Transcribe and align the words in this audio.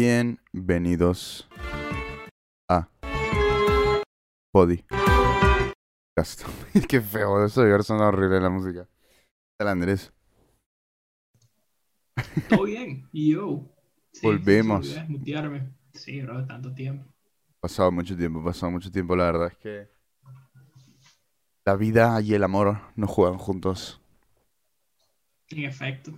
Bienvenidos 0.00 1.48
a 2.70 2.88
Podi. 4.52 4.84
Qué 6.88 7.00
feo, 7.00 7.44
eso 7.44 7.62
debe 7.62 7.82
sonar 7.82 8.14
horrible 8.14 8.40
la 8.40 8.48
música. 8.48 8.88
Hola 9.58 9.72
Andrés. 9.72 10.12
Todo 12.48 12.62
bien, 12.62 13.08
y 13.12 13.32
yo. 13.32 13.64
Sí, 14.12 14.24
Volvemos. 14.24 14.86
sí, 14.86 15.00
mutearme. 15.08 15.72
Sí, 15.94 16.22
bro, 16.22 16.46
tanto 16.46 16.72
tiempo. 16.72 17.04
Pasado 17.58 17.90
mucho 17.90 18.16
tiempo, 18.16 18.44
pasado 18.44 18.70
mucho 18.70 18.92
tiempo, 18.92 19.16
la 19.16 19.24
verdad 19.24 19.48
es 19.48 19.56
que 19.56 19.88
la 21.64 21.74
vida 21.74 22.20
y 22.20 22.34
el 22.34 22.44
amor 22.44 22.82
no 22.94 23.08
juegan 23.08 23.38
juntos. 23.38 24.00
En 25.48 25.64
efecto. 25.64 26.12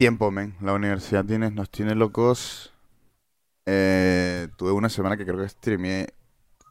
Tiempo, 0.00 0.30
men. 0.30 0.56
La 0.62 0.72
universidad 0.72 1.26
tiene, 1.26 1.50
nos 1.50 1.70
tiene 1.70 1.94
locos. 1.94 2.72
Eh, 3.66 4.48
tuve 4.58 4.72
una 4.72 4.88
semana 4.90 5.16
que 5.16 5.24
creo 5.26 5.38
que 5.38 5.48
streameé. 5.48 6.08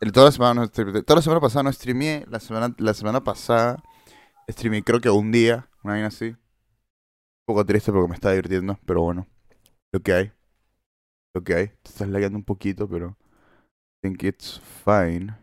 el- 0.01 0.11
Toda 0.13 0.27
la 0.27 0.33
semana, 0.33 0.61
no 0.61 0.67
streameé- 0.67 1.03
toda 1.05 1.17
la 1.17 1.21
semana 1.23 1.41
pasada 1.41 1.63
no 1.63 1.73
streameé. 1.73 2.25
La 2.29 2.39
semana, 2.41 2.75
la 2.79 2.93
semana 2.95 3.23
pasada 3.23 3.83
streameé 4.49 4.83
creo 4.83 5.01
que 5.01 5.09
un 5.11 5.31
día, 5.31 5.69
una 5.83 5.93
vaina 5.95 6.07
así. 6.09 6.27
Un 6.29 6.37
poco 7.45 7.65
triste 7.65 7.91
porque 7.91 8.07
me 8.09 8.15
estaba 8.15 8.33
divirtiendo, 8.33 8.79
pero 8.85 9.01
bueno. 9.01 9.27
Lo 9.93 10.01
que 10.01 10.13
hay. 10.13 10.33
Lo 11.33 11.43
que 11.43 11.53
hay. 11.55 11.67
Te 11.69 11.89
estás 11.89 12.07
lagueando 12.07 12.37
un 12.37 12.43
poquito, 12.43 12.87
pero. 12.87 13.17
Think 14.01 14.23
it's 14.23 14.61
fine. 14.85 15.35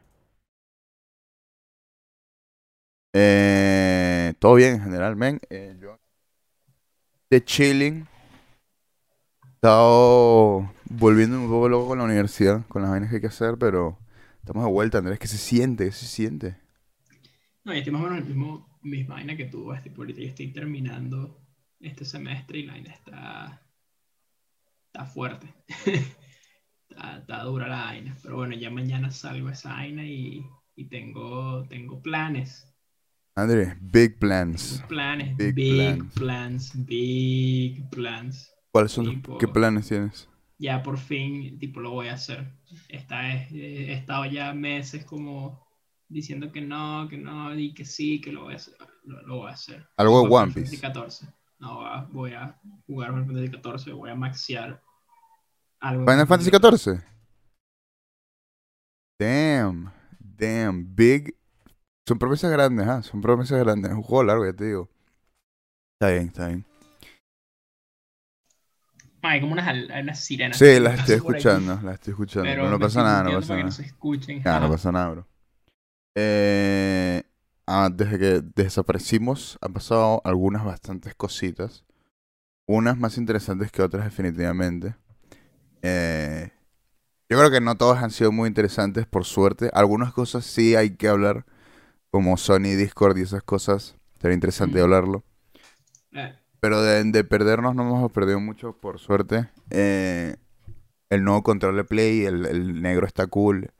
Eh, 3.12 4.34
todo 4.38 4.54
bien 4.54 4.74
en 4.74 4.82
general, 4.82 5.16
men. 5.16 5.40
Eh, 5.50 5.76
yo 5.80 5.98
de 7.30 7.44
chilling. 7.44 8.06
He 9.42 9.48
estado 9.54 10.72
volviendo 10.84 11.40
un 11.40 11.48
poco 11.48 11.68
loco 11.68 11.88
con 11.88 11.98
la 11.98 12.04
universidad, 12.04 12.66
con 12.68 12.82
las 12.82 12.90
vainas 12.90 13.10
que 13.10 13.16
hay 13.16 13.20
que 13.20 13.26
hacer, 13.28 13.56
pero 13.58 13.98
estamos 14.38 14.64
de 14.64 14.70
vuelta, 14.70 14.98
Andrés. 14.98 15.18
¿Qué 15.18 15.26
se 15.26 15.38
siente? 15.38 15.86
¿Qué 15.86 15.92
se 15.92 16.06
siente? 16.06 16.56
No, 17.64 17.74
y 17.74 17.78
estoy 17.78 17.92
más 17.92 18.02
o 18.02 18.04
menos 18.04 18.18
en 18.18 18.24
el 18.24 18.28
mismo, 18.30 18.78
misma 18.82 19.14
vaina 19.16 19.36
que 19.36 19.46
tú. 19.46 19.72
Este, 19.72 19.92
ahorita 19.96 20.20
yo 20.20 20.28
estoy 20.28 20.52
terminando 20.52 21.40
este 21.80 22.04
semestre 22.04 22.58
y 22.58 22.62
la 22.66 22.74
vaina 22.74 22.92
está, 22.92 23.62
está 24.86 25.06
fuerte. 25.06 25.52
está, 26.90 27.42
dura 27.42 27.68
la 27.68 27.84
vaina. 27.86 28.16
Pero 28.22 28.36
bueno, 28.36 28.54
ya 28.54 28.70
mañana 28.70 29.10
salgo 29.10 29.50
esa 29.50 29.70
vaina 29.70 30.04
y, 30.04 30.46
y 30.76 30.88
tengo, 30.88 31.66
tengo 31.68 32.00
planes. 32.00 32.72
Andrés, 33.36 33.74
big 33.80 34.18
plans. 34.18 34.76
Tengo 34.76 34.88
planes, 34.88 35.36
Big 35.36 35.54
big, 35.54 35.74
plans. 35.74 36.14
plans. 36.14 36.86
big 36.86 37.90
plans. 37.90 38.52
¿Cuáles 38.72 38.92
son 38.92 39.06
Tipo- 39.06 39.38
qué 39.38 39.46
planes 39.48 39.88
tienes? 39.88 40.28
ya 40.58 40.82
por 40.82 40.96
fin, 40.98 41.58
tipo, 41.58 41.80
lo 41.80 41.90
voy 41.90 42.08
a 42.08 42.14
hacer. 42.14 42.50
Esta 42.88 43.30
eh, 43.34 43.48
he 43.52 43.92
estado 43.92 44.24
ya 44.24 44.54
meses 44.54 45.04
como 45.04 45.66
diciendo 46.08 46.50
que 46.50 46.62
no, 46.62 47.06
que 47.10 47.18
no, 47.18 47.54
y 47.58 47.74
que 47.74 47.84
sí, 47.84 48.20
que 48.22 48.32
lo 48.32 48.44
voy 48.44 48.54
a 48.54 48.56
hacer. 48.56 48.74
Lo, 49.04 49.20
lo 49.26 49.36
voy 49.36 49.50
a 49.50 49.54
hacer. 49.54 49.86
Algo 49.98 50.22
de 50.22 50.34
One 50.34 50.52
Piece. 50.52 50.80
14. 50.80 51.26
No, 51.58 52.08
voy 52.12 52.32
a 52.32 52.58
jugar 52.86 53.10
Final 53.10 53.26
Fantasy 53.26 53.50
14, 53.50 53.92
voy 53.92 54.10
a 54.10 54.14
maxear 54.14 54.82
algo. 55.80 56.06
Final 56.10 56.26
Fantasy 56.26 56.50
XIV. 56.50 57.02
Damn, 59.18 59.92
damn, 60.20 60.94
big. 60.94 61.34
Son 62.06 62.18
promesas 62.18 62.50
grandes, 62.52 62.86
¿ah? 62.86 63.02
Son 63.02 63.20
promesas 63.20 63.58
grandes. 63.58 63.90
Es 63.90 63.96
un 63.96 64.02
juego 64.02 64.24
largo, 64.24 64.44
ya 64.46 64.52
te 64.52 64.64
digo. 64.64 64.88
Está 65.94 66.12
bien, 66.12 66.26
está 66.28 66.46
bien. 66.48 66.64
Ah, 69.22 69.30
hay 69.30 69.40
como 69.40 69.54
unas, 69.54 69.66
unas 70.02 70.20
sirenas. 70.20 70.56
Sí, 70.56 70.78
las 70.78 71.00
estoy 71.00 71.16
escuchando, 71.16 71.80
las 71.82 71.94
estoy 71.94 72.12
escuchando. 72.12 72.44
Pero 72.44 72.62
Pero 72.62 72.70
no 72.70 72.78
pasa 72.78 73.02
nada, 73.02 73.22
no 73.24 73.32
pasa 73.32 73.54
nada. 73.54 73.64
no 73.64 73.70
se 73.72 73.82
escuchen. 73.82 74.42
Ya, 74.44 74.52
no 74.60 74.66
Ajá. 74.66 74.68
pasa 74.68 74.92
nada, 74.92 75.08
bro. 75.10 75.26
Eh, 76.14 77.22
ah, 77.66 77.90
desde 77.92 78.18
que 78.18 78.42
desaparecimos 78.54 79.58
han 79.60 79.72
pasado 79.72 80.22
algunas 80.24 80.64
bastantes 80.64 81.14
cositas. 81.16 81.84
Unas 82.68 82.98
más 82.98 83.18
interesantes 83.18 83.72
que 83.72 83.82
otras, 83.82 84.04
definitivamente. 84.04 84.94
Eh, 85.82 86.50
yo 87.28 87.38
creo 87.38 87.50
que 87.50 87.60
no 87.60 87.74
todas 87.76 88.02
han 88.02 88.10
sido 88.12 88.30
muy 88.30 88.46
interesantes, 88.48 89.06
por 89.06 89.24
suerte. 89.24 89.70
Algunas 89.72 90.12
cosas 90.12 90.44
sí 90.44 90.76
hay 90.76 90.90
que 90.96 91.08
hablar, 91.08 91.46
como 92.16 92.38
Sony, 92.38 92.74
Discord 92.78 93.18
y 93.18 93.22
esas 93.22 93.42
cosas. 93.42 93.94
Sería 94.22 94.34
interesante 94.34 94.78
Mm. 94.78 94.82
hablarlo. 94.82 95.22
Eh, 96.12 96.34
Pero 96.60 96.80
de, 96.80 97.04
de 97.04 97.24
perdernos 97.24 97.74
no 97.74 97.82
hemos 97.82 98.10
perdido 98.10 98.40
mucho, 98.40 98.72
por 98.72 98.98
suerte. 98.98 99.50
Eh, 99.68 100.36
el 101.10 101.24
nuevo 101.24 101.42
control 101.42 101.76
de 101.76 101.84
Play, 101.84 102.24
el, 102.24 102.46
el 102.46 102.80
negro 102.80 103.06
está 103.06 103.26
cool. 103.26 103.70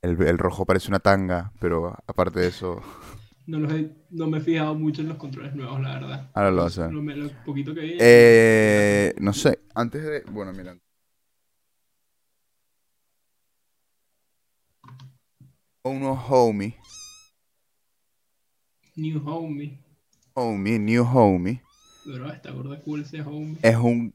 El, 0.00 0.20
el 0.22 0.38
rojo 0.38 0.64
parece 0.64 0.88
una 0.88 1.00
tanga, 1.00 1.52
pero 1.60 1.94
aparte 2.06 2.40
de 2.40 2.48
eso, 2.48 2.80
no, 3.46 3.58
los 3.60 3.72
he- 3.72 3.94
no 4.10 4.26
me 4.28 4.38
he 4.38 4.40
fijado 4.40 4.74
mucho 4.74 5.02
en 5.02 5.08
los 5.08 5.18
controles 5.18 5.54
nuevos, 5.54 5.80
la 5.82 5.94
verdad. 6.00 6.30
ahora 6.34 6.50
lo 6.50 6.64
ver. 6.64 6.92
Lo, 6.92 7.02
lo 7.02 7.30
poquito 7.44 7.74
que 7.74 7.80
vi. 7.82 7.96
Eh, 8.00 9.14
no 9.20 9.32
sé, 9.34 9.60
antes 9.74 10.02
de... 10.02 10.22
Bueno, 10.30 10.52
mira. 10.52 10.74
Uno 15.84 16.12
homie, 16.30 16.76
New 18.96 19.20
Homie. 19.28 19.78
homie, 20.34 20.78
new 20.78 21.04
homie, 21.04 21.60
Bro, 22.06 22.30
está 22.32 22.50
gordo 22.50 22.78
cool 22.82 23.02
ese 23.02 23.20
Homie. 23.22 23.56
es 23.62 23.76
un 23.76 24.14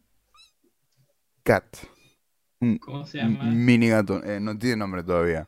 cat. 1.44 1.66
Un 2.62 2.78
¿Cómo 2.78 3.06
se 3.06 3.18
llama? 3.20 3.46
mini 3.46 3.88
gato. 3.90 4.24
Eh, 4.24 4.40
no 4.40 4.58
tiene 4.58 4.76
nombre 4.78 5.04
todavía. 5.04 5.48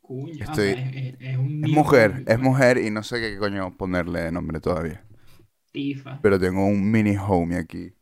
Cuña. 0.00 0.44
ah, 0.48 0.50
estoy- 0.52 0.68
es, 0.70 0.96
es- 0.96 1.16
es 1.20 1.36
un 1.38 1.64
Es 1.64 1.70
mujer, 1.70 2.10
homie, 2.10 2.20
es 2.22 2.26
pues. 2.26 2.40
mujer 2.40 2.78
y 2.78 2.90
no 2.90 3.02
sé 3.02 3.20
qué 3.20 3.38
coño 3.38 3.76
ponerle 3.76 4.20
de 4.20 4.32
nombre 4.32 4.60
todavía. 4.60 5.04
Tifa. 5.72 6.20
Pero 6.22 6.38
tengo 6.38 6.66
un 6.66 6.90
mini 6.90 7.16
homie 7.16 7.58
aquí. 7.58 7.92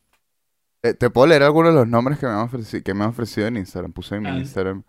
Eh, 0.83 0.93
¿Te 0.93 1.09
puedo 1.09 1.27
leer 1.27 1.43
algunos 1.43 1.73
de 1.73 1.79
los 1.79 1.87
nombres 1.87 2.17
que 2.19 2.25
me 2.25 2.33
han 2.33 2.39
ofrecido, 2.39 2.83
que 2.83 2.93
me 2.93 3.03
han 3.03 3.11
ofrecido 3.11 3.47
en 3.47 3.57
Instagram? 3.57 3.93
Puse 3.93 4.15
en 4.15 4.23
mi 4.23 4.29
Dale. 4.29 4.41
Instagram. 4.41 4.83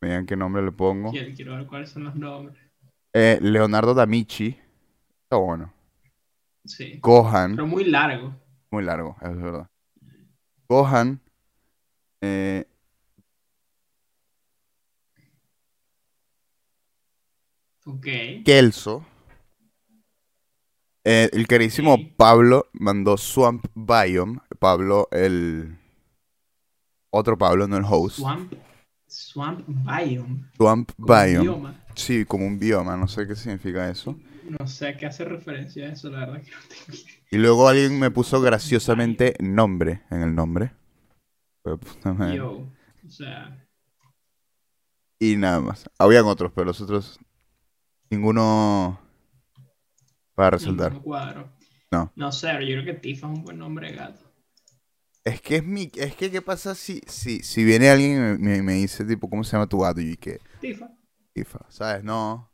Me 0.00 0.08
digan 0.08 0.26
qué 0.26 0.36
nombre 0.36 0.62
le 0.62 0.72
pongo. 0.72 1.10
Quiero, 1.12 1.34
quiero 1.34 1.56
ver 1.56 1.66
cuáles 1.66 1.90
son 1.90 2.04
los 2.04 2.14
nombres. 2.16 2.58
Eh, 3.14 3.38
Leonardo 3.40 3.94
D'Amici. 3.94 4.58
Está 5.30 5.36
bueno. 5.38 5.72
Sí. 6.64 6.98
Gohan. 7.00 7.54
Pero 7.54 7.64
muy 7.68 7.84
largo. 7.84 8.34
Muy 8.72 8.82
largo, 8.82 9.16
es 9.22 9.36
verdad. 9.40 9.70
Gohan. 10.68 11.20
Eh, 12.20 12.64
Ok. 17.86 18.06
Kelso. 18.44 19.06
Eh, 21.04 21.30
el 21.32 21.46
carísimo 21.46 21.94
Ok. 21.94 22.00
Pablo 22.16 22.66
mandó 22.72 23.16
Swamp 23.16 23.66
Biome. 23.76 24.40
Pablo, 24.58 25.06
el. 25.12 25.78
Otro 27.10 27.38
Pablo, 27.38 27.68
no 27.68 27.76
el 27.76 27.84
host. 27.88 28.18
Swamp. 28.18 28.52
Swamp 29.06 29.64
Biome. 29.68 30.50
Swamp 30.56 30.90
Biome. 30.98 31.38
bioma. 31.40 31.84
Sí, 31.94 32.24
como 32.24 32.46
un 32.48 32.58
bioma, 32.58 32.96
no 32.96 33.06
sé 33.06 33.28
qué 33.28 33.36
significa 33.36 33.88
eso. 33.88 34.16
No 34.58 34.66
sé 34.66 34.88
a 34.88 34.96
qué 34.96 35.06
hace 35.06 35.24
referencia 35.24 35.86
a 35.86 35.92
eso, 35.92 36.10
la 36.10 36.20
verdad 36.20 36.42
que 36.42 36.50
no 36.50 36.56
tengo 36.68 36.98
idea. 36.98 37.14
Y 37.30 37.36
luego 37.38 37.68
alguien 37.68 37.98
me 37.98 38.10
puso 38.10 38.40
graciosamente 38.40 39.34
nombre 39.40 40.02
en 40.10 40.22
el 40.22 40.34
nombre. 40.34 40.72
Madre. 42.04 42.36
Yo. 42.36 42.66
O 43.06 43.10
sea. 43.10 43.66
Y 45.18 45.36
nada 45.36 45.60
más. 45.60 45.88
Habían 45.98 46.24
otros, 46.24 46.50
pero 46.54 46.64
los 46.66 46.80
otros. 46.80 47.18
Ninguno. 48.08 48.98
Para 50.34 50.50
resaltar. 50.50 51.00
cuadro. 51.00 51.52
No. 51.92 52.12
No 52.16 52.32
sé, 52.32 52.48
pero 52.48 52.62
yo 52.62 52.82
creo 52.82 52.84
que 52.84 53.00
Tifa 53.00 53.26
es 53.30 53.38
un 53.38 53.44
buen 53.44 53.58
nombre 53.58 53.90
de 53.90 53.96
gato. 53.96 54.32
Es 55.24 55.40
que 55.42 55.56
es 55.56 55.64
mi. 55.64 55.90
Es 55.96 56.14
que, 56.16 56.30
¿qué 56.30 56.40
pasa 56.40 56.74
si, 56.74 57.02
si, 57.06 57.40
si 57.40 57.62
viene 57.64 57.90
alguien 57.90 58.38
y 58.40 58.42
me, 58.42 58.62
me- 58.62 58.74
dice, 58.74 59.04
tipo, 59.04 59.28
¿cómo 59.28 59.44
se 59.44 59.52
llama 59.52 59.68
tu 59.68 59.80
gato? 59.80 60.00
Y 60.00 60.16
¿qué? 60.16 60.40
Tifa. 60.60 60.90
Tifa, 61.34 61.60
¿sabes? 61.68 62.02
No. 62.02 62.50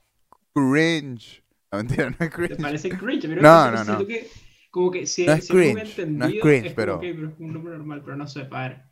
Cringe. 0.53 1.43
No, 1.76 1.84
mentira, 1.84 2.11
no 2.11 2.17
es 2.19 2.19
¿Te 2.19 2.31
cringe. 2.31 2.61
parece 2.62 2.88
cringe? 2.90 3.23
Pero 3.28 3.43
No, 3.43 3.70
no, 3.70 3.84
no. 3.84 4.06
que, 4.06 4.26
como 4.70 4.90
que 4.90 5.06
si, 5.06 5.26
No 5.26 5.32
es 5.32 5.44
si 5.46 5.52
cringe, 5.52 6.06
no 6.08 6.25
es 6.26 6.34
cringe, 6.40 6.62
como, 6.64 6.75
pero- 6.76 7.00
pero 7.00 7.28
es 7.28 7.34
un 7.38 7.52
nombre 7.52 7.73
normal, 7.76 8.02
pero 8.05 8.17
no 8.17 8.26
sé, 8.26 8.44
padre. 8.44 8.82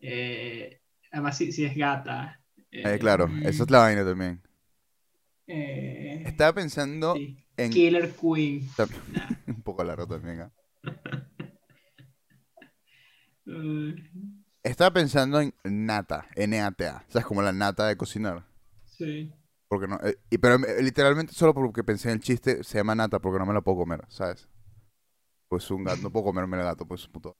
Eh, 0.00 0.80
además, 1.12 1.36
si, 1.36 1.52
si 1.52 1.64
es 1.64 1.76
gata. 1.76 2.40
Eh, 2.70 2.98
claro, 3.00 3.28
esa 3.42 3.64
es 3.64 3.70
la 3.70 3.78
vaina 3.80 4.04
también. 4.04 4.40
eh, 5.46 6.22
Estaba 6.26 6.52
pensando 6.54 7.14
sí. 7.16 7.36
en. 7.56 7.70
Killer 7.70 8.10
Queen. 8.12 8.68
Nah. 9.12 9.28
Un 9.48 9.62
poco 9.62 9.82
largo 9.84 10.06
también. 10.06 10.50
Eh, 13.46 13.94
Estaba 14.62 14.92
pensando 14.92 15.40
en 15.40 15.52
nata, 15.64 16.26
N-A-T-A. 16.36 17.04
¿Sabes? 17.08 17.26
Como 17.26 17.40
la 17.42 17.52
nata 17.52 17.86
de 17.88 17.96
cocinar. 17.96 18.44
sí. 18.84 19.32
Porque 19.70 19.86
no, 19.86 20.00
eh, 20.02 20.18
y, 20.28 20.38
pero 20.38 20.56
eh, 20.56 20.82
literalmente 20.82 21.32
solo 21.32 21.54
porque 21.54 21.84
pensé 21.84 22.08
en 22.08 22.14
el 22.14 22.20
chiste, 22.20 22.64
se 22.64 22.78
llama 22.78 22.96
nata 22.96 23.20
porque 23.20 23.38
no 23.38 23.46
me 23.46 23.54
la 23.54 23.60
puedo 23.60 23.78
comer, 23.78 24.04
¿sabes? 24.08 24.48
Pues 25.48 25.70
un 25.70 25.84
gato, 25.84 26.02
no 26.02 26.10
puedo 26.10 26.24
comerme 26.24 26.56
el 26.56 26.64
gato, 26.64 26.84
pues 26.86 27.06
puto. 27.06 27.36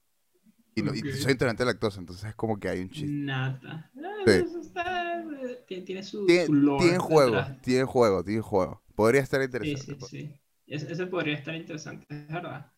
Y, 0.73 0.81
no- 0.81 0.93
y 0.93 1.01
soy 1.11 1.33
intolerante 1.33 1.63
a 1.63 1.65
la 1.65 1.73
lactosa, 1.73 1.99
entonces 1.99 2.29
es 2.29 2.35
como 2.35 2.57
que 2.57 2.69
hay 2.69 2.79
un 2.79 2.89
chiste. 2.89 3.11
Nata. 3.11 3.91
Ah, 3.97 4.23
Sí. 4.25 4.31
eso 4.31 4.61
está- 4.61 5.19
eh, 5.23 5.63
tiene, 5.67 5.83
tiene 5.83 6.03
su, 6.03 6.25
Tiene, 6.25 6.45
su 6.45 6.53
lore 6.53 6.83
tiene 6.85 6.99
juego, 6.99 7.45
tiene 7.61 7.83
juego, 7.83 8.23
tiene 8.23 8.41
juego. 8.41 8.81
Podría 8.95 9.21
estar 9.21 9.41
Sí, 9.41 9.45
interesante. 9.47 9.85
sí, 9.85 9.95
pues, 9.99 10.09
sí. 10.11 10.39
Es- 10.67 10.83
ese 10.83 11.07
podría 11.07 11.33
estar 11.35 11.53
interesante, 11.53 12.05
es 12.09 12.27
verdad. 12.29 12.71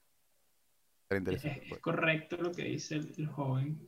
estar 1.04 1.18
Es, 1.18 1.20
interesante, 1.20 1.62
es 1.62 1.70
pues. 1.70 1.82
correcto 1.82 2.38
lo 2.38 2.52
que 2.52 2.64
dice 2.64 2.96
el, 2.96 3.14
el 3.20 3.28
joven. 3.28 3.86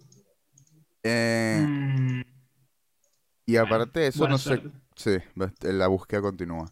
Eh, 1.02 1.66
Mm, 1.68 2.22
y 3.46 3.58
aparte 3.58 4.00
de 4.02 4.08
eso, 4.08 4.20
buena 4.20 4.34
no 4.34 4.38
sé. 4.38 4.62
Sí, 4.96 5.18
ves, 5.36 5.52
la 5.62 5.88
búsqueda 5.88 6.22
continúa. 6.22 6.72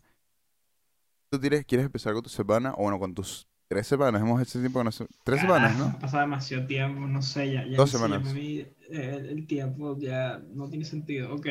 ¿Tú 1.30 1.40
tienes, 1.40 1.66
quieres 1.66 1.86
empezar 1.86 2.14
con 2.14 2.24
tu 2.24 2.30
semana? 2.30 2.74
O 2.74 2.84
bueno, 2.84 3.00
con 3.00 3.14
tus 3.14 3.48
tres 3.68 3.88
semanas. 3.88 4.22
Hemos 4.22 4.42
hecho 4.42 4.60
tiempo 4.60 4.80
que 4.80 4.86
no 4.86 4.92
se- 4.92 5.08
Tres 5.24 5.42
semanas, 5.42 5.75
Carajo, 5.75 5.92
¿no? 5.92 5.98
Ha 5.98 6.00
pasado 6.00 6.22
demasiado 6.22 6.68
tiempo, 6.68 7.08
no 7.08 7.22
sé, 7.22 7.52
ya, 7.54 7.66
ya 7.66 7.78
Dos 7.78 7.90
semanas. 7.90 8.36
eh, 8.36 9.28
el 9.30 9.48
tiempo 9.48 9.98
ya 9.98 10.40
no 10.54 10.70
tiene 10.70 10.86
sentido. 10.86 11.34
Ok. 11.34 11.48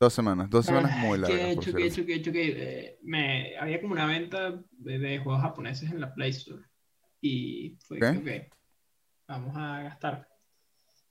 Dos 0.00 0.14
semanas. 0.14 0.48
Dos 0.48 0.64
semanas 0.64 0.92
Ah, 0.94 1.00
muy 1.06 1.18
¿Qué 1.18 1.32
he 1.32 1.36
largas, 1.36 1.54
por 1.56 1.64
hecho? 1.64 1.76
¿Qué 1.76 1.82
he 1.82 1.88
cierto. 1.88 2.00
hecho? 2.00 2.06
¿Qué 2.06 2.12
he 2.12 2.16
hecho? 2.16 2.32
¿Qué 2.32 2.48
eh, 2.56 2.98
me, 3.02 3.56
había 3.58 3.80
como 3.82 3.92
una 3.92 4.06
venta 4.06 4.62
de, 4.70 4.98
de 4.98 5.18
juegos 5.18 5.42
japoneses 5.42 5.90
en 5.90 6.00
la 6.00 6.14
Play 6.14 6.30
Store. 6.30 6.62
Y 7.20 7.76
fue 7.86 7.98
que, 7.98 8.48
ok, 8.48 8.52
vamos 9.28 9.54
a 9.56 9.82
gastar. 9.82 10.26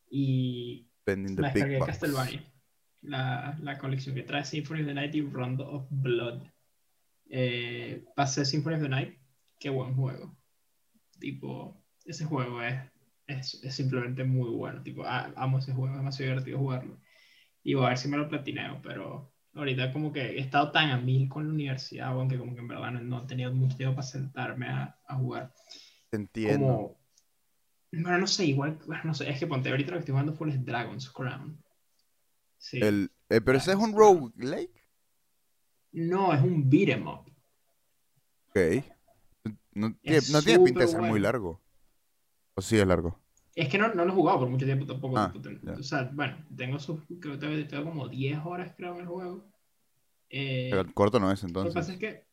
Y 0.09 0.87
Pending 1.03 1.35
the 1.35 1.41
me 1.43 1.49
descargué. 1.49 1.79
Castlevania. 1.85 2.51
La, 3.01 3.57
la 3.61 3.77
colección 3.77 4.15
que 4.15 4.23
trae 4.23 4.43
Symphony 4.43 4.81
of 4.81 4.87
the 4.87 4.93
Night 4.93 5.15
y 5.15 5.21
Rondo 5.21 5.69
of 5.69 5.87
Blood. 5.89 6.41
Eh, 7.29 8.05
pasé 8.15 8.45
Symphony 8.45 8.75
of 8.75 8.81
the 8.81 8.89
Night. 8.89 9.17
Qué 9.57 9.69
buen 9.69 9.95
juego. 9.95 10.35
Tipo, 11.19 11.81
ese 12.05 12.25
juego 12.25 12.61
es, 12.61 12.79
es, 13.27 13.63
es 13.63 13.75
simplemente 13.75 14.23
muy 14.23 14.49
bueno. 14.49 14.81
Tipo, 14.81 15.03
ah, 15.05 15.31
amo 15.35 15.59
ese 15.59 15.73
juego, 15.73 15.93
es 15.93 15.99
demasiado 15.99 16.31
divertido 16.31 16.59
jugarlo. 16.59 16.97
Y 17.63 17.73
voy 17.73 17.85
a 17.85 17.89
ver 17.89 17.97
si 17.97 18.07
me 18.07 18.17
lo 18.17 18.29
platineo, 18.29 18.81
pero 18.81 19.33
ahorita 19.53 19.91
como 19.91 20.11
que 20.11 20.21
he 20.21 20.39
estado 20.39 20.71
tan 20.71 20.89
a 20.91 20.97
mil 20.97 21.27
con 21.27 21.47
la 21.47 21.53
universidad, 21.53 22.07
aunque 22.07 22.37
como 22.37 22.53
que 22.53 22.61
en 22.61 22.67
verdad 22.67 22.91
no, 22.91 23.01
no 23.01 23.23
he 23.23 23.27
tenido 23.27 23.53
mucho 23.53 23.77
tiempo 23.77 23.95
para 23.95 24.07
sentarme 24.07 24.67
a, 24.67 24.97
a 25.07 25.15
jugar. 25.15 25.53
Te 26.09 26.17
entiendo. 26.17 26.65
Como, 26.65 26.99
bueno, 27.91 28.17
no 28.19 28.27
sé, 28.27 28.45
igual, 28.45 28.79
bueno, 28.85 29.03
no 29.05 29.13
sé, 29.13 29.29
es 29.29 29.39
que 29.39 29.47
ponte, 29.47 29.69
ahorita 29.69 29.91
lo 29.91 29.97
que 29.97 29.99
estoy 30.01 30.13
jugando 30.13 30.33
full 30.33 30.49
es 30.49 30.63
Dragon's 30.63 31.09
Crown. 31.09 31.61
Sí. 32.59 32.79
El, 32.81 33.09
eh, 33.29 33.41
pero 33.41 33.57
ese 33.57 33.71
es 33.71 33.77
un 33.77 33.93
roguelike. 33.95 34.79
No, 35.93 36.33
es 36.33 36.41
un 36.41 36.69
beat 36.69 36.89
'em 36.89 37.07
up. 37.07 37.25
Ok. 38.49 38.83
No, 39.73 39.95
tiene- 40.01 40.19
no 40.31 40.41
tiene 40.43 40.63
pinta 40.63 40.81
de 40.81 40.87
ser 40.87 41.01
muy 41.01 41.19
largo. 41.19 41.59
O 42.55 42.61
sí 42.61 42.77
es 42.77 42.85
largo. 42.85 43.17
Es 43.55 43.69
que 43.69 43.77
no, 43.77 43.93
no 43.93 44.05
lo 44.05 44.11
he 44.11 44.15
jugado 44.15 44.39
por 44.39 44.49
mucho 44.49 44.65
tiempo 44.65 44.85
tampoco. 44.85 45.17
Ah, 45.17 45.33
ya. 45.63 45.73
O 45.73 45.83
sea, 45.83 46.03
bueno, 46.13 46.37
tengo, 46.55 46.77
sus, 46.79 46.99
creo 47.19 47.33
que 47.33 47.37
tengo, 47.47 47.67
tengo 47.67 47.85
como 47.85 48.07
10 48.07 48.37
horas 48.45 48.73
creo 48.77 48.93
en 48.95 49.01
el 49.01 49.07
juego. 49.07 49.49
Eh, 50.29 50.67
Pero 50.71 50.93
corto 50.93 51.19
no 51.19 51.31
es 51.31 51.41
Lo 51.41 51.47
que 51.47 51.53
pasa 51.53 51.67
entonces. 51.69 51.89
es 51.95 51.97
que. 51.97 52.29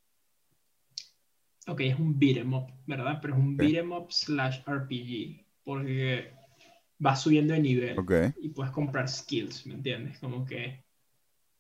Ok, 1.69 1.81
es 1.81 1.99
un 1.99 2.19
beat 2.19 2.37
'em 2.39 2.53
up, 2.53 2.67
¿verdad? 2.87 3.19
Pero 3.23 3.35
es 3.35 3.41
un 3.41 3.55
Ok. 3.55 3.59
beat 3.61 3.75
'em 3.77 3.93
up 3.93 4.13
slash 4.13 4.61
RPG. 4.67 5.47
Porque 5.65 6.33
vas 6.99 7.23
subiendo 7.23 7.55
de 7.55 7.61
nivel 7.61 7.97
Ok. 7.97 8.13
y 8.37 8.51
puedes 8.51 8.73
comprar 8.73 9.09
skills, 9.09 9.67
¿me 9.67 9.75
entiendes? 9.75 10.19
Como 10.19 10.45
que. 10.47 10.85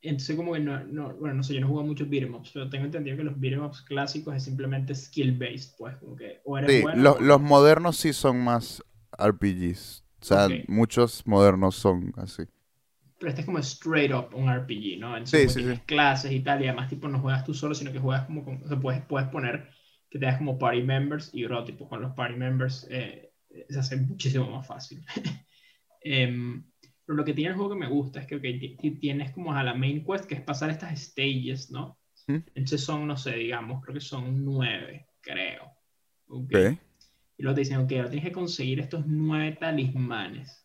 Entonces, 0.02 0.36
como 0.36 0.54
que 0.54 0.60
no, 0.60 0.84
no. 0.84 1.14
Bueno, 1.16 1.36
no 1.36 1.42
sé, 1.44 1.54
yo 1.54 1.60
no 1.60 1.68
juego 1.68 1.84
mucho 1.86 2.06
beat 2.06 2.24
'em 2.24 2.34
ups, 2.34 2.52
pero 2.54 2.70
tengo 2.70 2.86
entendido 2.86 3.16
que 3.16 3.24
los 3.24 3.38
beat 3.40 3.54
'em 3.54 3.64
ups 3.64 3.82
clásicos 3.82 4.34
es 4.36 4.44
simplemente 4.44 4.94
skill 4.94 5.32
based, 5.38 5.76
pues. 5.78 5.96
Como 5.98 6.16
que 6.16 6.40
o 6.44 6.58
eres 6.58 6.72
Sí, 6.72 6.78
bueno 6.78 7.04
lo- 7.04 7.18
o 7.18 7.20
los 7.20 7.40
no. 7.40 7.40
modernos 7.40 7.96
sí 7.96 8.12
son 8.12 8.42
más 8.42 8.82
RPGs. 9.18 10.04
O 10.20 10.24
sea, 10.24 10.48
Ok. 10.48 10.66
muchos 10.66 11.26
modernos 11.26 11.76
son 11.76 12.12
así. 12.16 12.44
Pero 13.18 13.30
este 13.30 13.40
es 13.42 13.46
como 13.46 13.58
straight 13.60 14.12
up 14.12 14.34
un 14.34 14.48
RPG, 14.50 14.98
¿no? 14.98 15.16
Sí, 15.24 15.38
Entonces, 15.38 15.48
sí, 15.48 15.62
tienes 15.62 15.74
sí. 15.74 15.80
clases 15.86 16.32
y 16.32 16.40
tal, 16.40 16.62
y 16.62 16.66
además, 16.68 16.88
tipo, 16.90 17.08
no 17.08 17.20
juegas 17.20 17.44
tú 17.44 17.54
solo, 17.54 17.74
sino 17.74 17.92
que 17.92 17.98
juegas 17.98 18.26
como 18.26 18.44
con, 18.44 18.62
o 18.62 18.68
sea, 18.68 18.78
puedes, 18.78 19.02
puedes 19.06 19.28
poner 19.28 19.68
que 20.10 20.18
tengas 20.18 20.38
como 20.38 20.58
party 20.58 20.82
members 20.82 21.30
y, 21.32 21.44
bro, 21.44 21.64
tipo, 21.64 21.88
con 21.88 22.02
los 22.02 22.12
party 22.14 22.36
members 22.36 22.86
eh, 22.90 23.32
se 23.68 23.78
hace 23.78 23.96
muchísimo 23.96 24.50
más 24.50 24.66
fácil. 24.66 25.04
Em, 26.00 26.62
pero 27.04 27.16
lo 27.16 27.24
que 27.24 27.34
tiene 27.34 27.50
el 27.50 27.56
juego 27.56 27.70
que 27.72 27.80
me 27.80 27.88
gusta 27.88 28.20
es 28.20 28.26
que, 28.26 28.36
ok, 28.36 28.42
ti- 28.42 28.76
ti- 28.80 28.90
tienes 28.98 29.32
como 29.32 29.52
a 29.52 29.62
la 29.64 29.74
main 29.74 30.04
quest, 30.04 30.24
que 30.26 30.36
es 30.36 30.40
pasar 30.40 30.70
estas 30.70 30.96
stages, 31.00 31.70
¿no? 31.70 31.98
¿Mm? 32.28 32.36
Entonces 32.54 32.80
son, 32.84 33.06
no 33.06 33.16
sé, 33.16 33.34
digamos, 33.36 33.82
creo 33.82 33.94
que 33.94 34.00
son 34.00 34.44
nueve, 34.44 35.08
creo. 35.20 35.64
Ok. 36.28 36.52
Ok. 36.54 36.78
Y 37.38 37.42
luego 37.42 37.54
te 37.54 37.60
dicen, 37.62 37.78
ok, 37.78 37.92
ahora 37.92 38.10
tienes 38.10 38.24
que 38.24 38.32
conseguir 38.32 38.80
estos 38.80 39.06
nueve 39.06 39.56
talismanes. 39.58 40.64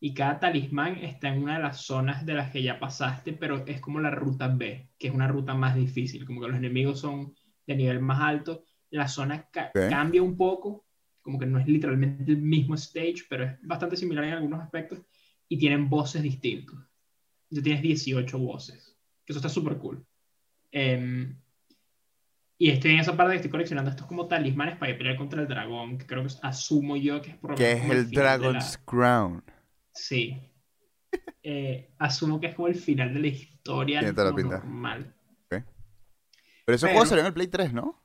Y 0.00 0.12
cada 0.12 0.38
talismán 0.38 0.96
está 0.98 1.28
en 1.28 1.42
una 1.42 1.56
de 1.56 1.62
las 1.62 1.80
zonas 1.80 2.26
de 2.26 2.34
las 2.34 2.50
que 2.50 2.62
ya 2.62 2.78
pasaste, 2.78 3.32
pero 3.32 3.64
es 3.66 3.80
como 3.80 4.00
la 4.00 4.10
ruta 4.10 4.48
B, 4.48 4.90
que 4.98 5.08
es 5.08 5.14
una 5.14 5.28
ruta 5.28 5.54
más 5.54 5.74
difícil. 5.76 6.26
Como 6.26 6.40
que 6.42 6.48
los 6.48 6.56
enemigos 6.56 7.00
son 7.00 7.32
de 7.66 7.76
nivel 7.76 8.00
más 8.00 8.20
alto. 8.20 8.64
La 8.90 9.08
zona 9.08 9.48
ca- 9.50 9.70
cambia 9.88 10.22
un 10.22 10.36
poco, 10.36 10.84
como 11.24 11.38
que 11.40 11.46
no 11.46 11.58
es 11.58 11.66
literalmente 11.66 12.30
el 12.30 12.36
mismo 12.38 12.74
stage, 12.76 13.24
pero 13.28 13.44
es 13.44 13.58
bastante 13.62 13.96
similar 13.96 14.24
en 14.24 14.34
algunos 14.34 14.60
aspectos. 14.60 15.00
Y 15.48 15.58
tienen 15.58 15.88
voces 15.88 16.22
distintos. 16.22 16.78
Ya 17.50 17.62
tienes 17.62 17.82
18 17.82 18.38
voces, 18.38 18.96
que 19.24 19.32
eso 19.32 19.38
está 19.40 19.48
súper 19.48 19.78
cool. 19.78 20.06
Em, 20.70 21.36
y 22.58 22.70
estoy 22.70 22.92
en 22.92 23.00
esa 23.00 23.16
parte 23.16 23.32
que 23.32 23.36
estoy 23.36 23.50
coleccionando 23.50 23.90
estos 23.90 24.06
como 24.06 24.28
talismanes 24.28 24.76
para 24.76 24.90
ir 24.90 24.94
a 24.94 24.98
pelear 24.98 25.16
contra 25.16 25.42
el 25.42 25.48
dragón, 25.48 25.98
que 25.98 26.06
creo 26.06 26.22
que 26.22 26.32
asumo 26.42 26.96
yo 26.96 27.20
que 27.20 27.30
es 27.32 27.36
por 27.38 27.54
Que 27.56 27.72
es 27.72 27.84
el 27.90 28.10
la- 28.12 28.38
Dragon's 28.38 28.78
Crown. 28.84 29.42
Sí. 29.92 30.40
Eh, 31.46 31.90
asumo 31.98 32.40
que 32.40 32.46
es 32.46 32.54
como 32.54 32.68
el 32.68 32.74
final 32.74 33.12
de 33.12 33.20
la 33.20 33.26
historia 33.26 33.98
Tiene 34.00 34.14
toda 34.14 34.24
la 34.24 34.30
como 34.30 34.42
pinta. 34.42 34.58
normal. 34.64 35.14
Pero 35.48 35.62
ese 36.76 36.86
Pero- 36.86 36.92
juego 36.94 37.06
salió 37.06 37.20
en 37.20 37.26
el 37.26 37.34
Play 37.34 37.46
3, 37.48 37.74
¿no? 37.74 38.02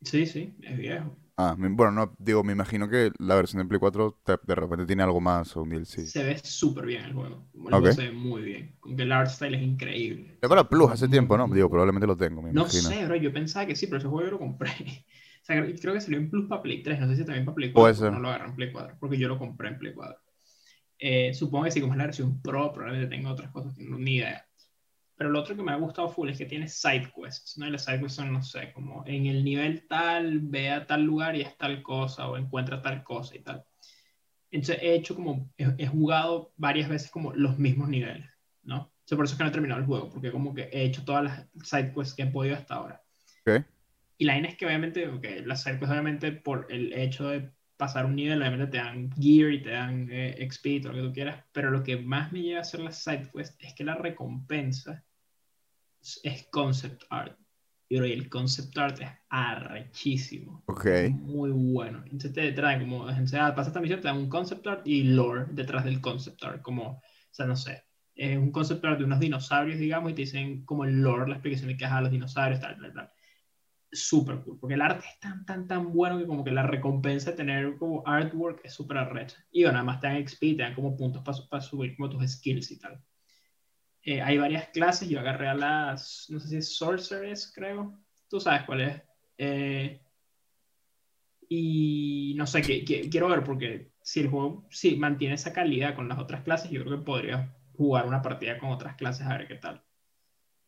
Sí, 0.00 0.24
sí, 0.24 0.54
es 0.62 0.78
viejo. 0.78 1.14
Ah, 1.36 1.56
bueno, 1.58 1.92
no, 1.92 2.14
digo, 2.18 2.44
me 2.44 2.52
imagino 2.52 2.88
que 2.88 3.10
la 3.18 3.34
versión 3.36 3.62
de 3.62 3.68
Play 3.68 3.80
4 3.80 4.18
te- 4.24 4.38
de 4.42 4.54
repente 4.54 4.86
tiene 4.86 5.02
algo 5.02 5.20
más 5.20 5.56
o 5.56 5.62
un 5.62 5.70
DLC. 5.70 6.12
Se 6.12 6.22
ve 6.24 6.38
súper 6.38 6.86
bien 6.86 7.04
el 7.04 7.12
juego. 7.14 7.46
El 7.54 7.60
juego 7.62 7.90
se 7.90 8.02
ve 8.08 8.12
muy 8.12 8.42
bien. 8.42 8.76
El 8.98 9.12
art 9.12 9.28
style 9.30 9.54
es 9.56 9.62
increíble. 9.62 10.38
Fue 10.40 10.48
para 10.48 10.68
Plus 10.68 10.90
hace 10.90 11.08
tiempo, 11.08 11.36
¿no? 11.38 11.48
Digo, 11.48 11.70
probablemente 11.70 12.06
lo 12.06 12.16
tengo, 12.16 12.42
me 12.42 12.50
No 12.50 12.62
imagino. 12.62 12.88
sé, 12.90 13.04
bro, 13.06 13.16
yo 13.16 13.32
pensaba 13.32 13.66
que 13.66 13.76
sí, 13.76 13.86
pero 13.86 13.98
ese 13.98 14.08
juego 14.08 14.24
yo 14.26 14.32
lo 14.32 14.38
compré. 14.38 14.70
O 15.42 15.44
sea, 15.44 15.60
creo 15.80 15.92
que 15.94 16.00
salió 16.00 16.18
en 16.18 16.30
Plus 16.30 16.48
para 16.48 16.62
Play 16.62 16.84
3, 16.84 17.00
no 17.00 17.08
sé 17.08 17.16
si 17.16 17.24
también 17.24 17.44
para 17.44 17.56
Play 17.56 17.72
4, 17.72 17.90
Puede 17.90 17.94
ser. 17.94 18.12
no 18.12 18.20
lo 18.20 18.28
agarré 18.28 18.46
en 18.48 18.54
Play 18.54 18.70
4, 18.70 18.96
porque 19.00 19.18
yo 19.18 19.26
lo 19.26 19.38
compré 19.40 19.70
en 19.70 19.78
Play 19.78 19.92
4. 19.92 20.20
Eh, 20.98 21.34
supongo 21.34 21.64
que 21.64 21.72
sí, 21.72 21.80
como 21.80 21.94
es 21.94 21.98
la 21.98 22.04
versión 22.06 22.40
Pro, 22.42 22.72
probablemente 22.72 23.16
tenga 23.16 23.32
otras 23.32 23.50
cosas 23.52 23.76
no 23.78 23.98
ni 23.98 24.16
idea. 24.16 24.46
Pero 25.22 25.30
lo 25.30 25.38
otro 25.38 25.54
que 25.54 25.62
me 25.62 25.70
ha 25.70 25.76
gustado 25.76 26.08
full 26.08 26.30
es 26.30 26.38
que 26.38 26.46
tiene 26.46 26.66
side 26.66 27.12
quests, 27.14 27.56
¿no? 27.56 27.68
Y 27.68 27.70
las 27.70 27.84
side 27.84 28.00
quests 28.00 28.16
son, 28.16 28.32
no 28.32 28.42
sé, 28.42 28.72
como 28.72 29.04
en 29.06 29.26
el 29.26 29.44
nivel 29.44 29.86
tal, 29.86 30.40
ve 30.40 30.68
a 30.68 30.84
tal 30.84 31.04
lugar 31.04 31.36
y 31.36 31.42
es 31.42 31.56
tal 31.56 31.80
cosa, 31.80 32.28
o 32.28 32.36
encuentra 32.36 32.82
tal 32.82 33.04
cosa 33.04 33.36
y 33.36 33.38
tal. 33.38 33.64
Entonces 34.50 34.82
he 34.82 34.96
hecho 34.96 35.14
como, 35.14 35.48
he, 35.56 35.72
he 35.78 35.86
jugado 35.86 36.52
varias 36.56 36.88
veces 36.88 37.08
como 37.08 37.32
los 37.34 37.56
mismos 37.56 37.88
niveles, 37.88 38.28
¿no? 38.64 38.78
O 38.78 38.90
sea, 39.04 39.14
por 39.14 39.26
eso 39.26 39.34
es 39.34 39.38
que 39.38 39.44
no 39.44 39.50
he 39.50 39.52
terminado 39.52 39.80
el 39.80 39.86
juego, 39.86 40.10
porque 40.10 40.32
como 40.32 40.52
que 40.52 40.62
he 40.72 40.82
hecho 40.82 41.04
todas 41.04 41.22
las 41.22 41.46
side 41.62 41.92
quests 41.94 42.14
que 42.14 42.24
he 42.24 42.26
podido 42.26 42.56
hasta 42.56 42.74
ahora. 42.74 43.00
Y 44.18 44.24
la 44.24 44.32
vaina 44.32 44.48
es 44.48 44.56
que 44.56 44.66
obviamente, 44.66 45.06
ok, 45.06 45.24
las 45.44 45.62
side 45.62 45.78
quests 45.78 45.90
obviamente 45.92 46.32
por 46.32 46.66
el 46.68 46.92
hecho 46.94 47.28
de 47.28 47.48
pasar 47.76 48.06
un 48.06 48.16
nivel, 48.16 48.42
obviamente 48.42 48.66
te 48.66 48.78
dan 48.78 49.12
gear 49.12 49.52
y 49.52 49.62
te 49.62 49.70
dan 49.70 50.08
eh, 50.10 50.48
XP, 50.50 50.82
todo 50.82 50.94
lo 50.94 50.98
que 50.98 51.08
tú 51.08 51.12
quieras, 51.12 51.44
pero 51.52 51.70
lo 51.70 51.84
que 51.84 51.96
más 51.96 52.32
me 52.32 52.42
lleva 52.42 52.58
a 52.58 52.62
hacer 52.62 52.80
las 52.80 53.04
side 53.04 53.30
quests 53.32 53.56
es 53.60 53.72
que 53.74 53.84
la 53.84 53.94
recompensa 53.94 55.04
es- 56.02 56.48
concept 56.50 57.04
art. 57.10 57.38
Y 57.88 57.96
el 57.96 58.28
concept 58.30 58.76
art 58.78 59.00
es 59.02 59.08
arrechísimo. 59.28 60.62
Ok. 60.66 60.86
Muy 61.10 61.50
bueno. 61.50 62.02
Entonces 62.04 62.32
te 62.32 62.52
traen 62.52 62.80
como, 62.80 63.02
o 63.02 63.26
sea, 63.26 63.54
pasa 63.54 63.68
esta 63.68 63.80
misión, 63.80 64.00
te 64.00 64.08
dan 64.08 64.16
un 64.16 64.28
concept 64.30 64.66
art 64.66 64.86
y 64.86 65.02
lore 65.04 65.46
detrás 65.50 65.84
del 65.84 66.00
concept 66.00 66.42
art, 66.44 66.62
como, 66.62 66.82
o 66.92 67.02
sea, 67.30 67.46
no 67.46 67.54
sé, 67.56 67.84
es 68.14 68.38
un 68.38 68.50
concept 68.50 68.84
art 68.84 68.98
de 68.98 69.04
unos 69.04 69.20
dinosaurios, 69.20 69.78
digamos, 69.78 70.10
y 70.12 70.14
te 70.14 70.22
dicen 70.22 70.64
como 70.64 70.84
el 70.84 71.02
lore, 71.02 71.28
la 71.28 71.34
explicación 71.34 71.68
de 71.68 71.76
qué 71.76 71.84
es 71.84 71.90
a 71.90 72.00
los 72.00 72.10
dinosaurios, 72.10 72.60
tal, 72.60 72.78
tal, 72.80 72.92
tal. 72.94 73.10
Súper 73.94 74.40
cool, 74.40 74.58
porque 74.58 74.74
el 74.74 74.80
arte 74.80 75.06
es 75.06 75.20
tan, 75.20 75.44
tan, 75.44 75.66
tan 75.68 75.92
bueno 75.92 76.18
que 76.18 76.26
como 76.26 76.42
que 76.44 76.50
la 76.50 76.62
recompensa 76.62 77.30
de 77.32 77.36
tener 77.36 77.76
como 77.76 78.02
artwork 78.06 78.60
es 78.64 78.72
súper 78.72 78.96
arrecha. 78.96 79.36
Y 79.50 79.64
bueno, 79.64 79.78
además 79.78 80.00
te 80.00 80.06
dan 80.06 80.16
XP, 80.16 80.56
te 80.56 80.62
dan 80.62 80.74
como 80.74 80.96
puntos 80.96 81.22
para 81.50 81.62
subir 81.62 81.94
como 81.96 82.08
tus 82.08 82.26
skills 82.30 82.70
y 82.70 82.78
tal. 82.78 83.02
Eh, 84.04 84.20
hay 84.20 84.38
varias 84.38 84.68
clases, 84.68 85.08
yo 85.08 85.20
agarré 85.20 85.48
a 85.48 85.54
las, 85.54 86.26
no 86.30 86.40
sé 86.40 86.48
si 86.48 86.56
es 86.56 86.76
Sorceress, 86.76 87.52
creo. 87.54 87.98
Tú 88.28 88.40
sabes 88.40 88.62
cuál 88.64 88.80
es. 88.82 89.02
Eh, 89.38 90.00
y 91.48 92.34
no 92.36 92.46
sé, 92.46 92.62
que, 92.62 92.84
que- 92.84 93.08
quiero 93.10 93.28
ver 93.28 93.44
porque 93.44 93.92
si 94.02 94.20
el 94.20 94.28
juego 94.30 94.66
sí, 94.70 94.96
mantiene 94.96 95.34
esa 95.34 95.52
calidad 95.52 95.94
con 95.94 96.08
las 96.08 96.18
otras 96.18 96.42
clases, 96.42 96.70
yo 96.70 96.82
creo 96.84 96.98
que 96.98 97.04
podría 97.04 97.54
jugar 97.76 98.06
una 98.06 98.22
partida 98.22 98.58
con 98.58 98.70
otras 98.70 98.96
clases 98.96 99.26
a 99.26 99.36
ver 99.36 99.48
qué 99.48 99.56
tal. 99.56 99.82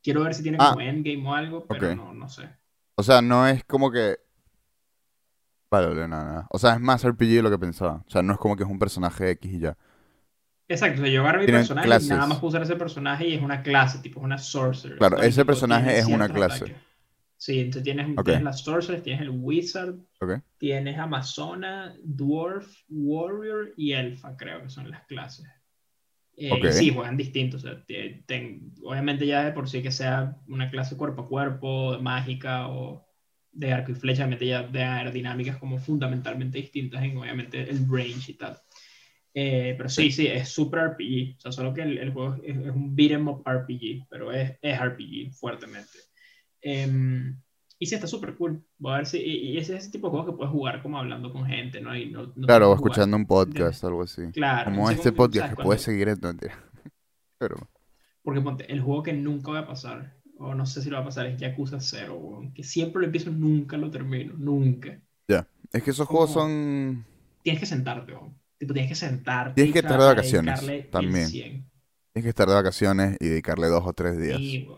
Quiero 0.03 0.25
ver 0.25 0.35
si 0.35 0.43
tiene 0.43 0.59
Ah, 0.59 0.75
como 0.75 0.81
endgame 0.81 1.29
o 1.29 1.35
algo, 1.35 1.69
pero 1.69 1.91
no, 1.91 2.15
no 2.15 2.29
sé. 2.29 2.49
O 2.97 3.03
sea, 3.03 3.23
no 3.23 3.47
es 3.47 3.65
como 3.65 3.91
que 3.91 4.19
Vale, 5.71 5.89
nada, 6.09 6.25
nada. 6.25 6.47
O 6.51 6.59
sea, 6.59 6.75
es 6.75 6.81
más 6.81 7.05
RPG 7.05 7.29
de 7.37 7.43
lo 7.43 7.51
que 7.51 7.59
pensaba. 7.59 8.05
O 8.07 8.11
sea, 8.11 8.23
no 8.23 8.33
es 8.33 8.39
como 8.39 8.57
que 8.57 8.63
es 8.63 8.69
un 8.69 8.79
personaje 8.79 9.31
X 9.33 9.53
y 9.53 9.59
ya. 9.59 9.77
Exacto, 10.67 11.03
o 11.03 11.05
sea, 11.05 11.13
yo 11.13 11.21
agarro 11.21 11.41
mi 11.41 11.47
personaje 11.47 11.87
y 11.87 11.91
clases. 11.91 12.09
nada 12.09 12.27
más 12.27 12.39
puedo 12.39 12.49
usar 12.49 12.63
ese 12.63 12.77
personaje 12.77 13.29
y 13.29 13.35
es 13.35 13.43
una 13.43 13.63
clase, 13.63 13.99
tipo, 13.99 14.21
es 14.21 14.25
una 14.25 14.39
sorcerer. 14.39 14.97
Claro, 14.99 15.19
ese 15.19 15.41
Tipo, 15.43 15.47
personaje 15.47 15.99
es 15.99 16.07
una 16.07 16.29
clase. 16.29 16.65
ataques. 16.65 16.83
Sí, 17.37 17.61
entonces 17.61 17.83
tienes, 17.83 18.07
Ok. 18.17 18.25
tienes 18.25 18.65
tienes 19.03 19.21
el 19.21 19.29
wizard, 19.31 19.95
¿Ok? 20.21 20.41
tienes 20.57 20.99
amazona, 20.99 21.95
dwarf, 22.03 22.75
warrior 22.89 23.75
y 23.77 23.93
elfa, 23.93 24.35
creo 24.37 24.63
que 24.63 24.71
son 24.71 24.91
las 24.91 25.05
clases. 25.05 25.47
Eh, 26.37 26.51
Ok. 26.51 26.65
Y 26.65 26.73
sí, 26.73 26.91
juegan 26.91 27.17
distintos. 27.19 27.63
o 27.65 27.69
sea, 27.69 27.85
te- 27.85 28.25
ten- 28.27 28.73
obviamente 28.83 29.27
ya 29.27 29.45
de 29.45 29.53
por 29.53 29.69
sí 29.69 29.83
que 29.83 29.91
sea 29.91 30.37
una 30.49 30.71
clase 30.71 30.97
cuerpo 30.97 31.23
a 31.23 31.29
cuerpo, 31.29 31.99
mágica 32.01 32.69
o 32.69 33.07
de 33.53 33.73
arco 33.73 33.93
y 33.93 33.95
flecha, 33.95 34.23
obviamente 34.23 34.47
ya 34.47 34.63
deben 34.63 34.89
haber 34.89 35.13
dinámicas 35.13 35.59
como 35.59 35.79
fundamentalmente 35.79 36.59
distintas 36.59 37.05
en 37.05 37.17
obviamente 37.19 37.61
el 37.69 37.87
range 37.89 38.33
y 38.33 38.35
tal. 38.35 38.59
Eh, 39.37 39.75
pero 39.77 39.89
sí, 39.89 40.13
sí, 40.13 40.29
es 40.29 40.49
super 40.49 40.91
RPG. 40.91 41.37
O 41.39 41.41
sea, 41.41 41.53
solo 41.53 41.75
que 41.75 41.83
el, 41.83 41.99
el 41.99 42.13
juego 42.13 42.37
es, 42.37 42.57
es 42.57 42.71
un 42.71 42.95
beat'em 42.95 43.27
up 43.27 43.43
RPG, 43.45 44.07
pero 44.09 44.31
es, 44.31 44.57
es 44.63 44.81
RPG 44.81 45.33
fuertemente. 45.33 45.99
Em, 46.63 47.37
y 47.79 47.87
sí, 47.87 47.97
está 47.97 48.07
súper 48.07 48.37
cool. 48.37 48.65
Voy 48.79 48.93
a 48.93 48.97
ver 48.99 49.07
si. 49.07 49.19
Y, 49.19 49.51
y 49.51 49.59
ese 49.59 49.75
es 49.75 49.83
ese 49.83 49.91
tipo 49.91 50.07
de 50.07 50.13
juego 50.13 50.27
que 50.27 50.37
puedes 50.37 50.53
jugar 50.53 50.81
como 50.83 50.99
hablando 50.99 51.33
con 51.33 51.47
gente, 51.47 51.81
¿no? 51.81 51.97
Y 51.97 52.11
no, 52.11 52.33
no 52.37 52.47
Claro, 52.47 52.71
o 52.71 52.75
escuchando 52.77 53.17
un 53.17 53.27
podcast 53.27 53.83
o 53.83 53.89
algo 53.89 54.03
así. 54.03 54.23
Claro. 54.33 54.71
Como 54.71 54.89
este 54.89 55.11
podcast 55.11 55.51
que 55.51 55.63
puedes 55.63 55.83
seguir 55.83 56.09
en 56.09 56.19
mentira. 56.23 56.65
Pero, 57.39 57.57
Porque 58.23 58.41
ponte, 58.41 58.73
el 58.73 58.81
juego 58.81 59.03
que 59.03 59.13
nunca 59.13 59.51
va 59.51 59.59
a 59.61 59.67
pasar, 59.67 60.15
o 60.39 60.55
no 60.55 60.65
sé 60.65 60.81
si 60.81 60.89
lo 60.89 60.97
va 60.97 61.03
a 61.03 61.07
pasar, 61.07 61.27
es 61.27 61.37
Yakuza 61.39 61.81
0, 61.81 62.15
weón, 62.15 62.55
que 62.55 62.63
siempre 62.63 63.01
lo 63.01 63.07
empiezo, 63.07 63.31
nunca 63.31 63.77
lo 63.77 63.91
termino, 63.91 64.35
nunca. 64.35 65.01
es 65.73 65.83
que 65.83 65.91
esos 65.91 66.07
juegos 66.07 66.33
son. 66.33 67.05
Tienes 67.43 67.61
que 67.61 67.67
sentarte, 67.67 68.13
weón. 68.13 68.44
Tipo, 68.59 68.73
tienes 68.73 68.91
que 68.91 68.95
sentarte. 68.95 69.55
Tienes 69.55 69.73
que 69.73 69.79
estar 69.81 69.99
de 69.99 70.07
vacaciones, 70.07 70.91
también. 70.91 71.29
100. 71.29 71.71
Tienes 72.13 72.25
que 72.25 72.29
estar 72.29 72.49
de 72.49 72.55
vacaciones 72.55 73.17
y 73.21 73.27
dedicarle 73.27 73.67
dos 73.67 73.85
o 73.87 73.93
tres 73.93 74.17
días. 74.19 74.39
Sí. 74.39 74.69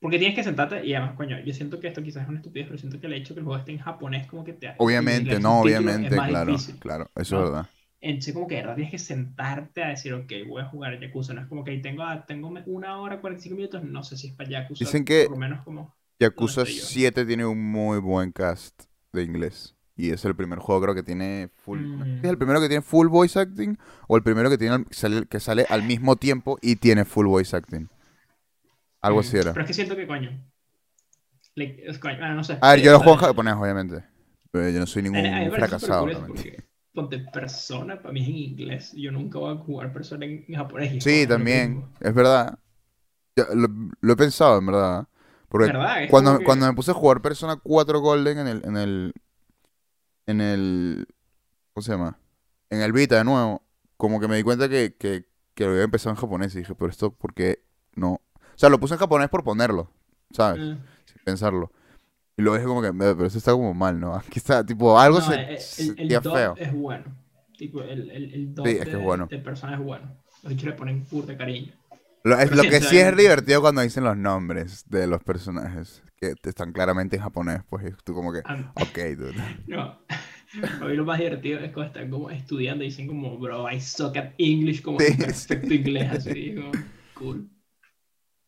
Porque 0.00 0.18
tienes 0.18 0.34
que 0.34 0.42
sentarte 0.42 0.84
y 0.84 0.94
además, 0.94 1.14
coño, 1.14 1.38
yo 1.44 1.52
siento 1.52 1.78
que 1.78 1.88
esto 1.88 2.02
quizás 2.02 2.22
es 2.22 2.28
una 2.28 2.38
estupidez, 2.38 2.66
pero 2.68 2.78
siento 2.78 2.98
que 2.98 3.06
el 3.06 3.12
hecho 3.12 3.34
de 3.34 3.34
que 3.34 3.40
el 3.40 3.44
juego 3.44 3.58
esté 3.58 3.72
en 3.72 3.78
japonés 3.78 4.26
como 4.26 4.44
que 4.44 4.54
te 4.54 4.68
hace... 4.68 4.76
Obviamente, 4.78 5.38
no, 5.38 5.60
obviamente, 5.60 6.08
claro, 6.16 6.52
difícil. 6.52 6.76
claro, 6.78 7.10
eso 7.14 7.36
¿no? 7.36 7.44
es 7.44 7.50
verdad. 7.50 7.70
Entonces 8.00 8.32
como 8.32 8.46
que 8.48 8.54
de 8.54 8.60
verdad 8.62 8.76
tienes 8.76 8.90
que 8.90 8.98
sentarte 8.98 9.84
a 9.84 9.88
decir, 9.88 10.14
ok, 10.14 10.32
voy 10.48 10.62
a 10.62 10.64
jugar 10.64 10.98
Yakuza. 10.98 11.34
No 11.34 11.42
es 11.42 11.48
como 11.48 11.62
que 11.64 11.76
tengo, 11.78 12.02
tengo 12.26 12.50
una 12.64 12.98
hora, 12.98 13.20
45 13.20 13.54
minutos, 13.54 13.84
no 13.84 14.02
sé 14.02 14.16
si 14.16 14.28
es 14.28 14.32
para 14.32 14.48
Yakuza. 14.48 14.84
Dicen 14.86 15.04
que- 15.04 15.24
Por 15.24 15.32
lo 15.32 15.40
menos 15.40 15.62
como... 15.64 15.94
Yakuza 16.18 16.62
estoy 16.62 16.78
yo. 16.78 16.84
7 16.84 17.26
tiene 17.26 17.44
un 17.44 17.62
muy 17.62 17.98
buen 17.98 18.32
cast 18.32 18.84
de 19.12 19.22
inglés. 19.22 19.76
Y 20.00 20.10
es 20.12 20.24
el 20.24 20.34
primer 20.34 20.58
juego, 20.58 20.80
creo 20.80 20.94
que 20.94 21.02
tiene 21.02 21.50
full. 21.64 21.78
Mm. 21.78 22.24
¿Es 22.24 22.30
el 22.30 22.38
primero 22.38 22.60
que 22.60 22.68
tiene 22.68 22.82
full 22.82 23.08
voice 23.08 23.38
acting? 23.38 23.76
¿O 24.08 24.16
el 24.16 24.22
primero 24.22 24.48
que 24.48 24.56
tiene 24.56 24.76
al- 24.76 24.86
sale- 24.90 25.26
que 25.26 25.40
sale 25.40 25.66
al 25.68 25.82
mismo 25.82 26.16
tiempo 26.16 26.58
y 26.62 26.76
tiene 26.76 27.04
full 27.04 27.26
voice 27.26 27.54
acting? 27.54 27.88
Algo 29.02 29.18
Mm, 29.18 29.20
así 29.20 29.36
era. 29.36 29.52
Pero 29.52 29.62
es 29.62 29.66
que 29.68 29.74
siento 29.74 29.96
que, 29.96 30.06
coño. 30.06 30.30
le- 31.54 31.82
es 31.86 31.98
coño, 31.98 32.16
ah, 32.22 32.34
no 32.34 32.44
sé. 32.44 32.56
A 32.60 32.70
ver, 32.72 32.80
yo 32.80 32.92
lo 32.92 32.98
juego 32.98 33.14
en 33.14 33.18
sea, 33.20 33.28
japonés, 33.28 33.54
obviamente. 33.54 34.04
Pero 34.50 34.70
yo 34.70 34.80
no 34.80 34.86
soy 34.86 35.02
ningún 35.02 35.18
a 35.18 35.22
me 35.22 35.50
parece 35.50 35.56
fracasado, 35.68 36.08
Ponte 36.92 37.18
persona, 37.18 38.02
para 38.02 38.12
mí 38.12 38.20
es 38.22 38.28
en 38.28 38.36
inglés. 38.36 38.92
Yo 38.96 39.12
nunca 39.12 39.38
voy 39.38 39.54
a 39.54 39.58
jugar 39.58 39.92
persona 39.92 40.26
en 40.26 40.44
japonés. 40.52 41.04
Sí, 41.04 41.26
también, 41.26 41.84
es 42.00 42.14
verdad. 42.14 42.58
Lo, 43.54 43.68
lo 44.00 44.12
he 44.12 44.16
pensado, 44.16 44.58
en 44.58 44.66
verdad. 44.66 45.06
Porque 45.48 45.72
cuando, 46.10 46.38
que- 46.38 46.44
cuando 46.44 46.66
me 46.66 46.74
puse 46.74 46.90
a 46.90 46.94
jugar 46.94 47.22
Persona 47.22 47.56
4 47.62 48.00
Golden 48.00 48.38
en 48.38 48.48
el, 48.48 48.62
en 48.64 48.76
el, 48.76 49.12
en 50.30 50.40
el, 50.40 51.06
¿cómo 51.72 51.82
se 51.82 51.92
llama? 51.92 52.18
En 52.70 52.80
el 52.80 52.92
Vita 52.92 53.16
de 53.18 53.24
nuevo, 53.24 53.62
como 53.96 54.20
que 54.20 54.28
me 54.28 54.36
di 54.36 54.42
cuenta 54.42 54.68
que, 54.68 54.94
que, 54.98 55.26
que 55.54 55.64
lo 55.64 55.72
había 55.72 55.84
empezado 55.84 56.10
en 56.14 56.20
japonés 56.20 56.54
y 56.54 56.58
dije, 56.60 56.74
pero 56.74 56.90
esto, 56.90 57.12
¿por 57.12 57.34
qué 57.34 57.62
no? 57.94 58.12
O 58.14 58.22
sea, 58.56 58.68
lo 58.68 58.78
puse 58.80 58.94
en 58.94 59.00
japonés 59.00 59.28
por 59.28 59.44
ponerlo, 59.44 59.90
¿sabes? 60.32 60.60
Eh, 60.60 60.78
Sin 61.06 61.22
pensarlo. 61.24 61.72
Y 62.36 62.42
luego 62.42 62.56
dije 62.56 62.66
como 62.68 62.80
que, 62.82 62.88
"Eh, 62.88 62.92
pero 62.94 63.26
eso 63.26 63.38
está 63.38 63.52
como 63.52 63.74
mal, 63.74 63.98
¿no? 64.00 64.14
Aquí 64.16 64.38
está, 64.38 64.64
tipo, 64.64 64.98
algo 64.98 65.18
no, 65.20 65.26
se, 65.26 65.34
el, 65.34 65.40
el, 65.40 65.58
se 65.58 65.92
el 66.02 66.08
dub 66.08 66.22
feo. 66.32 66.54
es 66.58 66.72
bueno. 66.72 67.04
Tipo, 67.58 67.82
el, 67.82 68.10
el, 68.10 68.34
el 68.34 68.54
Sí, 68.64 68.70
es 68.78 68.84
que 68.84 68.90
de, 68.92 68.96
es 68.96 68.98
bueno. 68.98 69.26
de 69.26 69.38
persona 69.38 69.74
es 69.74 69.80
bueno. 69.80 70.16
Los 70.42 70.62
le 70.62 70.72
ponen 70.72 71.04
pur 71.04 71.26
de 71.26 71.36
cariño. 71.36 71.74
Lo, 72.24 72.38
es- 72.38 72.50
lo 72.50 72.62
sí, 72.62 72.68
que 72.70 72.80
sí 72.80 72.98
es 72.98 73.06
el- 73.08 73.16
divertido 73.16 73.60
cuando 73.60 73.82
dicen 73.82 74.04
los 74.04 74.16
nombres 74.16 74.84
de 74.88 75.06
los 75.06 75.22
personajes, 75.22 76.02
que 76.20 76.34
están 76.44 76.72
claramente 76.72 77.16
en 77.16 77.22
japonés, 77.22 77.62
pues 77.68 77.96
tú 78.04 78.14
como 78.14 78.32
que, 78.32 78.42
Ah, 78.44 78.72
ok, 78.76 78.98
dude. 79.16 79.34
No. 79.66 79.98
A 80.80 80.84
mí 80.84 80.96
lo 80.96 81.04
más 81.04 81.18
divertido 81.18 81.60
es 81.60 81.72
cuando 81.72 81.92
están 81.92 82.10
como 82.10 82.28
estudiando 82.28 82.82
y 82.84 82.88
dicen 82.88 83.06
como, 83.06 83.38
bro, 83.38 83.70
I 83.70 83.80
suck 83.80 84.16
at 84.16 84.32
English, 84.38 84.82
como 84.82 84.98
Sí, 85.00 85.16
que 85.16 85.24
perfecto 85.26 85.74
inglés, 85.74 86.10
así, 86.10 86.54
como, 86.54 86.72
cool. 87.14 87.48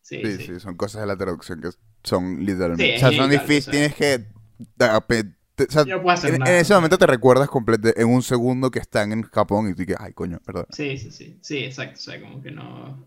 Sí, 0.03 0.21
Sí, 0.23 0.37
sí. 0.39 0.43
sí, 0.47 0.61
son 0.61 0.77
cosas 0.77 1.03
de 1.03 1.07
la 1.07 1.17
traducción 1.17 1.61
que 1.61 1.71
son 2.03 2.45
literalmente. 2.45 2.85
Sí, 2.87 2.93
o 2.97 2.99
sea, 2.99 3.13
son 3.13 3.31
difíciles, 3.31 3.67
tienes 3.71 3.95
que. 3.95 4.27
o 5.65 5.71
sea, 5.71 5.85
no 5.85 5.97
en, 6.29 6.35
en 6.35 6.39
nada. 6.41 6.59
ese 6.59 6.75
momento 6.75 6.99
te 6.99 7.07
recuerdas 7.07 7.49
completo, 7.49 7.89
en 7.95 8.09
un 8.09 8.23
segundo 8.23 8.71
que 8.71 8.81
están 8.81 9.13
en 9.13 9.23
Japón 9.23 9.69
y 9.69 9.75
tú 9.75 9.83
dices, 9.83 9.97
ay, 10.01 10.13
coño, 10.13 10.41
perdón. 10.45 10.67
Sí, 10.71 10.99
sí, 10.99 11.11
sí. 11.11 11.39
Sí, 11.41 11.59
exacto. 11.59 11.95
O 11.95 12.03
sea, 12.03 12.21
como 12.21 12.43
que 12.43 12.51
no. 12.51 13.07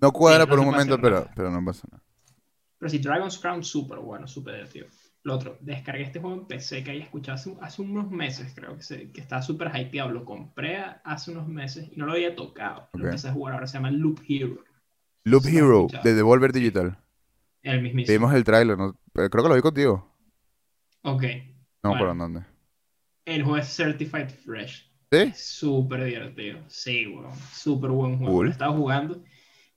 No 0.00 0.12
cuadra 0.12 0.40
no 0.44 0.48
por 0.50 0.58
un 0.58 0.66
momento, 0.66 1.00
pero, 1.00 1.20
nada. 1.20 1.32
pero 1.36 1.50
no 1.50 1.64
pasa 1.64 1.86
nada. 1.90 2.02
Pero 2.82 2.90
sí, 2.90 2.98
Dragon's 2.98 3.38
Crown, 3.38 3.62
súper 3.62 4.00
bueno, 4.00 4.26
súper 4.26 4.54
divertido. 4.54 4.88
Lo 5.22 5.34
otro, 5.36 5.56
descargué 5.60 6.02
este 6.02 6.18
juego 6.18 6.34
en 6.34 6.46
PC 6.48 6.82
que 6.82 6.90
había 6.90 7.04
escuchado 7.04 7.36
hace, 7.36 7.54
hace 7.60 7.82
unos 7.82 8.10
meses, 8.10 8.52
creo 8.56 8.76
que, 8.76 8.82
se, 8.82 9.12
que 9.12 9.20
estaba 9.20 9.40
súper 9.40 9.70
hypeado. 9.72 10.10
Lo 10.10 10.24
compré 10.24 10.78
hace 11.04 11.30
unos 11.30 11.46
meses 11.46 11.88
y 11.92 11.96
no 11.96 12.06
lo 12.06 12.12
había 12.14 12.34
tocado. 12.34 12.88
Lo 12.94 12.98
Ok. 12.98 13.04
empecé 13.04 13.28
a 13.28 13.32
jugar 13.32 13.54
ahora, 13.54 13.68
se 13.68 13.74
llama 13.74 13.92
Loop 13.92 14.18
Hero. 14.28 14.64
Loop 15.24 15.44
lo 15.44 15.50
Hero, 15.50 15.86
de 16.02 16.14
Devolver 16.14 16.52
Digital. 16.52 16.98
El 17.62 17.82
mismísimo. 17.82 18.18
Vimos 18.18 18.34
el 18.34 18.42
tráiler, 18.44 18.76
¿no? 18.76 18.96
Pero 19.12 19.30
creo 19.30 19.44
que 19.44 19.48
lo 19.48 19.54
vi 19.54 19.62
contigo. 19.62 20.08
Ok. 21.02 21.22
No, 21.84 21.90
Bueno. 21.90 21.98
¿por 21.98 22.18
dónde? 22.18 22.44
El 23.24 23.42
juego 23.42 23.58
es 23.58 23.74
Certified 23.76 24.28
Fresh. 24.30 24.90
¿Sí? 25.12 25.32
Súper 25.34 26.04
divertido. 26.04 26.58
Sí, 26.68 27.06
weón. 27.06 27.32
Súper 27.52 27.90
buen 27.90 28.18
juego. 28.18 28.32
Cool. 28.32 28.46
Lo 28.46 28.50
he 28.50 28.52
estado 28.52 28.72
jugando. 28.74 29.22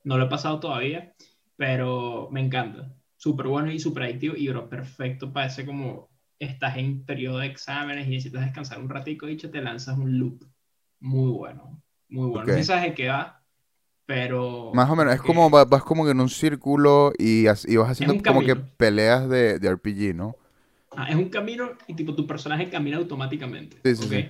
No 0.04 0.18
lo 0.18 0.26
he 0.26 0.30
pasado 0.30 0.60
todavía, 0.60 1.14
pero 1.56 2.30
me 2.32 2.42
encanta. 2.42 2.92
Súper 3.18 3.48
bueno 3.48 3.72
y 3.72 3.80
súper 3.80 4.04
adictivo. 4.04 4.36
Y, 4.36 4.48
bro, 4.50 4.70
perfecto 4.70 5.32
para 5.32 5.48
ese 5.48 5.66
como 5.66 6.10
estás 6.40 6.78
en 6.78 7.06
periodo 7.06 7.40
de 7.40 7.48
exámenes 7.48 8.08
y 8.08 8.12
necesitas 8.12 8.42
descansar 8.46 8.80
un 8.80 8.90
ratico, 8.90 9.26
dicho, 9.26 9.50
te 9.50 9.62
lanzas 9.62 9.98
un 9.98 10.18
loop. 10.20 10.44
Muy 11.00 11.32
bueno. 11.32 11.82
Muy 12.10 12.28
bueno. 12.30 12.52
Ok. 12.52 12.58
No 12.58 12.64
sabes 12.64 12.84
de 12.84 12.94
qué 12.94 13.08
va, 13.10 13.42
pero... 14.06 14.72
Más 14.74 14.90
o 14.90 14.96
menos, 14.96 15.14
es 15.16 15.22
que- 15.22 15.28
como 15.28 15.50
va- 15.50 15.66
vas 15.66 15.84
como 15.84 16.06
que 16.06 16.12
en 16.12 16.20
un 16.20 16.30
círculo 16.30 17.14
y, 17.18 17.46
y 17.46 17.76
vas 17.78 17.90
haciendo 17.90 18.22
como 18.22 18.42
que 18.42 18.48
camino. 18.54 18.70
peleas 18.78 19.30
de, 19.30 19.60
de 19.60 19.68
RPG, 19.70 20.16
¿no? 20.16 20.36
Ah, 20.98 21.08
es 21.10 21.16
un 21.16 21.30
camino 21.30 21.72
y 21.88 21.94
tipo 21.94 22.16
tu 22.16 22.26
personaje 22.26 22.70
camina 22.70 22.98
automáticamente. 22.98 23.78
Sí, 23.84 23.96
sí. 24.08 24.26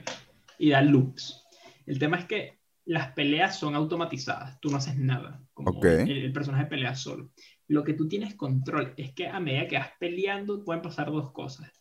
Y 0.58 0.70
da 0.70 0.82
loops. 0.82 1.44
El 1.86 2.00
tema 2.00 2.18
es 2.18 2.26
que 2.26 2.60
las 2.86 3.12
peleas 3.14 3.58
son 3.60 3.76
automatizadas. 3.76 4.60
Tú 4.60 4.70
no 4.72 4.78
haces 4.78 4.96
nada. 4.98 5.42
Como 5.56 5.72
Ok. 5.72 5.86
el, 5.86 6.10
el 6.10 6.32
personaje 6.34 6.66
pelea 6.66 6.94
solo. 6.94 7.32
Lo 7.68 7.84
que 7.84 7.94
tú 7.94 8.08
tienes 8.08 8.36
control 8.36 8.94
es 8.98 9.14
que 9.14 9.28
a 9.28 9.40
medida 9.40 9.68
que 9.68 9.80
vas 9.80 9.90
peleando 10.00 10.64
pueden 10.64 10.84
pasar 10.84 11.08
dos 11.10 11.32
cosas. 11.32 11.72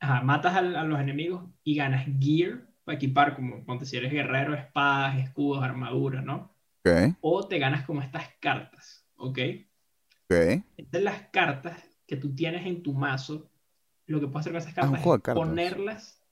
Ajá, 0.00 0.22
matas 0.22 0.54
al- 0.56 0.74
a, 0.76 0.84
los 0.84 0.98
enemigos 0.98 1.44
y 1.64 1.74
ganas 1.76 2.06
gear 2.18 2.66
para 2.84 2.96
equipar, 2.96 3.36
como 3.36 3.64
ponte 3.64 3.84
si 3.84 3.96
eres 3.96 4.10
guerrero, 4.12 4.54
espadas, 4.54 5.18
escudos, 5.18 5.62
armaduras, 5.62 6.24
¿no? 6.24 6.54
Ok, 6.84 7.14
O 7.20 7.46
te 7.46 7.58
ganas 7.58 7.84
como 7.84 8.00
estas 8.02 8.28
cartas, 8.40 9.06
¿ok? 9.16 9.38
ok. 10.24 10.62
Entonces 10.76 11.02
las 11.02 11.28
cartas 11.28 11.80
que 12.06 12.16
tú 12.16 12.34
tienes 12.34 12.66
en 12.66 12.82
tu 12.82 12.94
mazo, 12.94 13.50
lo 14.06 14.18
que 14.20 14.26
puedes 14.26 14.46
hacer 14.46 14.52
con 14.52 14.58
esas 14.62 14.72
Ah, 14.72 14.90
cartas 14.90 15.00
es 15.00 15.06
cartas. 15.22 15.34
ponerlas 15.34 16.22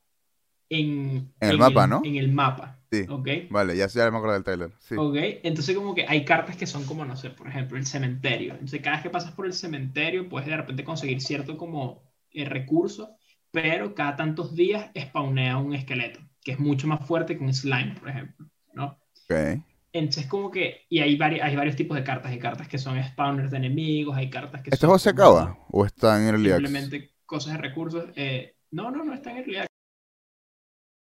en, 0.68 1.32
En 1.40 1.50
el 1.50 1.58
mapa, 1.58 1.86
¿no? 1.86 2.02
En 2.04 2.16
el 2.16 2.32
mapa, 2.32 2.79
Sí. 2.90 3.08
¿ok? 3.08 3.28
Vale, 3.48 3.76
ya, 3.76 3.86
ya 3.88 4.10
me 4.10 4.16
acuerdo 4.16 4.34
del 4.34 4.44
trailer. 4.44 4.72
Sí. 4.80 4.96
¿Ok? 4.96 5.16
Entonces 5.42 5.76
como 5.76 5.94
que 5.94 6.04
hay 6.08 6.24
cartas 6.24 6.56
que 6.56 6.66
son 6.66 6.84
como, 6.84 7.04
no 7.04 7.16
sé, 7.16 7.30
por 7.30 7.48
ejemplo, 7.48 7.76
el 7.78 7.86
cementerio. 7.86 8.52
Entonces 8.54 8.80
cada 8.82 8.96
vez 8.96 9.02
que 9.04 9.10
pasas 9.10 9.32
por 9.32 9.46
el 9.46 9.52
cementerio 9.52 10.28
puedes 10.28 10.48
de 10.48 10.56
repente 10.56 10.84
conseguir 10.84 11.20
cierto 11.20 11.56
como 11.56 12.02
eh, 12.32 12.44
recurso, 12.44 13.16
pero 13.50 13.94
cada 13.94 14.16
tantos 14.16 14.54
días 14.54 14.90
spawnea 14.98 15.56
un 15.58 15.74
esqueleto, 15.74 16.20
que 16.42 16.52
es 16.52 16.58
mucho 16.58 16.86
más 16.88 17.06
fuerte 17.06 17.36
que 17.36 17.44
un 17.44 17.54
slime, 17.54 17.94
por 17.98 18.08
ejemplo, 18.10 18.46
¿no? 18.74 18.98
Ok. 19.28 19.62
Entonces 19.92 20.26
como 20.26 20.50
que, 20.50 20.86
y 20.88 21.00
hay, 21.00 21.16
vari- 21.18 21.40
hay 21.42 21.56
varios 21.56 21.76
tipos 21.76 21.96
de 21.96 22.04
cartas, 22.04 22.30
hay 22.32 22.38
cartas 22.38 22.68
que 22.68 22.78
son 22.78 23.02
spawners 23.02 23.50
de 23.50 23.56
enemigos, 23.58 24.16
hay 24.16 24.30
cartas 24.30 24.62
que 24.62 24.70
¿Este 24.70 24.86
juego 24.86 24.98
se 24.98 25.10
acaba? 25.10 25.58
¿O 25.70 25.84
está 25.84 26.20
en 26.20 26.28
Early 26.28 26.52
Access? 26.52 26.70
simplemente 26.70 27.10
cosas 27.26 27.54
de 27.54 27.58
recursos. 27.60 28.06
Eh, 28.16 28.54
no, 28.72 28.90
no, 28.90 29.04
no 29.04 29.14
está 29.14 29.30
en 29.30 29.36
realidad. 29.38 29.66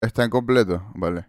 Está 0.01 0.25
en 0.25 0.31
completo, 0.31 0.91
vale. 0.97 1.29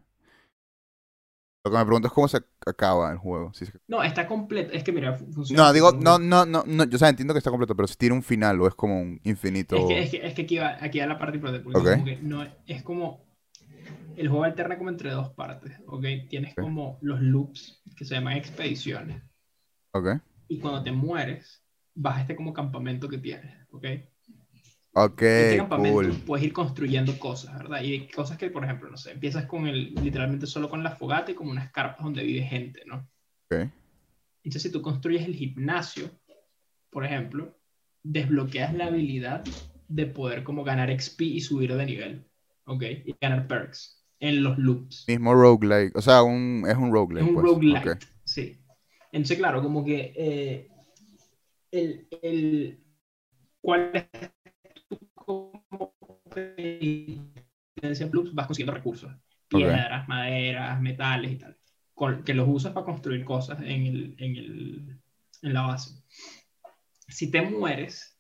Lo 1.66 1.72
que 1.72 1.78
me 1.78 1.86
pregunto 1.86 2.08
es 2.08 2.14
cómo 2.14 2.28
se 2.28 2.38
acaba 2.66 3.12
el 3.12 3.18
juego. 3.18 3.54
Si 3.54 3.66
se- 3.66 3.74
No, 3.88 4.02
está 4.02 4.28
completo. 4.28 4.72
Es 4.72 4.84
que 4.84 4.92
mira, 4.94 5.14
fu- 5.14 5.32
funciona. 5.32 5.64
No, 5.64 5.74
digo, 5.74 5.92
no, 5.92 6.18
no, 6.18 6.46
no, 6.46 6.64
no, 6.66 6.84
yo 6.86 6.96
o 6.96 7.00
sea, 7.00 7.10
entiendo 7.10 7.34
que 7.34 7.40
está 7.40 7.50
completo, 7.50 7.76
pero 7.76 7.88
si 7.88 7.96
tiene 7.96 8.16
un 8.16 8.24
final 8.24 8.62
o 8.62 8.68
es 8.68 8.76
como 8.76 9.02
un 9.02 9.20
infinito. 9.26 9.76
Es 9.76 9.86
que, 9.86 10.00
es 10.00 10.10
que, 10.12 10.28
es 10.28 10.34
que 10.34 10.42
aquí, 10.44 10.58
va, 10.58 10.78
aquí 10.80 11.00
va 11.00 11.08
la 11.08 11.20
parte 11.20 11.36
importante. 11.38 11.64
Porque 11.64 11.80
Ok. 11.80 11.92
como 11.94 12.06
que 12.06 12.18
no, 12.22 12.48
es 12.66 12.84
como. 12.84 13.28
El 14.16 14.28
juego 14.30 14.44
alterna 14.44 14.78
como 14.78 14.90
entre 14.90 15.12
dos 15.12 15.30
partes. 15.32 15.74
¿Ok? 15.86 16.06
Tienes 16.30 16.56
como 16.56 16.98
los 17.02 17.22
loops 17.22 17.82
que 17.96 18.06
se 18.06 18.16
llaman 18.16 18.38
expediciones. 18.38 19.22
Ok. 19.92 20.10
Y 20.48 20.60
cuando 20.60 20.84
te 20.84 20.92
mueres, 20.92 21.62
vas 21.96 22.18
a 22.18 22.22
este 22.22 22.36
como 22.36 22.54
campamento 22.54 23.08
que 23.10 23.18
tienes. 23.18 23.54
¿Ok? 23.72 23.86
Ok, 24.94 25.22
este 25.22 25.58
campamento 25.58 26.02
cool. 26.02 26.22
puedes 26.26 26.46
ir 26.46 26.54
construyendo 26.54 27.18
cosas, 27.20 27.58
¿verdad? 27.58 27.82
Y 27.84 27.92
hay 27.94 28.08
cosas 28.08 28.38
que, 28.38 28.50
por 28.50 28.64
ejemplo, 28.64 28.90
no 28.90 28.98
sé, 28.98 29.12
empiezas 29.12 29.46
con 29.46 29.68
el, 29.68 29.94
literalmente 29.96 30.48
solo 30.48 30.70
con 30.70 30.84
la 30.84 30.96
fogata 30.96 31.32
y 31.32 31.36
como 31.36 31.52
unas 31.52 31.72
carpas 31.72 32.04
donde 32.04 32.24
vive 32.24 32.42
gente, 32.42 32.82
¿no? 32.86 33.08
Ok. 33.46 33.70
Entonces, 34.44 34.64
si 34.64 34.72
tú 34.72 34.82
construyes 34.82 35.26
el 35.26 35.36
gimnasio, 35.36 36.10
por 36.90 37.06
ejemplo, 37.06 37.56
desbloqueas 38.04 38.74
la 38.74 38.88
habilidad 38.88 39.44
de 39.88 40.06
poder 40.08 40.44
como 40.44 40.64
ganar 40.64 40.90
XP 41.00 41.22
y 41.22 41.42
subir 41.42 41.76
de 41.76 41.86
nivel, 41.86 42.26
¿ok? 42.66 42.84
Y 43.06 43.16
ganar 43.22 43.48
perks 43.48 44.04
en 44.20 44.44
los 44.44 44.58
loops. 44.58 45.06
Mismo 45.08 45.34
roguelike. 45.34 45.96
O 45.96 46.02
sea, 46.02 46.24
un, 46.24 46.66
es 46.68 46.76
un 46.76 46.92
roguelike. 46.92 47.24
Es 47.24 47.30
un 47.30 47.36
pues. 47.36 47.46
roguelike, 47.46 47.88
Ok. 47.88 48.04
sí. 48.24 48.60
Entonces, 49.12 49.38
claro, 49.38 49.62
como 49.62 49.84
que 49.84 50.14
eh, 50.16 50.68
el, 51.72 52.08
el, 52.22 52.84
¿cuál 53.62 53.92
es 53.94 54.06
como 55.30 55.94
experiencia 56.26 58.06
en 58.06 58.12
loops? 58.12 58.34
Vas 58.34 58.48
consiguiendo 58.48 58.74
recursos, 58.74 59.12
piedras, 59.48 60.08
maderas, 60.08 60.82
metales 60.82 61.32
y 61.34 61.36
tal, 61.38 61.58
con- 61.94 62.24
que 62.24 62.34
los 62.34 62.48
usas 62.50 62.74
para 62.74 62.86
construir 62.86 63.24
cosas 63.24 63.60
en, 63.62 63.86
el, 63.86 64.16
en, 64.18 64.36
el, 64.36 65.00
en 65.44 65.54
la 65.54 65.62
base. 65.62 65.92
Si 67.08 67.30
te 67.30 67.42
mueres, 67.44 68.18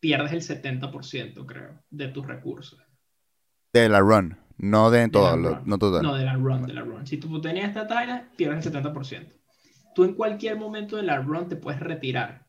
pierdes 0.00 0.32
el 0.32 0.42
70%, 0.42 1.46
creo, 1.46 1.82
de 1.90 2.08
tus 2.08 2.26
recursos. 2.26 2.78
De 3.72 3.88
la 3.88 4.00
run. 4.00 4.36
No 4.58 4.90
de 4.90 5.08
todo, 5.08 5.36
la 5.36 5.50
lo- 5.50 5.60
no 5.64 5.78
total. 5.78 6.02
No, 6.02 6.14
de 6.14 6.24
la 6.24 6.34
run, 6.34 6.66
de 6.66 6.72
la 6.74 6.82
run. 6.82 7.06
Si 7.06 7.16
tú 7.18 7.40
tenías 7.40 7.68
esta 7.68 7.86
talla, 7.86 8.30
pierdes 8.36 8.64
el 8.66 8.72
70%. 8.72 9.32
Tú 9.94 10.04
en 10.04 10.14
cualquier 10.14 10.56
momento 10.58 10.96
de 10.96 11.02
la 11.02 11.18
run 11.18 11.48
te 11.48 11.56
puedes 11.56 11.80
retirar. 11.80 12.45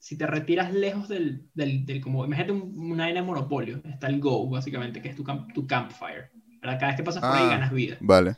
Si 0.00 0.16
te 0.16 0.26
retiras 0.26 0.72
lejos 0.72 1.08
del, 1.08 1.46
del, 1.52 1.84
del 1.84 2.00
como, 2.00 2.24
imagínate 2.24 2.52
un, 2.52 2.90
una 2.90 3.06
de 3.08 3.20
monopolio, 3.22 3.82
está 3.84 4.06
el 4.08 4.18
Go, 4.18 4.48
básicamente, 4.48 5.02
que 5.02 5.10
es 5.10 5.14
tu, 5.14 5.22
camp- 5.22 5.52
tu 5.52 5.66
campfire. 5.66 6.30
¿verdad? 6.62 6.78
Cada 6.80 6.86
vez 6.92 6.96
que 6.96 7.02
pasas 7.04 7.22
por 7.22 7.32
ahí 7.36 7.44
Ah. 7.44 7.50
ganas 7.50 7.70
vida. 7.70 7.96
Vale. 8.00 8.36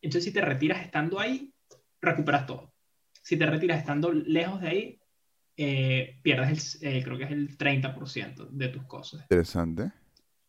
Entonces, 0.00 0.24
si 0.24 0.32
te 0.32 0.40
retiras 0.40 0.82
estando 0.82 1.18
ahí, 1.18 1.52
recuperas 2.00 2.46
todo. 2.46 2.72
Si 3.22 3.36
te 3.36 3.44
retiras 3.44 3.80
estando 3.80 4.12
lejos 4.12 4.60
de 4.60 4.68
ahí, 4.68 5.00
eh, 5.56 6.20
pierdes 6.22 6.80
el, 6.80 6.88
eh, 6.96 7.02
creo 7.02 7.18
que 7.18 7.24
es 7.24 7.30
el 7.32 7.56
30% 7.58 8.46
de 8.46 8.68
tus 8.68 8.84
cosas. 8.84 9.22
Interesante. 9.22 9.90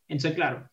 Entonces, 0.08 0.36
claro, 0.36 0.70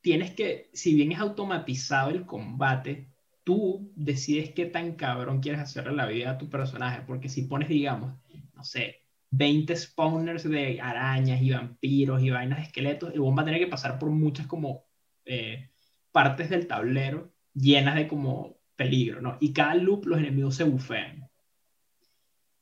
tienes 0.00 0.32
que, 0.32 0.70
si 0.72 0.94
bien 0.94 1.12
es 1.12 1.18
automatizado 1.20 2.10
el 2.10 2.26
combate, 2.26 3.08
tú 3.44 3.92
decides 3.94 4.50
qué 4.54 4.66
tan 4.66 4.96
cabrón 4.96 5.40
quieres 5.40 5.60
hacerle 5.60 5.92
la 5.92 6.06
vida 6.06 6.32
a 6.32 6.38
tu 6.38 6.50
personaje, 6.50 7.02
porque 7.06 7.28
si 7.28 7.42
pones, 7.42 7.68
digamos, 7.68 8.12
no 8.54 8.64
sé, 8.64 8.99
20 9.30 9.76
spawners 9.76 10.48
de 10.48 10.80
arañas 10.80 11.40
y 11.42 11.50
vampiros 11.50 12.22
y 12.22 12.30
vainas 12.30 12.58
de 12.58 12.64
esqueletos, 12.64 13.12
el 13.14 13.20
bomb 13.20 13.38
va 13.38 13.42
a 13.42 13.44
tener 13.44 13.60
que 13.60 13.66
pasar 13.66 13.98
por 13.98 14.10
muchas 14.10 14.46
como 14.46 14.84
eh, 15.24 15.70
partes 16.12 16.50
del 16.50 16.66
tablero 16.66 17.32
llenas 17.54 17.94
de 17.96 18.08
como 18.08 18.56
peligro, 18.76 19.20
¿no? 19.20 19.36
Y 19.40 19.52
cada 19.52 19.74
loop 19.74 20.06
los 20.06 20.18
enemigos 20.18 20.56
se 20.56 20.64
bufean. 20.64 21.28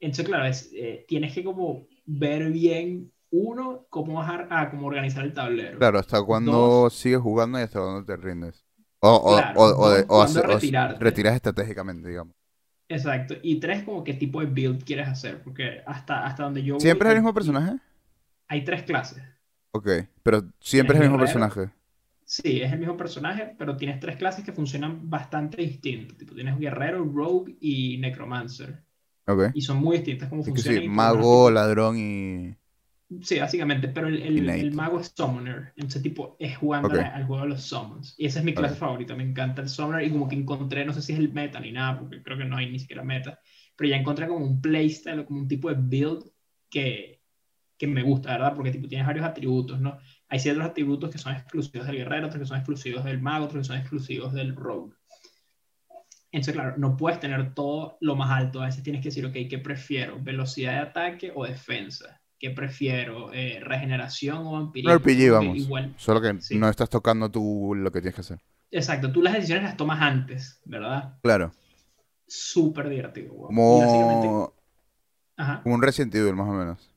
Entonces, 0.00 0.26
claro, 0.26 0.44
es, 0.46 0.70
eh, 0.74 1.04
tienes 1.08 1.34
que 1.34 1.42
como 1.42 1.86
ver 2.06 2.50
bien, 2.52 3.12
uno, 3.30 3.86
cómo, 3.90 4.14
bajar, 4.14 4.48
ah, 4.50 4.70
cómo 4.70 4.86
organizar 4.86 5.24
el 5.24 5.32
tablero. 5.34 5.78
Claro, 5.78 5.98
hasta 5.98 6.22
cuando 6.22 6.52
Dos. 6.52 6.94
sigues 6.94 7.20
jugando 7.20 7.58
y 7.58 7.62
hasta 7.62 7.80
cuando 7.80 8.04
te 8.04 8.16
rindes. 8.16 8.64
O, 9.00 9.22
Claro, 9.26 9.60
o, 9.60 9.64
o 9.64 9.90
de- 9.90 10.04
o 10.08 10.22
hace- 10.22 10.40
o 10.40 10.58
retiras 10.98 11.34
estratégicamente, 11.36 12.08
digamos. 12.08 12.34
Exacto. 12.88 13.34
Y 13.42 13.60
tres, 13.60 13.82
como 13.84 14.04
qué 14.04 14.14
tipo 14.14 14.40
de 14.40 14.46
build 14.46 14.84
quieres 14.84 15.08
hacer, 15.08 15.42
porque 15.42 15.82
hasta, 15.86 16.26
hasta 16.26 16.44
donde 16.44 16.62
yo 16.62 16.80
voy, 16.80 16.80
¿Siempre 16.80 17.08
es 17.08 17.12
el 17.14 17.20
mismo 17.20 17.34
personaje? 17.34 17.78
Hay 18.48 18.64
tres 18.64 18.82
clases. 18.82 19.22
Ok, 19.72 19.88
pero 20.22 20.42
siempre 20.60 20.96
es 20.96 21.02
el 21.02 21.08
mismo 21.08 21.18
personaje. 21.18 21.70
Sí, 22.24 22.60
es 22.60 22.72
el 22.72 22.78
mismo 22.78 22.96
personaje, 22.96 23.54
pero 23.58 23.76
tienes 23.76 23.98
tres 24.00 24.16
clases 24.16 24.44
que 24.44 24.52
funcionan 24.52 25.08
bastante 25.08 25.62
distinto. 25.62 26.14
Tipo, 26.16 26.34
tienes 26.34 26.58
guerrero, 26.58 27.02
rogue 27.04 27.56
y 27.60 27.96
necromancer. 27.98 28.84
Ok. 29.26 29.52
Y 29.52 29.62
son 29.62 29.78
muy 29.78 29.96
distintas 29.98 30.28
como 30.28 30.42
Es 30.44 30.52
que 30.54 30.62
funcionan. 30.62 30.82
sí, 30.82 30.88
mago, 30.88 31.50
ladrón 31.50 31.96
y... 31.98 32.56
Sí, 33.22 33.38
básicamente, 33.38 33.88
pero 33.88 34.06
el, 34.08 34.20
el, 34.22 34.50
el 34.50 34.72
mago 34.74 35.00
es 35.00 35.14
summoner. 35.16 35.72
Entonces, 35.76 36.02
tipo, 36.02 36.36
es 36.38 36.58
jugando 36.58 36.90
al- 36.92 37.24
juego 37.24 37.42
de 37.44 37.48
los 37.48 37.62
summons. 37.62 38.14
Y 38.18 38.26
esa 38.26 38.40
es 38.40 38.44
mi 38.44 38.52
clase 38.52 38.74
favorita. 38.76 39.16
Me 39.16 39.24
encanta 39.24 39.62
el 39.62 39.68
summoner. 39.70 40.06
Y 40.06 40.10
como 40.10 40.28
que 40.28 40.36
encontré, 40.36 40.84
no 40.84 40.92
sé 40.92 41.00
si 41.00 41.14
es 41.14 41.18
el 41.18 41.32
meta 41.32 41.58
ni 41.58 41.72
nada, 41.72 41.98
porque 41.98 42.22
creo 42.22 42.36
que 42.36 42.44
no 42.44 42.56
hay 42.58 42.70
ni 42.70 42.78
siquiera 42.78 43.02
meta. 43.02 43.40
Pero 43.76 43.88
ya 43.88 43.96
encontré 43.96 44.28
como 44.28 44.44
un 44.44 44.60
playstyle, 44.60 45.24
como 45.24 45.40
un 45.40 45.48
tipo 45.48 45.70
de 45.70 45.76
build 45.78 46.24
que, 46.68 47.22
que 47.78 47.86
me 47.86 48.02
gusta, 48.02 48.32
¿verdad? 48.32 48.54
Porque 48.54 48.72
tipo, 48.72 48.88
tienes 48.88 49.06
varios 49.06 49.24
atributos, 49.24 49.80
¿no? 49.80 49.98
Hay 50.28 50.38
ciertos 50.38 50.66
atributos 50.66 51.10
que 51.10 51.16
son 51.16 51.32
exclusivos 51.34 51.86
del 51.86 51.96
guerrero, 51.96 52.26
otros 52.26 52.42
que 52.42 52.46
son 52.48 52.58
exclusivos 52.58 53.04
del 53.04 53.22
mago, 53.22 53.46
otros 53.46 53.62
que 53.62 53.68
son 53.68 53.78
exclusivos 53.78 54.34
del 54.34 54.54
rogue. 54.54 54.94
Entonces, 56.30 56.52
claro, 56.54 56.74
no 56.76 56.94
puedes 56.96 57.20
tener 57.20 57.54
todo 57.54 57.96
lo 58.02 58.14
más 58.16 58.30
alto. 58.30 58.60
A 58.60 58.66
veces 58.66 58.82
tienes 58.82 59.00
que 59.02 59.08
decir, 59.08 59.24
ok, 59.24 59.32
¿qué 59.48 59.58
prefiero? 59.58 60.18
¿Velocidad 60.22 60.72
de 60.72 60.78
ataque 60.80 61.32
o 61.34 61.46
defensa? 61.46 62.17
¿Qué 62.38 62.50
prefiero? 62.50 63.32
Eh, 63.32 63.58
¿Regeneración 63.60 64.38
o 64.46 64.52
vampirismo? 64.52 64.94
RPG, 64.94 65.30
vamos. 65.32 65.56
Igual, 65.56 65.94
Solo 65.96 66.20
que 66.20 66.40
Sí. 66.40 66.56
no 66.56 66.68
estás 66.68 66.88
tocando 66.88 67.30
tú 67.30 67.74
lo 67.76 67.90
que 67.90 68.00
tienes 68.00 68.14
que 68.14 68.20
hacer. 68.20 68.38
exacto, 68.70 69.10
tú 69.10 69.22
las 69.22 69.32
decisiones 69.34 69.64
las 69.64 69.76
tomas 69.76 70.00
antes, 70.00 70.60
¿verdad? 70.64 71.18
Claro. 71.22 71.52
Súper 72.26 72.88
divertido. 72.88 73.34
Y 73.50 73.54
básicamente, 73.80 74.26
Como, 74.26 74.52
ajá. 75.36 75.62
como 75.62 75.74
un 75.74 75.82
Resident 75.82 76.14
Evil, 76.14 76.34
más 76.34 76.48
o 76.48 76.52
menos. 76.52 76.90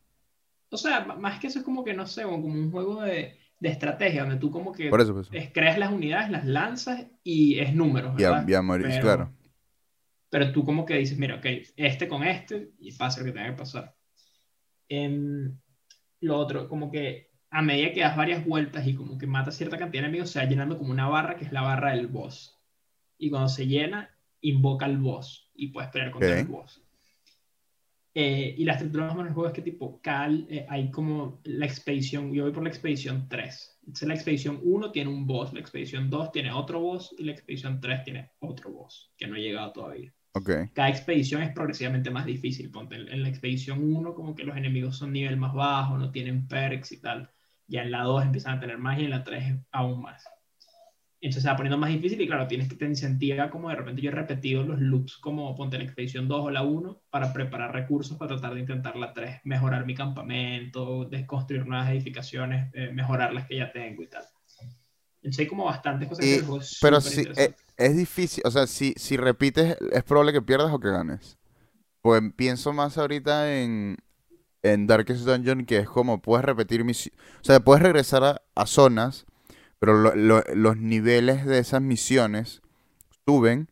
O 0.70 0.78
sea, 0.78 1.06
más 1.06 1.40
que 1.40 1.48
eso 1.48 1.60
es 1.60 1.66
como 1.66 1.84
que, 1.84 1.94
no 1.94 2.06
sé, 2.06 2.24
como 2.24 2.46
un 2.46 2.72
juego 2.72 3.02
de, 3.02 3.38
de 3.60 3.70
estrategia, 3.70 4.22
donde 4.22 4.38
tú 4.38 4.52
como 4.52 4.72
que 4.72 4.90
Por 4.90 5.02
eso, 5.02 5.20
creas 5.54 5.78
las 5.78 5.92
unidades, 5.92 6.30
las 6.30 6.46
lanzas 6.46 7.06
y 7.24 7.60
es 7.60 7.74
números, 7.74 8.14
Ya, 8.18 8.44
¿verdad? 8.44 8.68
Pero- 8.68 9.02
claro. 9.02 9.32
Pero 10.30 10.52
tú 10.54 10.64
como 10.64 10.86
que 10.86 10.96
dices, 10.98 11.18
mira, 11.18 11.36
ok, 11.36 11.46
este 11.76 12.08
con 12.08 12.24
este 12.24 12.72
y 12.80 12.94
pasa 12.94 13.20
lo 13.20 13.26
que 13.26 13.32
tenga 13.34 13.48
que 13.52 13.58
pasar. 13.58 13.94
Em, 14.94 15.58
lo 16.20 16.38
otro, 16.38 16.68
como 16.68 16.92
que 16.92 17.32
a 17.50 17.62
medida 17.62 17.94
que 17.94 18.02
das 18.02 18.18
varias 18.18 18.46
vueltas 18.46 18.86
y 18.86 18.94
como 18.94 19.18
que 19.18 19.26
matas 19.26 19.56
cierta 19.56 19.78
cantidad 19.78 20.02
de 20.02 20.08
enemigos, 20.10 20.32
se 20.32 20.40
va 20.40 20.46
llenando 20.46 20.78
como 20.78 20.92
una 20.92 21.08
barra 21.08 21.38
que 21.38 21.46
es 21.46 21.54
la 21.54 21.62
barra 21.62 21.92
del 21.92 22.08
boss. 22.08 22.60
Y 23.18 23.30
cuando 23.30 23.48
se 23.48 23.68
llena, 23.68 24.10
invoca 24.42 24.86
al 24.86 24.98
boss 24.98 25.50
y 25.56 25.70
puedes 25.70 25.90
pelear 25.92 26.12
contra 26.12 26.34
Ok. 26.34 26.40
el 26.40 26.48
boss. 26.48 26.82
Eh, 28.14 28.54
y 28.58 28.66
la 28.66 28.74
estructura 28.74 29.06
más 29.06 29.14
o 29.14 29.16
menos 29.16 29.30
del 29.30 29.36
juego 29.36 29.48
es 29.48 29.56
que 29.56 29.62
tipo, 29.62 30.02
cal, 30.02 30.46
eh, 30.50 30.66
hay 30.68 30.92
como 30.92 31.40
la 31.46 31.66
expedición, 31.66 32.34
yo 32.34 32.44
voy 32.44 32.52
por 32.52 32.64
la 32.64 32.70
expedición 32.70 33.30
3. 33.30 33.80
Entonces 33.84 34.08
la 34.10 34.16
expedición 34.16 34.60
1 34.62 34.92
tiene 34.92 35.10
un 35.10 35.26
boss, 35.26 35.54
la 35.54 35.62
expedición 35.62 36.10
2 36.10 36.34
tiene 36.34 36.52
otro 36.52 36.82
boss 36.82 37.16
y 37.18 37.24
la 37.24 37.32
expedición 37.32 37.80
3 37.80 38.04
tiene 38.04 38.32
otro 38.40 38.72
boss 38.72 39.14
que 39.16 39.26
no 39.28 39.36
ha 39.36 39.40
llegado 39.40 39.72
todavía 39.72 40.14
Ok. 40.34 40.50
cada 40.74 40.90
expedición 40.90 41.42
es 41.42 41.52
progresivamente 41.54 42.10
más 42.10 42.26
difícil. 42.26 42.72
Ponte, 42.72 42.96
en, 42.96 43.22
la 43.24 43.30
expedición 43.30 43.84
1 43.96 44.14
como 44.14 44.36
que 44.36 44.44
los 44.44 44.56
enemigos 44.56 44.98
son 44.98 45.12
nivel 45.12 45.38
más 45.38 45.54
bajo, 45.54 45.98
no 45.98 46.12
tienen 46.12 46.48
perks 46.48 46.94
y 46.94 47.02
tal. 47.02 47.30
Ya 47.68 47.82
en 47.84 47.92
la 47.92 48.04
2 48.04 48.24
empiezan 48.24 48.58
a 48.58 48.60
tener 48.60 48.78
más 48.78 49.00
y 49.00 49.06
en 49.06 49.10
la 49.12 49.24
3 49.24 49.56
aún 49.72 50.02
más. 50.02 50.24
Entonces 51.20 51.44
se 51.44 51.50
va 51.50 51.56
poniendo 51.56 51.78
más 51.78 51.92
difícil 51.92 52.20
y 52.20 52.26
claro, 52.26 52.48
tienes 52.48 52.68
que 52.68 52.76
te 52.76 52.86
incentiva 52.86 53.52
como 53.52 53.70
de 53.70 53.76
repente 53.76 54.02
yo 54.02 54.10
he 54.10 54.14
repetido 54.14 54.64
los 54.64 54.80
loops 54.80 55.18
como 55.18 55.56
ponte 55.56 55.76
en 55.76 55.84
la 55.84 55.86
expedición 55.86 56.28
2 56.28 56.46
o 56.46 56.50
la 56.50 56.64
1 56.64 57.04
para 57.12 57.32
preparar 57.32 57.72
recursos 57.74 58.18
para 58.18 58.30
tratar 58.30 58.56
de 58.56 58.62
intentar 58.62 58.96
la 58.96 59.14
3, 59.14 59.40
mejorar 59.44 59.86
mi 59.86 59.94
campamento, 59.94 61.06
desconstruir 61.06 61.68
nuevas 61.68 61.92
edificaciones, 61.92 62.74
eh, 62.74 62.90
mejorar 62.92 63.34
las 63.34 63.46
que 63.46 63.58
ya 63.58 63.72
tengo 63.72 64.02
y 64.02 64.08
tal. 64.08 64.24
Entonces 65.22 65.40
hay 65.40 65.48
como 65.48 65.66
bastantes 65.66 66.10
cosas 66.10 66.26
que 66.26 66.32
Y- 66.32 66.38
el 66.38 66.42
juego 66.42 66.60
es 66.62 66.80
Pero 66.82 67.00
sí, 67.02 67.20
interesante. 67.20 67.52
eh, 67.54 67.56
es 67.86 67.96
difícil, 67.98 68.44
o 68.46 68.52
sea, 68.52 68.68
si, 68.68 68.94
si 68.98 69.18
repites, 69.18 69.78
es 69.92 70.04
probable 70.04 70.34
que 70.34 70.42
pierdas 70.42 70.74
o 70.74 70.80
que 70.80 70.90
ganes. 70.90 71.38
Pues 72.02 72.22
pienso 72.36 72.74
más 72.74 72.98
ahorita 72.98 73.54
en, 73.62 73.98
en 74.64 74.88
Darkest 74.88 75.26
Dungeon, 75.26 75.66
que 75.66 75.80
es 75.80 75.90
como 75.90 76.22
puedes 76.22 76.46
repetir 76.46 76.84
misiones, 76.86 77.20
o 77.42 77.46
sea, 77.46 77.60
puedes 77.62 77.84
regresar 77.84 78.24
a, 78.24 78.42
a 78.56 78.66
zonas, 78.68 79.26
pero 79.80 79.96
lo- 79.96 80.16
lo- 80.16 80.44
los 80.56 80.78
niveles 80.78 81.46
de 81.46 81.60
esas 81.60 81.82
misiones 81.82 82.62
suben 83.26 83.70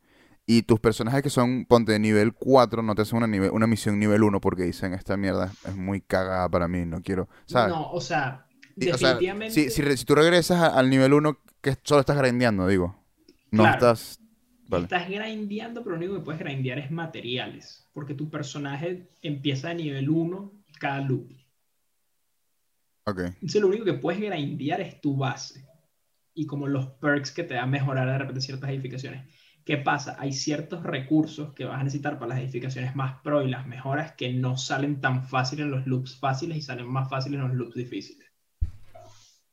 y 0.48 0.64
tus 0.64 0.80
personajes 0.80 1.24
que 1.24 1.30
son, 1.32 1.66
ponte, 1.66 1.94
de 1.94 2.00
nivel 2.00 2.34
4, 2.34 2.84
no 2.84 2.96
te 2.96 3.04
hacen 3.04 3.18
una, 3.20 3.28
nivel, 3.28 3.52
una 3.52 3.68
misión 3.68 4.00
nivel 4.00 4.24
1 4.24 4.42
porque 4.42 4.64
dicen, 4.64 4.94
esta 4.94 5.18
mierda 5.18 5.54
es 5.66 5.76
muy 5.76 6.02
cagada 6.02 6.50
para 6.50 6.68
mí, 6.68 6.86
no 6.86 7.02
quiero, 7.04 7.30
¿sabes? 7.48 7.78
No, 7.78 7.92
o 7.92 8.02
sea, 8.02 8.46
Sí, 8.80 8.90
o 8.92 8.98
sea, 8.98 9.16
definitivamente... 9.16 9.50
si, 9.52 9.70
si, 9.70 9.98
si 9.98 10.06
tú 10.06 10.16
regresas 10.16 10.62
al 10.74 10.90
nivel 10.90 11.14
1, 11.14 11.38
que 11.62 11.78
solo 11.84 12.02
estás 12.02 12.18
grindeando, 12.18 12.68
digo. 12.68 12.99
No 13.52 13.64
Claro. 13.64 13.74
estás 13.74 14.20
Vale. 14.70 14.84
Estás 14.84 15.10
grindeando, 15.10 15.84
pero 15.84 15.96
lo 15.96 15.98
único 15.98 16.14
que 16.20 16.26
puedes 16.26 16.40
grindear 16.40 16.78
es 16.78 16.92
materiales. 16.92 17.88
Porque 17.92 18.14
tu 18.14 18.30
personaje 18.30 19.10
empieza 19.24 19.70
de 19.70 19.76
nivel 19.76 20.10
1 20.12 20.54
cada 20.80 21.02
loop. 21.02 21.32
Ok. 23.06 23.20
Entonces 23.20 23.62
lo 23.62 23.68
único 23.68 23.84
que 23.84 23.94
puedes 23.94 24.22
grindear 24.22 24.80
es 24.82 25.02
tu 25.02 25.18
base. 25.18 25.66
Y 26.36 26.46
como 26.46 26.68
los 26.68 26.86
perks 26.86 27.32
que 27.32 27.44
te 27.44 27.56
dan 27.56 27.72
mejorar 27.72 28.08
de 28.08 28.20
repente 28.20 28.42
ciertas 28.42 28.70
edificaciones. 28.70 29.28
¿Qué 29.66 29.78
pasa? 29.78 30.16
Hay 30.20 30.34
ciertos 30.34 30.84
recursos 30.84 31.54
que 31.56 31.66
vas 31.66 31.80
a 31.80 31.84
necesitar 31.84 32.20
para 32.20 32.36
las 32.36 32.40
edificaciones 32.40 32.96
más 32.96 33.20
pro 33.24 33.42
y 33.42 33.50
las 33.50 33.66
mejoras 33.66 34.12
que 34.14 34.32
no 34.34 34.56
salen 34.56 35.02
tan 35.02 35.24
fácil 35.24 35.62
en 35.62 35.72
los 35.72 35.88
loops 35.88 36.16
fáciles 36.20 36.58
y 36.58 36.62
salen 36.62 36.88
más 36.88 37.10
fáciles 37.10 37.40
en 37.40 37.48
los 37.48 37.58
loops 37.58 37.74
difíciles. 37.76 38.28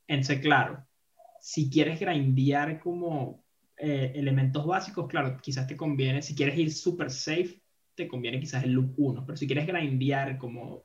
Entonces, 0.07 0.41
claro, 0.41 0.85
si 1.41 1.71
quieres 1.71 1.99
grindear 1.99 2.79
como 2.79 3.46
eh, 3.77 4.11
elementos 4.15 4.65
básicos, 4.65 5.07
claro, 5.07 5.37
quizás 5.41 5.67
te 5.67 5.77
conviene, 5.77 6.21
si 6.21 6.35
quieres 6.35 6.57
ir 6.57 6.71
super 6.73 7.09
safe, 7.11 7.61
te 7.95 8.07
conviene 8.07 8.39
quizás 8.39 8.63
el 8.63 8.71
loop 8.73 8.93
1, 8.97 9.25
pero 9.25 9.37
si 9.37 9.47
quieres 9.47 9.67
grindear 9.67 10.37
como 10.37 10.83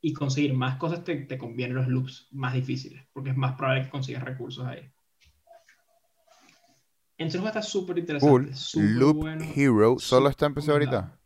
y 0.00 0.12
conseguir 0.12 0.52
más 0.54 0.76
cosas, 0.76 1.02
te, 1.02 1.16
te 1.16 1.38
convienen 1.38 1.76
los 1.76 1.88
loops 1.88 2.28
más 2.32 2.52
difíciles, 2.54 3.02
porque 3.12 3.30
es 3.30 3.36
más 3.36 3.54
probable 3.56 3.84
que 3.84 3.90
consigas 3.90 4.22
recursos 4.22 4.66
ahí. 4.66 4.80
Entonces 7.16 7.40
juego 7.40 7.48
está 7.48 7.62
súper 7.62 7.98
interesante. 7.98 8.50
Cool. 8.50 8.98
Loop 8.98 9.16
bueno, 9.16 9.44
Hero. 9.54 9.98
¿Solo 9.98 10.28
está 10.28 10.50
PC 10.50 10.70
ahorita? 10.70 11.18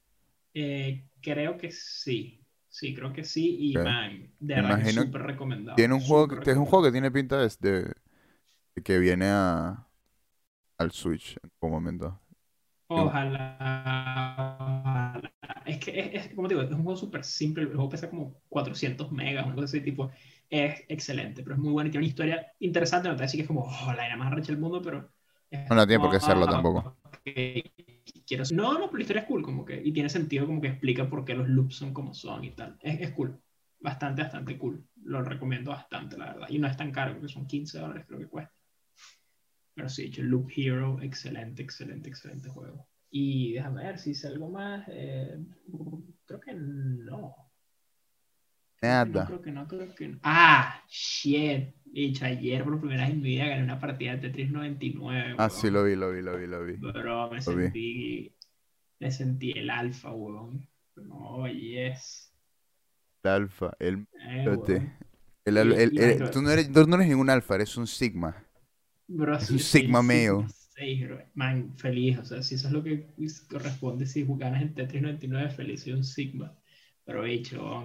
Eh, 0.54 1.04
creo 1.20 1.56
que 1.56 1.70
sí. 1.70 2.40
Sí, 2.68 2.94
creo 2.94 3.12
que 3.12 3.24
sí. 3.24 3.56
Y 3.58 3.76
Ok. 3.76 3.84
man, 3.84 4.30
de 4.38 4.54
verdad 4.54 4.68
que 4.76 4.80
imagino 4.82 5.02
súper 5.04 5.22
recomendado. 5.22 5.76
Tiene 5.76 5.94
un 5.94 6.00
juego, 6.00 6.28
que- 6.28 6.50
es 6.50 6.56
un 6.56 6.66
juego 6.66 6.84
que 6.84 6.92
tiene 6.92 7.10
pinta 7.10 7.38
de- 7.38 7.92
de 8.74 8.82
que 8.82 8.98
viene 8.98 9.26
a, 9.28 9.87
al 10.78 10.92
Switch 10.92 11.36
en 11.42 11.50
algún 11.60 11.70
momento. 11.72 12.20
Ojalá, 12.90 13.56
ojalá. 14.82 15.62
Es 15.66 15.78
que, 15.78 15.98
es, 16.00 16.26
es- 16.26 16.34
como 16.34 16.48
te 16.48 16.54
digo, 16.54 16.66
es 16.66 16.70
un 16.72 16.82
juego 16.82 16.96
súper 16.96 17.24
simple. 17.24 17.64
El 17.64 17.68
juego 17.74 17.88
pesa 17.90 18.08
como 18.08 18.40
400 18.48 19.12
megas, 19.12 19.44
una 19.46 19.54
cosa 19.54 19.66
así, 19.66 19.80
tipo. 19.82 20.10
Es 20.50 20.82
excelente, 20.88 21.42
pero 21.42 21.56
es 21.56 21.60
muy 21.60 21.72
bueno 21.72 21.88
y 21.88 21.90
tiene 21.90 22.04
una 22.06 22.08
historia 22.10 22.46
interesante. 22.60 23.08
No 23.08 23.14
te 23.14 23.18
voy 23.18 23.24
a 23.24 23.26
decir 23.26 23.38
que 23.38 23.42
es 23.42 23.48
como, 23.48 23.64
oh, 23.64 23.86
la 23.92 23.96
vaina 23.98 24.16
más 24.16 24.32
recha 24.32 24.52
del 24.52 24.60
mundo, 24.60 24.80
pero. 24.80 25.10
es 25.50 25.68
No, 25.68 25.76
no 25.76 25.86
tiene 25.86 26.00
por 26.00 26.10
qué 26.10 26.20
serlo 26.20 26.46
ah, 26.46 26.48
tampoco. 26.48 26.96
quiero- 28.26 28.44
No, 28.52 28.74
no, 28.78 28.86
pero 28.86 28.96
la 28.98 29.02
historia 29.02 29.22
es 29.22 29.28
cool, 29.28 29.42
como 29.42 29.64
que. 29.64 29.80
Y 29.84 29.92
tiene 29.92 30.08
sentido, 30.08 30.46
como 30.46 30.60
que 30.60 30.68
explica 30.68 31.08
por 31.08 31.24
qué 31.24 31.34
los 31.34 31.48
loops 31.48 31.76
son 31.76 31.92
como 31.92 32.14
son 32.14 32.44
y 32.44 32.50
tal. 32.52 32.76
Es, 32.80 33.00
es 33.00 33.10
cool. 33.12 33.38
Bastante, 33.80 34.22
bastante 34.22 34.58
cool. 34.58 34.84
Lo 35.04 35.22
recomiendo 35.22 35.70
bastante, 35.70 36.16
la 36.18 36.26
verdad. 36.32 36.48
Y 36.50 36.58
no 36.58 36.66
es 36.68 36.76
tan 36.76 36.90
caro, 36.92 37.12
porque 37.14 37.28
son 37.28 37.46
15 37.46 37.78
dólares, 37.78 38.04
creo 38.06 38.18
que 38.20 38.26
cuesta. 38.28 38.54
Pero 39.78 39.88
sí, 39.88 40.06
hecho 40.06 40.22
Loop 40.24 40.50
Hero, 40.56 40.98
excelente, 41.00 41.62
excelente, 41.62 42.08
excelente 42.08 42.48
juego. 42.48 42.88
Y 43.10 43.52
déjame 43.52 43.84
ver 43.84 43.98
si 44.00 44.10
hice 44.10 44.26
algo 44.26 44.50
más. 44.50 44.84
eh, 44.88 45.38
creo 46.26 46.40
que 46.40 46.52
no. 46.52 47.34
Que 48.80 48.86
no, 48.88 48.92
Nada. 49.04 49.26
creo 49.26 49.40
que 49.40 49.50
no, 49.52 49.66
creo 49.68 49.94
que 49.94 50.08
no. 50.08 50.18
Ah, 50.24 50.82
shit. 50.88 51.74
Dicho, 51.84 52.24
ayer 52.24 52.64
por 52.64 52.80
primera 52.80 53.04
vez 53.04 53.12
en 53.12 53.20
mi 53.22 53.28
vida 53.28 53.46
gané 53.46 53.62
una 53.62 53.78
partida 53.80 54.16
de 54.16 54.18
Tetris 54.28 54.50
99. 54.50 55.36
Ah, 55.38 55.48
sí, 55.48 55.70
lo 55.70 55.84
vi, 55.84 55.94
lo 55.96 56.10
vi, 56.12 56.22
lo 56.22 56.36
vi, 56.36 56.46
lo 56.48 56.64
vi. 56.64 56.72
Bro, 56.74 57.30
me 57.30 57.36
Lo 57.40 57.56
vi. 57.56 57.62
sentí. 57.62 58.34
Me 59.00 59.10
sentí 59.12 59.52
el 59.52 59.70
alfa, 59.70 60.12
weón. 60.12 60.68
No, 60.96 61.46
yes. 61.48 62.32
El 63.22 63.30
alfa, 63.30 63.72
el... 63.78 64.06
Eh. 64.28 64.92
El, 65.44 65.56
el- 65.56 65.72
el- 65.72 65.92
Micro- 65.92 66.30
tú, 66.30 66.42
no 66.42 66.50
eres, 66.50 66.70
tú 66.72 66.84
no 66.86 66.96
eres 66.96 67.08
ningún 67.08 67.30
alfa, 67.30 67.54
eres 67.54 67.76
un 67.76 67.86
sigma. 67.86 68.44
Bro, 69.08 69.38
Es 69.38 69.50
un 69.50 69.58
Sigma 69.58 70.02
bro. 70.02 70.46
Man, 71.34 71.74
feliz. 71.76 72.18
O 72.18 72.24
sea, 72.24 72.42
si 72.42 72.54
eso 72.54 72.68
es 72.68 72.72
lo 72.72 72.84
que 72.84 73.08
corresponde, 73.50 74.06
si 74.06 74.24
ganas 74.24 74.62
en 74.62 74.74
Tetris 74.74 75.02
99, 75.02 75.50
feliz, 75.50 75.82
soy 75.82 75.94
un 75.94 76.04
Sigma. 76.04 76.54
Pero, 77.04 77.24
hecho, 77.24 77.84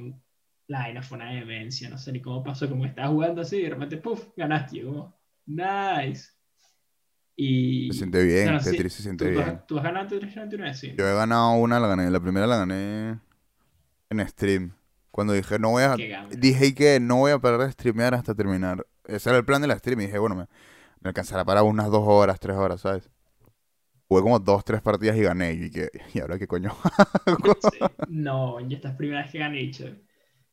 la 0.68 0.80
vaina 0.80 1.02
fue 1.02 1.18
una 1.18 1.32
demencia. 1.32 1.90
No 1.90 1.98
sé 1.98 2.12
ni 2.12 2.22
cómo 2.22 2.44
pasó. 2.44 2.70
Como 2.70 2.86
estaba 2.86 3.08
jugando 3.08 3.42
así 3.42 3.58
y 3.58 3.64
de 3.64 3.70
repente, 3.70 3.98
puff, 3.98 4.28
ganaste. 4.36 4.80
Yo 4.80 4.88
como, 4.88 5.18
nice. 5.46 6.30
Y. 7.36 7.88
Se 7.94 8.00
siente 8.00 8.24
bien, 8.24 8.52
No, 8.52 8.60
sí, 8.60 8.72
Tetris 8.72 8.94
se 8.94 8.98
¿Tú, 8.98 9.04
siente 9.04 9.26
tú 9.26 9.32
bien. 9.32 9.62
tú 9.68 9.78
has 9.78 9.84
ganado 9.84 10.08
Tetris 10.08 10.36
99? 10.36 10.74
Sí. 10.76 10.94
Yo 10.98 11.08
he 11.08 11.16
ganado 11.16 11.54
una, 11.54 11.80
la 11.80 11.88
gané. 11.88 12.12
La 12.12 12.20
primera 12.20 12.46
la 12.46 12.58
gané 12.58 13.20
en 14.10 14.28
stream. 14.28 14.74
Cuando 15.10 15.34
dije, 15.34 15.58
no 15.58 15.70
voy 15.70 15.84
a... 15.84 15.96
Dije 16.32 16.74
que 16.76 17.00
no 17.00 17.18
voy 17.18 17.32
a 17.32 17.40
parar 17.40 17.62
de 17.62 17.72
streamear 17.72 18.14
hasta 18.14 18.36
terminar. 18.36 18.86
Ese 19.06 19.30
era 19.30 19.38
el 19.38 19.46
plan 19.46 19.62
de 19.62 19.68
la 19.68 19.78
stream. 19.78 20.02
Y 20.02 20.06
dije, 20.06 20.18
bueno, 20.18 20.36
me, 20.36 20.48
me 21.04 21.10
alcanzará 21.10 21.46
para 21.46 21.64
unas 21.64 21.90
dos 21.92 22.04
horas, 22.08 22.40
tres 22.40 22.58
horas, 22.58 22.82
¿sabes? 22.82 23.10
Jugué 24.08 24.22
como 24.22 24.40
dos, 24.40 24.64
tres 24.64 24.82
partidas 24.82 25.18
y 25.18 25.22
gané. 25.24 25.54
Y, 25.54 25.72
que, 25.72 25.90
y 26.14 26.20
ahora 26.20 26.38
qué 26.40 26.48
coño. 26.48 26.76
Sí. 27.60 27.80
No, 28.06 28.60
ya 28.62 28.76
estas 28.78 28.96
primeras 28.96 29.32
que 29.32 29.42
han 29.44 29.56
hecho. 29.56 29.86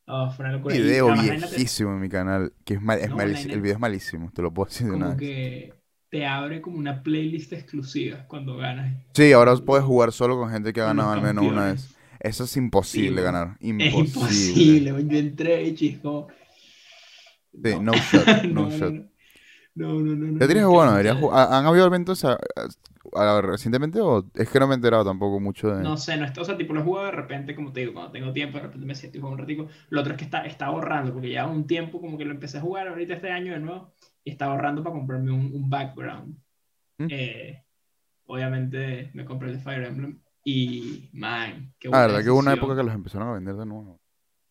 Oh, 0.07 0.29
fue 0.31 0.45
una 0.45 0.53
locura. 0.55 0.75
Video 0.75 1.11
viejísimo 1.13 1.91
en 1.93 1.99
mi 2.01 2.09
canal. 2.09 2.53
Que 2.65 2.75
es, 2.75 2.81
mal, 2.81 2.99
es 2.99 3.09
No, 3.09 3.15
malísimo. 3.15 3.53
El 3.53 3.61
video 3.61 3.75
es 3.75 3.79
malísimo, 3.79 4.31
te 4.33 4.41
lo 4.41 4.53
puedo 4.53 4.69
decir 4.69 4.87
de 4.87 4.93
una 4.93 5.07
como 5.07 5.17
vez. 5.17 5.17
que 5.17 5.73
te 6.09 6.25
abre 6.25 6.61
como 6.61 6.77
una 6.77 7.03
playlist 7.03 7.53
exclusiva 7.53 8.25
cuando 8.27 8.57
ganas. 8.57 9.05
Sí, 9.13 9.31
ahora 9.33 9.55
puedes 9.57 9.85
jugar 9.85 10.11
solo 10.11 10.37
con 10.37 10.49
gente 10.51 10.73
que 10.73 10.81
ha 10.81 10.85
ganado 10.85 11.11
al 11.11 11.21
menos 11.21 11.45
una 11.45 11.65
vez. 11.65 11.95
Eso 12.19 12.43
es 12.43 12.55
imposible 12.57 13.21
Sí, 13.21 13.23
ganar. 13.23 13.57
Es 13.79 13.93
Imposible. 13.93 14.91
imposible, 14.91 15.05
yo 15.07 15.17
entré 15.17 15.63
y 15.63 15.75
chico. 15.75 16.27
Sí, 17.63 17.79
no 17.79 17.93
shot, 17.93 18.43
no 18.43 18.67
no, 18.67 18.69
shot. 18.69 19.10
No, 19.75 19.93
no, 19.93 19.99
no, 20.01 20.15
no, 20.15 20.31
no, 20.33 20.39
Tetris 20.39 20.57
es 20.57 20.63
no, 20.63 20.71
bueno, 20.71 20.91
que- 20.91 20.97
deberías 20.97 21.17
ju- 21.23 21.31
¿ha- 21.33 21.57
¿Han 21.57 21.65
habido 21.65 21.85
eventos 21.87 22.23
a- 22.25 22.33
a- 22.33 23.37
a- 23.37 23.41
recientemente 23.41 23.99
o 24.01 24.25
es 24.35 24.49
que 24.49 24.59
no 24.59 24.67
me 24.67 24.73
he 24.73 24.75
enterado 24.75 25.03
tampoco 25.05 25.39
mucho 25.39 25.69
de... 25.73 25.81
No 25.83 25.97
sé, 25.97 26.17
no 26.17 26.25
está, 26.25 26.41
o 26.41 26.45
sea, 26.45 26.57
tipo 26.57 26.73
lo 26.73 26.83
juego 26.83 27.05
de 27.05 27.11
repente, 27.11 27.55
como 27.55 27.71
te 27.71 27.81
digo, 27.81 27.93
cuando 27.93 28.11
tengo 28.11 28.31
tiempo, 28.33 28.57
de 28.57 28.63
repente 28.63 28.85
me 28.85 28.95
siento 28.95 29.17
y 29.17 29.21
juego 29.21 29.33
un 29.33 29.39
ratico. 29.39 29.67
Lo 29.89 30.01
otro 30.01 30.13
es 30.13 30.17
que 30.17 30.25
está, 30.25 30.45
está 30.45 30.65
ahorrando, 30.67 31.13
porque 31.13 31.31
ya 31.31 31.47
un 31.47 31.65
tiempo 31.67 31.99
como 32.01 32.17
que 32.17 32.25
lo 32.25 32.31
empecé 32.31 32.57
a 32.57 32.61
jugar 32.61 32.87
ahorita 32.87 33.13
este 33.15 33.31
año 33.31 33.53
de 33.53 33.59
nuevo, 33.59 33.91
y 34.23 34.31
está 34.31 34.45
ahorrando 34.45 34.83
para 34.83 34.95
comprarme 34.95 35.31
un, 35.31 35.51
un 35.53 35.69
background. 35.69 36.35
¿Mm? 36.99 37.07
Eh, 37.09 37.63
obviamente 38.27 39.09
me 39.13 39.25
compré 39.25 39.49
el 39.49 39.57
de 39.57 39.61
Fire 39.63 39.83
Emblem 39.83 40.19
y, 40.43 41.09
man, 41.13 41.73
qué 41.79 41.87
Ah, 41.87 41.91
buena 41.91 42.07
verdad 42.07 42.23
que 42.23 42.29
hubo 42.29 42.39
una 42.39 42.51
decisión. 42.51 42.69
época 42.71 42.81
que 42.81 42.85
los 42.85 42.95
empezaron 42.95 43.27
a 43.29 43.33
vender 43.33 43.55
de 43.55 43.65
nuevo. 43.65 43.99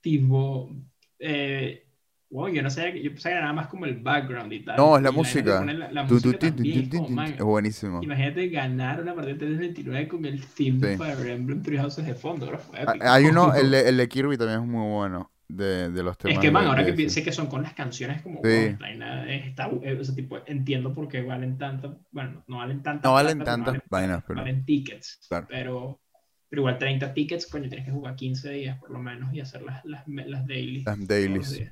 Tipo, 0.00 0.70
eh, 1.18 1.86
wow, 2.30 2.48
yo 2.48 2.62
no 2.62 2.70
sabía 2.70 2.92
que, 2.92 3.02
yo 3.02 3.10
pensaba 3.10 3.30
que 3.32 3.36
era 3.38 3.40
nada 3.42 3.52
más 3.54 3.66
como 3.68 3.86
el 3.86 3.96
background 4.00 4.52
y 4.52 4.60
tal. 4.64 4.76
No, 4.76 4.96
es 4.96 5.02
la 5.02 5.10
y 5.10 5.12
música. 5.12 5.64
La, 5.64 5.74
la 5.90 6.06
también, 6.06 6.88
es 6.92 7.10
man, 7.10 7.34
buenísimo. 7.40 8.02
Imagínate 8.02 8.48
ganar 8.48 9.00
una 9.02 9.14
partida 9.14 9.34
de 9.34 9.38
329 9.40 10.08
con 10.08 10.24
el 10.24 10.44
theme 10.46 10.78
de 10.78 10.92
Sí. 10.96 11.02
Fire 11.02 11.26
Emblem 11.30 11.62
Three 11.62 11.78
Houses 11.78 12.06
de 12.06 12.14
fondo, 12.14 12.46
bro, 12.46 12.58
fue 12.58 12.78
Ah, 12.78 12.82
épico. 12.90 13.06
Hay 13.08 13.24
uno, 13.26 13.52
el 13.54 13.74
el 13.74 13.96
de 13.96 14.08
Kirby 14.08 14.36
también 14.38 14.60
es 14.60 14.66
muy 14.66 14.88
bueno. 14.92 15.30
De, 15.52 15.90
de 15.90 16.02
los 16.04 16.16
temas 16.16 16.36
Es 16.36 16.40
que, 16.40 16.48
man, 16.52 16.62
de- 16.62 16.68
ahora 16.70 16.86
que 16.86 16.92
pi- 16.92 17.06
ese. 17.06 17.14
sé 17.16 17.24
que 17.24 17.32
son 17.32 17.48
con 17.48 17.60
las 17.64 17.74
canciones, 17.74 18.22
como, 18.22 18.36
Sí. 18.44 18.76
wow, 18.78 19.26
está, 19.28 19.68
eh, 19.82 19.98
o 20.00 20.04
sea, 20.04 20.14
tipo, 20.14 20.38
entiendo 20.46 20.94
por 20.94 21.08
qué 21.08 21.22
valen 21.22 21.58
tanto, 21.58 21.98
bueno, 22.12 22.44
no 22.46 22.58
valen 22.58 22.84
tanto. 22.84 23.08
No 23.08 23.14
valen 23.14 23.42
tantas 23.42 23.76
vainas, 23.90 24.22
pero- 24.24 24.38
Valen 24.42 24.64
tickets, 24.64 25.18
Claro. 25.28 25.48
pero, 25.50 26.00
pero 26.48 26.62
igual 26.62 26.78
30 26.78 27.12
tickets, 27.12 27.46
coño, 27.48 27.68
tienes 27.68 27.84
que 27.84 27.90
jugar 27.90 28.14
15 28.14 28.48
días 28.50 28.78
por 28.78 28.92
lo 28.92 29.00
menos 29.00 29.34
y 29.34 29.40
hacer 29.40 29.62
las, 29.62 29.84
las, 29.84 30.06
las 30.06 30.46
daily. 30.46 30.84
Las 30.84 31.04
dailies. 31.04 31.62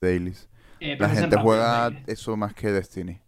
Dailies. 0.00 0.48
Eh, 0.80 0.96
La 0.98 1.08
gente 1.08 1.36
juega 1.36 1.92
eso 2.06 2.36
más 2.36 2.54
que 2.54 2.70
Destiny. 2.72 3.20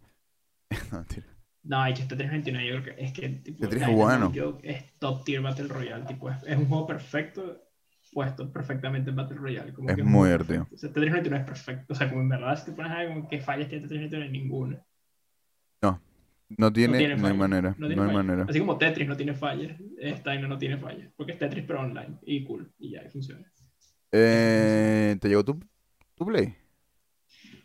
No, 0.91 0.97
mentira. 0.99 1.27
No, 1.63 1.85
hecho 1.85 2.01
este 2.01 2.15
329 2.15 2.67
yo 2.67 2.81
creo 2.81 2.95
que 2.95 3.03
es 3.05 3.13
que 3.13 3.29
tipo, 3.29 3.61
Tetris 3.61 3.83
es 3.83 3.89
bueno. 3.89 4.31
Joke 4.35 4.59
es 4.63 4.99
top 4.99 5.23
tier 5.23 5.41
Battle 5.41 5.67
Royale, 5.67 6.03
tipo, 6.05 6.29
es, 6.29 6.43
es 6.43 6.57
un 6.57 6.67
juego 6.67 6.87
perfecto 6.87 7.61
puesto 8.11 8.51
perfectamente 8.51 9.11
en 9.11 9.15
Battle 9.15 9.37
Royale. 9.37 9.73
Como 9.73 9.89
Es 9.89 9.95
que 9.95 10.03
muy 10.03 10.29
divertido. 10.29 10.67
O 10.73 10.77
sea, 10.77 10.89
Tetris 10.89 11.11
99 11.11 11.43
es 11.43 11.47
perfecto. 11.47 11.93
O 11.93 11.95
sea, 11.95 12.09
como 12.09 12.21
en 12.21 12.29
verdad, 12.29 12.57
si 12.59 12.65
te 12.65 12.71
pones 12.73 12.91
a 12.91 12.97
ver 12.99 13.07
como 13.09 13.29
que 13.29 13.39
fallas 13.39 13.69
tiene 13.69 13.83
Tetris 13.83 14.01
99, 14.11 14.31
ninguna. 14.31 14.83
No 16.55 16.71
tiene, 16.71 16.97
tiene 16.99 17.15
no 17.15 17.27
hay 17.27 17.33
manera. 17.33 17.75
No 17.79 17.87
No, 17.87 17.87
tiene 17.87 18.01
hay 18.01 18.07
fallas. 18.09 18.25
manera. 18.25 18.45
Así 18.47 18.59
como 18.59 18.77
Tetris 18.77 19.07
no 19.07 19.17
tiene 19.17 19.33
fallas, 19.33 19.79
esta 19.97 20.29
vaina 20.31 20.47
no 20.47 20.57
tiene 20.57 20.77
fallas. 20.77 21.11
Porque 21.15 21.31
es 21.31 21.39
Tetris 21.39 21.65
pero 21.65 21.81
online 21.81 22.19
y 22.23 22.43
cool. 22.43 22.71
Y 22.77 22.91
ya, 22.91 23.03
y 23.03 23.09
funciona. 23.09 23.51
Eh, 24.11 25.17
¿Te 25.19 25.29
llegó 25.29 25.43
tu, 25.43 25.59
tu 26.15 26.25
play? 26.25 26.55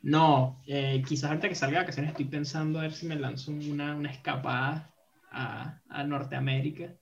No, 0.02 0.62
eh, 0.66 1.02
quizás 1.06 1.30
ahorita 1.30 1.48
que 1.48 1.54
salga 1.54 1.78
de 1.78 1.84
vacaciones 1.84 2.10
estoy 2.12 2.26
pensando 2.26 2.78
a 2.78 2.82
ver 2.82 2.92
si 2.92 3.06
me 3.06 3.16
lanzo 3.16 3.50
una, 3.50 3.94
una 3.94 4.10
escapada 4.10 4.94
a, 5.30 5.80
a 5.88 6.04
Norteamérica. 6.04 6.94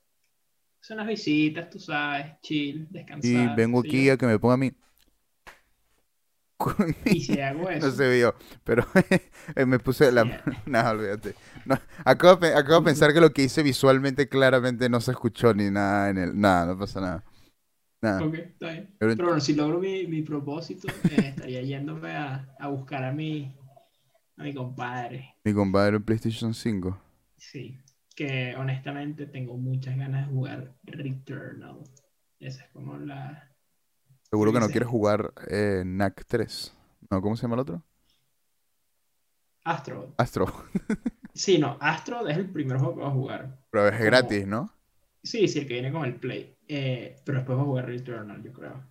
Son 0.81 0.97
unas 0.97 1.09
visitas, 1.09 1.69
tú 1.69 1.79
sabes, 1.79 2.41
chill, 2.43 2.87
descansar. 2.91 3.31
Y 3.31 3.55
vengo 3.57 3.81
aquí 3.81 4.05
yo. 4.07 4.15
a 4.15 4.17
que 4.17 4.27
me 4.27 4.39
ponga 4.39 4.57
mi... 4.57 4.73
Y 7.05 7.21
si 7.21 7.41
hago 7.41 7.69
eso. 7.71 7.87
No 7.87 7.93
se 7.93 8.09
vio, 8.11 8.35
pero 8.65 8.87
eh, 9.57 9.67
me 9.67 9.79
puse 9.79 10.11
la... 10.11 10.43
Nada, 10.65 10.93
olvídate. 10.93 11.35
No, 11.65 11.79
acabo, 12.05 12.47
acabo 12.47 12.81
de 12.81 12.85
pensar 12.85 13.13
que 13.13 13.21
lo 13.21 13.33
que 13.33 13.43
hice 13.43 13.63
visualmente 13.63 14.29
claramente 14.29 14.89
no 14.89 15.01
se 15.01 15.11
escuchó 15.11 15.53
ni 15.55 15.71
nada 15.71 16.09
en 16.11 16.19
el... 16.19 16.41
Nada, 16.41 16.67
no 16.67 16.79
pasa 16.79 17.01
nada. 17.01 17.25
Nada. 18.07 18.25
Ok, 18.25 18.35
está 18.35 18.71
bien. 18.71 18.95
Pero- 18.99 19.17
bueno, 19.17 19.41
si 19.41 19.55
logro 19.55 19.79
mi, 19.79 20.07
mi 20.07 20.23
propósito, 20.23 20.89
eh, 21.11 21.29
estaría 21.29 21.63
yéndome 21.63 22.15
a, 22.17 22.55
a 22.59 22.69
buscar 22.69 23.05
a 23.05 23.13
mi, 23.13 23.55
a 24.37 24.43
mi 24.43 24.55
compadre. 24.55 25.35
Mi 25.45 25.53
compadre 25.53 25.97
en 25.97 26.03
PlayStation 26.05 26.55
5. 26.55 27.01
Sí. 27.37 27.79
que 28.15 28.55
honestamente 28.57 29.27
tengo 29.27 29.57
muchas 29.59 29.97
ganas 29.97 30.27
de 30.27 30.33
jugar 30.33 30.75
Returnal. 30.85 31.81
Esa 32.41 32.65
es 32.65 32.71
como 32.71 32.97
la... 32.97 33.51
Seguro 34.31 34.53
que 34.53 34.61
no 34.61 34.69
quieres 34.69 34.89
jugar 34.89 35.33
eh, 35.49 35.83
NAC 35.85 36.25
3. 36.27 36.75
No, 37.11 37.21
¿cómo 37.23 37.37
se 37.37 37.43
llama 37.43 37.55
el 37.55 37.61
otro? 37.61 37.83
Astro. 39.65 40.15
Astro. 40.19 40.47
Sí, 41.35 41.59
no, 41.59 41.77
Astro 41.81 42.27
es 42.27 42.37
el 42.39 42.49
primer 42.51 42.79
juego 42.79 42.95
que 42.95 43.01
voy 43.01 43.09
a 43.11 43.13
jugar. 43.13 43.59
Pero 43.71 43.87
es 43.89 43.93
Como- 43.93 44.05
gratis, 44.07 44.47
¿no? 44.47 44.73
Sí, 45.27 45.49
sí, 45.49 45.59
el 45.61 45.67
que 45.67 45.75
viene 45.75 45.93
con 45.93 46.05
el 46.05 46.15
Play. 46.15 46.57
Eh, 46.69 47.17
pero 47.25 47.39
después 47.39 47.57
voy 47.57 47.65
a 47.65 47.67
jugar 47.69 47.87
Returnal, 47.87 48.43
yo 48.43 48.53
creo. 48.53 48.83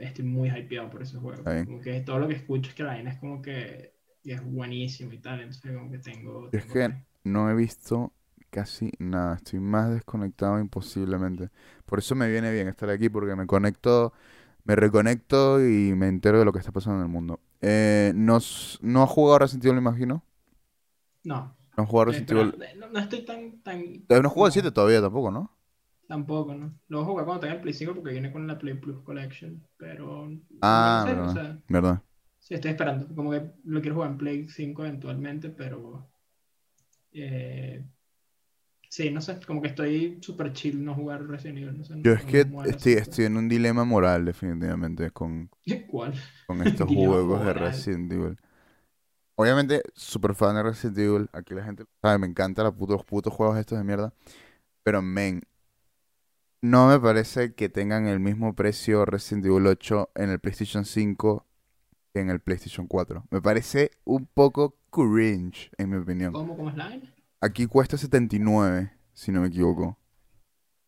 Estoy 0.00 0.24
muy 0.24 0.48
hypeado 0.50 0.90
por 0.90 1.02
ese 1.02 1.16
juego. 1.18 1.42
Como 1.44 1.80
que 1.80 2.00
todo 2.00 2.18
lo 2.18 2.28
que 2.28 2.34
escucho 2.34 2.70
es 2.70 2.74
que 2.76 2.82
la 2.82 2.90
vaina 2.90 3.10
es 3.12 3.18
como 3.18 3.42
que 3.42 3.94
es 4.24 4.42
buenísimo 4.44 5.12
y 5.12 5.18
tal. 5.18 5.40
Entonces 5.40 5.72
como 5.72 5.90
que 5.90 5.98
tengo... 5.98 6.48
Es 6.52 6.64
que 6.66 6.94
no 7.24 7.50
he 7.50 7.54
visto 7.54 8.12
casi 8.50 8.90
nada. 8.98 9.36
Estoy 9.36 9.60
más 9.60 9.90
desconectado 9.90 10.58
imposiblemente. 10.58 11.50
Por 11.84 11.98
eso 11.98 12.14
me 12.14 12.28
viene 12.30 12.50
bien 12.52 12.68
estar 12.68 12.88
aquí, 12.90 13.08
porque 13.08 13.34
me 13.36 13.46
conecto, 13.46 14.12
me 14.64 14.76
reconecto 14.76 15.60
y 15.60 15.94
me 15.94 16.08
entero 16.08 16.38
de 16.38 16.44
lo 16.44 16.52
que 16.52 16.60
está 16.60 16.72
pasando 16.72 16.98
en 17.00 17.06
el 17.06 17.12
mundo. 17.12 17.40
Eh, 17.60 18.12
¿no, 18.14 18.38
s- 18.38 18.78
¿no 18.82 19.02
has 19.02 19.10
jugado 19.10 19.40
Resident 19.40 19.64
Evil, 19.66 19.74
me 19.76 19.80
imagino? 19.90 20.22
No. 21.24 21.56
¿No 21.76 21.82
has 21.84 21.88
jugado 21.88 22.04
eh, 22.04 22.06
Resident 22.12 22.30
Evil? 22.30 22.54
no, 22.78 22.88
no 22.90 22.98
estoy 23.00 23.24
tan... 23.24 23.60
tan 23.62 23.80
Eh, 23.80 24.04
No 24.08 24.16
has 24.28 24.32
jugado 24.32 24.46
el 24.46 24.52
como- 24.52 24.52
7 24.52 24.70
todavía 24.72 25.00
tampoco, 25.00 25.30
¿no? 25.30 25.50
Tampoco, 26.08 26.54
¿no? 26.54 26.78
Lo 26.88 26.98
voy 26.98 27.04
a 27.04 27.08
jugar 27.10 27.24
cuando 27.26 27.40
tenga 27.42 27.54
el 27.54 27.60
Play 27.62 27.74
5 27.74 27.94
porque 27.94 28.12
viene 28.12 28.32
con 28.32 28.46
la 28.46 28.58
Play 28.58 28.74
Plus 28.74 29.02
Collection. 29.02 29.66
Pero... 29.76 30.28
Ah, 30.60 31.06
no 31.06 31.10
sé, 31.10 31.10
verdad. 31.16 31.26
o 31.26 31.28
sea, 31.28 31.58
¿Verdad? 31.68 32.02
sí, 32.40 32.54
estoy 32.54 32.72
esperando. 32.72 33.14
Como 33.14 33.30
que 33.32 33.52
lo 33.64 33.80
quiero 33.80 33.96
jugar 33.96 34.10
en 34.12 34.18
Play 34.18 34.48
5 34.48 34.84
eventualmente, 34.84 35.50
pero... 35.50 36.08
eh, 37.12 37.84
sí, 38.88 39.10
no 39.10 39.20
sé. 39.20 39.38
Como 39.46 39.60
que 39.62 39.68
estoy 39.68 40.18
súper 40.20 40.52
chill 40.52 40.84
no 40.84 40.94
jugar 40.94 41.26
Resident 41.26 41.58
Evil. 41.58 41.78
No 41.78 41.84
sé, 41.84 41.96
Yo 41.96 42.12
no- 42.12 42.16
es 42.18 42.24
que 42.24 42.46
estoy, 42.64 42.92
estoy 42.94 43.24
en 43.26 43.36
un 43.36 43.48
dilema 43.48 43.84
moral, 43.84 44.24
definitivamente, 44.24 45.10
con. 45.10 45.50
¿Cuál? 45.90 46.14
con 46.46 46.60
estos 46.62 46.88
juegos 46.88 47.44
de. 47.44 47.52
Resident 47.54 48.12
Evil. 48.12 48.36
Obviamente, 49.36 49.82
súper 49.94 50.34
fan 50.34 50.54
de 50.54 50.62
Resident 50.62 50.98
Evil. 50.98 51.30
Aquí 51.32 51.54
la 51.54 51.64
gente 51.64 51.84
sabe, 52.02 52.18
me 52.18 52.26
encantan 52.26 52.64
los 52.66 52.74
putos, 52.74 53.04
putos 53.04 53.32
juegos 53.32 53.58
estos 53.58 53.78
de 53.78 53.84
mierda. 53.84 54.12
Pero, 54.84 55.02
men, 55.02 55.42
no 56.64 56.88
me 56.88 56.98
parece 56.98 57.52
que 57.54 57.68
tengan 57.68 58.06
el 58.06 58.20
mismo 58.20 58.54
precio 58.54 59.04
Resident 59.04 59.44
Evil 59.44 59.66
8 59.66 60.12
en 60.14 60.30
el 60.30 60.40
PlayStation 60.40 60.86
5 60.86 61.46
que 62.10 62.20
en 62.20 62.30
el 62.30 62.40
PlayStation 62.40 62.86
4. 62.86 63.26
Me 63.30 63.42
parece 63.42 63.90
un 64.04 64.24
poco 64.24 64.78
cringe, 64.90 65.70
en 65.76 65.90
mi 65.90 65.98
opinión. 65.98 66.32
¿Cómo? 66.32 66.56
¿Cómo 66.56 66.70
es 66.70 66.76
la? 66.76 66.98
Aquí 67.42 67.66
cuesta 67.66 67.98
79, 67.98 68.94
si 69.12 69.30
no 69.30 69.42
me 69.42 69.48
equivoco. 69.48 69.98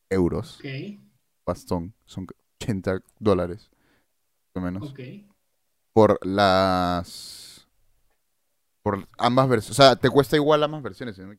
Euros. 0.08 0.56
Ok, 0.60 0.98
Bastón. 1.44 1.92
Son 2.06 2.26
80 2.62 3.02
dólares. 3.18 3.70
Más 4.54 4.62
o 4.62 4.64
menos. 4.64 4.90
ok. 4.90 5.00
por 5.92 6.18
las 6.24 7.68
por 8.82 9.06
ambas 9.18 9.46
versiones. 9.46 9.78
O 9.78 9.82
sea, 9.82 9.94
te 9.96 10.08
cuesta 10.08 10.36
igual 10.36 10.62
ambas 10.62 10.82
versiones. 10.82 11.18
¿no? 11.18 11.36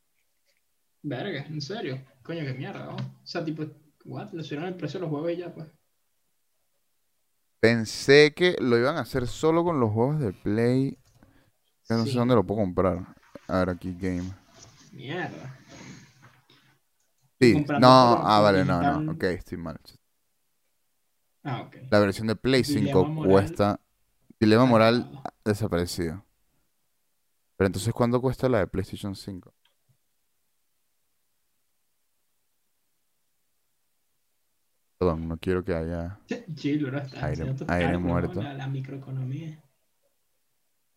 Verga, 1.02 1.43
en 1.47 1.60
serio. 1.60 2.06
Coño, 2.21 2.43
qué 2.43 2.54
mierda, 2.54 2.86
¿no? 2.86 2.97
O 2.97 3.26
sea, 3.26 3.43
tipo, 3.43 3.65
what? 4.08 4.32
Le 4.32 4.43
subieron 4.43 4.67
el 4.67 4.76
precio 4.76 5.00
de 5.00 5.06
los 5.06 5.10
juegos 5.10 5.32
y 5.32 5.38
ya, 5.38 5.54
pues. 5.54 5.67
Pensé 7.60 8.34
que 8.34 8.56
lo 8.60 8.78
iban 8.78 8.98
a 8.98 9.02
hacer 9.02 9.28
solo 9.28 9.63
con 9.63 9.80
los 9.80 9.91
juegos 9.91 10.20
de 10.20 10.34
Play. 10.34 10.98
Ya 11.89 11.98
no 11.98 12.06
sé 12.06 12.13
dónde 12.13 12.36
lo 12.36 12.46
puedo 12.46 12.62
comprar. 12.62 13.15
A 13.48 13.60
ver, 13.60 13.70
aquí 13.70 13.93
Game. 13.93 14.32
Mierda. 14.91 15.58
Sí, 17.39 17.65
no, 17.80 17.88
ah, 17.88 18.39
vale, 18.41 18.65
no, 18.65 18.82
no. 18.82 19.12
Ok, 19.12 19.24
estoy 19.24 19.58
mal. 19.58 19.80
Ah, 21.43 21.62
ok. 21.62 21.76
La 21.91 22.00
versión 22.00 22.28
de 22.28 22.36
Play 22.36 22.63
Dilema 22.63 22.88
5 22.88 23.06
moral. 23.06 23.32
cuesta. 23.32 23.80
Dilema 24.39 24.65
moral 24.65 25.22
desaparecido. 25.46 26.24
Pero 27.58 27.67
entonces, 27.67 27.93
¿cuánto 27.93 28.22
cuesta 28.22 28.48
la 28.48 28.60
de 28.60 28.67
PlayStation 28.67 29.15
5? 29.15 29.54
Perdón, 34.98 35.28
no 35.28 35.38
quiero 35.38 35.64
que 35.64 35.74
haya. 35.76 36.20
Chill, 36.56 36.86
bro. 36.86 36.98
Está 36.98 37.26
Aire- 37.28 37.56
aire 37.68 37.98
muerto. 37.98 38.42
La, 38.42 38.54
la 38.54 38.68
microeconomía. 38.68 39.64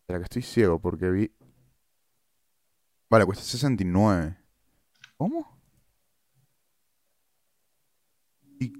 ¿Será 0.06 0.18
que 0.18 0.24
estoy 0.24 0.42
ciego? 0.42 0.80
Porque 0.80 1.10
vi. 1.10 1.30
Vale, 3.10 3.26
cuesta 3.26 3.44
69. 3.44 4.36
¿Cómo? 5.16 5.60
Y 8.58 8.72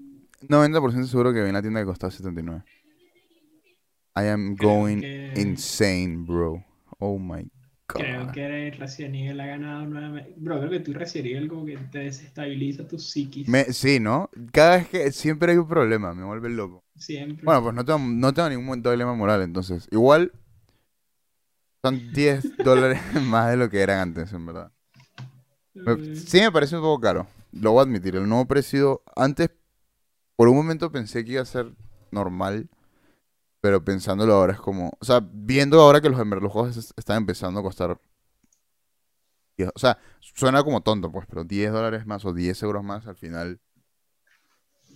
90% 0.47 1.05
seguro 1.05 1.33
que 1.33 1.41
vi 1.41 1.47
en 1.49 1.53
la 1.53 1.61
tienda 1.61 1.81
que 1.81 1.85
costaba 1.85 2.11
79. 2.11 2.63
I 4.15 4.27
am 4.27 4.55
Creo 4.55 4.69
going 4.71 4.99
que- 5.01 5.33
insane, 5.37 6.25
bro. 6.25 6.65
Oh 6.99 7.17
my 7.19 7.49
Creo 7.93 8.31
que 8.31 8.71
Resident 8.71 9.15
Evil 9.15 9.39
ha 9.39 9.45
ganado 9.45 9.85
nuevamente. 9.85 10.33
Bro, 10.37 10.59
creo 10.59 10.71
que 10.71 10.79
tú 10.79 10.93
Resident 10.93 11.27
Evil 11.27 11.49
como 11.49 11.65
que 11.65 11.77
te 11.77 11.99
desestabiliza 11.99 12.87
tu 12.87 12.97
psiquis. 12.97 13.47
Me, 13.47 13.65
sí, 13.65 13.99
¿no? 13.99 14.29
Cada 14.51 14.77
vez 14.77 14.89
que 14.89 15.11
siempre 15.11 15.51
hay 15.51 15.57
un 15.57 15.67
problema, 15.67 16.13
me 16.13 16.23
vuelve 16.23 16.49
loco. 16.49 16.83
Siempre. 16.95 17.43
Bueno, 17.43 17.63
pues 17.63 17.75
no 17.75 17.85
tengo, 17.85 17.99
no 17.99 18.33
tengo 18.33 18.49
ningún 18.49 18.81
dilema 18.81 19.13
moral, 19.13 19.41
entonces. 19.41 19.87
Igual 19.91 20.31
son 21.83 22.11
10 22.13 22.57
dólares 22.63 23.01
más 23.23 23.49
de 23.49 23.57
lo 23.57 23.69
que 23.69 23.81
eran 23.81 23.99
antes, 23.99 24.31
en 24.33 24.45
verdad. 24.45 24.71
Eh, 25.73 26.15
sí 26.15 26.39
me 26.41 26.51
parece 26.51 26.75
un 26.75 26.81
poco 26.81 27.01
caro, 27.01 27.27
lo 27.51 27.71
voy 27.71 27.79
a 27.79 27.83
admitir. 27.83 28.15
El 28.15 28.27
nuevo 28.27 28.45
precio, 28.45 29.01
antes, 29.15 29.49
por 30.35 30.47
un 30.47 30.55
momento 30.55 30.91
pensé 30.91 31.25
que 31.25 31.33
iba 31.33 31.41
a 31.41 31.45
ser 31.45 31.71
normal, 32.11 32.69
pero 33.61 33.83
pensándolo 33.83 34.33
ahora 34.33 34.53
es 34.53 34.59
como, 34.59 34.91
o 34.99 35.05
sea, 35.05 35.21
viendo 35.31 35.79
ahora 35.79 36.01
que 36.01 36.09
los, 36.09 36.19
los 36.19 36.51
juegos 36.51 36.93
están 36.97 37.17
empezando 37.17 37.59
a 37.59 37.63
costar, 37.63 37.91
o 37.91 39.79
sea, 39.79 39.97
suena 40.19 40.63
como 40.63 40.81
tonto, 40.81 41.11
pues, 41.11 41.27
pero 41.29 41.43
10 41.43 41.71
dólares 41.71 42.05
más 42.07 42.25
o 42.25 42.33
10 42.33 42.61
euros 42.63 42.83
más 42.83 43.05
al 43.05 43.15
final 43.15 43.59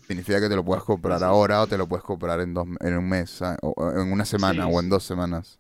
significa 0.08 0.42
que 0.42 0.50
te 0.50 0.56
lo 0.56 0.66
puedes 0.66 0.84
comprar 0.84 1.20
Sí, 1.20 1.26
ahora 1.26 1.62
o 1.62 1.68
te 1.68 1.78
lo 1.78 1.88
puedes 1.88 2.04
comprar 2.04 2.40
en, 2.42 2.54
dos, 2.54 2.68
en 2.80 2.98
un 2.98 3.08
mes, 3.08 3.42
ah, 3.44 3.58
o, 3.62 3.92
en 3.92 4.12
una 4.12 4.26
semana 4.26 4.66
Sí, 4.66 4.72
o 4.74 4.80
en 4.80 4.90
dos 4.90 5.04
semanas. 5.04 5.60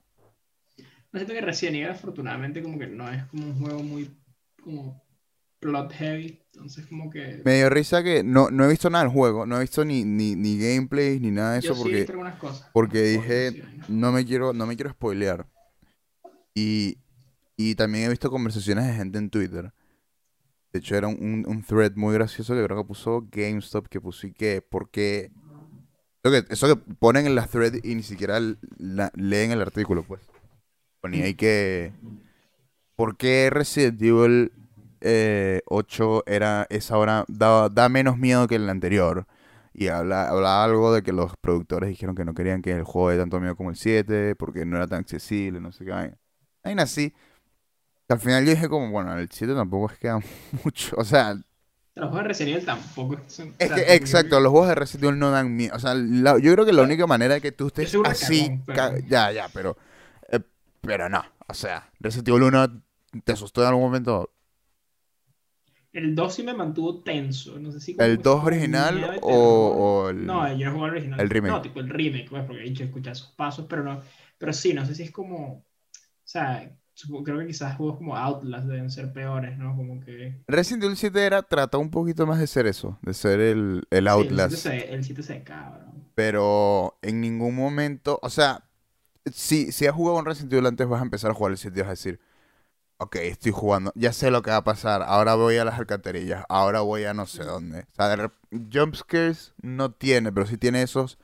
No 1.11 1.19
siento 1.19 1.33
que 1.33 1.41
Resident 1.41 1.77
Evil 1.77 1.89
afortunadamente 1.89 2.61
como 2.61 2.77
que 2.79 2.87
no 2.87 3.09
es 3.09 3.23
como 3.25 3.45
un 3.45 3.59
juego 3.59 3.83
muy 3.83 4.11
como 4.63 5.04
plot 5.59 5.91
heavy. 5.93 6.41
Entonces 6.53 6.85
como 6.87 7.09
que... 7.09 7.41
Me 7.43 7.57
dio 7.57 7.69
risa 7.69 8.03
que 8.03 8.23
no, 8.23 8.49
no 8.49 8.65
he 8.65 8.69
visto 8.69 8.89
nada 8.89 9.03
del 9.03 9.13
juego, 9.13 9.45
no 9.45 9.57
he 9.57 9.61
visto 9.61 9.83
ni, 9.83 10.05
ni, 10.05 10.35
ni 10.35 10.57
gameplays 10.57 11.19
ni 11.19 11.31
nada 11.31 11.53
de 11.55 11.61
Yo 11.61 11.73
eso 11.73 11.79
he 11.79 11.83
porque... 11.83 11.97
visto 11.97 12.11
algunas 12.13 12.35
cosas. 12.39 12.69
Porque 12.73 13.01
dije, 13.01 13.63
no 13.89 14.11
me 14.11 14.25
quiero, 14.25 14.53
no 14.53 14.65
me 14.65 14.75
quiero 14.75 14.91
spoilear. 14.91 15.47
Y, 16.53 16.97
y 17.57 17.75
también 17.75 18.05
he 18.05 18.09
visto 18.09 18.31
conversaciones 18.31 18.87
de 18.87 18.93
gente 18.93 19.17
en 19.17 19.29
Twitter. 19.29 19.73
De 20.71 20.79
hecho, 20.79 20.95
era 20.95 21.07
un, 21.07 21.45
un, 21.47 21.63
thread 21.63 21.93
muy 21.95 22.13
gracioso 22.13 22.53
que 22.53 22.63
creo 22.63 22.77
que 22.77 22.87
puso 22.87 23.27
GameStop, 23.31 23.87
que 23.87 24.01
puso 24.01 24.27
y 24.27 24.33
que, 24.33 24.61
porque... 24.61 25.31
Eso 26.23 26.31
que, 26.31 26.53
eso 26.53 26.67
que 26.67 26.93
ponen 26.95 27.27
en 27.27 27.35
la 27.35 27.47
thread 27.47 27.75
y 27.83 27.95
ni 27.95 28.03
siquiera 28.03 28.39
la- 28.77 29.11
leen 29.15 29.51
el 29.51 29.61
artículo, 29.61 30.03
pues. 30.03 30.21
Ponía 31.01 31.25
ahí 31.25 31.33
que... 31.33 31.91
¿Por 32.95 33.17
qué 33.17 33.49
Resident 33.49 34.01
Evil 34.01 34.51
eh, 35.05 35.61
8 35.67 36.23
era, 36.27 36.67
es 36.69 36.91
ahora, 36.91 37.25
da, 37.27 37.69
da 37.69 37.89
menos 37.89 38.17
miedo 38.17 38.47
que 38.47 38.55
el 38.55 38.69
anterior? 38.69 39.27
Y 39.73 39.87
habla, 39.89 40.29
hablaba 40.29 40.63
algo 40.63 40.93
de 40.93 41.03
que 41.03 41.11
los 41.13 41.35
productores 41.37 41.89
dijeron 41.89 42.15
que 42.15 42.25
no 42.25 42.33
querían 42.33 42.61
que 42.61 42.71
el 42.71 42.83
juego 42.83 43.09
dé 43.11 43.17
tanto 43.17 43.39
miedo 43.41 43.55
como 43.55 43.69
el 43.71 43.75
7, 43.75 44.35
porque 44.35 44.65
no 44.65 44.77
era 44.77 44.87
tan 44.87 44.99
accesible, 45.01 45.59
no 45.61 45.71
sé 45.71 45.85
qué. 45.85 45.91
vaina. 45.91 46.17
Vaina 46.63 46.83
así. 46.83 47.13
Al 48.07 48.19
final 48.19 48.45
yo 48.45 48.51
dije 48.51 48.69
como, 48.69 48.89
bueno, 48.91 49.17
el 49.17 49.29
7 49.31 49.53
tampoco 49.55 49.91
es 49.91 49.99
que 49.99 50.07
da 50.09 50.19
mucho. 50.63 50.95
O 50.97 51.03
sea, 51.03 51.33
Los 51.95 52.09
juegos 52.09 52.23
de 52.23 52.27
Resident 52.29 52.55
Evil 52.55 52.65
tampoco 52.65 53.17
son... 53.27 53.53
es 53.59 53.71
que, 53.71 53.95
exacto, 53.95 54.39
los 54.39 54.51
juegos 54.51 54.69
de 54.69 54.75
Resident 54.75 55.03
Evil 55.05 55.19
no 55.19 55.31
dan 55.31 55.55
miedo. 55.55 55.75
O 55.75 55.79
sea, 55.79 55.93
la- 55.95 56.37
yo 56.39 56.53
creo 56.53 56.65
que 56.65 56.73
la 56.73 56.83
única 56.83 57.07
manera 57.07 57.33
de 57.35 57.41
que 57.41 57.51
tú 57.51 57.67
estés 57.67 57.93
así, 58.05 58.43
cagón, 58.43 58.63
pero- 58.65 58.75
ca- 58.77 58.99
ya, 59.07 59.31
ya, 59.31 59.49
pero, 59.53 59.75
eh, 60.31 60.39
pero 60.81 61.09
no. 61.09 61.23
O 61.47 61.53
sea, 61.53 61.89
Resident 61.99 62.27
Evil 62.29 62.43
1 62.43 62.81
te 63.23 63.31
asustó 63.33 63.61
en 63.61 63.67
algún 63.69 63.83
momento. 63.83 64.29
El 65.95 66.13
2 66.13 66.35
sí 66.35 66.43
me 66.43 66.53
mantuvo 66.53 67.01
tenso. 67.01 67.57
No 67.57 67.71
sé 67.71 67.79
si 67.79 67.93
¿El 67.93 68.17
que 68.17 68.23
2 68.23 68.35
como 68.35 68.47
original 68.47 69.19
o, 69.21 70.03
o 70.05 70.09
el...? 70.09 70.25
No, 70.25 70.55
yo 70.57 70.65
no 70.67 70.73
jugué 70.73 70.85
al 70.85 70.91
original. 70.91 71.19
el 71.21 71.29
remake? 71.29 71.51
No, 71.53 71.61
tipo 71.61 71.79
el 71.79 71.89
remake, 71.89 72.29
pues, 72.29 72.43
porque 72.43 72.61
he 72.61 72.69
dicho 72.69 72.83
escuchar 72.83 73.13
esos 73.13 73.31
pasos, 73.31 73.65
pero 73.69 73.83
no. 73.83 74.01
Pero 74.37 74.53
sí, 74.53 74.73
no 74.73 74.85
sé 74.85 74.93
si 74.93 75.03
es 75.03 75.11
como. 75.11 75.53
O 75.53 75.63
sea, 76.27 76.75
supo- 76.93 77.23
creo 77.23 77.39
que 77.39 77.47
quizás 77.47 77.77
juegos 77.77 77.97
como 77.97 78.17
Outlast 78.17 78.67
deben 78.67 78.89
ser 78.91 79.13
peores, 79.13 79.57
¿no? 79.57 79.75
Como 79.75 79.99
que. 80.01 80.35
Resident 80.47 80.83
Evil 80.83 80.97
7 80.97 81.25
era, 81.25 81.41
trató 81.43 81.79
un 81.79 81.89
poquito 81.89 82.27
más 82.27 82.39
de 82.39 82.47
ser 82.47 82.67
eso, 82.67 82.99
de 83.01 83.13
ser 83.13 83.39
el, 83.39 83.83
el 83.89 84.03
Sí, 84.05 84.09
Outlast. 84.09 84.53
el 84.53 84.59
7 84.61 84.79
se, 84.85 84.93
el 84.93 85.03
7 85.03 85.23
se 85.23 85.43
cabrón. 85.43 86.03
Pero 86.15 86.97
en 87.01 87.21
ningún 87.21 87.55
momento, 87.55 88.19
o 88.21 88.29
sea, 88.29 88.63
si, 89.31 89.71
si 89.71 89.87
has 89.87 89.95
jugado 89.95 90.19
un 90.19 90.25
Resident 90.25 90.53
Evil 90.53 90.65
antes, 90.67 90.87
vas 90.87 91.01
a 91.01 91.05
empezar 91.05 91.31
a 91.31 91.33
jugar 91.33 91.51
el 91.53 91.57
7 91.57 91.79
y 91.79 91.81
vas 91.81 91.87
a 91.87 91.91
decir, 91.91 92.19
ok, 92.97 93.15
estoy 93.17 93.51
jugando, 93.51 93.91
ya 93.95 94.13
sé 94.13 94.31
lo 94.31 94.41
que 94.41 94.51
va 94.51 94.57
a 94.57 94.63
pasar, 94.63 95.03
ahora 95.03 95.35
voy 95.35 95.57
a 95.57 95.65
las 95.65 95.79
alcantarillas, 95.79 96.45
ahora 96.49 96.81
voy 96.81 97.03
a 97.05 97.13
no 97.13 97.25
sé 97.25 97.43
dónde. 97.43 97.81
O 97.81 97.95
sea, 97.95 98.31
jumpscares 98.71 99.53
no 99.61 99.91
tiene, 99.91 100.31
pero 100.31 100.45
sí 100.45 100.57
tiene 100.57 100.81
esos 100.81 101.17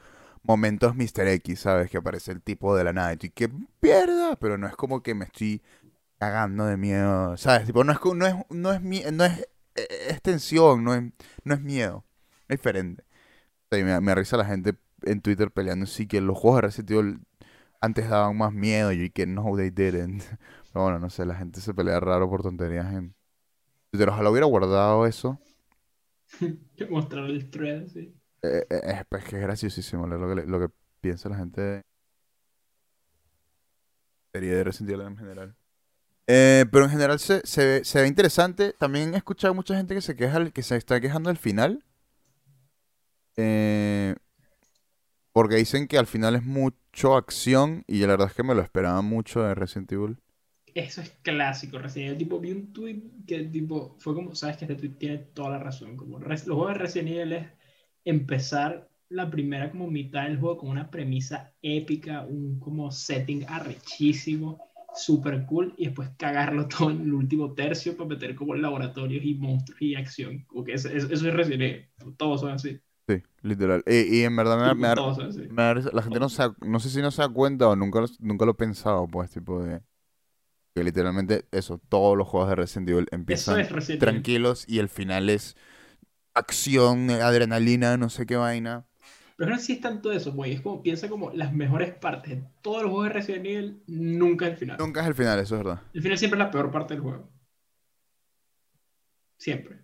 momentos 0.43 0.95
Mr. 0.95 1.27
X, 1.27 1.61
¿sabes? 1.61 1.89
Que 1.89 1.97
aparece 1.97 2.31
el 2.31 2.41
tipo 2.41 2.75
de 2.75 2.83
la 2.83 2.93
nada 2.93 3.13
y 3.13 3.17
que 3.29 3.49
pierda, 3.79 4.35
pero 4.37 4.57
no 4.57 4.67
es 4.67 4.75
como 4.75 5.01
que 5.03 5.15
me 5.15 5.25
estoy 5.25 5.61
cagando 6.19 6.65
de 6.65 6.77
miedo, 6.77 7.37
¿sabes? 7.37 7.65
Tipo, 7.65 7.83
no 7.83 7.93
es, 7.93 7.99
no 8.13 8.27
es, 8.27 8.35
no 8.49 8.71
es, 8.71 8.81
no 9.11 9.25
es, 9.25 9.39
eh, 9.75 9.87
es 10.09 10.21
tensión, 10.21 10.83
no 10.83 10.93
es, 10.93 11.03
no 11.43 11.53
es 11.53 11.61
miedo, 11.61 12.05
es 12.47 12.57
diferente. 12.57 13.03
Me, 13.71 14.01
me 14.01 14.15
risa 14.15 14.37
la 14.37 14.45
gente 14.45 14.75
en 15.03 15.21
Twitter 15.21 15.51
peleando, 15.51 15.85
sí, 15.85 16.07
que 16.07 16.21
los 16.21 16.37
juegos 16.37 16.57
de 16.57 16.61
Resident 16.67 16.91
Evil 16.91 17.19
antes 17.81 18.09
daban 18.09 18.37
más 18.37 18.53
miedo 18.53 18.91
y 18.91 19.09
que 19.09 19.25
no, 19.25 19.55
they 19.57 19.69
didn't. 19.71 20.23
Pero 20.71 20.83
bueno, 20.83 20.99
no 20.99 21.09
sé, 21.09 21.25
la 21.25 21.35
gente 21.35 21.61
se 21.61 21.73
pelea 21.73 21.99
raro 21.99 22.29
por 22.29 22.43
tonterías 22.43 22.93
en 22.93 23.13
Twitter. 23.91 24.09
Ojalá 24.09 24.29
hubiera 24.29 24.47
guardado 24.47 25.05
eso. 25.05 25.39
Mostrar 26.89 27.25
el 27.25 27.49
thread, 27.49 27.87
sí. 27.87 28.15
Eh, 28.43 28.65
eh, 28.69 28.81
es, 28.85 29.05
pues, 29.07 29.23
que 29.25 29.35
es 29.35 29.41
graciosísimo 29.41 30.07
lo 30.07 30.35
que, 30.35 30.47
lo 30.47 30.59
que 30.59 30.73
piensa 30.99 31.29
la 31.29 31.37
gente 31.37 31.81
serie 34.33 34.55
de 34.55 34.63
Resident 34.63 34.91
Evil 34.91 35.07
en 35.07 35.17
general. 35.17 35.55
Eh, 36.27 36.65
pero 36.71 36.85
en 36.85 36.91
general 36.91 37.19
se, 37.19 37.41
se, 37.45 37.65
ve, 37.65 37.85
se 37.85 38.01
ve 38.01 38.07
interesante. 38.07 38.73
También 38.73 39.13
he 39.13 39.17
escuchado 39.17 39.53
mucha 39.53 39.75
gente 39.75 39.93
que 39.93 40.01
se 40.01 40.15
queja, 40.15 40.49
que 40.51 40.63
se 40.63 40.77
está 40.77 41.01
quejando 41.01 41.29
al 41.29 41.37
final. 41.37 41.83
Eh, 43.37 44.15
porque 45.33 45.55
dicen 45.55 45.87
que 45.87 45.97
al 45.97 46.07
final 46.07 46.35
es 46.35 46.43
mucho 46.43 47.15
acción 47.15 47.83
y 47.87 47.99
la 48.01 48.07
verdad 48.07 48.27
es 48.27 48.33
que 48.33 48.43
me 48.43 48.55
lo 48.55 48.61
esperaba 48.61 49.01
mucho 49.01 49.41
de 49.41 49.55
Resident 49.55 49.91
Evil. 49.91 50.17
Eso 50.73 51.01
es 51.01 51.09
clásico, 51.21 51.77
Resident 51.79 52.11
Evil. 52.11 52.17
Tipo, 52.19 52.39
vi 52.39 52.51
un 52.51 52.71
tweet 52.73 53.01
que 53.27 53.43
tipo, 53.45 53.95
fue 53.99 54.13
como, 54.15 54.35
sabes 54.35 54.57
que 54.57 54.65
este 54.65 54.75
tweet 54.75 54.91
tiene 54.97 55.17
toda 55.19 55.51
la 55.51 55.59
razón. 55.59 55.97
Como 55.97 56.19
los 56.19 56.43
juegos 56.43 56.67
de 56.69 56.73
Resident 56.75 57.09
Evil 57.09 57.33
es 57.33 57.47
empezar 58.05 58.89
la 59.09 59.29
primera 59.29 59.69
como 59.69 59.87
mitad 59.87 60.23
del 60.23 60.39
juego 60.39 60.57
con 60.57 60.69
una 60.69 60.89
premisa 60.89 61.53
épica, 61.61 62.21
un 62.25 62.59
como 62.59 62.89
setting 62.91 63.45
arrechísimo, 63.47 64.61
super 64.95 65.45
cool, 65.45 65.73
y 65.77 65.85
después 65.87 66.09
cagarlo 66.17 66.67
todo 66.67 66.91
en 66.91 67.01
el 67.01 67.13
último 67.13 67.53
tercio 67.53 67.95
para 67.97 68.09
meter 68.09 68.35
como 68.35 68.55
laboratorios 68.55 69.23
y 69.25 69.33
monstruos 69.35 69.81
y 69.81 69.95
acción. 69.95 70.45
Como 70.47 70.63
que 70.63 70.73
eso, 70.73 70.87
eso- 70.89 71.07
es 71.13 71.21
Resident 71.23 71.61
Evil. 71.63 72.15
Todos 72.17 72.41
son 72.41 72.51
así. 72.51 72.79
Sí, 73.07 73.21
literal. 73.41 73.83
Y, 73.87 74.19
y 74.19 74.23
en 74.23 74.35
verdad 74.35 74.57
me, 74.57 74.63
da- 74.63 74.75
me 74.75 74.87
da- 74.87 74.95
me 75.49 75.63
da 75.63 75.91
La 75.93 76.01
gente 76.03 76.19
no 76.19 76.29
se 76.29 76.43
no 76.61 76.79
sé 76.79 76.89
si 76.89 77.01
no 77.01 77.11
se 77.11 77.21
da 77.21 77.29
cuenta 77.29 77.67
o 77.67 77.75
nunca, 77.75 78.01
nunca 78.19 78.45
lo 78.45 78.51
he 78.51 78.55
pensado, 78.55 79.07
pues, 79.07 79.29
tipo 79.31 79.61
de... 79.63 79.81
Que 80.73 80.83
literalmente 80.83 81.45
eso, 81.51 81.79
todos 81.89 82.17
los 82.17 82.27
juegos 82.27 82.49
de 82.49 82.55
Resident 82.55 82.89
Evil 82.89 83.07
empiezan 83.11 83.59
es 83.59 83.71
Resident 83.71 83.89
Evil. 83.89 83.99
tranquilos 83.99 84.65
y 84.67 84.79
el 84.79 84.87
final 84.89 85.29
es 85.29 85.55
acción, 86.33 87.09
adrenalina, 87.09 87.97
no 87.97 88.09
sé 88.09 88.25
qué 88.25 88.37
vaina. 88.37 88.85
Pero 89.35 89.51
no 89.51 89.57
sé 89.57 89.65
si 89.65 89.73
es 89.73 89.81
tanto 89.81 90.11
eso, 90.11 90.31
güey. 90.33 90.53
Es 90.53 90.61
como, 90.61 90.81
piensa 90.81 91.09
como 91.09 91.31
las 91.31 91.51
mejores 91.51 91.93
partes 91.95 92.37
de 92.37 92.47
todos 92.61 92.83
los 92.83 92.91
juegos 92.91 93.07
de 93.09 93.13
Resident 93.13 93.45
Evil, 93.45 93.83
nunca 93.87 94.47
el 94.47 94.55
final. 94.55 94.77
Nunca 94.79 95.01
es 95.01 95.07
el 95.07 95.15
final, 95.15 95.39
eso 95.39 95.55
es 95.55 95.63
verdad. 95.63 95.81
El 95.93 96.01
final 96.01 96.17
siempre 96.17 96.39
es 96.39 96.45
la 96.45 96.51
peor 96.51 96.71
parte 96.71 96.93
del 96.93 97.03
juego. 97.03 97.29
Siempre. 99.37 99.81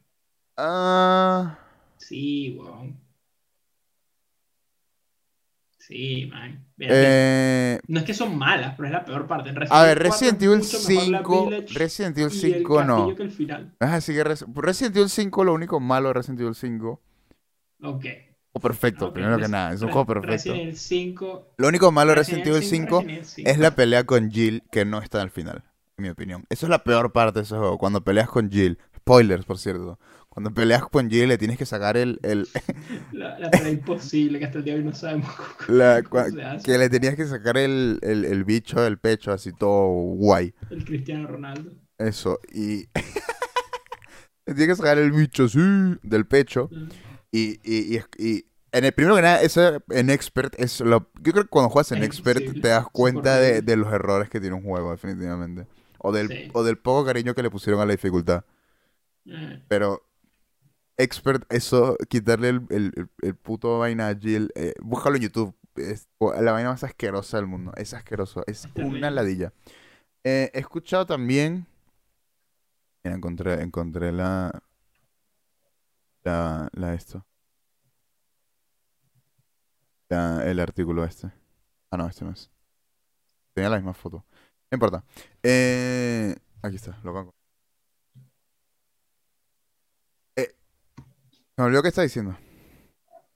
Ah, 0.56 1.58
Sí, 1.98 2.58
weón. 2.60 3.07
Sí, 5.88 6.28
man. 6.30 6.66
Eh, 6.80 7.80
No 7.88 8.00
es 8.00 8.06
que 8.06 8.14
son 8.14 8.38
malas, 8.38 8.74
pero 8.76 8.88
es 8.88 8.94
la 8.94 9.06
peor 9.06 9.26
parte. 9.26 9.50
En 9.52 9.58
a 9.70 9.84
ver, 9.84 9.98
4 10.00 10.04
Resident 10.04 10.38
es 10.42 10.44
Evil 10.44 10.58
mucho 10.58 10.78
mejor 10.90 11.08
la 11.12 11.18
5, 11.20 11.46
Village 11.50 11.80
Resident 11.80 12.18
Evil 12.18 12.32
y 12.34 12.36
el 12.46 12.54
5 12.58 12.84
no. 12.84 13.16
que 13.16 13.24
el 13.24 13.32
final. 13.32 13.74
Así 13.80 14.14
que 14.14 14.24
Res- 14.24 14.46
Resident 14.54 14.96
Evil 14.98 15.10
5, 15.10 15.44
lo 15.46 15.54
único 15.54 15.80
malo 15.80 16.10
de 16.10 16.14
Resident 16.16 16.42
Evil 16.42 16.56
5, 16.56 17.02
Ok. 17.84 18.06
o 18.52 18.60
perfecto, 18.60 19.08
Ok, 19.08 19.14
primero 19.14 19.38
que 19.38 19.48
nada, 19.48 19.74
es 19.74 19.82
un 19.82 19.90
juego 19.92 20.06
perfecto. 20.06 20.32
Resident 20.32 20.60
Evil 20.62 20.76
5. 20.78 21.54
Lo 21.58 21.68
único 21.70 21.92
malo 21.94 22.10
de 22.12 22.16
Resident 22.16 22.48
Evil 22.48 22.64
5 22.64 22.98
Resident 23.00 23.10
Evil 23.20 23.26
5. 23.26 23.50
es 23.50 23.58
la 23.60 23.72
pelea 23.76 24.04
con 24.06 24.30
Jill 24.30 24.64
que 24.72 24.84
no 24.84 25.00
está 25.02 25.22
al 25.22 25.30
final, 25.32 25.64
en 25.98 26.04
mi 26.04 26.10
opinión. 26.10 26.44
Eso 26.50 26.66
es 26.66 26.70
la 26.70 26.84
peor 26.84 27.14
parte 27.14 27.40
de 27.40 27.44
ese 27.44 27.56
juego, 27.56 27.78
cuando 27.78 28.04
peleas 28.04 28.28
con 28.30 28.52
Jill. 28.52 28.78
Spoilers, 28.98 29.46
por 29.46 29.58
cierto. 29.58 30.00
Cuando 30.38 30.54
peleas 30.54 30.84
con 30.88 31.10
Jill 31.10 31.30
le 31.30 31.40
tienes 31.40 31.58
que 31.58 31.66
sacar 31.66 31.98
el... 31.98 32.20
el 32.22 32.48
La, 33.12 33.40
la 33.40 33.50
pelea 33.50 33.72
imposible 33.72 34.38
que 34.38 34.46
hasta 34.46 34.60
el 34.60 34.66
día 34.66 34.74
de 34.76 34.82
hoy 34.82 34.86
no 34.86 34.94
sabemos 34.94 35.28
cómo 35.66 35.78
la- 35.80 36.04
cómo 36.04 36.22
cua- 36.24 36.32
se 36.32 36.44
hace. 36.44 36.64
que 36.72 36.78
le 36.78 36.90
tenías 36.92 37.16
que 37.16 37.26
sacar 37.26 37.58
el, 37.58 37.98
el, 38.04 38.24
el 38.24 38.44
bicho 38.44 38.80
del 38.80 39.00
pecho, 39.00 39.32
así 39.32 39.52
todo 39.52 39.88
guay. 39.90 40.54
El 40.70 40.86
Cristiano 40.86 41.28
Ronaldo. 41.28 41.72
Eso, 41.98 42.40
y... 42.54 42.82
le 44.46 44.54
tienes 44.54 44.68
que 44.68 44.76
sacar 44.76 45.00
el 45.00 45.12
bicho 45.12 45.46
así 45.46 45.60
del 46.04 46.28
pecho. 46.28 46.70
Y, 47.32 47.60
y, 47.64 47.98
y, 47.98 48.02
y 48.20 48.46
en 48.74 48.86
el 48.86 48.92
primero 48.92 49.16
que 49.16 49.24
nada, 49.24 49.42
eso 49.42 49.82
en 49.90 50.12
Expert 50.12 50.54
es 50.60 50.82
lo... 50.82 51.10
Yo 51.20 51.32
creo 51.32 51.46
que 51.46 51.50
cuando 51.50 51.70
juegas 51.72 51.92
en 51.94 52.04
Es 52.04 52.10
Expert 52.10 52.42
imposible, 52.42 52.62
te 52.62 52.68
das 52.68 52.86
cuenta 52.92 53.38
de, 53.38 53.64
de 53.64 53.76
los 53.76 53.92
errores 53.92 54.30
que 54.30 54.40
tiene 54.40 54.56
un 54.56 54.62
juego, 54.62 54.92
definitivamente. 54.92 55.66
O 55.98 56.12
del, 56.12 56.28
Sí. 56.28 56.48
o 56.54 56.64
del 56.64 56.78
poco 56.78 57.06
cariño 57.06 57.34
que 57.34 57.42
le 57.42 57.50
pusieron 57.50 57.82
a 57.82 57.88
la 57.88 57.94
dificultad. 57.94 58.44
Pero 59.68 60.04
Expert, 60.98 61.46
eso, 61.54 61.96
quitarle 62.10 62.50
el, 62.50 62.62
el, 62.70 63.10
el- 63.22 63.36
puto 63.36 63.78
vaina 63.80 64.08
a 64.10 64.16
Jill, 64.16 64.52
eh, 64.56 64.74
búscalo 64.82 65.16
en 65.18 65.22
YouTube. 65.24 65.56
Es 65.76 66.08
la 66.20 66.52
vaina 66.52 66.70
más 66.72 66.84
asquerosa 66.84 67.38
del 67.38 67.46
mundo. 67.46 67.72
Es 67.78 67.94
asqueroso. 67.94 68.44
Es 68.48 68.68
una 68.76 69.12
ladilla. 69.12 69.54
Eh, 70.24 70.50
he 70.54 70.60
escuchado 70.60 71.06
también... 71.06 71.68
Mira, 73.04 73.16
encontré, 73.16 73.62
encontré 73.62 74.12
la... 74.12 74.52
La, 76.24 76.68
la 76.74 76.94
esto. 76.96 77.24
La- 80.10 80.44
el 80.50 80.60
artículo 80.60 81.04
este. 81.06 81.32
Ah, 81.92 81.98
no, 81.98 82.08
este 82.08 82.26
no 82.26 82.32
es. 82.32 82.50
Tenía 83.54 83.70
la 83.70 83.78
misma 83.78 83.94
foto. 83.94 84.26
No 84.72 84.76
importa. 84.76 85.04
Eh, 85.44 86.36
aquí 86.64 86.76
está, 86.78 87.00
lo 87.04 87.14
banco. 87.14 87.36
Me 91.58 91.64
olvidó 91.66 91.82
qué 91.82 91.90
está 91.90 92.02
diciendo. 92.04 92.38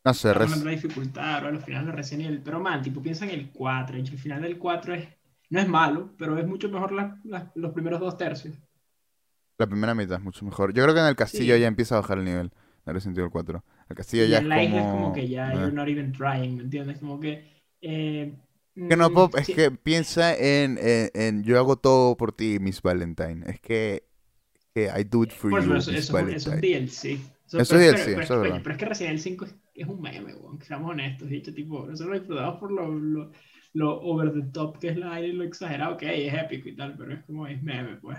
No 0.03 0.13
sé, 0.13 0.33
res- 0.33 0.63
la 0.63 0.71
dificultad, 0.71 1.35
ahora 1.35 1.51
los 1.51 1.63
finales 1.63 1.87
de 1.87 1.91
Resident 1.93 2.25
Evil. 2.27 2.41
Pero 2.43 2.59
man, 2.59 2.81
tipo, 2.81 3.01
piensa 3.01 3.25
en 3.25 3.31
el 3.31 3.51
4. 3.51 3.97
y 3.97 4.01
El 4.01 4.17
final 4.17 4.41
del 4.41 4.57
4 4.57 4.95
es, 4.95 5.07
no 5.49 5.59
es 5.59 5.67
malo, 5.67 6.13
pero 6.17 6.37
es 6.37 6.47
mucho 6.47 6.69
mejor 6.69 6.91
la- 6.91 7.19
la- 7.23 7.51
los 7.55 7.71
primeros 7.73 7.99
dos 7.99 8.17
tercios. 8.17 8.55
la 9.57 9.67
primera 9.67 9.93
mitad 9.93 10.17
es 10.17 10.23
mucho 10.23 10.43
mejor. 10.43 10.73
Yo 10.73 10.81
creo 10.81 10.95
que 10.95 11.01
en 11.01 11.05
el 11.07 11.15
castillo 11.15 11.53
Sí. 11.53 11.61
ya 11.61 11.67
empieza 11.67 11.95
a 11.95 12.01
bajar 12.01 12.17
el 12.17 12.25
nivel 12.25 12.51
de 12.83 12.93
Resident 12.93 13.19
Evil 13.19 13.29
4. 13.29 13.63
El 13.89 13.95
castillo 13.95 14.25
Y 14.25 14.29
ya 14.29 14.37
en 14.39 14.43
es 14.45 14.49
la 14.49 14.63
isla 14.63 14.77
es 14.79 14.83
como 14.85 15.01
como... 15.03 15.13
que 15.13 15.27
ya 15.29 15.51
eh. 15.51 15.55
you're 15.55 15.71
not 15.71 15.87
even 15.87 16.11
trying, 16.13 16.57
¿me 16.57 16.63
entiendes? 16.63 16.97
Como 16.97 17.19
que. 17.19 17.47
eh, 17.81 18.33
Que 18.75 18.95
no 18.97 19.09
mm, 19.09 19.13
puedo- 19.13 19.37
es 19.37 19.45
sí, 19.45 19.53
que 19.53 19.69
piensa 19.69 20.35
en, 20.35 20.79
en, 20.81 21.11
en 21.13 21.43
yo 21.43 21.59
hago 21.59 21.75
todo 21.75 22.17
por 22.17 22.31
ti, 22.31 22.57
Miss 22.59 22.81
Valentine. 22.81 23.43
Es 23.47 23.59
que, 23.59 24.07
que 24.73 24.85
I 24.85 25.03
do 25.03 25.23
it 25.25 25.31
for 25.31 25.51
por 25.51 25.61
you, 25.63 25.75
eso, 25.75 25.91
Miss 25.91 25.99
eso, 25.99 26.17
eso, 26.17 26.27
eso 26.27 26.53
es 26.53 26.53
Valentine. 26.61 27.21
Eso 27.59 27.73
pero- 27.73 27.81
es 27.81 27.91
pero- 27.91 27.97
DLC, 27.97 28.05
pero- 28.05 28.11
eso 28.11 28.21
es 28.21 28.27
pero- 28.27 28.41
verdad. 28.41 28.59
pero 28.63 28.71
es 28.73 28.77
que 28.79 28.85
Resident 28.85 29.09
Evil 29.11 29.21
5 29.21 29.45
es, 29.45 29.55
es 29.75 29.87
un 29.87 30.01
meme, 30.01 30.33
weón, 30.35 30.57
que 30.59 30.65
seamos 30.65 30.91
honestos. 30.91 31.29
Dicho, 31.29 31.53
tipo, 31.53 31.85
nosotros 31.85 32.07
lo 32.09 32.19
disfrutamos 32.19 32.59
por 32.59 32.71
lo, 32.71 32.87
lo, 32.91 33.31
lo 33.73 34.01
over 34.01 34.31
the 34.33 34.41
top 34.51 34.79
que 34.79 34.89
es 34.89 34.97
la 34.97 35.13
aire 35.13 35.29
y 35.29 35.33
lo 35.33 35.43
exagerado 35.43 35.97
que 35.97 36.07
hay, 36.07 36.27
es 36.27 36.33
épico 36.33 36.69
y 36.69 36.75
tal, 36.75 36.95
pero 36.97 37.13
es 37.13 37.23
como 37.23 37.47
es 37.47 37.61
meme, 37.63 37.95
pues. 37.97 38.17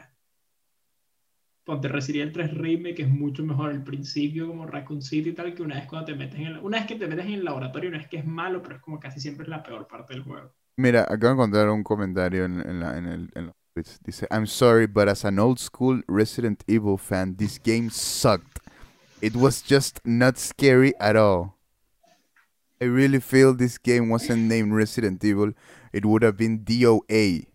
Ponte 1.64 1.86
Resident 1.88 2.34
Evil 2.36 2.50
3 2.50 2.54
Remake 2.58 3.02
es 3.02 3.08
mucho 3.08 3.44
mejor 3.44 3.70
el 3.70 3.84
principio 3.84 4.48
como 4.48 4.66
Raccoon 4.66 5.00
City 5.00 5.30
y 5.30 5.32
tal 5.32 5.54
que 5.54 5.62
una 5.62 5.76
vez 5.76 5.86
cuando 5.86 6.06
te 6.06 6.14
metes 6.16 6.40
en 6.40 6.46
el, 6.46 6.58
una 6.58 6.78
vez 6.78 6.86
que 6.88 6.96
te 6.96 7.06
metes 7.06 7.24
en 7.24 7.34
el 7.34 7.44
laboratorio 7.44 7.88
no 7.90 7.98
es 7.98 8.08
que 8.08 8.16
es 8.16 8.26
malo 8.26 8.60
pero 8.62 8.74
es 8.76 8.82
como 8.82 8.98
casi 8.98 9.20
siempre 9.20 9.44
es 9.44 9.48
la 9.48 9.62
peor 9.62 9.86
parte 9.86 10.12
del 10.14 10.24
juego 10.24 10.52
Mira, 10.76 11.02
acabo 11.02 11.26
de 11.26 11.32
encontrar 11.34 11.68
un 11.70 11.84
comentario 11.84 12.46
en, 12.46 12.58
en, 12.68 12.80
la, 12.80 12.96
en, 12.98 13.06
el, 13.06 13.30
en 13.36 13.52
tweets. 13.74 14.00
Dice, 14.02 14.26
I'm 14.30 14.46
sorry, 14.46 14.86
but 14.86 15.06
as 15.06 15.24
an 15.26 15.38
old 15.38 15.58
school 15.58 16.02
Resident 16.08 16.64
Evil 16.66 16.96
fan, 16.98 17.36
this 17.36 17.60
game 17.62 17.90
sucked. 17.90 18.58
It 19.22 19.36
was 19.36 19.62
just 19.62 20.00
not 20.04 20.36
scary 20.36 20.92
at 21.00 21.14
all. 21.16 21.54
I 22.80 22.86
really 22.86 23.20
feel 23.20 23.54
this 23.54 23.78
game 23.78 24.10
wasn't 24.10 24.48
named 24.48 24.74
Resident 24.74 25.22
Evil. 25.24 25.52
It 25.92 26.04
would 26.04 26.24
have 26.24 26.36
been 26.36 26.64
DOA. 26.64 27.46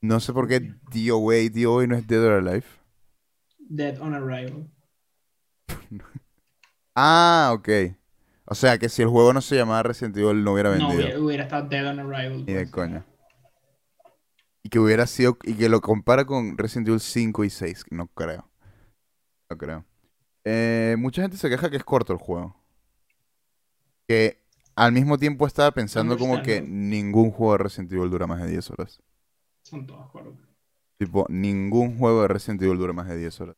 No 0.00 0.20
sé 0.20 0.32
por 0.32 0.46
qué 0.46 0.60
DOA, 0.92 1.48
DOA 1.50 1.86
no 1.88 1.96
es 1.96 2.06
Dead 2.06 2.22
or 2.24 2.38
Alive. 2.38 2.64
Dead 3.68 3.98
on 4.00 4.14
Arrival 4.14 4.68
Ah, 6.94 7.50
ok. 7.54 7.68
O 8.44 8.54
sea 8.54 8.78
que 8.78 8.88
si 8.88 9.02
el 9.02 9.08
juego 9.08 9.32
no 9.32 9.40
se 9.40 9.56
llamaba 9.56 9.82
Resident 9.82 10.16
Evil 10.16 10.44
no 10.44 10.52
hubiera 10.52 10.70
no 10.76 10.88
vendido. 10.88 11.02
hubiera, 11.02 11.20
hubiera 11.20 11.42
estado 11.44 11.68
Dead 11.68 11.88
on 11.88 11.98
Arrival 12.00 12.44
Ni 12.46 12.52
de 12.52 12.60
pues. 12.60 12.70
coña. 12.70 13.04
Y 14.62 14.68
que 14.68 14.78
hubiera 14.78 15.06
sido. 15.08 15.36
Y 15.42 15.54
que 15.54 15.68
lo 15.68 15.80
compara 15.80 16.24
con 16.24 16.56
Resident 16.56 16.86
Evil 16.88 17.00
5 17.00 17.44
y 17.44 17.50
6. 17.50 17.84
No 17.90 18.06
creo. 18.08 18.48
No 19.50 19.58
creo. 19.58 19.84
Eh, 20.44 20.96
mucha 20.98 21.22
gente 21.22 21.36
se 21.36 21.48
queja 21.48 21.70
que 21.70 21.76
es 21.76 21.84
corto 21.84 22.12
el 22.12 22.18
juego. 22.18 22.56
Que 24.08 24.42
al 24.74 24.92
mismo 24.92 25.18
tiempo 25.18 25.46
estaba 25.46 25.70
pensando 25.70 26.18
como 26.18 26.42
que 26.42 26.60
ningún 26.60 27.30
juego 27.30 27.52
de 27.52 27.58
Resident 27.58 27.92
Evil 27.92 28.10
dura 28.10 28.26
más 28.26 28.42
de 28.42 28.50
10 28.50 28.70
horas. 28.70 29.00
son 29.62 29.86
todos 29.86 30.10
cortos 30.10 30.34
Tipo, 30.98 31.26
ningún 31.28 31.98
juego 31.98 32.22
de 32.22 32.28
Resident 32.28 32.62
Evil 32.62 32.78
dura 32.78 32.92
más 32.92 33.08
de 33.08 33.16
10 33.16 33.40
horas. 33.40 33.56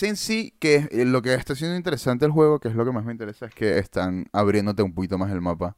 En 0.00 0.16
sí, 0.16 0.54
que 0.58 0.88
eh, 0.90 1.04
lo 1.04 1.22
que 1.22 1.32
está 1.34 1.54
siendo 1.54 1.76
interesante 1.76 2.26
el 2.26 2.32
juego, 2.32 2.58
que 2.58 2.68
es 2.68 2.74
lo 2.74 2.84
que 2.84 2.92
más 2.92 3.04
me 3.04 3.12
interesa, 3.12 3.46
es 3.46 3.54
que 3.54 3.78
están 3.78 4.26
abriéndote 4.32 4.82
un 4.82 4.92
poquito 4.92 5.16
más 5.18 5.30
el 5.30 5.40
mapa. 5.40 5.76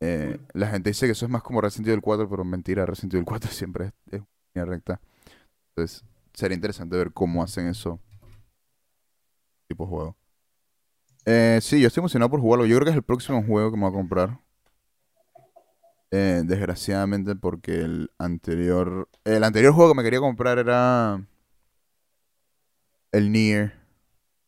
Eh, 0.00 0.38
la 0.54 0.68
gente 0.68 0.90
dice 0.90 1.06
que 1.06 1.12
eso 1.12 1.26
es 1.26 1.30
más 1.30 1.42
como 1.42 1.60
Resident 1.60 1.88
Evil 1.88 2.00
4, 2.00 2.28
pero 2.28 2.44
mentira, 2.44 2.86
Resident 2.86 3.14
Evil 3.14 3.26
4 3.26 3.50
siempre 3.52 3.86
es, 3.86 3.92
es 4.12 4.22
línea 4.54 4.64
recta. 4.64 5.00
Entonces, 5.70 6.04
sería 6.34 6.54
interesante 6.54 6.96
ver 6.96 7.12
cómo 7.12 7.42
hacen 7.42 7.66
eso 7.68 8.00
tipo 9.68 9.84
de 9.84 9.90
juego. 9.90 10.16
Eh, 11.24 11.58
sí, 11.62 11.80
yo 11.80 11.88
estoy 11.88 12.00
emocionado 12.00 12.30
por 12.30 12.40
jugarlo. 12.40 12.66
Yo 12.66 12.76
creo 12.76 12.84
que 12.84 12.90
es 12.90 12.96
el 12.96 13.02
próximo 13.02 13.42
juego 13.42 13.70
que 13.70 13.76
me 13.76 13.84
voy 13.84 13.92
a 13.92 13.94
comprar. 13.94 14.40
Eh, 16.10 16.42
desgraciadamente 16.44 17.34
porque 17.36 17.80
el 17.80 18.10
anterior... 18.18 19.08
El 19.24 19.44
anterior 19.44 19.72
juego 19.72 19.92
que 19.92 19.96
me 19.96 20.02
quería 20.02 20.20
comprar 20.20 20.58
era 20.58 21.24
el 23.12 23.32
Nier 23.32 23.72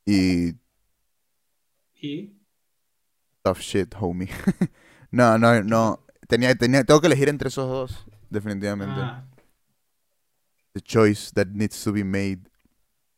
y 0.04 0.54
Y. 2.00 2.38
Tough 3.42 3.58
Shit, 3.58 3.94
homie. 3.98 4.28
No, 5.10 5.38
no, 5.38 5.62
no. 5.62 6.04
Tenía, 6.26 6.56
tenía, 6.56 6.82
tengo 6.82 7.00
que 7.00 7.06
elegir 7.06 7.28
entre 7.28 7.46
esos 7.46 7.68
dos, 7.68 8.04
definitivamente. 8.30 9.00
Ah, 9.00 9.24
The 10.74 10.80
choice 10.80 11.30
that 11.34 11.46
needs 11.48 11.82
to 11.84 11.92
be 11.92 12.04
made. 12.04 12.40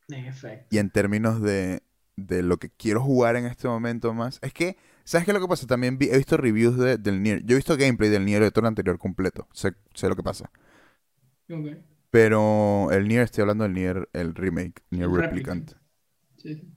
en 0.09 0.27
efecto. 0.27 0.67
Y 0.71 0.79
en 0.79 0.91
términos 0.91 1.43
de, 1.43 1.83
de 2.17 2.43
lo 2.43 2.59
que 2.59 2.71
quiero 2.71 3.03
jugar 3.03 3.35
en 3.37 3.47
este 3.47 3.67
momento 3.67 4.15
más, 4.15 4.39
es 4.43 4.53
que, 4.53 4.77
¿sabes 5.05 5.25
qué 5.25 5.33
es 5.33 5.35
lo 5.35 5.41
que 5.41 5.49
pasa? 5.49 5.67
También 5.67 5.99
vi- 5.99 6.09
he 6.11 6.17
visto 6.17 6.37
reviews 6.37 6.77
de- 6.79 6.97
del 6.99 7.23
Nier. 7.23 7.43
Yo 7.45 7.55
he 7.55 7.57
visto 7.57 7.77
gameplay 7.77 8.09
del 8.11 8.25
Nier 8.25 8.43
de 8.43 8.51
todo 8.53 8.61
el 8.61 8.67
anterior 8.69 8.99
completo. 8.99 9.49
Sé, 9.53 9.73
sé 9.95 10.09
lo 10.09 10.15
que 10.17 10.23
pasa. 10.23 10.51
Pero 12.11 12.91
el 12.93 13.09
Nier, 13.09 13.23
estoy 13.23 13.43
hablando 13.43 13.65
del 13.65 13.75
Nier, 13.75 14.09
el 14.13 14.35
remake, 14.35 14.83
Nier 14.91 15.09
Replicant. 15.11 15.73
Sí. 16.37 16.73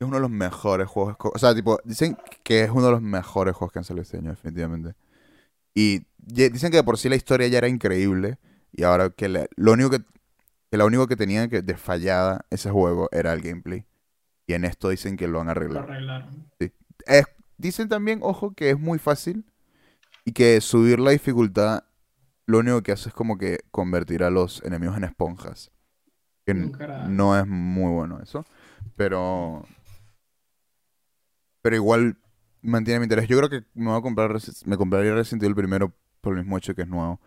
Es 0.00 0.06
uno 0.06 0.16
de 0.16 0.20
los 0.22 0.30
mejores 0.30 0.86
juegos. 0.88 1.16
O 1.34 1.38
sea, 1.38 1.54
tipo, 1.54 1.78
dicen 1.84 2.16
que 2.44 2.62
es 2.64 2.70
uno 2.70 2.86
de 2.86 2.92
los 2.92 3.02
mejores 3.02 3.54
juegos 3.54 3.72
que 3.72 3.78
han 3.80 3.84
salido 3.84 4.02
este 4.02 4.18
año, 4.18 4.30
definitivamente. 4.30 4.94
Y 5.74 6.02
dicen 6.16 6.70
que 6.70 6.78
de 6.78 6.84
por 6.84 6.98
sí 6.98 7.08
la 7.08 7.16
historia 7.16 7.48
ya 7.48 7.58
era 7.58 7.68
increíble. 7.68 8.38
Y 8.78 8.84
ahora 8.84 9.10
que 9.10 9.28
lo 9.56 9.72
único 9.72 9.90
que, 9.90 9.98
que 10.70 10.76
lo 10.76 10.86
único 10.86 11.08
que 11.08 11.16
tenía 11.16 11.48
que 11.48 11.62
de 11.62 11.76
fallada 11.76 12.46
ese 12.48 12.70
juego 12.70 13.08
era 13.10 13.32
el 13.32 13.40
gameplay. 13.40 13.84
Y 14.46 14.52
en 14.52 14.64
esto 14.64 14.90
dicen 14.90 15.16
que 15.16 15.26
lo 15.26 15.40
han 15.40 15.46
Lo 15.46 15.50
arreglado. 15.50 15.86
arreglaron. 15.86 16.48
Es- 17.04 17.26
dicen 17.56 17.88
también, 17.88 18.20
ojo, 18.22 18.52
que 18.54 18.70
es 18.70 18.78
muy 18.78 19.00
fácil. 19.00 19.44
Y 20.24 20.30
que 20.30 20.60
subir 20.60 21.00
la 21.00 21.10
dificultad 21.10 21.82
lo 22.46 22.60
único 22.60 22.82
que 22.84 22.92
hace 22.92 23.08
es 23.08 23.14
como 23.16 23.36
que 23.36 23.58
convertir 23.72 24.22
a 24.22 24.30
los 24.30 24.62
enemigos 24.62 24.96
en 24.96 25.02
esponjas. 25.04 25.72
Que 26.46 26.54
no 26.54 27.36
es 27.36 27.48
muy 27.48 27.90
bueno 27.92 28.20
eso. 28.22 28.44
Pero. 28.94 29.66
Pero 31.62 31.74
igual 31.74 32.16
mantiene 32.62 33.00
mi 33.00 33.06
interés. 33.06 33.26
Yo 33.26 33.36
creo 33.38 33.50
que 33.50 33.64
me 33.74 33.90
voy 33.90 33.98
a 33.98 34.02
comprar 34.02 34.30
me 34.66 34.76
compraría 34.76 35.14
Resident 35.16 35.42
Evil 35.42 35.56
primero 35.56 35.92
por 36.20 36.34
el 36.34 36.44
mismo 36.44 36.56
hecho 36.58 36.76
que 36.76 36.82
es 36.82 36.88
nuevo. 36.88 37.20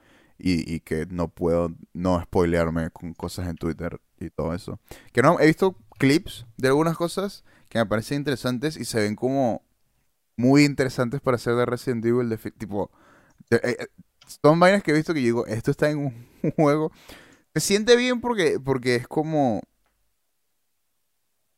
Y, 0.43 0.73
y 0.73 0.79
que 0.79 1.05
no 1.05 1.27
puedo 1.27 1.71
no 1.93 2.19
spoilearme 2.21 2.89
con 2.89 3.13
cosas 3.13 3.47
en 3.47 3.55
Twitter 3.57 4.01
y 4.19 4.29
todo 4.31 4.53
eso. 4.55 4.79
Que 5.13 5.21
no, 5.21 5.39
he 5.39 5.45
visto 5.45 5.77
clips 5.99 6.45
de 6.57 6.69
algunas 6.69 6.97
cosas 6.97 7.43
que 7.69 7.77
me 7.77 7.85
parecen 7.85 8.17
interesantes 8.17 8.75
y 8.75 8.85
se 8.85 8.99
ven 9.01 9.15
como 9.15 9.61
muy 10.37 10.63
interesantes 10.65 11.21
para 11.21 11.35
hacer 11.35 11.53
de 11.55 11.65
Resident 11.65 12.03
Evil. 12.05 12.27
de 12.29 12.37
tipo, 12.37 12.89
de- 13.51 13.57
eh, 13.57 13.77
eh, 13.81 13.87
son 14.43 14.59
vainas 14.59 14.81
que 14.81 14.91
he 14.91 14.95
visto 14.95 15.13
que 15.13 15.21
yo 15.21 15.25
digo, 15.25 15.45
esto 15.45 15.69
está 15.71 15.89
en 15.91 15.99
un, 15.99 16.27
juego. 16.55 16.91
Se 17.53 17.59
siente 17.61 17.95
bien 17.95 18.19
porque, 18.19 18.59
porque 18.59 18.95
es 18.95 19.07
como. 19.07 19.61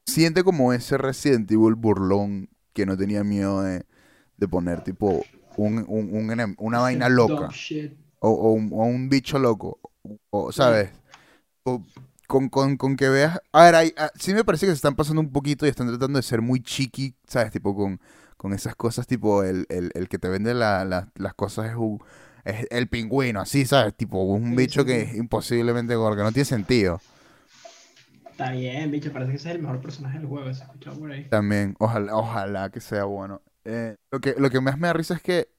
Siente 0.05 0.43
como 0.43 0.73
ese 0.73 0.97
Resident 0.97 1.49
Evil 1.51 1.75
burlón 1.75 2.49
que 2.73 2.85
no 2.85 2.97
tenía 2.97 3.23
miedo 3.23 3.61
de, 3.61 3.85
de 4.37 4.47
poner, 4.47 4.83
tipo, 4.83 5.23
un, 5.55 5.85
un- 5.87 6.55
una 6.57 6.79
vaina 6.79 7.07
loca. 7.09 7.47
O, 8.23 8.29
o 8.29 8.51
un, 8.53 8.69
o 8.71 8.85
un 8.85 9.09
bicho 9.09 9.37
loco. 9.39 9.79
O, 10.31 10.51
¿sabes? 10.51 10.89
O 11.63 11.81
con, 12.27 12.49
con, 12.49 12.77
con 12.77 12.95
que 12.97 13.09
veas. 13.09 13.39
A 13.51 13.63
ver, 13.65 13.75
hay- 13.75 13.93
ah, 13.97 14.11
sí 14.15 14.33
me 14.33 14.43
parece 14.45 14.65
que 14.65 14.71
se 14.71 14.77
están 14.77 14.95
pasando 14.95 15.21
un 15.21 15.31
poquito 15.31 15.65
y 15.65 15.69
están 15.69 15.87
tratando 15.87 16.17
de 16.19 16.23
ser 16.23 16.41
muy 16.41 16.61
chiqui, 16.61 17.15
¿sabes? 17.27 17.51
Tipo 17.51 17.75
con, 17.75 17.99
con 18.37 18.53
esas 18.53 18.75
cosas, 18.75 19.07
tipo 19.07 19.43
el, 19.43 19.65
el, 19.69 19.91
el 19.93 20.09
que 20.09 20.19
te 20.19 20.29
vende 20.29 20.53
la- 20.53 20.85
la- 20.85 21.09
las 21.15 21.33
cosas 21.33 21.69
es, 21.71 21.75
un- 21.75 21.99
es 22.45 22.67
el 22.71 22.87
pingüino, 22.87 23.41
así, 23.41 23.65
¿sabes? 23.65 23.95
Tipo 23.95 24.23
un 24.23 24.55
bicho 24.55 24.85
que 24.85 25.01
es 25.01 25.15
imposiblemente 25.15 25.95
gordo, 25.95 26.17
que 26.17 26.23
no 26.23 26.31
tiene 26.31 26.45
sentido. 26.45 27.01
Está 28.31 28.51
bien, 28.51 28.89
bicho. 28.89 29.11
Parece 29.13 29.31
que 29.31 29.37
ese 29.37 29.49
es 29.49 29.55
el 29.55 29.61
mejor 29.61 29.79
personaje 29.81 30.17
del 30.17 30.27
juego. 30.27 30.51
Se 30.53 30.63
ha 30.63 30.65
escuchado 30.65 30.99
por 30.99 31.11
ahí. 31.11 31.25
También, 31.29 31.75
ojalá, 31.79 32.15
ojalá 32.15 32.69
que 32.71 32.79
sea 32.79 33.03
bueno. 33.03 33.41
Eh, 33.65 33.95
lo 34.11 34.19
que, 34.19 34.35
lo 34.37 34.49
que 34.49 34.59
más 34.59 34.77
me 34.77 34.87
da 34.87 34.93
risa 34.93 35.13
es 35.15 35.21
que 35.21 35.49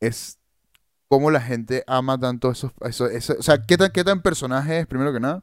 es 0.00 0.38
cómo 1.14 1.30
la 1.30 1.40
gente 1.40 1.84
ama 1.86 2.18
tanto 2.18 2.50
esos, 2.50 2.72
eso, 2.82 3.06
eso- 3.08 3.36
o 3.38 3.42
sea, 3.42 3.62
qué 3.62 3.76
tan, 3.76 3.90
qué 3.92 4.04
tan 4.04 4.22
personaje 4.22 4.80
es, 4.80 4.86
primero 4.86 5.12
que 5.12 5.20
nada. 5.20 5.42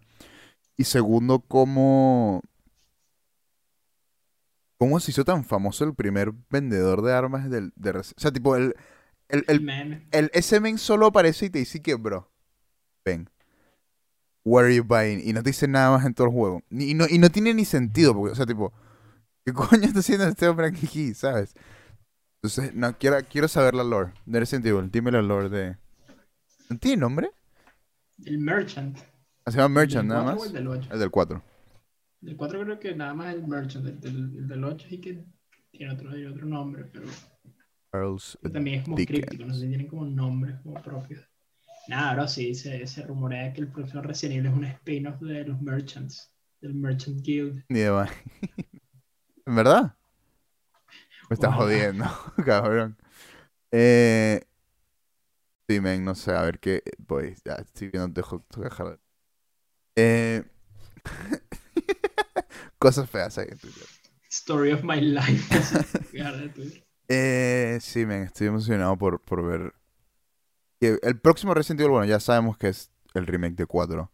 Y 0.78 0.86
segundo, 0.86 1.42
cómo, 1.42 2.42
cómo 4.78 5.00
se 5.00 5.12
hizo 5.12 5.24
tan 5.26 5.44
famoso 5.44 5.84
el 5.84 5.94
primer 5.96 6.34
vendedor 6.50 7.02
de 7.02 7.14
armas 7.14 7.50
del, 7.50 7.72
de, 7.76 7.92
O 7.92 8.04
sea, 8.04 8.32
tipo, 8.32 8.56
el, 8.56 8.76
el, 9.30 9.46
El 9.48 9.62
el, 10.12 10.32
ese 10.34 10.60
men 10.60 10.78
solo 10.78 11.08
aparece 11.08 11.46
y 11.46 11.50
te 11.50 11.60
dice 11.60 11.82
que, 11.82 11.96
bro, 11.96 12.30
ven, 13.06 13.30
what 14.44 14.64
are 14.66 14.76
you 14.76 14.84
buying? 14.84 15.22
Y 15.28 15.34
no 15.34 15.44
te 15.44 15.50
dice 15.52 15.68
nada 15.68 15.92
más 15.98 16.06
en 16.06 16.14
todo 16.14 16.28
el 16.28 16.34
juego. 16.34 16.64
Y 16.70 16.94
no, 16.94 17.06
y 17.10 17.18
no 17.20 17.30
tiene 17.30 17.54
ni 17.54 17.66
sentido, 17.66 18.14
porque, 18.16 18.32
o 18.32 18.36
sea, 18.36 18.46
tipo, 18.46 18.74
¿qué 19.46 19.54
coño 19.54 19.86
está 19.86 20.00
haciendo 20.00 20.28
este 20.28 20.48
hombre 20.48 20.68
aquí, 20.68 21.14
sabes? 21.16 21.56
Entonces, 22.44 22.74
no, 22.74 22.98
quiero, 22.98 23.18
quiero 23.30 23.48
saber 23.48 23.76
la 23.76 23.84
lore 23.84 24.14
de 24.26 24.40
Resident 24.40 24.66
Evil. 24.66 24.90
Dime 24.90 25.12
la 25.12 25.22
lore 25.22 25.50
de... 25.50 25.78
¿No 26.70 26.78
tiene 26.80 26.98
nombre? 26.98 27.30
El 28.26 28.40
Merchant. 28.40 28.98
Ah, 29.46 29.52
Se 29.52 29.58
llama 29.58 29.82
Merchant, 29.82 30.10
¿Del 30.10 30.18
nada 30.18 30.36
4 30.36 30.36
o 30.36 30.40
más. 30.40 30.48
el 30.48 30.54
del 30.54 30.68
8? 30.68 30.90
El 30.94 31.00
del 31.00 31.12
4. 31.12 31.44
Del 32.22 32.38
4 32.38 32.64
creo 32.64 32.80
que 32.80 32.96
nada 32.96 33.14
más 33.14 33.34
el 33.36 33.48
Merchant. 33.48 33.86
El 33.88 34.00
del, 34.00 34.16
el 34.38 34.48
del 34.48 34.64
8 34.64 34.88
sí 34.90 35.00
que 35.00 35.24
tiene 35.72 35.94
otro, 35.94 36.12
tiene 36.12 36.30
otro 36.30 36.46
nombre, 36.48 36.86
pero 36.86 37.06
Earl's 37.94 38.38
también 38.54 38.80
es 38.80 38.86
como 38.86 38.98
Dickens. 38.98 39.20
críptico. 39.20 39.46
No 39.46 39.54
sé 39.54 39.62
si 39.62 39.68
tienen 39.68 39.88
como 39.88 40.06
nombres 40.06 40.56
como 40.64 40.82
propios. 40.82 41.22
Nada, 41.88 42.12
ahora 42.12 42.28
sí, 42.28 42.56
se, 42.56 42.88
se 42.88 43.04
rumorea 43.06 43.54
que 43.54 43.62
el 43.62 43.68
próximo 43.68 44.02
Resident 44.02 44.38
Evil 44.40 44.48
es 44.52 44.58
un 44.58 44.66
spin-off 44.66 45.20
de 45.22 45.46
los 45.46 45.62
Merchants. 45.62 46.32
Del 46.60 46.74
Merchant 46.74 47.22
Guild. 47.22 47.64
Ni 47.70 47.80
de 47.80 47.90
¿En 49.46 49.56
verdad? 49.56 49.96
Me 51.32 51.36
estás 51.36 51.52
Ojalá. 51.52 51.64
jodiendo, 51.64 52.06
cabrón. 52.46 52.98
Eh... 53.72 54.42
Sí, 55.70 55.80
men, 55.80 56.04
no 56.04 56.14
sé, 56.14 56.34
a 56.34 56.42
ver 56.42 56.60
qué... 56.60 56.84
Voy, 56.98 57.36
ya 57.46 57.54
estoy 57.54 57.88
viendo, 57.88 58.10
de- 58.10 59.00
Eh... 59.96 60.44
Cosas 62.80 63.10
feas 63.10 63.38
ahí 63.38 63.48
en 63.50 63.58
Twitter. 63.58 63.86
Story 64.30 64.74
of 64.74 64.84
my 64.84 65.00
life. 65.00 65.56
Eh, 67.08 67.78
sí, 67.82 68.06
men, 68.06 68.24
estoy 68.24 68.48
emocionado 68.48 68.98
por, 68.98 69.22
por 69.22 69.42
ver... 69.46 69.74
el 70.82 71.18
próximo 71.22 71.54
Resident 71.54 71.80
Evil, 71.80 71.92
bueno, 71.92 72.06
ya 72.08 72.20
sabemos 72.20 72.58
que 72.58 72.68
es 72.68 72.92
el 73.14 73.26
remake 73.26 73.56
de 73.56 73.66
4. 73.68 74.12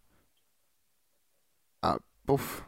Ah, 1.81 1.97
puf. 2.25 2.61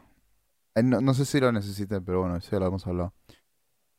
Eh, 0.76 0.84
No, 0.84 1.02
no 1.02 1.14
sé 1.14 1.26
si 1.26 1.39
lo 1.39 1.52
necesitan, 1.52 2.04
pero 2.06 2.22
bueno, 2.22 2.38
eso 2.38 2.52
ya 2.52 2.60
lo 2.60 2.68
hemos 2.68 2.88
hablado. 2.88 3.14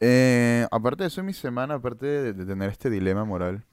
Eh, 0.00 0.66
aparte 0.70 1.02
de 1.04 1.08
eso, 1.08 1.20
en 1.20 1.26
mi 1.26 1.32
semana, 1.34 1.74
aparte 1.74 2.06
de, 2.06 2.32
de 2.32 2.46
tener 2.46 2.70
este 2.70 2.88
dilema 2.88 3.24
moral, 3.24 3.64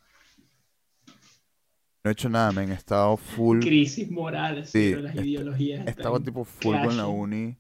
no 2.04 2.10
he 2.10 2.14
hecho 2.14 2.30
nada, 2.30 2.52
men. 2.52 2.70
He 2.72 2.74
estado 2.76 3.18
full. 3.18 3.60
Crisis 3.62 4.10
morales, 4.12 4.70
Sí, 4.70 4.90
pero 4.92 5.02
las 5.04 5.16
est- 5.16 5.26
ideologías. 5.26 5.88
He 5.88 5.90
estado 5.90 6.20
tipo 6.22 6.44
full 6.44 6.76
con 6.84 6.98
la 6.98 7.08
uni. 7.08 7.58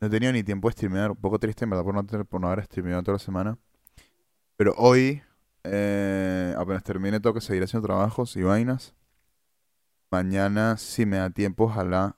No 0.00 0.08
he 0.08 0.10
tenido 0.10 0.32
ni 0.32 0.42
tiempo 0.42 0.68
de 0.68 0.72
streamear. 0.72 1.10
Un 1.12 1.16
poco 1.16 1.38
triste, 1.38 1.64
en 1.64 1.70
verdad, 1.70 1.84
por 1.84 1.94
no, 1.94 2.04
tener, 2.04 2.26
por 2.26 2.40
no 2.40 2.48
haber 2.48 2.64
streameado 2.64 3.02
toda 3.02 3.14
la 3.14 3.18
semana. 3.24 3.58
Pero 4.56 4.74
hoy, 4.76 5.22
eh, 5.64 6.54
apenas 6.58 6.82
termine, 6.82 7.20
tengo 7.20 7.34
que 7.34 7.40
seguir 7.40 7.62
haciendo 7.62 7.86
trabajos 7.86 8.36
y 8.36 8.42
vainas. 8.42 8.94
Mañana, 10.10 10.76
si 10.76 11.06
me 11.06 11.16
da 11.18 11.30
tiempo, 11.30 11.64
ojalá. 11.64 12.16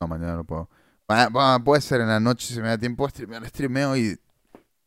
No, 0.00 0.08
mañana 0.08 0.36
no 0.36 0.44
puedo. 0.44 0.68
Ma- 1.10 1.28
ma- 1.28 1.58
puede 1.64 1.80
ser 1.82 2.00
en 2.02 2.06
la 2.06 2.20
noche, 2.20 2.46
si 2.54 2.60
me 2.60 2.68
da 2.68 2.78
tiempo, 2.78 3.08
streamear, 3.08 3.44
streameo 3.48 3.96
y 3.96 4.16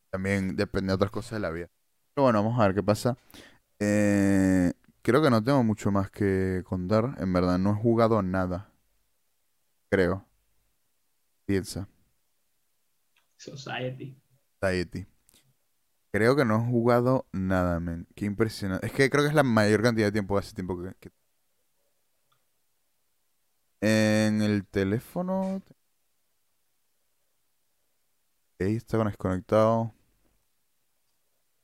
también 0.09 0.55
depende 0.55 0.87
de 0.91 0.95
otras 0.95 1.11
cosas 1.11 1.31
de 1.33 1.39
la 1.41 1.49
vida. 1.49 1.69
Pero 2.13 2.23
bueno, 2.23 2.41
vamos 2.41 2.57
a 2.61 2.67
ver 2.67 2.75
qué 2.75 2.81
pasa. 2.81 3.17
Eh, 3.79 4.71
creo 5.01 5.21
que 5.21 5.29
no 5.29 5.43
tengo 5.43 5.63
mucho 5.65 5.91
más 5.91 6.09
que 6.11 6.63
contar. 6.65 7.15
En 7.19 7.33
verdad, 7.33 7.57
no 7.59 7.71
he 7.71 7.75
jugado 7.75 8.21
nada. 8.21 8.71
Creo. 9.89 10.25
Piensa. 11.45 11.89
Society. 13.35 14.17
Society. 14.61 15.05
Creo 16.13 16.37
que 16.37 16.45
no 16.45 16.55
he 16.55 16.65
jugado 16.71 17.25
nada, 17.33 17.81
men. 17.81 18.07
Qué 18.15 18.23
impresionante. 18.23 18.87
Es 18.87 18.93
que 18.93 19.09
creo 19.09 19.23
que 19.23 19.29
es 19.29 19.35
la 19.35 19.43
mayor 19.43 19.81
cantidad 19.81 20.07
de 20.07 20.13
tiempo 20.13 20.37
hace 20.37 20.53
tiempo 20.53 20.81
que, 20.81 20.93
que- 21.01 21.11
En 23.81 24.41
el 24.41 24.65
teléfono... 24.65 25.61
Ahí 28.65 28.75
está 28.75 29.03
desconectado. 29.03 29.93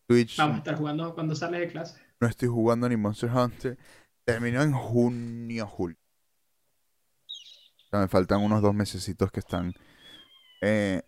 Twitch. 0.08 0.38
Vamos 0.38 0.56
a 0.56 0.58
estar 0.60 0.76
jugando 0.76 1.14
cuando 1.14 1.36
sales 1.36 1.60
de 1.62 1.68
clase. 1.68 2.00
No 2.20 2.28
estoy 2.28 2.50
jugando 2.50 2.90
ni 2.90 2.98
Monster 2.98 3.30
Hunter. 3.32 3.78
Terminó 4.26 4.62
en 4.62 4.74
junio, 4.74 5.68
julio. 5.68 5.98
O 7.28 7.90
sea, 7.90 8.00
me 8.02 8.08
faltan 8.08 8.42
unos 8.42 8.62
dos 8.62 8.74
mesecitos 8.74 9.32
que 9.32 9.40
están 9.40 9.74
eh, 10.62 11.02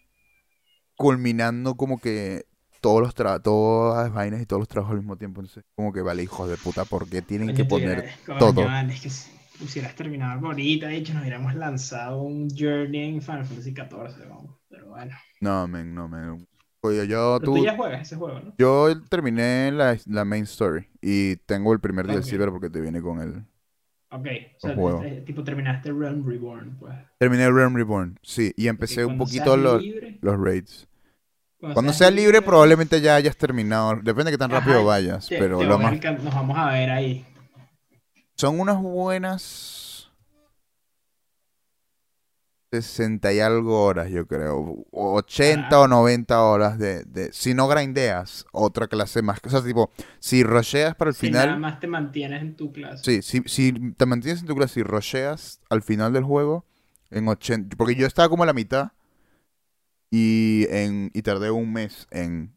culminando 0.96 1.76
como 1.76 2.00
que 2.00 2.46
todos 2.80 3.02
los 3.02 3.16
tra- 3.16 3.42
todas 3.42 4.06
las 4.06 4.14
vainas 4.14 4.42
y 4.42 4.46
todos 4.46 4.62
los 4.62 4.68
trabajos 4.68 4.94
al 4.94 5.00
mismo 5.00 5.18
tiempo. 5.18 5.42
Entonces, 5.42 5.64
como 5.76 5.94
que 5.94 6.02
vale, 6.02 6.24
hijos 6.24 6.50
de 6.50 6.58
puta, 6.58 6.86
¿por 6.86 7.08
qué 7.10 7.22
tienen 7.22 7.54
que 7.54 7.66
poner 7.66 8.12
coño, 8.26 8.40
todo? 8.40 8.68
es 8.70 9.02
que 9.02 9.10
si 9.10 9.30
hubieras 9.80 9.96
terminado 9.96 10.48
ahorita, 10.48 10.88
de 10.88 10.98
hecho, 10.98 11.14
nos 11.14 11.22
hubiéramos 11.22 11.54
lanzado 11.56 12.22
un 12.22 12.50
Journey 12.50 13.16
en 13.16 13.22
Final 13.22 13.46
Fantasy 13.46 13.74
XIV, 13.74 14.28
vamos. 14.28 14.61
Bueno. 14.92 15.16
No, 15.40 15.68
men, 15.68 15.96
no, 15.96 16.08
men. 16.08 16.48
Oye, 16.82 17.08
yo, 17.08 17.38
Pero 17.40 17.52
tú, 17.54 17.60
tú 17.60 17.66
ya 17.66 17.76
juegas 17.76 18.02
ese 18.02 18.16
juego, 18.16 18.40
¿no? 18.40 18.54
yo 18.58 19.02
terminé 19.10 19.72
la, 19.72 19.98
la 20.06 20.26
main 20.26 20.44
story 20.44 20.88
y 21.02 21.38
tengo 21.38 21.74
el 21.74 21.80
primer 21.80 22.06
Ok. 22.06 22.12
DLC, 22.12 22.38
pero 22.38 22.52
porque 22.52 22.70
te 22.70 22.82
viene 22.82 23.02
con 23.02 23.22
el... 23.22 23.46
Ok. 24.10 24.28
O 24.58 24.60
sea, 24.60 24.76
juego. 24.76 25.02
este- 25.04 25.22
tipo 25.22 25.44
terminaste 25.44 25.92
Realm 25.94 26.28
Reborn, 26.28 26.76
pues. 26.80 26.94
Terminé 27.20 27.50
Realm 27.50 27.76
Reborn, 27.76 28.20
sí, 28.22 28.52
y 28.58 28.68
empecé 28.68 29.06
un 29.06 29.18
poquito 29.18 29.56
los, 29.56 29.82
libre- 29.84 30.18
los 30.22 30.40
raids. 30.40 30.88
cuando 31.60 31.94
sea 31.94 32.12
libre, 32.12 32.42
probablemente 32.42 33.00
ya 33.00 33.16
hayas 33.16 33.38
terminado. 33.38 33.96
Depende 34.04 34.26
de 34.26 34.32
qué 34.32 34.38
tan 34.38 34.52
Ajá, 34.52 34.60
rápido 34.60 34.84
vayas. 34.86 35.28
te- 35.30 35.38
pero 35.38 35.60
te 35.60 35.66
lo 35.66 35.78
más. 35.80 35.94
Nos 36.24 36.34
vamos 36.36 36.58
a 36.58 36.72
ver 36.72 36.90
ahí. 36.90 37.26
Son 38.36 38.60
unas 38.60 38.82
buenas. 38.82 39.81
60 42.72 43.34
y 43.34 43.40
algo 43.42 43.84
horas, 43.84 44.10
yo 44.10 44.26
creo. 44.28 44.86
O 44.92 45.14
80 45.16 45.70
Carajo. 45.70 45.84
o 45.84 45.88
90 45.88 46.42
horas 46.44 46.80
de, 46.80 47.04
de. 47.04 47.34
Si 47.34 47.54
no 47.54 47.68
grindeas, 47.68 48.46
otra 48.54 48.88
clase 48.88 49.22
más. 49.22 49.40
O 49.44 49.50
sea, 49.50 49.62
tipo, 49.62 49.92
si 50.20 50.44
rusheas 50.44 50.96
para 50.96 51.10
el 51.10 51.16
Si 51.16 51.30
nada 51.30 51.44
final. 51.46 51.60
más 51.60 51.80
te 51.82 51.88
mantienes 51.88 52.42
en 52.42 52.56
tu 52.56 52.72
clase. 52.72 53.04
Sí, 53.04 53.22
si, 53.22 53.42
si 53.50 53.92
te 53.94 54.06
mantienes 54.06 54.42
en 54.42 54.48
tu 54.48 54.56
clase 54.56 54.80
y 54.80 54.84
rusheas 54.84 55.60
al 55.70 55.82
final 55.82 56.14
del 56.14 56.24
juego, 56.24 56.66
en 57.10 57.28
80. 57.28 57.76
Porque 57.76 57.96
yo 57.96 58.08
estaba 58.08 58.30
como 58.30 58.44
a 58.44 58.46
la 58.46 58.54
mitad. 58.54 58.92
Y, 60.10 60.66
en, 60.70 61.10
y 61.14 61.22
tardé 61.22 61.52
un 61.52 61.72
mes 61.74 62.08
en, 62.12 62.56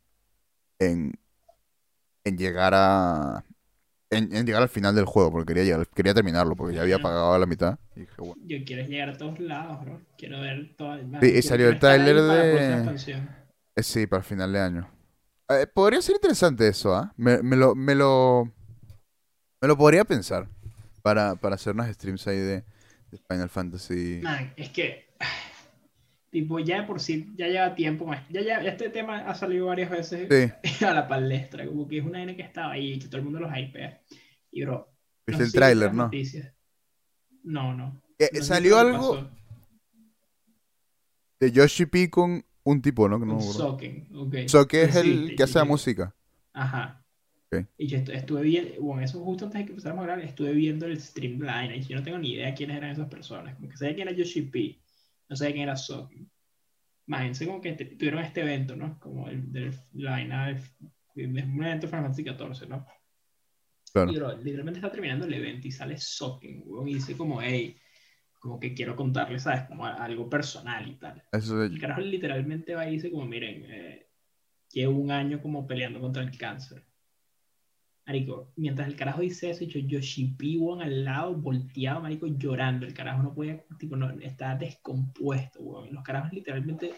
en, 0.79 1.12
en 2.25 2.39
llegar 2.39 2.73
a. 2.75 3.45
En, 4.17 4.35
en 4.35 4.47
llegar 4.47 4.62
al 4.62 4.69
final 4.69 4.95
del 4.95 5.05
juego, 5.05 5.31
porque 5.31 5.55
quería 5.55 5.65
llegar, 5.65 5.89
quería 5.89 6.15
terminarlo, 6.15 6.57
porque 6.57 6.75
ya 6.75 6.83
había 6.83 6.99
pagado 6.99 7.39
la 7.39 7.47
mitad. 7.47 7.79
Y 7.97 8.01
dije, 8.01 8.15
bueno. 8.19 8.37
Yo 8.47 8.59
quiero 8.65 8.87
llegar 8.87 9.11
a 9.11 9.17
todos 9.19 9.39
lados, 9.41 9.85
bro. 9.85 10.01
Quiero 10.17 10.41
ver 10.41 10.75
todo. 10.77 10.99
Sí, 11.21 11.33
y 11.37 11.43
salió 11.43 11.69
el 11.69 11.79
tráiler 11.79 12.21
de-. 12.21 13.19
Eh, 13.77 13.83
sí, 13.83 14.07
para 14.07 14.21
el 14.21 14.25
final 14.25 14.53
de 14.53 14.61
año. 14.61 14.91
Eh, 15.49 15.67
podría 15.67 16.01
ser 16.01 16.15
interesante 16.15 16.67
eso, 16.69 16.95
¿ah? 16.95 17.12
Me, 17.17 17.43
me 17.43 17.57
lo, 17.57 17.75
me 17.75 17.95
lo. 17.95 18.53
Me 19.61 19.69
lo 19.69 19.77
podría 19.77 20.05
pensar. 20.05 20.49
Para, 21.03 21.35
para 21.35 21.57
hacer 21.57 21.75
unas 21.75 21.93
streams 21.93 22.27
ahí 22.29 22.39
de, 22.39 22.65
de 23.11 23.19
Final 23.29 23.51
Fantasy. 23.51 24.21
Man, 24.23 24.53
es 24.57 24.71
que. 24.71 25.09
Tipo, 26.35 26.59
ya 26.59 26.80
de 26.80 26.87
por 26.89 26.99
sí, 26.99 27.32
ya 27.37 27.47
lleva 27.47 27.76
tiempo 27.76 28.05
más. 28.07 28.28
Ya, 28.28 28.41
ya, 28.43 28.57
este 28.64 28.91
tema 28.91 29.18
ha 29.18 29.37
salido 29.37 29.66
varias 29.66 29.89
veces 29.89 30.26
Sí, 30.28 30.85
a 30.85 30.93
la 30.93 31.07
palestra. 31.07 31.64
Como 31.64 31.87
que 31.87 31.99
es 31.99 32.05
una 32.05 32.20
N 32.24 32.35
que 32.35 32.43
estaba 32.43 32.72
ahí 32.72 32.95
y 32.95 32.99
que 32.99 33.07
todo 33.07 33.18
el 33.18 33.22
mundo 33.22 33.39
los 33.39 33.57
hypea. 33.57 34.03
Y, 34.51 34.64
bro. 34.64 34.89
viste 35.24 35.43
no 35.43 35.47
el 35.47 35.53
tráiler, 35.53 35.95
¿no? 35.95 36.03
noticias. 36.07 36.53
No, 37.45 37.72
no. 37.72 38.03
Eh, 38.18 38.30
No 38.35 38.43
salió 38.43 38.78
algo 38.80 39.14
pasó. 39.14 39.30
de 41.39 41.53
Yoshi 41.53 41.87
P 41.87 42.11
con 42.11 42.45
un 42.64 42.82
tipo, 42.82 43.09
¿no? 43.09 43.16
No. 43.20 43.41
Soken, 43.41 44.09
ok. 44.12 44.35
So, 44.49 44.66
que 44.66 44.82
es 44.82 44.97
el 44.97 45.37
que 45.37 45.43
hace 45.45 45.61
la 45.61 45.64
música. 45.64 46.16
Ajá. 46.53 47.01
Y 47.78 47.87
yo 47.87 47.99
estu- 47.99 48.12
estuve 48.12 48.43
viendo, 48.43 48.80
bueno, 48.80 49.03
eso 49.03 49.22
justo 49.22 49.45
antes 49.45 49.61
de 49.61 49.64
que 49.66 49.70
empezáramos 49.70 50.01
a 50.09 50.12
hablar, 50.12 50.26
estuve 50.26 50.53
viendo 50.55 50.87
el 50.87 51.01
streamline 51.01 51.72
y 51.76 51.82
yo 51.82 51.95
no 51.97 52.03
tengo 52.03 52.18
ni 52.18 52.32
idea 52.32 52.53
quiénes 52.53 52.76
eran 52.78 52.91
esas 52.91 53.09
personas. 53.09 53.55
Como 53.55 53.68
que 53.68 53.76
sabía 53.76 53.95
quién 53.95 54.09
era 54.09 54.16
Yoshi 54.16 54.43
P, 54.43 54.80
no 55.29 55.37
sabía 55.37 55.53
quién 55.53 55.62
era 55.64 55.77
Soken. 55.77 56.31
Imagínense 57.07 57.47
como 57.47 57.61
que 57.61 57.72
te- 57.72 57.85
tuvieron 57.85 58.20
este 58.25 58.41
evento, 58.43 58.77
¿no? 58.77 58.99
Como 58.99 59.29
el 59.29 59.53
del 59.53 59.75
line 59.93 60.62
de 61.14 61.27
un 61.27 61.39
evento 61.39 61.87
de 61.87 61.91
Final 61.93 62.14
Fantasy 62.14 62.25
XIV, 62.25 62.68
¿no? 62.68 62.87
Claro. 63.93 64.11
Y 64.12 64.16
bro, 64.16 64.37
literalmente 64.39 64.79
está 64.81 64.91
terminando 64.91 65.25
el 65.27 65.35
evento 65.35 65.68
y 65.68 65.70
sale 65.70 65.97
Soken, 65.99 66.62
weón, 66.66 66.89
y 66.89 66.95
dice 66.95 67.16
como, 67.16 67.41
hey, 67.41 67.77
como 68.41 68.59
que 68.59 68.75
quiero 68.75 68.97
contarle, 68.97 69.39
¿sabes? 69.39 69.62
Como 69.68 69.87
algo 69.87 70.29
personal 70.29 70.89
y 70.89 70.97
tal. 70.97 71.22
Eso 71.33 71.62
El 71.62 71.75
de- 71.75 71.81
carajo 71.81 72.01
literalmente 72.01 72.75
va 72.75 72.87
y 72.89 72.93
dice 72.93 73.11
como, 73.11 73.25
miren, 73.27 73.64
eh, 73.68 74.09
llevo 74.72 74.99
un 74.99 75.11
año 75.11 75.41
como 75.41 75.66
peleando 75.66 76.01
contra 76.01 76.22
el 76.22 76.37
cáncer. 76.37 76.85
Marico, 78.07 78.52
mientras 78.57 78.86
el 78.86 78.96
carajo 78.96 79.22
dice 79.22 79.48
eso, 79.50 79.64
yo 79.64 79.80
Yoshi 79.80 80.36
weón, 80.59 80.82
al 80.82 81.05
lado, 81.05 81.34
volteado, 81.34 82.02
marico, 82.02 82.26
llorando. 82.26 82.84
El 82.84 82.92
carajo 82.92 83.22
no 83.22 83.34
podía, 83.34 83.64
tipo, 83.78 83.96
no, 83.96 84.11
está 84.20 84.55
descompuesto, 84.57 85.61
weón. 85.61 85.94
Los 85.94 86.02
carajos 86.05 86.30
literalmente, 86.32 86.92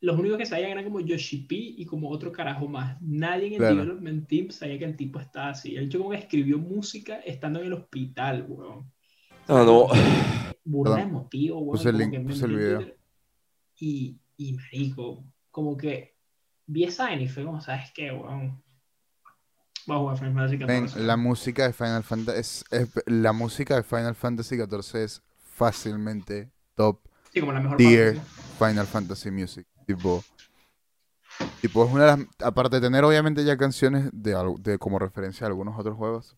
los 0.00 0.18
únicos 0.18 0.38
que 0.38 0.46
sabían 0.46 0.72
eran 0.72 0.84
como 0.84 0.98
Yoshi 0.98 1.46
P 1.46 1.54
y 1.54 1.84
como 1.86 2.10
otro 2.10 2.32
carajo 2.32 2.66
más. 2.66 3.00
Nadie 3.00 3.46
en 3.46 3.52
el 3.52 3.58
Claro. 3.58 3.76
development 3.76 4.26
team 4.26 4.50
sabía 4.50 4.78
que 4.80 4.84
el 4.84 4.96
tipo 4.96 5.20
estaba 5.20 5.50
así. 5.50 5.76
El 5.76 5.84
hecho 5.84 5.98
como 5.98 6.10
que 6.10 6.16
escribió 6.16 6.58
música 6.58 7.20
estando 7.20 7.60
en 7.60 7.66
el 7.66 7.74
hospital, 7.74 8.46
weón. 8.48 8.90
Ah, 9.46 9.62
no. 9.64 9.86
Burda 10.64 11.02
emotivo, 11.02 11.60
weón. 11.60 11.70
Puse 11.70 11.90
el 11.90 11.98
link, 11.98 12.26
puse 12.26 12.46
el 12.46 12.56
video. 12.56 12.94
Y, 13.78 14.18
y 14.38 14.54
marico, 14.54 15.24
como 15.52 15.76
que 15.76 16.16
vi 16.66 16.82
esa 16.82 17.14
y 17.14 17.28
fue 17.28 17.44
como, 17.44 17.60
¿sabes 17.60 17.92
qué, 17.94 18.10
weón? 18.10 18.63
Voy 19.86 19.96
a 19.96 19.98
jugar 20.00 20.18
Final 20.18 20.34
Fantasy 20.34 20.56
Ven, 20.64 20.88
XIV. 20.88 21.00
la 21.02 21.16
música 21.16 21.66
de 21.66 21.72
Final 21.72 22.02
Fantasy 22.04 22.38
es, 22.40 22.64
es- 22.70 22.88
la 23.06 23.32
música 23.32 23.76
de 23.76 23.82
Final 23.82 24.14
Fantasy 24.14 24.56
XIV 24.56 25.02
es 25.02 25.22
fácilmente 25.54 26.50
top 26.74 27.00
Sí, 27.32 27.40
como 27.40 27.52
la 27.52 27.60
mejor 27.60 27.76
tier 27.76 28.14
parte. 28.16 28.30
Final 28.72 28.86
Fantasy 28.86 29.30
Music. 29.30 29.66
Tipo, 29.86 30.24
tipo 31.60 31.84
es 31.84 31.92
una 31.92 32.04
de 32.04 32.16
las 32.16 32.26
aparte 32.46 32.76
de 32.76 32.82
tener 32.82 33.04
obviamente 33.04 33.44
ya 33.44 33.56
canciones 33.56 34.08
de, 34.12 34.78
como 34.78 34.98
referencia 34.98 35.46
a 35.46 35.48
algunos 35.48 35.78
otros 35.78 35.96
juegos. 35.96 36.36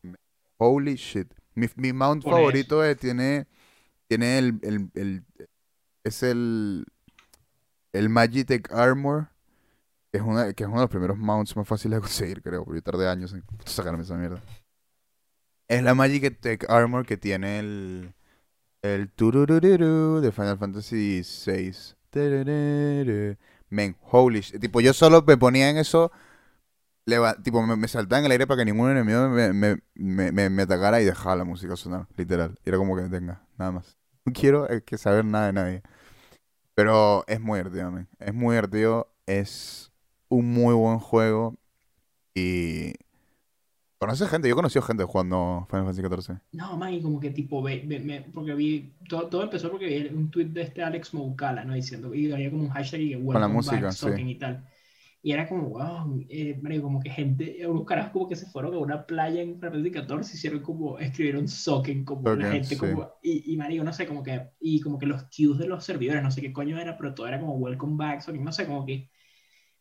Holy 0.56 0.94
shit. 0.96 1.32
Mi, 1.54 1.68
mi 1.76 1.92
mount 1.92 2.22
Por 2.24 2.32
favorito 2.34 2.84
eh, 2.84 2.94
tiene 2.96 3.46
tiene 4.08 4.38
el, 4.38 4.58
el, 4.62 4.90
el- 4.94 5.24
es 6.04 6.22
el 6.22 6.84
el 7.92 8.08
Magitech 8.08 8.70
Armor 8.72 9.28
es 10.16 10.22
una 10.22 10.52
que 10.52 10.64
es 10.64 10.68
uno 10.68 10.78
de 10.78 10.84
los 10.84 10.90
primeros 10.90 11.18
mounts 11.18 11.56
más 11.56 11.66
fáciles 11.66 11.96
de 11.96 12.00
conseguir, 12.00 12.42
creo, 12.42 12.64
porque 12.64 12.78
yo 12.78 12.82
tardé 12.82 13.08
años 13.08 13.32
en 13.32 13.44
sacarme 13.64 14.02
esa 14.02 14.16
mierda. 14.16 14.40
Es 15.68 15.82
la 15.82 15.94
Magitech 15.94 16.68
Armor 16.68 17.06
que 17.06 17.16
tiene 17.16 17.58
el 17.58 18.14
el 18.82 19.10
de 19.16 20.32
Final 20.32 20.58
Fantasy 20.58 21.22
VI. 21.22 21.72
Men, 23.68 23.96
holy 24.10 24.40
shit. 24.40 24.60
Tipo, 24.60 24.80
yo 24.80 24.92
solo 24.92 25.22
me 25.26 25.36
ponía 25.36 25.70
en 25.70 25.76
eso. 25.78 26.12
tipo, 27.42 27.62
me, 27.62 27.88
saltaba 27.88 28.20
en 28.20 28.26
el 28.26 28.32
aire 28.32 28.46
para 28.46 28.58
que 28.58 28.64
ningún 28.64 28.90
enemigo 28.90 29.28
me, 29.28 29.52
me, 29.52 30.50
me, 30.50 30.62
atacara 30.62 31.00
y 31.00 31.04
dejaba 31.04 31.36
la 31.36 31.44
música 31.44 31.76
sonar, 31.76 32.06
literal. 32.16 32.58
Era 32.64 32.78
como 32.78 32.96
que 32.96 33.02
tenga, 33.04 33.42
nada 33.58 33.72
más. 33.72 33.96
No 34.24 34.32
quiero 34.32 34.70
eh, 34.70 34.82
que 34.82 34.98
saber 34.98 35.24
nada 35.24 35.46
de 35.46 35.52
nadie. 35.52 35.82
Pero 36.74 37.24
es 37.26 37.40
muy 37.40 37.58
divertido, 37.58 37.90
men. 37.90 38.08
Es 38.18 38.34
muy 38.34 38.54
divertido. 38.54 39.12
Es 39.26 39.92
un 40.28 40.50
muy 40.52 40.74
buen 40.74 40.98
juego. 40.98 41.54
Y. 42.34 42.94
¿Conoces 43.98 44.28
gente? 44.28 44.48
Yo 44.48 44.52
he 44.52 44.56
conocido 44.56 44.82
gente 44.82 45.04
jugando 45.04 45.66
Final 45.70 45.84
Fantasy 45.86 46.02
XIV. 46.02 46.40
No, 46.52 46.76
man, 46.78 46.94
y 46.94 47.02
como 47.02 47.20
que 47.20 47.30
tipo, 47.30 47.62
ve, 47.62 47.82
ve- 47.86 48.00
me- 48.00 48.22
porque 48.22 48.54
vi, 48.54 48.94
todo, 49.08 49.28
todo 49.28 49.42
empezó 49.42 49.70
porque 49.70 49.86
vi 49.86 50.08
un 50.16 50.30
tweet 50.30 50.46
de 50.46 50.62
este 50.62 50.82
Alex 50.82 51.12
Moukala, 51.12 51.64
¿no? 51.64 51.74
Diciendo, 51.74 52.14
y 52.14 52.32
había 52.32 52.50
como 52.50 52.62
un 52.64 52.70
hashtag 52.70 53.00
y 53.02 53.10
que 53.10 53.16
la 53.38 53.48
música, 53.48 53.76
back, 53.86 53.92
sí. 53.92 54.08
Y 54.30 54.38
tal. 54.38 54.64
Y 55.22 55.32
era 55.32 55.48
como, 55.48 55.70
wow, 55.70 56.24
eh, 56.30 56.60
como 56.80 57.00
que 57.00 57.10
gente, 57.10 57.66
unos 57.66 57.84
carajos 57.84 58.12
como 58.12 58.28
que 58.28 58.36
se 58.36 58.46
fueron 58.46 58.74
a 58.74 58.78
una 58.78 59.06
playa 59.06 59.42
en 59.42 59.54
Final 59.56 59.72
Fantasy 59.72 59.90
XIV, 59.90 60.34
hicieron 60.34 60.60
como, 60.62 60.98
escribieron 60.98 61.48
Soken, 61.48 62.04
como 62.04 62.34
la 62.36 62.46
Soken, 62.46 62.52
gente 62.52 62.76
sí. 62.76 62.78
como, 62.78 63.10
y, 63.22 63.52
y 63.52 63.56
marico, 63.58 63.84
no 63.84 63.92
sé, 63.92 64.06
como 64.06 64.22
que, 64.22 64.50
y 64.60 64.80
como 64.80 64.98
que 64.98 65.06
los 65.06 65.24
queues 65.24 65.58
de 65.58 65.66
los 65.68 65.84
servidores, 65.84 66.22
no 66.22 66.30
sé 66.30 66.40
qué 66.42 66.52
coño 66.52 66.78
era, 66.80 66.96
pero 66.96 67.14
todo 67.14 67.26
era 67.28 67.40
como 67.40 67.56
welcome 67.56 67.96
back, 67.96 68.20
Soken, 68.22 68.44
no 68.44 68.52
sé, 68.52 68.66
como 68.66 68.86
que, 68.86 69.10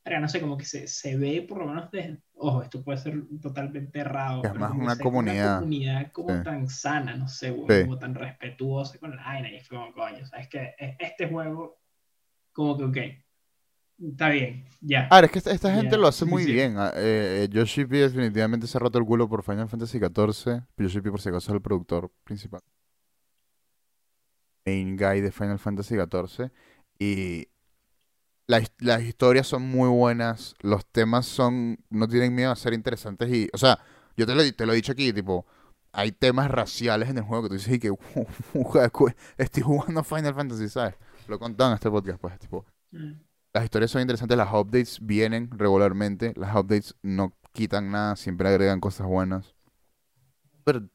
pero 0.05 0.19
no 0.19 0.27
sé, 0.29 0.39
como 0.39 0.55
que 0.55 0.65
se, 0.65 0.87
se 0.87 1.17
ve 1.17 1.41
por 1.49 1.57
lo 1.57 1.65
menos 1.65 1.89
de, 1.89 2.19
ojo, 2.35 2.61
esto 2.61 2.83
puede 2.83 2.99
ser 2.99 3.23
totalmente 3.41 3.99
errado, 3.99 4.43
es 4.45 4.53
más 4.53 4.69
como 4.69 4.83
una 4.83 4.93
ve 4.95 5.03
comunidad. 5.03 5.59
comunidad 5.59 6.11
como 6.11 6.29
Sí. 6.37 6.43
tan 6.43 6.69
sana, 6.69 7.15
no 7.15 7.27
sé, 7.27 7.49
güey, 7.49 7.79
Sí. 7.79 7.85
como 7.87 7.97
tan 7.97 8.13
respetuosa 8.13 8.99
con 8.99 9.15
la 9.15 9.23
vaina, 9.23 9.51
y 9.51 9.59
fue 9.61 9.77
como, 9.79 9.91
coño, 9.93 10.23
sabes 10.27 10.47
que 10.47 10.75
este 10.99 11.27
juego, 11.27 11.79
como 12.53 12.77
que, 12.77 12.83
ok, 12.85 12.97
Está 14.11 14.27
bien, 14.27 14.65
ya. 14.81 15.07
Ah, 15.09 15.21
es 15.21 15.31
que 15.31 15.37
esta, 15.39 15.51
esta 15.51 15.73
gente 15.73 15.91
Ya, 15.91 15.97
lo 15.97 16.07
hace 16.07 16.25
muy 16.25 16.43
suficiente. 16.43 16.67
bien. 16.67 16.77
ah, 16.77 16.91
Eh, 16.97 17.43
eh, 17.45 17.49
Yoshi 17.49 17.85
P 17.85 17.95
definitivamente 17.95 18.67
se 18.67 18.77
ha 18.77 18.81
roto 18.81 18.99
el 18.99 19.05
culo 19.05 19.29
por 19.29 19.41
Final 19.41 19.69
Fantasy 19.69 19.99
XIV. 19.99 20.63
Yoshi 20.77 20.99
P 20.99 21.09
por 21.11 21.21
si 21.21 21.29
acaso 21.29 21.49
es 21.51 21.55
el 21.55 21.61
productor 21.61 22.11
principal. 22.25 22.59
Main 24.65 24.97
guy 24.97 25.21
de 25.21 25.31
Final 25.31 25.59
Fantasy 25.59 25.95
XIV. 25.95 26.51
Y 26.99 27.47
la 28.47 28.59
his- 28.59 28.71
las 28.79 29.01
historias 29.03 29.47
son 29.47 29.63
muy 29.63 29.89
buenas. 29.89 30.53
Los 30.61 30.85
temas 30.85 31.25
son. 31.25 31.77
No 31.89 32.07
tienen 32.07 32.33
miedo 32.35 32.51
a 32.51 32.55
ser 32.55 32.73
interesantes. 32.73 33.29
Y, 33.33 33.49
o 33.53 33.57
sea, 33.57 33.79
yo 34.17 34.25
te 34.25 34.35
lo, 34.35 34.41
he- 34.41 34.51
te 34.53 34.65
lo 34.65 34.73
he 34.73 34.75
dicho 34.75 34.91
aquí, 34.91 35.11
tipo. 35.13 35.45
Hay 35.97 36.11
temas 36.11 36.51
raciales 36.51 37.09
en 37.09 37.17
el 37.17 37.23
juego 37.23 37.43
que 37.43 37.49
tú 37.49 37.53
dices 37.55 37.73
y 37.73 37.79
que 37.79 37.89
estoy 39.37 39.63
jugando 39.63 40.03
Final 40.03 40.33
Fantasy, 40.35 40.67
¿sabes? 40.69 40.95
Lo 41.27 41.35
he 41.37 41.39
contado 41.39 41.71
en 41.71 41.75
este 41.75 41.89
podcast, 41.89 42.19
pues, 42.19 42.37
tipo. 42.39 42.65
Mm. 42.91 43.13
Las 43.53 43.63
historias 43.63 43.91
son 43.91 44.01
interesantes, 44.01 44.37
las 44.37 44.51
updates 44.53 44.99
vienen 45.01 45.49
regularmente, 45.57 46.33
las 46.35 46.53
updates 46.53 46.95
no 47.01 47.33
quitan 47.53 47.89
nada, 47.89 48.17
siempre 48.17 48.49
agregan 48.49 48.81
cosas 48.81 49.07
buenas. 49.07 49.55
Pero, 50.65 50.89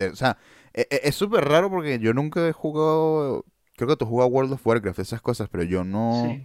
eh, 0.00 0.08
o 0.12 0.16
sea, 0.16 0.36
e- 0.72 0.88
e- 0.90 1.00
es 1.04 1.14
súper 1.14 1.44
raro 1.44 1.70
porque 1.70 2.00
yo 2.00 2.12
nunca 2.12 2.46
he 2.48 2.52
jugado, 2.52 3.44
creo 3.76 3.88
que 3.90 3.96
tú 3.96 4.06
jugas 4.06 4.28
World 4.28 4.52
of 4.54 4.66
Warcraft, 4.66 4.98
esas 4.98 5.22
cosas, 5.22 5.48
pero 5.48 5.62
yo 5.62 5.84
no, 5.84 6.24
Sí. 6.26 6.44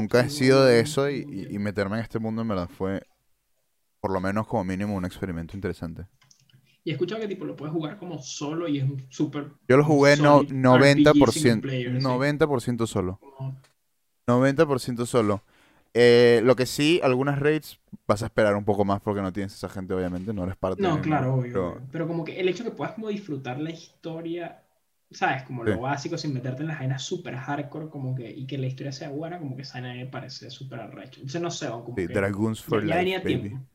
Nunca 0.00 0.20
he 0.20 0.28
sido 0.30 0.64
de 0.64 0.80
eso 0.80 1.10
y, 1.10 1.24
meterme 1.58 1.96
en 1.96 2.02
este 2.02 2.18
mundo 2.18 2.42
en 2.42 2.48
verdad 2.48 2.68
fue, 2.68 3.02
por 4.00 4.12
lo 4.12 4.20
menos 4.20 4.46
como 4.46 4.64
mínimo, 4.64 4.94
un 4.94 5.04
experimento 5.04 5.56
interesante. 5.56 6.06
Y 6.84 6.90
he 6.90 6.92
escuchado 6.92 7.20
que 7.20 7.28
tipo 7.28 7.44
lo 7.44 7.56
puedes 7.56 7.72
jugar 7.74 7.98
como 7.98 8.18
solo 8.22 8.68
y 8.68 8.78
es 8.78 8.84
un 8.84 9.04
súper 9.10 9.48
Yo 9.68 9.76
lo 9.76 9.84
jugué 9.84 10.16
no, 10.16 10.42
solid 10.42 10.52
RPG 10.52 11.32
single 11.32 11.54
90%, 11.58 11.60
player, 11.62 11.96
así. 11.96 12.02
90% 12.02 12.86
solo. 12.86 13.18
Como- 13.20 13.60
90% 14.26 15.06
solo. 15.06 15.42
Eh, 15.94 16.40
lo 16.44 16.54
que 16.54 16.66
sí, 16.66 17.00
algunas 17.02 17.38
raids 17.38 17.80
vas 18.06 18.22
a 18.22 18.26
esperar 18.26 18.54
un 18.54 18.64
poco 18.64 18.84
más 18.84 19.00
porque 19.00 19.22
no 19.22 19.32
tienes 19.32 19.54
esa 19.54 19.68
gente, 19.68 19.94
obviamente, 19.94 20.32
no 20.32 20.44
eres 20.44 20.56
parte 20.56 20.82
No, 20.82 21.00
claro, 21.00 21.34
obvio, 21.34 21.82
pero- 21.90 22.06
como 22.06 22.24
que 22.24 22.38
el 22.38 22.48
hecho 22.48 22.62
que 22.62 22.70
puedas 22.70 22.94
como 22.94 23.08
disfrutar 23.08 23.58
la 23.58 23.70
historia, 23.70 24.62
¿sabes? 25.10 25.42
Como 25.44 25.64
Sí. 25.64 25.70
lo 25.72 25.80
básico 25.80 26.18
sin 26.18 26.34
meterte 26.34 26.62
en 26.62 26.68
las 26.68 26.78
vainas 26.78 27.02
súper 27.02 27.34
hardcore, 27.36 27.88
como 27.88 28.14
que, 28.14 28.30
y 28.30 28.46
que 28.46 28.58
la 28.58 28.66
historia 28.66 28.92
sea 28.92 29.08
buena, 29.10 29.38
como 29.38 29.56
que 29.56 29.62
esa 29.62 29.80
me 29.80 30.06
parece 30.06 30.50
súper 30.50 30.80
arrecho. 30.80 31.20
Entonces 31.20 31.40
no 31.40 31.50
sé, 31.50 31.68
como 31.68 31.96
Sí, 31.96 32.06
que 32.06 32.12
Dragoons 32.14 32.60
ya, 32.60 32.64
for 32.66 32.80
ya 32.80 32.86
Life, 32.86 32.98
venía 32.98 33.18
baby. 33.18 33.40
tiempo. 33.48 33.66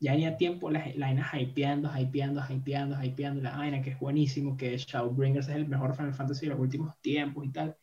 Ya 0.00 0.12
venía 0.12 0.36
tiempo 0.36 0.70
la, 0.70 0.86
la 0.94 1.06
vaina 1.06 1.28
hypeando, 1.34 1.90
hypeando, 1.98 2.40
hypeando, 2.48 3.02
hypeando 3.02 3.42
la 3.42 3.56
vaina, 3.56 3.82
que 3.82 3.90
es 3.90 3.98
buenísimo, 3.98 4.56
que 4.56 4.76
Shadowbringers 4.78 5.48
es 5.48 5.56
el 5.56 5.66
mejor 5.68 5.96
Final 5.96 6.14
Fantasy 6.14 6.46
de 6.46 6.52
los 6.52 6.60
últimos 6.60 6.94
tiempos 7.00 7.44
y 7.44 7.50
tal. 7.50 7.76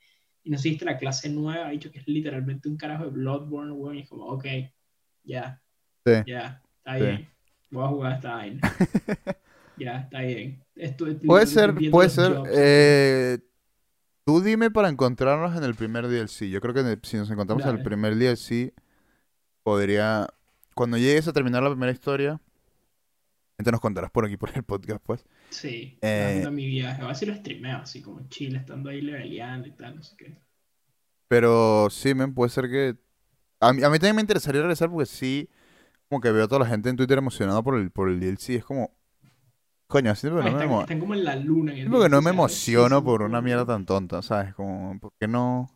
Y 0.44 0.50
no 0.50 0.56
existe 0.56 0.86
la 0.86 0.98
clase 0.98 1.30
nueva, 1.30 1.68
ha 1.68 1.72
dicho 1.72 1.92
que 1.92 2.00
es 2.00 2.08
literalmente 2.08 2.70
un 2.70 2.78
carajo 2.78 3.06
de 3.06 3.12
Bloodborne, 3.12 3.72
weón, 3.74 3.98
y 3.98 4.02
es 4.02 4.10
como, 4.10 4.26
ok, 4.28 4.46
ya, 5.24 5.62
Sí. 6.06 6.14
ya, 6.26 6.62
está 6.78 6.94
Sí. 6.98 7.04
bien, 7.04 7.28
voy 7.72 7.84
a 7.84 7.88
jugar 7.88 8.14
esta 8.14 8.36
vaina. 8.36 8.62
Ya, 9.78 10.00
está 10.00 10.22
bien. 10.22 10.64
Esto, 10.76 11.06
Puede 11.26 11.48
ser, 11.48 11.74
puede 11.92 12.10
ser. 12.10 12.38
eh, 12.50 13.40
tú 14.26 14.42
dime 14.42 14.72
para 14.72 14.90
encontrarnos 14.90 15.56
en 15.56 15.64
el 15.64 15.76
primer 15.76 16.08
DLC. 16.08 16.50
Yo 16.50 16.62
creo 16.62 16.74
que 16.74 16.80
el- 16.82 17.00
si 17.04 17.18
nos 17.18 17.30
encontramos 17.30 17.64
en 17.64 17.70
el 17.72 17.78
Dale. 17.78 17.84
primer 17.84 18.16
DLC, 18.16 18.74
podría. 19.64 20.28
Cuando 20.76 20.98
llegues 20.98 21.28
a 21.28 21.34
terminar 21.34 21.64
la 21.64 21.70
primera 21.70 21.92
historia, 21.92 22.42
entonces 23.58 23.72
nos 23.72 23.82
contarás 23.82 24.12
por 24.12 24.26
aquí 24.26 24.36
por 24.38 24.50
el 24.56 24.64
podcast, 24.64 25.02
pues. 25.06 25.26
Sí, 25.50 25.98
eh, 26.02 26.46
mi 26.52 26.66
viaje. 26.68 27.02
A 27.02 27.08
ver 27.08 27.16
si 27.16 27.26
lo 27.26 27.34
streameo 27.36 27.78
así 27.78 28.02
como 28.02 28.28
chile, 28.28 28.58
estando 28.58 28.90
ahí 28.90 29.02
leveleando 29.02 29.68
y 29.68 29.72
tal, 29.72 29.96
no 29.96 30.04
sé 30.04 30.16
qué. 30.18 30.38
Pero 31.28 31.88
sí, 31.90 32.14
men, 32.14 32.34
puede 32.34 32.50
ser 32.50 32.70
que. 32.70 32.98
A 33.62 33.72
mí, 33.74 33.82
a 33.84 33.90
mí 33.90 33.98
también 33.98 34.16
me 34.18 34.22
interesaría 34.22 34.62
regresar 34.62 34.90
porque 34.90 35.06
sí, 35.06 35.50
como 36.10 36.20
que 36.22 36.32
veo 36.32 36.44
a 36.46 36.48
toda 36.48 36.60
la 36.60 36.68
gente 36.68 36.90
en 36.90 36.98
Twitter 36.98 37.18
emocionada 37.18 37.62
por 37.64 37.76
el, 37.80 37.90
por 37.92 38.10
el 38.10 38.20
DLC. 38.20 38.56
Es 38.56 38.66
como. 38.66 38.95
Coño, 39.88 40.14
Ah, 40.38 40.44
no 40.44 40.52
me, 40.52 40.52
están, 40.52 40.70
emo- 40.70 40.88
están 40.88 41.00
como 41.00 41.14
en 41.14 41.24
la 41.24 41.36
luna. 41.36 41.74
En 41.74 41.80
el 41.80 41.84
siento 41.90 42.00
que 42.02 42.10
no 42.10 42.22
me 42.22 42.32
ve 42.32 42.32
emociono 42.32 43.04
por 43.04 43.22
una 43.22 43.42
mierda 43.42 43.66
tan 43.66 43.86
tonta, 43.86 44.22
¿sabes? 44.22 44.54
Como, 44.56 45.00
¿por 45.00 45.14
qué 45.20 45.28
no? 45.28 45.70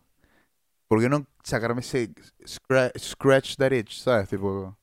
¿Por 0.87 1.01
qué 1.01 1.09
no 1.09 1.27
sacarme 1.43 1.81
ese 1.81 2.11
scratch, 2.47 2.97
scratch 2.99 3.55
that 3.57 3.71
itch, 3.73 3.93
¿sabes? 3.99 4.29
Tipo, 4.29 4.77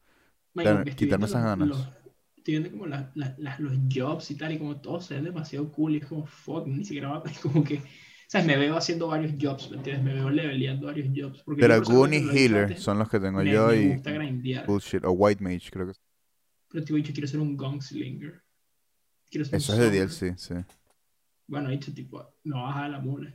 dar- 0.63 0.87
quitarme 0.95 1.27
esas 1.27 1.45
ganas. 1.45 1.69
los- 1.69 1.89
estoy 2.37 2.55
viendo 2.55 2.71
como 2.71 2.87
la- 2.87 3.11
la- 3.15 3.35
la- 3.39 3.57
los 3.59 3.75
jobs 3.93 4.31
y 4.31 4.37
tal, 4.37 4.53
y 4.53 4.59
como 4.59 4.81
todos 4.81 5.07
se 5.07 5.15
ven 5.15 5.25
demasiado 5.25 5.71
cool, 5.73 5.95
y 5.95 5.99
es 5.99 6.07
como, 6.07 6.27
fuck, 6.27 6.67
ni 6.67 6.85
siquiera 6.85 7.09
va, 7.09 7.23
como 7.43 7.65
que, 7.65 7.83
¿sabes? 8.29 8.47
Me 8.47 8.57
veo 8.57 8.77
haciendo 8.77 9.09
varios 9.09 9.33
jobs, 9.41 9.71
¿me 9.71 9.77
entiendes? 9.79 10.05
Me 10.05 10.15
veo 10.15 10.31
leveleando 10.31 10.87
varios 10.87 11.09
jobs. 11.17 11.43
Porque 11.45 11.65
yo 11.67 11.69
Dragoon 11.69 12.15
y 12.15 12.19
Healer 12.19 12.69
antes, 12.69 12.81
son 12.81 12.99
los 12.99 13.09
que 13.09 13.19
tengo 13.21 13.43
me, 13.43 13.51
yo 13.51 13.75
me 13.75 13.75
y 13.75 13.95
gusta 13.95 14.13
grindear. 14.13 14.67
Bullshit, 14.67 15.05
o 15.05 15.13
White 15.13 15.43
Mage, 15.43 15.71
creo 15.71 15.87
que 15.87 15.93
es. 15.93 16.01
Pero 16.69 16.85
tipo, 16.85 16.97
dicho, 16.97 17.13
quiero 17.13 17.27
ser 17.29 17.41
un 17.41 17.57
gunslinger. 17.57 18.41
Eso 19.31 19.73
es 19.73 19.79
de. 19.79 19.91
DLC, 19.91 20.37
sí. 20.39 20.55
Bueno, 21.47 21.71
dicho, 21.71 21.93
tipo, 21.93 22.35
no 22.45 22.63
baja 22.65 22.89
la 22.89 22.99
mula. 23.01 23.33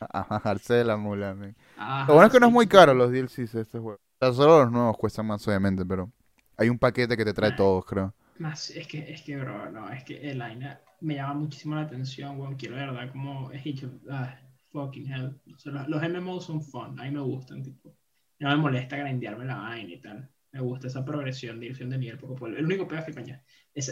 A 0.00 0.24
bajarse 0.28 0.74
de 0.74 0.84
la 0.84 0.96
mula, 0.96 1.34
men. 1.34 1.56
Ah, 1.76 2.04
Lo 2.08 2.14
bueno 2.14 2.26
es 2.26 2.32
que 2.32 2.40
no 2.40 2.46
es 2.48 2.52
muy 2.52 2.66
caro 2.66 2.94
los 2.94 3.10
DLCs 3.10 3.52
de 3.52 3.62
este 3.62 3.78
juego. 3.78 3.98
O 4.20 4.24
sea, 4.26 4.32
solo 4.32 4.62
los 4.64 4.72
nuevos 4.72 4.96
cuestan 4.98 5.26
más, 5.26 5.46
obviamente, 5.46 5.84
pero 5.84 6.10
hay 6.56 6.68
un 6.68 6.78
paquete 6.78 7.16
que 7.16 7.24
te 7.24 7.32
trae 7.32 7.50
Ay. 7.50 7.56
todos, 7.56 7.84
creo. 7.84 8.14
Más, 8.38 8.70
es 8.70 8.86
que, 8.88 8.98
es 9.12 9.22
que, 9.22 9.36
bro, 9.36 9.70
no, 9.70 9.88
es 9.90 10.04
que 10.04 10.30
el 10.30 10.38
line 10.38 10.78
me 11.00 11.14
llama 11.16 11.34
muchísimo 11.34 11.74
la 11.76 11.82
atención, 11.82 12.38
weón. 12.38 12.56
Quiero, 12.56 12.76
de 12.76 12.86
verdad, 12.86 13.10
como 13.12 13.50
he 13.52 13.58
dicho, 13.60 13.90
ah, 14.10 14.36
fucking 14.70 15.12
hell. 15.12 15.40
O 15.54 15.58
sea, 15.58 15.72
los, 15.72 15.88
los 15.88 16.02
MMOs 16.02 16.46
son 16.46 16.62
fun, 16.62 16.98
a 16.98 17.04
mí 17.04 17.10
me 17.10 17.20
gustan, 17.20 17.62
tipo. 17.62 17.94
No 18.40 18.48
me 18.50 18.56
molesta 18.56 18.96
grindearme 18.96 19.44
la 19.44 19.56
vaina 19.56 19.92
y 19.92 20.00
tal. 20.00 20.28
Me 20.50 20.60
gusta 20.60 20.88
esa 20.88 21.04
progresión, 21.04 21.60
dirección 21.60 21.90
de 21.90 21.98
nivel 21.98 22.18
poco 22.18 22.34
a 22.34 22.36
poco. 22.36 22.46
El 22.48 22.64
único 22.64 22.86
peor 22.88 23.00
es 23.00 23.06
que, 23.06 23.14
coño, 23.14 23.40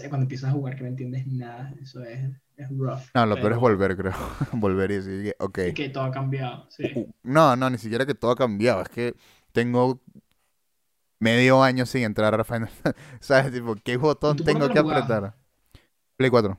cuando 0.09 0.25
empiezas 0.25 0.51
a 0.51 0.53
jugar 0.53 0.77
que 0.77 0.83
no 0.83 0.89
entiendes 0.89 1.27
nada, 1.27 1.73
eso 1.81 2.03
es, 2.05 2.21
es 2.57 2.69
rough. 2.71 3.01
No, 3.15 3.27
lo 3.27 3.37
peor 3.37 3.53
es 3.53 3.59
volver, 3.59 3.97
creo. 3.97 4.13
volver 4.53 4.91
y 4.91 4.95
decir, 4.97 5.37
ok. 5.39 5.59
Y 5.69 5.75
que 5.75 5.89
todo 5.89 6.05
ha 6.05 6.11
cambiado, 6.11 6.67
sí. 6.71 6.85
Uh, 6.95 7.07
No, 7.23 7.57
no, 7.57 7.71
ni 7.71 7.79
siquiera 7.79 8.05
que 8.05 8.15
todo 8.15 8.33
ha 8.33 8.37
cambiado. 8.37 8.83
Es 8.83 8.89
que 8.89 9.15
tengo 9.53 10.01
medio 11.19 11.63
año 11.63 11.87
sin 11.87 12.03
entrar 12.03 12.39
a 12.39 12.45
Final 12.45 12.71
¿Sabes? 13.21 13.53
Tipo, 13.53 13.77
¿qué 13.77 13.97
botón 13.97 14.37
¿Tú 14.37 14.45
por 14.45 14.53
tengo 14.53 14.69
que 14.69 14.79
apretar? 14.79 15.35
Play 16.17 16.31
4. 16.31 16.59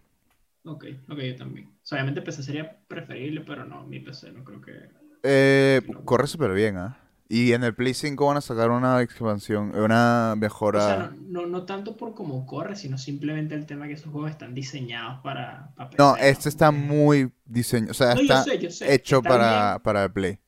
Ok, 0.63 0.85
ok, 1.09 1.19
yo 1.19 1.35
también. 1.35 1.67
O 1.67 1.85
sea, 1.85 1.97
obviamente 1.97 2.21
PC 2.21 2.43
sería 2.43 2.77
preferible, 2.87 3.41
pero 3.41 3.65
no, 3.65 3.83
mi 3.85 3.99
PC 3.99 4.31
no 4.31 4.43
creo 4.43 4.61
que... 4.61 4.89
Eh, 5.23 5.81
corre 6.05 6.27
súper 6.27 6.51
bien, 6.53 6.77
¿ah? 6.77 6.97
Y 7.33 7.53
en 7.53 7.63
el 7.63 7.73
Play 7.73 7.93
5 7.93 8.25
van 8.27 8.37
a 8.37 8.41
sacar 8.41 8.71
una 8.71 9.01
expansión, 9.01 9.69
una 9.75 10.35
O 10.73 10.79
sea, 10.79 10.97
mejora. 10.97 11.11
no, 11.29 11.43
no, 11.43 11.47
no 11.47 11.65
tanto 11.65 11.95
por 11.95 12.13
cómo 12.13 12.45
corre, 12.45 12.75
sino 12.75 12.97
simplemente 12.97 13.55
el 13.55 13.65
tema 13.65 13.87
que 13.87 13.93
esos 13.93 14.11
juegos 14.11 14.31
están 14.31 14.53
diseñados 14.53 15.21
para, 15.23 15.71
para 15.75 15.89
No, 15.97 16.13
PC, 16.15 16.29
este 16.29 16.49
está 16.49 16.71
muy 16.71 17.31
diseñado, 17.45 17.91
o 17.91 17.93
sea, 17.93 18.15
yo 18.15 18.21
está 18.23 18.43
sé, 18.43 18.59
yo 18.59 18.69
sé, 18.69 18.93
hecho 18.93 19.17
está 19.17 19.29
para, 19.29 19.69
bien, 19.71 19.81
para 19.83 20.03
el 20.03 20.11
Play. 20.11 20.39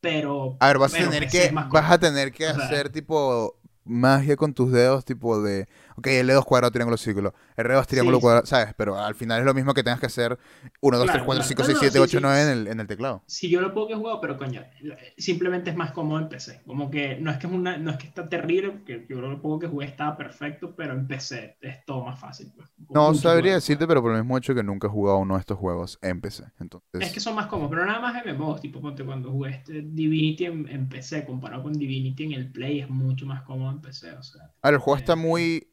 pero... 0.00 0.56
A 0.60 0.68
ver, 0.68 0.78
vas 0.78 0.94
a 0.94 0.98
tener 0.98 1.24
PC 1.24 1.48
que, 1.48 1.54
vas 1.54 1.90
a 1.90 1.98
tener 1.98 2.32
que 2.32 2.46
O 2.48 2.54
sea- 2.54 2.64
hacer 2.66 2.90
tipo 2.90 3.58
magia 3.84 4.36
con 4.36 4.52
tus 4.52 4.70
dedos, 4.70 5.04
tipo 5.04 5.40
de, 5.42 5.66
ok, 5.98 6.06
L2 6.06 6.44
cuadrado, 6.44 6.70
triángulo, 6.72 6.96
círculo, 6.96 7.34
R2 7.56 7.86
triángulo 7.86 8.18
Sí, 8.18 8.20
cuadrado, 8.20 8.46
¿sabes? 8.46 8.74
Pero 8.76 8.98
al 8.98 9.14
final 9.14 9.40
es 9.40 9.46
lo 9.46 9.54
mismo 9.54 9.74
que 9.74 9.82
tengas 9.82 10.00
que 10.00 10.06
hacer 10.06 10.38
1, 10.80 10.98
2, 10.98 11.10
3, 11.10 11.22
Claro, 11.22 11.24
4, 11.24 11.42
claro. 11.42 11.44
5, 11.44 11.62
No, 11.62 11.64
6, 11.64 11.76
no, 11.76 11.80
7, 11.80 11.92
sí, 11.92 11.98
8, 11.98 12.20
sí. 12.20 12.20
9 12.20 12.42
en 12.42 12.48
el, 12.48 12.66
en 12.68 12.80
el 12.80 12.86
teclado. 12.86 13.22
Si 13.26 13.48
yo 13.50 13.60
lo 13.60 13.74
puedo 13.74 13.88
que 13.88 13.92
he 13.94 13.96
jugado, 13.96 14.20
pero 14.20 14.36
coño, 14.38 14.62
simplemente 15.16 15.70
es 15.70 15.76
más 15.76 15.92
cómodo 15.92 16.20
en 16.20 16.28
PC. 16.28 16.62
Como 16.66 16.90
que 16.90 17.16
no 17.20 17.30
es 17.30 17.38
que, 17.38 17.46
es 17.46 17.52
una, 17.52 17.76
no 17.78 17.90
es 17.90 17.96
que 17.98 18.06
está 18.06 18.28
terrible, 18.28 18.70
porque 18.70 19.06
yo 19.08 19.20
lo 19.20 19.40
poco 19.42 19.58
que 19.60 19.66
jugué 19.68 19.86
estaba 19.86 20.16
perfecto, 20.16 20.74
pero 20.74 20.94
en 20.94 21.06
PC 21.06 21.58
es 21.60 21.84
todo 21.84 22.04
más 22.04 22.18
fácil. 22.18 22.52
pues. 22.56 22.68
No 22.90 23.12
sabría 23.14 23.54
decirte, 23.54 23.86
pero 23.86 24.02
por 24.02 24.12
el 24.12 24.18
mismo 24.22 24.38
hecho 24.38 24.54
que 24.54 24.62
nunca 24.62 24.86
he 24.86 24.90
jugado 24.90 25.18
uno 25.18 25.34
de 25.34 25.40
estos 25.40 25.58
juegos 25.58 25.98
en 26.02 26.20
PC. 26.20 26.44
Es 26.44 26.52
Entonces, 26.60 27.12
que 27.12 27.20
son 27.20 27.34
más 27.34 27.46
cómodos, 27.46 27.70
pero 27.70 27.84
nada 27.86 28.00
más 28.00 28.24
MMOs, 28.24 28.60
tipo 28.60 28.80
ponte 28.80 29.04
cuando 29.04 29.30
jugué 29.30 29.50
este 29.50 29.82
Divinity 29.82 30.46
en, 30.46 30.68
en 30.68 30.88
PC, 30.88 31.24
comparado 31.26 31.62
con 31.64 31.72
Divinity 31.74 32.24
en 32.24 32.32
el 32.32 32.50
Play, 32.50 32.80
es 32.80 32.88
mucho 32.90 33.26
más 33.26 33.42
cómodo 33.42 33.70
en 33.72 33.80
PC, 33.80 34.12
o 34.12 34.22
sea. 34.22 34.50
a 34.62 34.68
ver, 34.68 34.74
el 34.74 34.80
juego 34.80 34.96
está 34.96 35.12
eh, 35.12 35.16
muy 35.16 35.68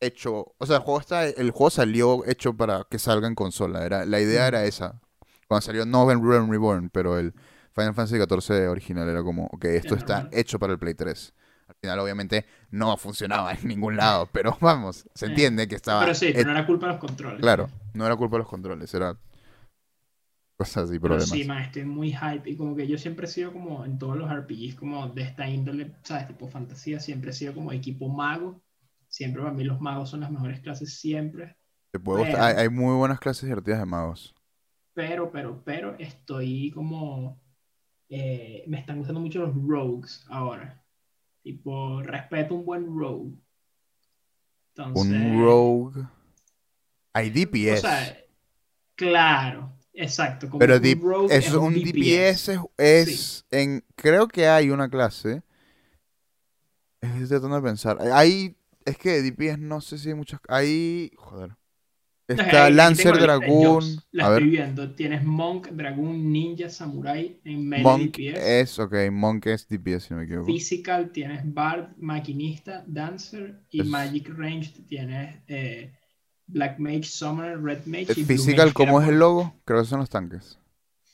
hecho, 0.00 0.54
o 0.58 0.66
sea, 0.66 0.76
el 0.76 0.82
juego 0.82 1.00
está, 1.00 1.26
el 1.26 1.50
juego 1.50 1.70
salió 1.70 2.24
hecho 2.26 2.56
para 2.56 2.84
que 2.90 2.98
salga 2.98 3.28
en 3.28 3.34
consola. 3.34 3.84
Era, 3.84 4.04
la 4.06 4.20
idea 4.20 4.46
era 4.46 4.64
Ujú. 4.64 4.66
esa. 4.66 5.00
Cuando 5.48 5.62
salió 5.62 5.84
Novel 5.86 6.20
Realm 6.22 6.50
Reborn, 6.50 6.90
pero 6.90 7.18
el 7.18 7.32
Final 7.74 7.94
Fantasy 7.94 8.18
XIV 8.18 8.68
original 8.68 9.08
era 9.08 9.22
como, 9.22 9.46
ok, 9.46 9.64
esto 9.66 9.94
Es 9.94 10.00
está 10.00 10.28
hecho 10.30 10.58
para 10.58 10.72
el 10.74 10.78
Play 10.78 10.94
3. 10.94 11.34
Al 11.68 11.74
final, 11.80 11.98
obviamente, 12.00 12.46
no 12.70 12.96
funcionaba 12.96 13.52
en 13.60 13.68
ningún 13.68 13.96
lado, 13.96 14.28
pero 14.32 14.56
vamos, 14.60 15.06
se 15.14 15.26
entiende 15.26 15.68
que 15.68 15.76
estaba. 15.76 16.04
Pero 16.04 16.14
sí, 16.14 16.32
pero 16.32 16.46
no 16.46 16.52
era 16.58 16.66
culpa 16.66 16.86
de 16.86 16.92
los 16.92 17.00
controles. 17.00 17.40
Claro, 17.40 17.68
no 17.94 18.06
era 18.06 18.16
culpa 18.16 18.36
de 18.36 18.40
los 18.40 18.48
controles, 18.48 18.92
era 18.94 19.16
cosas 20.56 20.90
Pero 21.02 21.18
problemas. 21.18 21.40
sí, 21.40 21.44
man, 21.44 21.62
estoy 21.62 21.84
muy 21.84 22.12
hype 22.12 22.48
y 22.50 22.56
como 22.56 22.74
que 22.76 22.86
yo 22.86 22.96
siempre 22.98 23.26
he 23.26 23.28
sido 23.28 23.52
como 23.52 23.84
en 23.84 23.98
todos 23.98 24.16
los 24.16 24.30
RPGs 24.30 24.74
como 24.76 25.08
de 25.08 25.22
esta 25.22 25.48
índole, 25.48 25.92
¿sabes? 26.02 26.26
Tipo 26.28 26.46
fantasía, 26.48 27.00
siempre 27.00 27.30
he 27.30 27.32
sido 27.34 27.54
como 27.54 27.72
equipo 27.72 28.08
mago. 28.08 28.60
Siempre 29.10 29.42
para 29.42 29.52
mí 29.52 29.64
los 29.64 29.80
magos 29.80 30.08
son 30.08 30.20
las 30.20 30.30
mejores 30.30 30.60
clases 30.60 30.98
siempre. 30.98 31.56
Te 31.90 31.98
puede 31.98 32.24
gustar- 32.30 32.56
Hay, 32.56 32.68
muy 32.68 32.94
buenas 32.94 33.18
clases 33.18 33.44
divertidas 33.44 33.80
de 33.80 33.86
magos. 33.86 34.34
Pero, 34.94 35.30
pero, 35.32 35.62
pero 35.64 35.96
estoy 35.98 36.70
como 36.70 37.40
eh, 38.08 38.64
me 38.68 38.78
están 38.78 38.98
gustando 38.98 39.20
mucho 39.20 39.40
los 39.40 39.54
rogues 39.66 40.24
ahora. 40.28 40.82
Tipo, 41.42 42.02
respeto 42.02 42.54
un 42.54 42.64
buen 42.64 42.86
rogue. 42.86 43.34
Entonces, 44.76 45.06
Un 45.06 45.44
rogue. 45.44 46.02
Hay 47.12 47.30
o 47.30 47.32
DPS. 47.32 47.80
sea, 47.80 48.16
claro, 48.94 49.72
exacto. 49.92 50.48
Como 50.48 50.60
Pero 50.60 50.76
un 50.76 51.02
rogue 51.02 51.36
es 51.36 51.52
un 51.52 51.74
DPS, 51.74 52.48
es, 52.76 53.08
es 53.08 53.46
en. 53.50 53.84
Creo 53.96 54.28
que 54.28 54.46
hay 54.46 54.70
una 54.70 54.88
clase. 54.88 55.42
Estoy 57.00 57.26
tratando 57.26 57.56
de 57.56 57.62
pensar. 57.62 57.98
Hay. 58.12 58.56
Es 58.84 58.96
que 58.96 59.22
DPS 59.22 59.58
no 59.58 59.80
sé 59.80 59.98
si 59.98 60.08
hay 60.08 60.14
muchas. 60.14 60.40
Hay. 60.48 61.10
Joder. 61.16 61.56
Está 62.28 62.70
Lancer 62.70 63.18
Dragoon. 63.18 63.82
La 64.12 64.28
ver. 64.28 64.42
estoy 64.42 64.50
viendo. 64.50 64.94
Tienes 64.94 65.24
Monk, 65.24 65.68
Dragoon, 65.70 66.30
Ninja, 66.32 66.68
Samurai 66.70 67.40
en 67.44 67.68
melee 67.68 67.82
Monk 67.82 68.16
DPS. 68.16 68.60
es. 68.60 68.78
Ok, 68.78 68.94
Monk 69.10 69.46
es 69.46 69.66
DPS, 69.68 70.04
si 70.06 70.14
no 70.14 70.18
me 70.20 70.26
equivoco. 70.26 70.46
Physical 70.46 71.10
tienes 71.10 71.42
Bard, 71.52 71.96
Maquinista, 71.98 72.84
Dancer 72.86 73.60
y 73.70 73.80
Es- 73.80 73.86
Magic 73.88 74.28
Ranged 74.28 74.84
tienes 74.86 75.42
eh, 75.48 75.92
Black 76.46 76.78
Mage, 76.78 77.02
Summoner, 77.04 77.60
Red 77.60 77.86
Mage 77.86 78.12
y 78.16 78.22
Blue 78.22 78.26
Physical, 78.26 78.66
Mage, 78.68 78.82
era 78.82 78.92
¿cómo 78.92 79.02
es 79.02 79.08
el 79.08 79.18
logo? 79.18 79.54
Creo 79.64 79.80
que 79.82 79.88
son 79.88 79.98
los 80.00 80.10
tanques. 80.10 80.56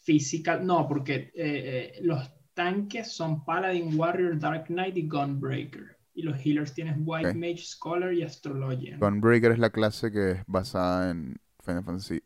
Physical, 0.05 0.67
no, 0.67 0.87
porque 0.87 1.15
eh, 1.15 1.33
eh, 1.35 1.99
los 2.03 2.31
tanques 2.55 3.11
son 3.11 3.43
Paladin, 3.45 3.99
Warrior, 3.99 4.39
Dark 4.39 4.67
Knight 4.67 4.97
y 4.99 5.09
Gunbreaker. 5.09 5.96
Y 6.17 6.23
los 6.23 6.39
healers 6.39 6.73
tienes 6.73 6.97
White. 6.99 7.35
Mage, 7.35 7.59
Scholar 7.59 8.15
y 8.15 8.23
Astrologian. 8.23 8.99
Gunbreaker 8.99 9.53
es 9.53 9.59
la 9.59 9.69
clase 9.69 10.11
que 10.11 10.31
es 10.31 10.39
basada 10.47 11.11
en 11.11 11.37
Final 11.63 11.85
Fantasy. 11.85 12.23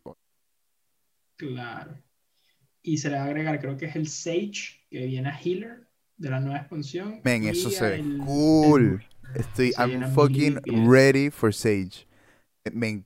Claro. 1.36 1.99
Y 2.82 2.99
se 2.99 3.11
le 3.11 3.16
va 3.16 3.22
a 3.22 3.26
agregar, 3.26 3.59
creo 3.61 3.76
que 3.76 3.86
es 3.86 3.97
el 3.97 4.07
Sage, 4.07 4.86
que 4.88 5.07
viene 5.07 5.28
a 5.28 5.36
healer 5.36 5.88
de 6.16 6.30
la 6.30 6.38
nueva 6.38 6.59
expansión. 6.59 7.20
Men, 7.24 7.43
y 7.43 7.49
eso 7.49 7.68
se 7.68 7.84
ve 7.84 7.95
el- 7.97 8.18
cool. 8.18 9.05
Estoy, 9.34 9.72
I'm 9.76 10.12
fucking 10.14 10.61
ready 10.88 11.30
for 11.30 11.53
Sage. 11.53 12.07
Me 12.72 13.03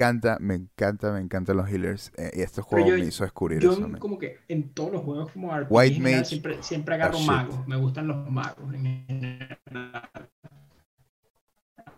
encanta, 0.00 0.38
me 0.40 0.54
encanta, 0.54 1.12
me 1.12 1.20
encantan 1.20 1.56
los 1.58 1.68
healers. 1.68 2.10
eh, 2.16 2.30
y 2.34 2.40
este 2.40 2.62
juego 2.62 2.88
yo- 2.88 2.94
me 2.94 3.00
hizo 3.04 3.22
descubrir 3.24 3.60
Yo 3.60 3.72
eso. 3.72 3.86
men. 3.88 3.98
como 4.00 4.18
que 4.18 4.38
en 4.48 4.72
todos 4.72 4.92
los 4.92 5.02
juegos 5.02 5.30
como 5.32 5.52
RPG 5.54 5.70
White 5.70 5.88
en 5.88 5.94
general, 6.02 6.20
Mage. 6.20 6.28
siempre, 6.28 6.62
siempre 6.62 6.94
agarro 6.94 7.20
magos. 7.20 7.68
Me 7.68 7.76
gustan 7.76 8.06
los 8.08 8.30
magos 8.30 8.72
en 8.74 9.04
general. 9.06 10.10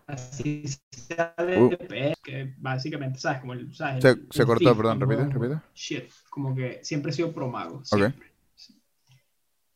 Así 0.06 0.64
sea 0.90 1.34
de 1.38 1.58
Uh. 1.62 1.70
DPS, 1.70 2.20
que 2.22 2.54
básicamente, 2.58 3.18
¿sabes? 3.18 3.40
Como 3.40 3.52
el, 3.54 3.72
¿sabes? 3.74 4.02
Se, 4.02 4.10
El- 4.10 4.26
se 4.30 4.42
el 4.42 4.46
cortó, 4.46 4.64
Thief, 4.64 4.76
perdón, 4.76 5.00
repite, 5.00 5.24
repite. 5.26 5.60
Shit, 5.74 6.10
como 6.28 6.54
que 6.54 6.80
siempre 6.82 7.10
he 7.10 7.14
sido 7.14 7.32
pro 7.32 7.48
mago. 7.48 7.84
Siempre. 7.84 8.30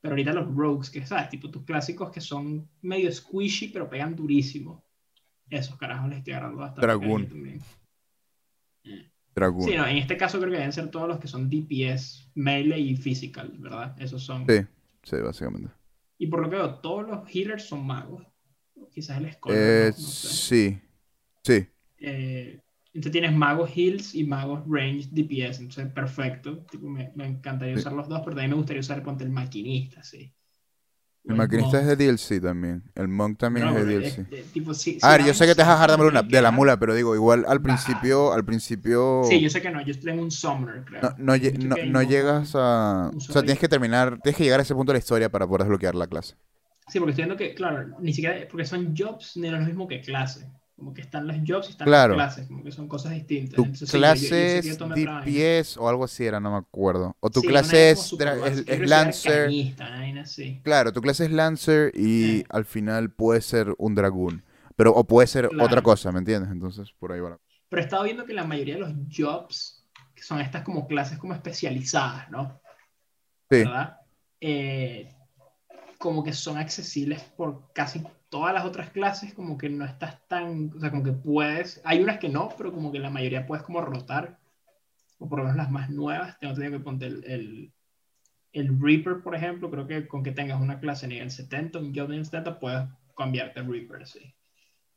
Pero 0.00 0.12
ahorita 0.12 0.32
los 0.32 0.54
rogues, 0.54 0.90
que 0.90 1.04
sabes, 1.06 1.30
tipo 1.30 1.50
tus 1.50 1.64
clásicos 1.64 2.10
que 2.10 2.20
son 2.20 2.68
medio 2.82 3.10
squishy, 3.10 3.68
pero 3.68 3.88
pegan 3.88 4.14
durísimo. 4.14 4.84
Esos 5.48 5.76
carajos 5.78 6.08
les 6.10 6.18
estoy 6.18 6.34
agarrando 6.34 6.58
bastante. 6.58 6.80
Dragón. 6.86 7.28
también. 7.28 7.60
Dragoon. 9.36 9.68
Sí, 9.68 9.76
no, 9.76 9.86
en 9.86 9.98
este 9.98 10.16
caso 10.16 10.38
creo 10.38 10.50
que 10.50 10.56
deben 10.56 10.72
ser 10.72 10.90
todos 10.90 11.06
los 11.08 11.18
que 11.20 11.28
son 11.28 11.48
DPS, 11.50 12.30
melee 12.34 12.78
y 12.80 12.96
physical, 12.96 13.52
¿verdad? 13.58 13.94
Esos 14.00 14.22
son. 14.24 14.46
Sí, 14.48 14.60
sí, 15.02 15.16
básicamente. 15.16 15.68
Y 16.18 16.26
por 16.28 16.40
lo 16.40 16.48
que 16.50 16.56
veo, 16.56 16.74
todos 16.80 17.06
los 17.06 17.28
healers 17.28 17.64
son 17.64 17.86
magos. 17.86 18.26
Quizás 18.92 19.18
el 19.18 19.30
Scholar, 19.32 19.58
Eh, 19.60 19.92
no, 19.94 20.02
no 20.02 20.08
sé. 20.08 20.28
sí, 20.28 20.80
sí. 21.44 21.66
Eh, 21.98 22.60
entonces 22.94 23.12
tienes 23.12 23.34
magos 23.34 23.70
heals 23.76 24.14
y 24.14 24.24
magos 24.24 24.62
range 24.66 25.08
DPS. 25.10 25.60
Entonces, 25.60 25.92
perfecto. 25.92 26.64
Tipo, 26.70 26.88
me, 26.88 27.12
me 27.14 27.26
encantaría 27.26 27.74
Sí. 27.74 27.80
usar 27.80 27.92
los 27.92 28.08
dos, 28.08 28.20
pero 28.20 28.30
también 28.36 28.50
me 28.52 28.56
gustaría 28.56 28.80
usar 28.80 29.02
ponte 29.02 29.24
el 29.24 29.30
maquinista, 29.30 30.02
sí. 30.02 30.32
El 31.28 31.34
maquinista 31.34 31.80
es 31.80 31.86
de 31.86 31.96
DLC 31.96 32.40
también. 32.40 32.82
El 32.94 33.08
Monk 33.08 33.38
también 33.38 33.66
No, 33.66 33.70
es 33.70 33.74
de 33.76 33.84
DLC. 33.84 34.26
tipo, 34.52 34.74
si- 34.74 35.00
ver, 35.02 35.20
si 35.20 35.26
yo 35.26 35.34
sé 35.34 35.46
que 35.46 35.54
te 35.54 35.62
vas 35.62 35.68
a 35.70 35.72
a 35.72 35.74
bajar 35.74 35.90
de 35.90 35.96
la 35.96 36.02
mula, 36.04 36.22
de 36.22 36.42
la 36.42 36.50
mula, 36.52 36.78
pero 36.78 36.94
digo, 36.94 37.14
igual 37.14 37.44
al 37.48 37.60
principio, 37.60 38.32
al 38.32 38.44
principio 38.44 39.28
Sí, 39.28 39.40
yo 39.42 39.50
sé 39.50 39.60
que 39.60 39.70
no. 39.70 39.82
Yo 39.84 39.98
tengo 39.98 40.22
un 40.22 40.30
summoner, 40.30 40.84
creo. 40.84 41.02
no, 41.58 41.76
no, 41.82 42.02
llegas 42.02 42.52
a... 42.54 43.12
O 43.16 43.20
sea, 43.32 43.42
tienes 43.42 43.58
que 43.60 43.68
terminar, 43.68 44.20
tienes 44.22 44.36
que 44.36 44.44
llegar 44.44 44.60
a 44.60 44.62
ese 44.62 44.74
punto 44.74 44.92
de 44.92 44.98
la 44.98 45.00
historia 45.00 45.28
para 45.30 45.46
poder 45.46 45.62
desbloquear 45.62 45.94
la 45.94 46.06
clase. 46.06 46.36
Sí, 46.88 46.98
porque 46.98 47.10
estoy 47.10 47.24
viendo 47.24 47.36
que, 47.36 47.54
claro, 47.54 47.96
ni 48.00 48.12
siquiera, 48.12 48.46
porque 48.48 48.64
son 48.64 48.94
jobs, 48.96 49.36
ni 49.36 49.50
lo 49.50 49.58
mismo 49.60 49.86
que 49.88 50.00
clase. 50.00 50.48
Como 50.76 50.92
que 50.92 51.00
están 51.00 51.26
los 51.26 51.36
jobs 51.46 51.68
y 51.68 51.70
están 51.70 51.86
Claro. 51.86 52.16
las 52.16 52.34
clases, 52.34 52.48
como 52.48 52.62
que 52.62 52.70
son 52.70 52.86
cosas 52.86 53.12
distintas. 53.12 53.56
Tu 53.56 53.62
Entonces, 53.64 53.88
sí, 53.88 53.96
yo- 53.96 54.02
yo- 54.02 54.20
yo 54.20 54.28
clase 54.28 54.58
es. 54.58 54.78
DPS 54.78 55.80
o 55.80 55.88
algo 55.88 56.04
así 56.04 56.24
era, 56.26 56.38
no 56.38 56.50
me 56.50 56.58
acuerdo. 56.58 57.16
O 57.20 57.30
tu 57.30 57.40
Sí, 57.40 57.46
clase 57.46 57.90
es, 57.92 58.12
es, 58.12 58.64
es 58.68 58.88
Lancer. 58.88 59.50
Claro, 60.62 60.92
tu 60.92 61.00
clase 61.00 61.24
es 61.24 61.30
Lancer 61.30 61.92
y 61.94 62.44
al 62.50 62.64
final 62.64 63.10
puede 63.10 63.40
ser 63.40 63.74
un 63.78 63.94
Dragoon. 63.94 64.42
Pero, 64.76 64.92
o 64.92 65.04
puede 65.04 65.26
ser 65.26 65.50
otra 65.58 65.80
cosa, 65.80 66.12
¿me 66.12 66.18
entiendes? 66.18 66.50
Entonces, 66.50 66.92
por 66.98 67.12
ahí 67.12 67.20
va 67.20 67.30
la... 67.30 67.38
Pero 67.70 67.80
he 67.80 67.84
estado 67.84 68.04
viendo 68.04 68.26
que 68.26 68.34
la 68.34 68.44
mayoría 68.44 68.74
de 68.74 68.80
los 68.80 68.92
jobs, 69.10 69.82
que 70.14 70.22
son 70.22 70.40
estas 70.40 70.62
como 70.62 70.86
clases 70.86 71.18
como 71.18 71.32
especializadas, 71.32 72.30
¿no? 72.30 72.60
Sí, 73.50 73.58
¿Verdad? 73.64 73.96
Eh, 74.40 75.15
como 76.06 76.24
que 76.24 76.32
son 76.32 76.58
accesibles 76.58 77.22
por 77.36 77.72
casi 77.74 78.02
todas 78.30 78.54
las 78.54 78.64
otras 78.64 78.90
clases, 78.90 79.34
como 79.34 79.58
que 79.58 79.68
no 79.70 79.84
estás 79.84 80.26
tan, 80.28 80.72
o 80.76 80.80
sea, 80.80 80.90
como 80.90 81.04
que 81.04 81.12
puedes, 81.12 81.80
hay 81.84 82.00
unas 82.02 82.18
que 82.18 82.28
no, 82.30 82.50
pero 82.56 82.72
como 82.72 82.92
que 82.92 82.98
la 83.00 83.10
mayoría 83.10 83.46
puedes 83.46 83.64
como 83.64 83.80
rotar, 83.82 84.38
o 85.18 85.28
por 85.28 85.38
lo 85.40 85.44
menos 85.46 85.58
las 85.58 85.70
más 85.70 85.90
nuevas, 85.90 86.38
tengo 86.40 86.54
que 86.56 86.80
ponte 86.80 87.06
el, 87.06 87.24
el, 87.24 87.72
el 88.52 88.80
Reaper, 88.80 89.22
por 89.22 89.34
ejemplo, 89.36 89.70
creo 89.70 89.86
que 89.86 90.08
con 90.08 90.22
que 90.24 90.32
tengas 90.32 90.60
una 90.60 90.80
clase 90.80 91.08
nivel 91.08 91.30
70, 91.30 91.78
un 91.80 91.94
job 91.94 92.08
nivel 92.10 92.24
70, 92.26 92.60
puedes 92.60 92.88
cambiarte 93.16 93.60
a 93.60 93.64
Reaper, 93.64 94.06
sí. 94.06 94.34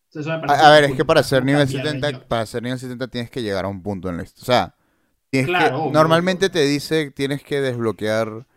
Entonces, 0.08 0.28
eso 0.32 0.42
me 0.42 0.42
A, 0.46 0.68
a 0.68 0.72
ver, 0.72 0.84
es 0.86 0.96
que 0.96 1.06
para 1.06 1.24
ser 1.24 1.44
nivel 1.46 1.68
cambiar 1.68 1.92
de 1.92 2.04
70, 2.04 2.12
job. 2.12 2.24
para 2.28 2.46
ser 2.46 2.64
nivel 2.64 2.80
70 2.80 3.08
tienes 3.08 3.30
que 3.32 3.42
llegar 3.42 3.66
a 3.66 3.68
un 3.68 3.82
punto 3.84 4.10
en 4.10 4.18
la. 4.18 4.24
O 4.24 4.26
sea, 4.28 4.76
tienes 5.32 5.52
que, 5.52 5.72
Claro, 5.72 5.84
obvio, 5.84 6.06
normalmente 6.06 6.50
obvio. 6.50 6.52
te 6.52 6.62
dice 6.66 7.12
tienes 7.12 7.44
que 7.44 7.62
desbloquear, 7.62 8.48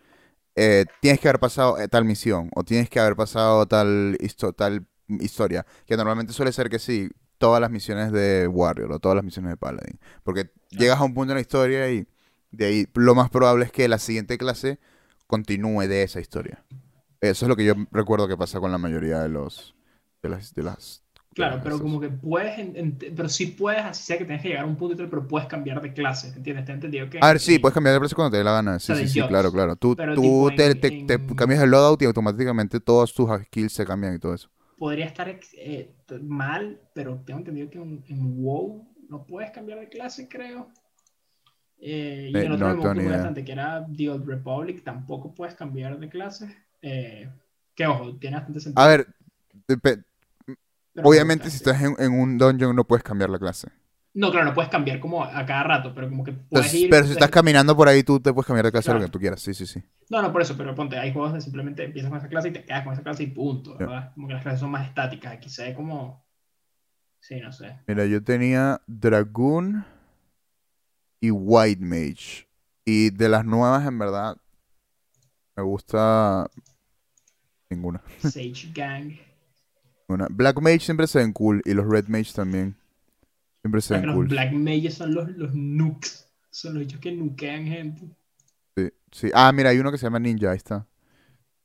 eh, 0.55 0.85
tienes 1.01 1.19
que 1.19 1.27
haber 1.29 1.39
pasado 1.39 1.77
eh, 1.79 1.87
tal 1.87 2.05
misión 2.05 2.49
o 2.55 2.63
tienes 2.63 2.89
que 2.89 2.99
haber 2.99 3.15
pasado 3.15 3.65
tal, 3.67 4.17
histo- 4.19 4.55
tal 4.55 4.85
historia, 5.07 5.65
que 5.85 5.97
normalmente 5.97 6.33
suele 6.33 6.51
ser 6.51 6.69
que 6.69 6.79
sí, 6.79 7.09
todas 7.37 7.59
las 7.61 7.71
misiones 7.71 8.11
de 8.11 8.47
Warrior 8.47 8.91
o 8.93 8.99
todas 8.99 9.15
las 9.15 9.25
misiones 9.25 9.51
de 9.51 9.57
Paladin, 9.57 9.99
porque 10.23 10.51
llegas 10.69 10.99
a 10.99 11.03
un 11.03 11.13
punto 11.13 11.33
en 11.33 11.37
la 11.37 11.41
historia 11.41 11.89
y 11.91 12.07
de 12.51 12.65
ahí 12.65 12.87
lo 12.93 13.15
más 13.15 13.29
probable 13.29 13.65
es 13.65 13.71
que 13.71 13.87
la 13.87 13.97
siguiente 13.99 14.37
clase 14.37 14.79
continúe 15.27 15.87
de 15.87 16.03
esa 16.03 16.19
historia. 16.19 16.63
Eso 17.21 17.45
es 17.45 17.49
lo 17.49 17.55
que 17.55 17.65
yo 17.65 17.73
recuerdo 17.91 18.27
que 18.27 18.37
pasa 18.37 18.59
con 18.59 18.71
la 18.71 18.77
mayoría 18.77 19.19
de 19.21 19.29
los 19.29 19.75
de 20.21 20.29
las 20.29 20.53
de 20.53 20.63
las 20.63 21.02
Claro, 21.33 21.61
pero 21.63 21.79
como 21.81 21.99
que 21.99 22.09
puedes, 22.09 22.59
en- 22.59 22.75
en- 22.77 22.97
pero 23.15 23.27
sí 23.29 23.47
puedes, 23.47 23.83
así 23.83 24.03
sea 24.03 24.17
que 24.19 24.25
tienes 24.25 24.41
que 24.43 24.49
llegar 24.49 24.65
a 24.65 24.67
un 24.67 24.75
punto 24.77 24.93
y 24.93 24.97
tal, 24.97 25.09
pero 25.09 25.27
puedes 25.27 25.47
cambiar 25.47 25.81
de 25.81 25.91
clase, 25.93 26.27
¿entiendes? 26.35 26.65
¿Te 26.65 26.71
he 26.71 26.75
entendido 26.75 27.09
que 27.09 27.19
A 27.19 27.27
ver, 27.29 27.39
sí, 27.39 27.57
en- 27.57 27.59
puedes 27.59 27.73
cambiar 27.73 27.93
de 27.93 27.99
precio 28.01 28.15
cuando 28.15 28.31
te 28.31 28.37
dé 28.37 28.43
la 28.43 28.51
gana. 28.51 28.79
Sí, 28.79 28.95
sea, 28.95 28.95
sí, 28.95 29.07
sí, 29.07 29.23
jobs. 29.23 29.25
claro, 29.25 29.51
claro. 29.51 29.75
Tú, 29.77 29.95
Pero 29.95 30.13
tú 30.13 30.19
tipo 30.19 30.51
te, 30.53 30.75
en- 30.75 30.75
te- 30.75 30.91
te 30.91 31.19
en- 31.19 31.35
cambias 31.35 31.61
el 31.61 31.71
loadout 31.71 32.01
y 32.01 32.05
automáticamente 32.05 32.79
todos 32.81 33.13
tus 33.13 33.29
skills 33.45 33.73
se 33.73 33.85
cambian 33.85 34.15
y 34.15 34.19
todo 34.19 34.33
eso. 34.33 34.49
podría 34.77 35.05
estar 35.07 35.27
eh, 35.29 35.95
mal, 36.21 36.79
pero 36.93 37.21
tengo 37.25 37.39
entendido 37.39 37.69
que 37.71 37.79
en, 37.79 38.03
en 38.07 38.37
WoW 38.43 38.87
no 39.09 39.25
puedes 39.25 39.51
cambiar 39.51 39.79
de 39.79 39.89
clase, 39.89 40.27
creo. 40.27 40.71
Eh, 41.79 42.29
y 42.33 42.39
Eh, 42.39 42.45
el 42.45 42.51
otro 42.51 42.59
no 42.59 42.67
me 42.67 42.73
tengo 42.73 42.89
gustó 42.89 42.93
ni 42.95 43.03
idea. 43.03 43.17
bastante, 43.17 43.43
que 43.43 43.51
era 43.51 43.85
The 43.95 44.09
Old 44.09 44.25
Republic, 44.27 44.83
tampoco 44.83 45.33
puedes 45.33 45.55
cambiar 45.55 45.99
de 45.99 46.09
clase. 46.09 46.55
Eh, 46.81 47.29
que 47.75 47.87
ojo, 47.87 48.17
tiene 48.17 48.37
bastante 48.37 48.59
sentido. 48.61 48.83
A 48.83 48.87
ver, 48.87 49.07
pero 50.93 51.07
obviamente 51.07 51.49
si 51.49 51.57
estás 51.57 51.81
en, 51.81 51.95
en 51.99 52.11
un 52.19 52.37
dungeon 52.37 52.75
no 52.75 52.83
puedes 52.85 53.03
cambiar 53.03 53.29
la 53.29 53.39
clase. 53.39 53.69
No, 54.15 54.29
claro, 54.29 54.45
no 54.45 54.53
puedes 54.53 54.69
cambiar 54.69 54.99
como 54.99 55.23
a 55.23 55.43
cada 55.43 55.63
rato, 55.63 55.91
pero 55.95 56.07
como 56.07 56.23
que 56.23 56.33
puedes 56.33 56.67
Entonces, 56.67 56.73
ir. 56.75 56.89
pero 56.91 57.05
si 57.07 57.13
estás 57.13 57.31
caminando 57.31 57.75
por 57.75 57.87
ahí 57.87 58.03
tú 58.03 58.19
te 58.19 58.31
puedes 58.31 58.45
cambiar 58.45 58.65
de 58.65 58.71
clase 58.71 58.89
lo 58.89 58.93
Claro. 58.97 59.05
que 59.07 59.11
tú 59.11 59.19
quieras. 59.19 59.41
Sí, 59.41 59.55
sí, 59.55 59.65
sí. 59.65 59.81
No, 60.09 60.21
no, 60.21 60.31
por 60.31 60.43
eso, 60.43 60.55
pero 60.55 60.75
ponte, 60.75 60.99
hay 60.99 61.11
juegos 61.11 61.33
de 61.33 61.41
simplemente 61.41 61.83
empiezas 61.83 62.09
con 62.11 62.19
esa 62.19 62.27
clase 62.29 62.49
y 62.49 62.53
te 62.53 62.63
quedas 62.63 62.83
con 62.83 62.93
esa 62.93 63.01
clase 63.01 63.23
y 63.23 63.27
punto. 63.27 63.75
Como 64.13 64.27
que 64.27 64.33
las 64.35 64.43
clases 64.43 64.59
son 64.59 64.69
más 64.69 64.87
estáticas, 64.87 65.33
aquí 65.33 65.49
se 65.49 65.63
ve 65.63 65.73
como... 65.73 66.23
Sí, 67.19 67.39
no 67.39 67.51
sé. 67.51 67.79
Mira, 67.87 68.05
yo 68.05 68.23
tenía 68.23 68.81
Dragoon 68.85 69.83
y 71.19 71.31
White 71.31 71.81
Mage. 71.83 72.47
Y 72.85 73.09
de 73.11 73.29
las 73.29 73.45
nuevas, 73.45 73.87
en 73.87 73.97
verdad, 73.97 74.35
me 75.55 75.63
gusta 75.63 76.51
ninguna. 77.69 78.01
Sage 78.19 78.71
Gang. 78.75 79.13
Una. 80.07 80.27
Black 80.29 80.59
Mage 80.61 80.79
siempre 80.79 81.07
se 81.07 81.19
ven 81.19 81.33
cool 81.33 81.61
y 81.65 81.73
los 81.73 81.87
Red 81.87 82.07
Mage 82.07 82.33
también. 82.33 82.75
Siempre 83.61 83.81
se 83.81 83.95
ven 83.95 84.07
los 84.07 84.15
cool. 84.15 84.27
Black 84.27 84.51
Mages 84.53 84.95
son 84.95 85.13
los, 85.13 85.29
los 85.31 85.53
nukes. 85.53 86.27
Son 86.49 86.75
los 86.75 86.83
hechos 86.83 86.99
que 86.99 87.11
nukean 87.11 87.65
gente. 87.65 88.01
Sí, 88.75 88.89
sí. 89.11 89.31
Ah, 89.33 89.51
mira, 89.51 89.69
hay 89.69 89.79
uno 89.79 89.91
que 89.91 89.97
se 89.97 90.05
llama 90.05 90.19
Ninja, 90.19 90.51
ahí 90.51 90.57
está. 90.57 90.85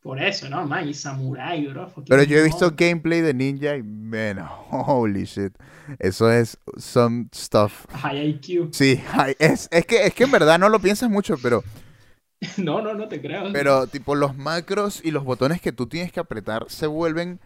Por 0.01 0.23
eso, 0.23 0.49
¿no, 0.49 0.65
man? 0.67 0.89
Y 0.89 0.95
Samurai, 0.95 1.67
bro. 1.67 1.93
Pero 2.09 2.23
yo 2.23 2.39
he 2.39 2.45
visto 2.45 2.73
gameplay 2.75 3.21
de 3.21 3.35
Ninja 3.35 3.77
y, 3.77 3.83
man, 3.83 4.39
holy 4.71 5.25
shit. 5.25 5.53
Eso 5.99 6.31
es 6.31 6.57
some 6.79 7.27
stuff. 7.35 7.85
High 7.91 8.29
IQ. 8.29 8.71
Sí, 8.73 9.03
ay, 9.13 9.35
es, 9.39 9.69
es 9.71 9.85
que, 9.85 10.07
es 10.07 10.15
que 10.15 10.25
en 10.25 10.31
verdad 10.31 10.59
no 10.59 10.69
lo 10.69 10.79
piensas 10.79 11.11
mucho, 11.11 11.37
pero 11.43 11.63
No, 12.57 12.81
no, 12.81 12.95
no 12.95 13.09
te 13.09 13.21
creo. 13.21 13.53
Pero, 13.53 13.87
tipo, 13.87 14.15
los 14.15 14.37
macros 14.37 15.01
y 15.05 15.11
los 15.11 15.25
botones 15.25 15.61
que 15.61 15.73
tú 15.73 15.87
tienes 15.87 16.13
que 16.13 16.21
apretar 16.21 16.67
se 16.69 16.87
vuelven. 16.87 17.41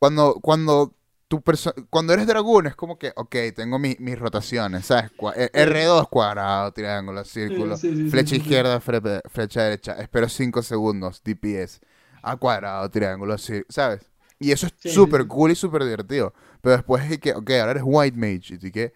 Cuando, 0.00 0.34
cuando, 0.42 0.94
tu 1.28 1.42
cuando 1.90 2.14
eres 2.14 2.26
dragón, 2.26 2.66
es 2.68 2.76
como 2.76 2.98
que, 2.98 3.12
ok, 3.16 3.36
tengo 3.56 3.78
mi- 3.78 3.96
mis 4.00 4.18
rotaciones, 4.18 4.86
¿sabes? 4.86 5.12
Eh, 5.36 5.50
R2 5.54 6.08
cuadrado, 6.08 6.72
triángulo, 6.72 7.24
círculo, 7.24 7.76
Sí, 7.76 7.88
sí, 7.88 7.96
sí, 7.96 8.10
flecha 8.10 8.36
izquierda, 8.36 8.80
fre- 8.80 9.22
flecha 9.30 9.62
derecha, 9.64 9.94
espero 9.94 10.28
5 10.30 10.62
segundos, 10.62 11.22
DPS, 11.24 11.80
A 12.22 12.36
cuadrado, 12.36 12.90
triángulo, 12.90 13.38
sí, 13.38 13.62
¿sabes? 13.70 14.10
Y 14.40 14.52
eso 14.52 14.66
es 14.68 14.74
súper 14.78 15.26
cool 15.28 15.52
y 15.52 15.56
súper 15.56 15.84
divertido. 15.84 16.34
Pero 16.62 16.76
después 16.76 17.10
es 17.10 17.20
que, 17.20 17.32
ok, 17.34 17.50
ahora 17.60 17.72
eres 17.72 17.84
White 17.86 18.16
Mage. 18.18 18.58
Y 18.62 18.72
que, 18.72 18.92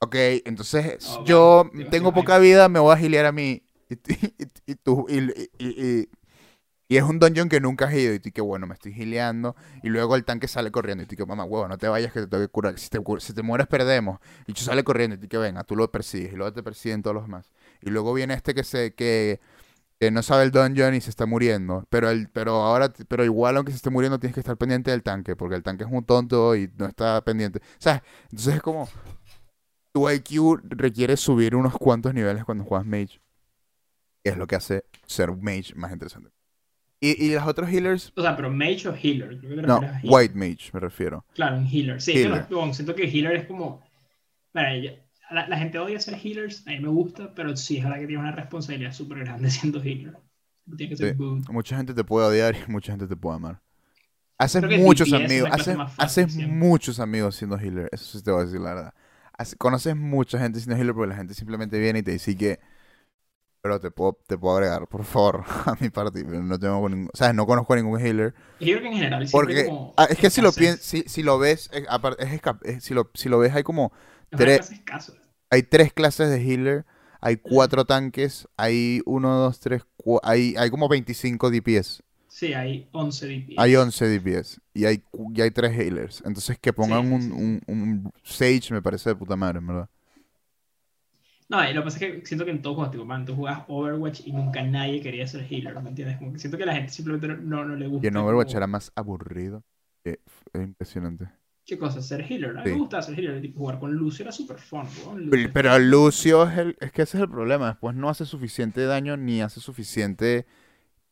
ok, 0.00 0.14
entonces 0.44 1.18
Oh, 1.20 1.24
yo 1.24 1.70
tengo 1.90 2.12
poca 2.14 2.38
vida, 2.38 2.68
me 2.68 2.80
voy 2.80 2.94
a 2.94 2.98
gilear 2.98 3.26
a 3.26 3.32
mí. 3.32 3.62
Y, 3.92 3.94
y, 4.14 4.48
y 4.72 4.74
tú- 4.76 5.06
y- 5.08 5.18
y- 5.58 6.00
y- 6.00 6.08
y 6.92 6.98
es 6.98 7.04
un 7.04 7.18
dungeon 7.18 7.48
que 7.48 7.58
nunca 7.58 7.86
has 7.86 7.94
ido. 7.94 8.12
Y 8.12 8.18
tú 8.18 8.30
que, 8.30 8.42
bueno, 8.42 8.66
me 8.66 8.74
estoy 8.74 8.92
gileando. 8.92 9.56
Y 9.82 9.88
luego 9.88 10.14
el 10.14 10.26
tanque 10.26 10.46
sale 10.46 10.70
corriendo. 10.70 11.02
Y 11.02 11.06
tú 11.06 11.16
que, 11.16 11.24
mamá, 11.24 11.42
huevo, 11.44 11.66
no 11.66 11.78
te 11.78 11.88
vayas 11.88 12.12
que 12.12 12.20
te 12.20 12.26
tengo 12.26 12.44
que 12.44 12.48
curar. 12.48 12.78
Si 12.78 12.90
te, 12.90 13.42
mueres, 13.42 13.66
perdemos. 13.66 14.18
Y 14.46 14.52
tú 14.52 14.60
sale 14.60 14.84
corriendo. 14.84 15.16
Y 15.16 15.18
tú 15.18 15.26
que, 15.26 15.38
venga, 15.38 15.64
tú 15.64 15.74
lo 15.74 15.90
persigues. 15.90 16.34
Y 16.34 16.36
luego 16.36 16.52
te 16.52 16.62
persiguen 16.62 17.00
todos 17.00 17.14
los 17.14 17.24
demás. 17.24 17.50
Y 17.80 17.88
luego 17.88 18.12
viene 18.12 18.34
este 18.34 18.54
que 18.54 18.62
se... 18.62 18.92
Que, 18.92 19.40
no 20.12 20.22
sabe 20.22 20.42
el 20.42 20.50
dungeon 20.50 20.94
y 20.94 21.00
se 21.00 21.08
está 21.08 21.24
muriendo. 21.24 21.86
Pero 21.88 22.10
el, 22.10 22.28
pero 22.28 22.56
ahora, 22.56 22.92
pero 23.08 23.24
igual 23.24 23.56
aunque 23.56 23.72
se 23.72 23.76
esté 23.76 23.88
muriendo, 23.88 24.18
tienes 24.20 24.34
que 24.34 24.40
estar 24.40 24.58
pendiente 24.58 24.90
del 24.90 25.02
tanque, 25.02 25.34
porque 25.34 25.54
el 25.54 25.62
tanque 25.62 25.84
es 25.84 25.90
un 25.90 26.04
tonto 26.04 26.54
y 26.56 26.70
no 26.76 26.84
está 26.84 27.24
pendiente. 27.24 27.62
¿Sabes? 27.78 28.02
Entonces 28.24 28.56
es 28.56 28.60
como. 28.60 28.86
Tu 29.92 30.10
IQ 30.10 30.60
requiere 30.64 31.16
subir 31.16 31.56
unos 31.56 31.72
cuantos 31.78 32.12
niveles 32.12 32.44
cuando 32.44 32.64
juegas 32.64 32.86
Mage. 32.86 33.22
Es 34.24 34.36
lo 34.36 34.46
que 34.46 34.56
hace 34.56 34.84
ser 35.06 35.30
un 35.30 35.42
Mage 35.42 35.72
más 35.74 35.90
interesante. 35.90 36.41
Y, 37.04 37.26
y 37.26 37.34
los 37.34 37.44
otros 37.46 37.68
healers. 37.68 38.12
O 38.14 38.22
sea, 38.22 38.36
pero 38.36 38.48
mage 38.50 38.86
o 38.88 38.94
healer. 38.94 39.38
Creo 39.40 39.56
que 39.56 39.62
No, 39.62 39.78
healer. 39.82 40.00
White 40.04 40.34
Mage 40.36 40.70
me 40.72 40.78
refiero. 40.80 41.24
Claro, 41.34 41.56
un 41.56 41.66
healer. 41.66 42.00
Sí, 42.00 42.12
Healer. 42.12 42.46
yo 42.48 42.64
no- 42.64 42.72
siento 42.72 42.94
que 42.94 43.04
healer 43.08 43.34
es 43.36 43.46
como. 43.46 43.82
Mira, 44.54 44.76
ya- 44.78 44.92
la, 45.32 45.48
la 45.48 45.58
gente 45.58 45.78
odia 45.80 45.98
ser 45.98 46.14
healers, 46.14 46.64
a 46.66 46.70
mí 46.70 46.78
me 46.80 46.88
gusta, 46.88 47.34
pero 47.34 47.56
sí 47.56 47.78
es 47.78 47.84
verdad 47.84 47.98
que 47.98 48.06
tiene 48.06 48.22
una 48.22 48.32
responsabilidad 48.32 48.92
súper 48.92 49.18
grande 49.24 49.50
siendo 49.50 49.82
healer. 49.82 50.16
Tiene 50.76 50.90
que 50.90 50.96
ser 50.96 51.16
Sí. 51.16 51.22
Mucha 51.50 51.76
gente 51.76 51.92
te 51.92 52.04
puede 52.04 52.26
odiar 52.28 52.54
y 52.54 52.70
mucha 52.70 52.92
gente 52.92 53.08
te 53.08 53.16
puede 53.16 53.36
amar. 53.36 53.60
Haces 54.38 54.62
muchos 54.80 55.08
DPS 55.10 55.24
amigos, 55.24 55.48
haces, 55.52 55.76
fácil 55.76 55.94
haces 56.04 56.36
muchos 56.48 57.00
amigos 57.00 57.36
siendo 57.36 57.58
healer, 57.58 57.88
eso 57.92 58.18
sí 58.18 58.24
te 58.24 58.30
voy 58.30 58.42
a 58.42 58.44
decir 58.44 58.60
la 58.60 58.74
verdad. 58.74 58.94
Hace- 59.36 59.56
conoces 59.56 59.96
mucha 59.96 60.38
gente 60.38 60.60
siendo 60.60 60.76
healer 60.80 60.94
porque 60.94 61.08
la 61.10 61.16
gente 61.16 61.34
simplemente 61.34 61.78
viene 61.80 62.00
y 62.00 62.02
te 62.02 62.12
dice 62.12 62.36
que, 62.36 62.60
pero 63.62 63.78
te 63.80 63.90
puedo, 63.92 64.18
te 64.26 64.36
puedo 64.36 64.56
agregar, 64.56 64.88
por 64.88 65.04
favor, 65.04 65.44
a 65.66 65.76
mi 65.80 65.88
party, 65.88 66.24
no 66.24 66.58
tengo 66.58 66.88
ningún, 66.88 67.10
sabes, 67.14 67.34
no 67.34 67.46
conozco 67.46 67.72
a 67.72 67.76
ningún 67.76 68.00
healer. 68.00 68.34
Y 68.58 68.66
yo 68.66 68.78
creo 68.78 68.82
que 68.82 68.88
en 68.88 68.94
general 68.94 69.28
Porque 69.30 69.66
como. 69.66 69.94
ah, 69.96 70.06
es 70.10 70.18
que 70.18 70.30
si 70.30 70.40
lo 70.42 70.52
piensas, 70.52 70.84
si, 70.84 71.04
si 71.06 71.22
lo 71.22 71.38
ves, 71.38 71.70
es, 71.72 71.84
es 72.18 72.40
es- 72.64 72.84
si 72.84 72.92
lo, 72.92 73.08
si 73.14 73.28
lo 73.28 73.38
ves 73.38 73.54
hay 73.54 73.62
como 73.62 73.92
tres- 74.30 74.72
hay 75.50 75.62
tres 75.62 75.92
clases 75.92 76.28
de 76.28 76.40
healer, 76.42 76.84
hay 77.20 77.36
cuatro 77.36 77.84
tanques, 77.84 78.48
hay 78.56 79.00
uno, 79.06 79.36
dos, 79.38 79.60
tres, 79.60 79.82
hay, 80.24 80.56
hay 80.58 80.70
como 80.70 80.88
25 80.88 81.50
DPS. 81.50 82.02
Sí, 82.26 82.54
hay 82.54 82.88
11 82.92 83.26
DPS. 83.26 83.54
Hay 83.58 83.76
11 83.76 84.08
DPS 84.08 84.60
y 84.74 84.86
hay, 84.86 85.04
y 85.36 85.40
hay 85.40 85.50
3 85.52 85.78
healers. 85.78 86.22
Entonces 86.24 86.58
que 86.58 86.72
pongan 86.72 87.06
Sí, 87.06 87.12
un, 87.14 87.22
sí. 87.22 87.30
un- 87.32 87.62
un 87.68 88.12
Sage 88.24 88.72
me 88.72 88.82
parece 88.82 89.10
de 89.10 89.16
puta 89.16 89.36
madre, 89.36 89.58
en 89.58 89.66
verdad. 89.68 89.88
No, 91.52 91.68
y 91.68 91.74
lo 91.74 91.82
que 91.82 91.84
pasa 91.84 91.98
es 92.06 92.20
que 92.20 92.26
siento 92.26 92.44
que 92.46 92.50
en 92.50 92.62
todos 92.62 92.76
juegos, 92.76 92.92
tipo, 92.92 93.04
man, 93.04 93.26
tú 93.26 93.36
juegas 93.36 93.64
Overwatch 93.68 94.22
y 94.26 94.32
nunca 94.32 94.62
nadie 94.62 95.02
quería 95.02 95.26
ser 95.26 95.46
healer, 95.48 95.78
¿me 95.82 95.90
entiendes? 95.90 96.16
Como 96.16 96.32
que 96.32 96.38
siento 96.38 96.56
que 96.56 96.64
la 96.64 96.74
gente 96.74 96.90
simplemente 96.92 97.28
no, 97.28 97.64
no, 97.64 97.76
le 97.76 97.86
gusta. 97.88 98.06
Y 98.06 98.08
en 98.08 98.16
Overwatch 98.16 98.46
como- 98.48 98.56
era 98.56 98.66
más 98.66 98.90
aburrido. 98.96 99.62
es 100.04 100.18
impresionante. 100.54 101.28
¿Qué 101.64 101.78
cosa? 101.78 102.02
Ser 102.02 102.22
healer. 102.22 102.50
A 102.56 102.62
mí 102.62 102.64
Sí. 102.64 102.70
me 102.72 102.78
gustaba 102.80 103.02
ser 103.02 103.18
healer. 103.20 103.40
Tipo, 103.40 103.58
jugar 103.60 103.78
con 103.78 103.92
Lucio 103.94 104.24
era 104.24 104.32
súper 104.32 104.58
fun, 104.58 104.86
weón. 105.04 105.28
Pero, 105.30 105.42
Lucio- 105.42 105.50
pero 105.52 105.78
Lucio 105.78 106.48
es, 106.48 106.58
el, 106.58 106.76
es 106.80 106.90
que 106.90 107.02
ese 107.02 107.18
es 107.18 107.22
el 107.22 107.28
problema. 107.30 107.68
Después 107.68 107.94
no 107.94 108.08
hace 108.08 108.24
suficiente 108.26 108.84
daño 108.86 109.16
ni 109.16 109.42
hace 109.42 109.60
suficiente 109.60 110.46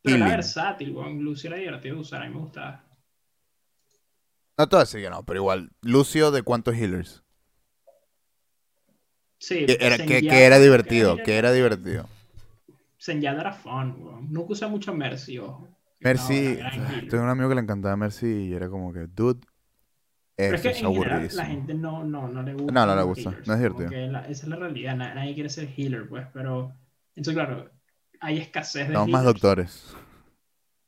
Pero 0.02 0.16
era 0.16 0.28
versátil, 0.28 0.90
weón. 0.92 1.22
Lucio 1.22 1.48
era 1.50 1.58
divertido 1.58 1.96
de 1.96 2.00
usar, 2.00 2.22
a 2.22 2.26
mí 2.26 2.34
me 2.34 2.40
gustaba. 2.40 2.82
No 4.58 4.68
te 4.68 4.74
voy 4.76 4.80
a 4.80 4.84
decir 4.84 5.02
que 5.02 5.10
no, 5.10 5.22
pero 5.24 5.38
igual. 5.40 5.70
Lucio 5.82 6.30
de 6.30 6.42
cuántos 6.42 6.74
healers. 6.74 7.22
Sí, 9.40 9.64
Que 9.66 9.78
era, 9.80 9.96
que, 9.96 10.46
era 10.46 10.58
divertido, 10.58 11.16
que 11.16 11.36
era 11.38 11.50
divertido. 11.52 12.06
Zenyatta 13.00 13.40
era 13.40 13.52
fun, 13.52 13.96
weón. 13.98 14.32
Nunca 14.32 14.52
usé 14.52 14.66
mucho 14.68 14.92
Mercy, 14.94 15.38
ojo. 15.38 15.66
Mercy, 16.00 16.56
gran 16.56 16.72
healer. 16.92 17.08
tengo 17.08 17.24
un 17.24 17.30
amigo 17.30 17.48
que 17.48 17.54
le 17.54 17.60
encantaba 17.62 17.96
Mercy 17.96 18.26
y 18.26 18.52
era 18.54 18.68
como 18.68 18.92
que, 18.92 19.06
dude, 19.06 19.40
Pero 20.36 20.54
es 20.54 20.60
que 20.62 20.68
en 20.68 20.74
general 20.74 21.28
la 21.32 21.44
gente 21.46 21.74
no, 21.74 22.04
no, 22.04 22.28
no 22.28 22.42
le 22.42 22.52
gusta. 22.54 22.72
No, 22.72 22.86
no 22.86 22.96
le 22.96 23.02
gusta, 23.02 23.30
healers. 23.30 23.48
no 23.48 23.54
es 23.54 23.60
divertido. 23.60 23.90
la- 24.12 24.20
esa 24.28 24.42
es 24.42 24.48
la 24.48 24.56
realidad. 24.56 24.96
na- 24.96 25.14
Nadie 25.14 25.34
quiere 25.34 25.48
ser 25.48 25.68
healer, 25.76 26.08
pues. 26.08 26.26
Pero, 26.34 26.74
entonces, 27.16 27.34
claro, 27.42 27.70
hay 28.20 28.38
escasez 28.38 28.88
de 28.88 28.94
Somos 28.94 29.10
más 29.10 29.24
doctores. 29.24 29.94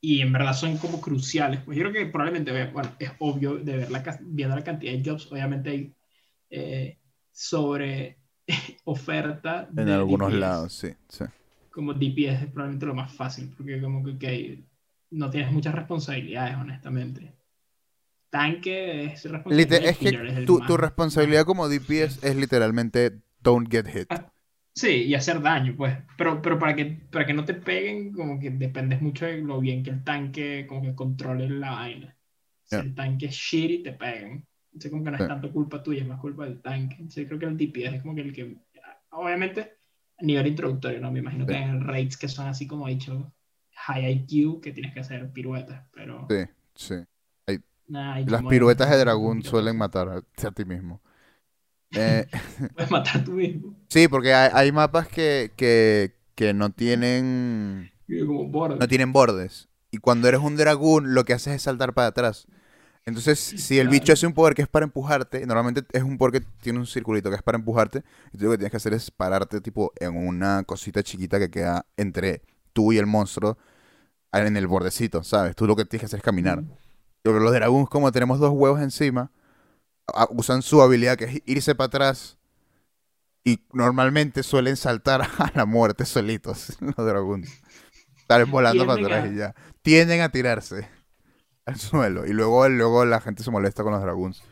y 0.00 0.20
en 0.20 0.32
verdad 0.32 0.52
son 0.54 0.76
como 0.78 1.00
cruciales. 1.00 1.60
Pues 1.64 1.78
yo 1.78 1.84
creo 1.84 1.92
que 1.94 2.10
probablemente, 2.10 2.50
bueno, 2.72 2.90
es 2.98 3.10
obvio 3.20 3.56
de 3.56 3.76
ver 3.76 3.90
la, 3.90 4.02
viendo 4.22 4.56
la 4.56 4.64
cantidad 4.64 4.92
de 4.92 5.02
jobs, 5.10 5.30
obviamente 5.30 5.70
hay 5.70 5.94
eh, 6.50 6.98
sobre 7.30 8.18
oferta 8.84 9.68
En 9.76 9.88
de 9.88 9.90
algunos 9.90 10.32
DPS. 10.32 10.32
lados, 10.32 10.72
sí, 10.72 10.94
sí. 11.10 11.24
Como 11.70 11.94
DPS 11.94 12.44
es 12.44 12.50
probablemente 12.52 12.86
lo 12.86 12.94
más 12.94 13.12
fácil, 13.14 13.52
porque 13.56 13.80
como 13.80 14.04
que 14.04 14.12
ok, 14.12 14.64
no 15.12 15.30
tienes 15.30 15.52
muchas 15.52 15.74
responsabilidades, 15.74 16.56
honestamente. 16.56 17.34
Tanque 18.30 19.04
es 19.06 19.24
responsabilidad 19.30 19.84
es 19.84 19.98
que 19.98 20.08
es 20.08 20.44
tu, 20.44 20.60
tu 20.62 20.76
responsabilidad 20.76 21.44
como 21.44 21.68
DPS 21.68 22.18
es 22.22 22.36
literalmente 22.36 23.20
don't 23.42 23.70
get 23.70 23.86
hit. 23.88 24.08
Ah, 24.08 24.32
Sí, 24.74 25.04
y 25.04 25.14
hacer 25.14 25.42
daño, 25.42 25.74
pues. 25.76 25.98
Pero, 26.16 26.40
pero 26.40 26.58
para 26.58 26.74
que, 26.76 26.86
para 27.10 27.26
que 27.26 27.34
no 27.34 27.44
te 27.44 27.54
peguen, 27.54 28.12
como 28.12 28.38
que 28.40 28.50
dependes 28.50 29.02
mucho 29.02 29.26
de 29.26 29.38
lo 29.38 29.60
bien 29.60 29.82
que 29.82 29.90
el 29.90 30.02
tanque 30.04 30.66
como 30.68 30.82
que 30.82 30.94
controle 30.94 31.48
la 31.50 31.72
vaina. 31.72 32.16
Si 32.64 32.80
el 32.80 32.94
tanque 32.94 33.26
es 33.26 33.34
shitty, 33.34 33.82
te 33.82 33.92
pegan. 33.92 34.46
Entonces 34.72 34.90
como 34.90 35.04
que 35.04 35.10
no 35.10 35.16
es 35.16 35.22
Sí. 35.22 35.28
tanto 35.28 35.52
culpa 35.52 35.82
tuya, 35.82 36.02
es 36.02 36.08
más 36.08 36.20
culpa 36.20 36.44
del 36.44 36.60
tanque. 36.60 36.96
Entonces 36.96 37.26
creo 37.26 37.38
que 37.38 37.46
el 37.46 37.56
DPS 37.56 37.96
es 37.96 38.02
como 38.02 38.14
que 38.14 38.22
el 38.22 38.32
que... 38.32 38.56
Obviamente, 39.10 39.72
a 40.18 40.24
nivel 40.24 40.46
introductorio, 40.46 41.00
¿no? 41.00 41.12
Me 41.12 41.18
imagino 41.18 41.46
que 41.46 41.52
Sí. 41.52 41.58
hay 41.58 41.78
raids 41.80 42.16
que 42.16 42.28
son 42.28 42.46
así 42.48 42.66
como 42.66 42.88
he 42.88 42.92
dicho, 42.92 43.32
high 43.74 44.10
IQ, 44.10 44.60
que 44.60 44.72
tienes 44.72 44.94
que 44.94 45.00
hacer 45.00 45.30
piruetas, 45.30 45.84
pero... 45.92 46.26
Sí, 46.28 46.46
sí. 46.74 46.94
hay 47.46 48.24
Las 48.24 48.42
piruetas 48.44 48.90
de 48.90 48.98
dragón 48.98 49.42
suelen 49.42 49.76
matar 49.76 50.08
a, 50.08 50.16
a 50.16 50.50
ti 50.52 50.64
mismo. 50.64 51.00
Eh, 51.94 52.26
Puedes 52.74 52.90
matar 52.90 53.24
tú 53.24 53.32
mismo. 53.32 53.74
sí, 53.88 54.08
porque 54.08 54.32
hay, 54.32 54.50
hay 54.54 54.72
mapas 54.72 55.08
que, 55.08 55.52
que, 55.56 56.14
que 56.34 56.54
no 56.54 56.70
tienen 56.70 57.90
Como 58.26 58.68
no 58.68 58.88
tienen 58.88 59.12
bordes. 59.12 59.68
Y 59.90 59.98
cuando 59.98 60.28
eres 60.28 60.40
un 60.40 60.56
dragón, 60.56 61.14
lo 61.14 61.24
que 61.24 61.34
haces 61.34 61.54
es 61.54 61.62
saltar 61.62 61.92
para 61.92 62.08
atrás. 62.08 62.46
Entonces, 63.04 63.38
si 63.40 63.80
el 63.80 63.88
bicho 63.88 64.12
hace 64.12 64.26
un 64.26 64.32
poder 64.32 64.54
que 64.54 64.62
es 64.62 64.68
para 64.68 64.84
empujarte, 64.84 65.44
normalmente 65.44 65.82
es 65.92 66.04
un 66.04 66.18
poder 66.18 66.40
que 66.40 66.46
tiene 66.60 66.78
un 66.78 66.86
circulito 66.86 67.30
que 67.30 67.36
es 67.36 67.42
para 67.42 67.58
empujarte, 67.58 68.04
y 68.32 68.38
tú 68.38 68.44
lo 68.44 68.52
que 68.52 68.58
tienes 68.58 68.70
que 68.70 68.76
hacer 68.76 68.94
es 68.94 69.10
pararte 69.10 69.60
tipo 69.60 69.92
en 69.98 70.16
una 70.16 70.62
cosita 70.62 71.02
chiquita 71.02 71.40
que 71.40 71.50
queda 71.50 71.84
entre 71.96 72.42
tú 72.72 72.92
y 72.92 72.98
el 72.98 73.06
monstruo 73.06 73.58
en 74.32 74.56
el 74.56 74.66
bordecito, 74.66 75.24
¿sabes? 75.24 75.56
Tú 75.56 75.66
lo 75.66 75.74
que 75.74 75.84
tienes 75.84 76.02
que 76.02 76.06
hacer 76.06 76.18
es 76.18 76.24
caminar. 76.24 76.62
Pero 77.22 77.40
los 77.40 77.52
dragons, 77.52 77.88
como 77.88 78.10
tenemos 78.12 78.38
dos 78.38 78.52
huevos 78.52 78.80
encima, 78.80 79.30
usan 80.30 80.62
su 80.62 80.80
habilidad 80.80 81.16
que 81.16 81.24
es 81.24 81.42
irse 81.44 81.74
para 81.74 81.88
atrás. 81.88 82.38
Y 83.44 83.60
normalmente 83.72 84.44
suelen 84.44 84.76
saltar 84.76 85.22
a 85.38 85.50
la 85.54 85.66
muerte 85.66 86.06
solitos, 86.06 86.76
los 86.80 86.96
dragons. 86.96 87.50
Salen 88.28 88.50
volando 88.50 88.86
para 88.86 89.02
atrás 89.02 89.30
y 89.30 89.36
ya. 89.36 89.54
Tienden 89.82 90.20
a 90.20 90.30
tirarse 90.30 90.88
al 91.66 91.76
suelo. 91.78 92.26
Y 92.26 92.32
luego, 92.32 92.68
luego 92.68 93.04
la 93.04 93.20
gente 93.20 93.42
se 93.42 93.50
molesta 93.50 93.82
con 93.82 93.92
los 93.92 94.02
dragons. 94.02 94.42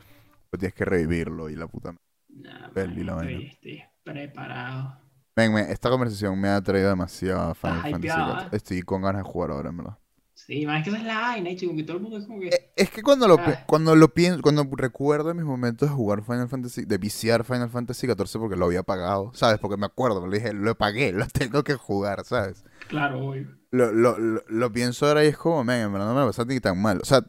Pues 0.50 0.58
tienes 0.60 0.74
que 0.74 0.84
revivirlo 0.84 1.48
y 1.48 1.56
la 1.56 1.66
puta. 1.66 1.92
madre. 1.92 2.02
Nah, 2.28 2.70
Peli, 2.72 3.04
la 3.04 3.14
vaina. 3.14 3.48
estoy, 3.50 3.82
preparado. 4.02 4.98
Ven, 5.36 5.52
me- 5.54 5.70
esta 5.72 5.88
conversación 5.90 6.40
me 6.40 6.48
ha 6.48 6.60
traído 6.60 6.88
demasiado 6.90 7.50
a 7.50 7.54
Final 7.54 7.82
Fantasy 7.82 8.06
hypeado. 8.06 8.40
¿eh? 8.42 8.48
Estoy 8.52 8.82
con 8.82 9.02
ganas 9.02 9.24
de 9.24 9.30
jugar 9.30 9.50
ahora, 9.52 9.70
en 9.70 9.76
verdad. 9.76 9.98
Sí, 10.34 10.64
man, 10.66 10.78
es 10.78 10.84
que 10.84 10.90
esa 10.90 10.98
es 11.00 11.04
la 11.04 11.20
vaina, 11.20 11.50
chico, 11.54 11.76
que 11.76 11.82
todo 11.84 11.98
el 11.98 12.02
mundo 12.02 12.16
es 12.18 12.26
como 12.26 12.40
que... 12.40 12.48
Eh, 12.48 12.72
Es 12.74 12.90
que 12.90 13.02
cuando 13.02 13.28
lo, 13.28 13.36
Ah. 13.38 13.62
cuando 13.66 13.94
lo 13.94 14.08
pienso, 14.14 14.40
cuando 14.42 14.66
recuerdo 14.72 15.34
mis 15.34 15.44
momentos 15.44 15.88
de 15.90 15.94
jugar 15.94 16.22
Final 16.24 16.48
Fantasy, 16.48 16.84
de 16.86 16.98
viciar 16.98 17.44
Final 17.44 17.68
Fantasy 17.68 18.06
XIV 18.06 18.40
porque 18.40 18.56
lo 18.56 18.64
había 18.64 18.82
pagado, 18.82 19.32
¿sabes? 19.34 19.58
Porque 19.58 19.76
me 19.76 19.84
acuerdo, 19.86 20.26
le 20.26 20.38
dije, 20.38 20.52
lo 20.54 20.74
pagué, 20.76 21.12
lo 21.12 21.26
tengo 21.26 21.62
que 21.62 21.74
jugar, 21.74 22.24
¿sabes? 22.24 22.64
Claro, 22.90 23.24
obvio. 23.28 23.48
Lo, 23.70 23.92
lo, 23.92 24.18
lo, 24.18 24.42
lo 24.48 24.72
pienso 24.72 25.06
ahora 25.06 25.24
y 25.24 25.28
es 25.28 25.36
como, 25.38 25.62
men, 25.62 25.82
en 25.82 25.92
verdad 25.92 26.08
no 26.08 26.14
me 26.14 26.20
lo 26.20 26.26
pasaste 26.26 26.52
ni 26.52 26.60
tan 26.60 26.80
mal. 26.82 26.98
O 27.00 27.04
sea, 27.04 27.24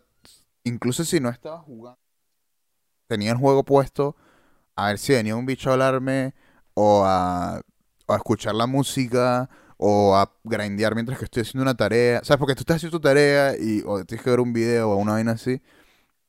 incluso 0.64 1.05
si 1.05 1.20
no 1.20 1.30
estaba 1.30 1.59
jugando, 1.59 1.99
tenía 3.07 3.32
el 3.32 3.38
juego 3.38 3.64
puesto 3.64 4.16
a 4.76 4.88
ver 4.88 4.97
si 4.97 5.14
venía 5.14 5.36
un 5.36 5.45
bicho 5.45 5.70
a 5.70 5.74
hablarme 5.74 6.34
o 6.74 7.03
a, 7.05 7.62
o 8.07 8.14
a 8.14 8.16
escuchar 8.16 8.55
la 8.55 8.66
música 8.66 9.49
o 9.78 10.16
a 10.16 10.32
grindear 10.43 10.95
mientras 10.95 11.20
que 11.20 11.26
estoy 11.26 11.41
haciendo 11.41 11.62
una 11.64 11.76
tarea. 11.76 12.22
¿Sabes? 12.24 12.39
Porque 12.39 12.55
tú 12.55 12.62
estás 12.62 12.78
haciendo 12.78 12.97
tu 12.97 13.01
tarea 13.01 13.55
y 13.57 13.84
o 13.86 14.03
tienes 14.05 14.24
que 14.24 14.30
ver 14.32 14.39
un 14.39 14.53
video 14.53 14.89
o 14.91 14.95
una 14.95 15.14
vaina 15.14 15.34
así. 15.34 15.62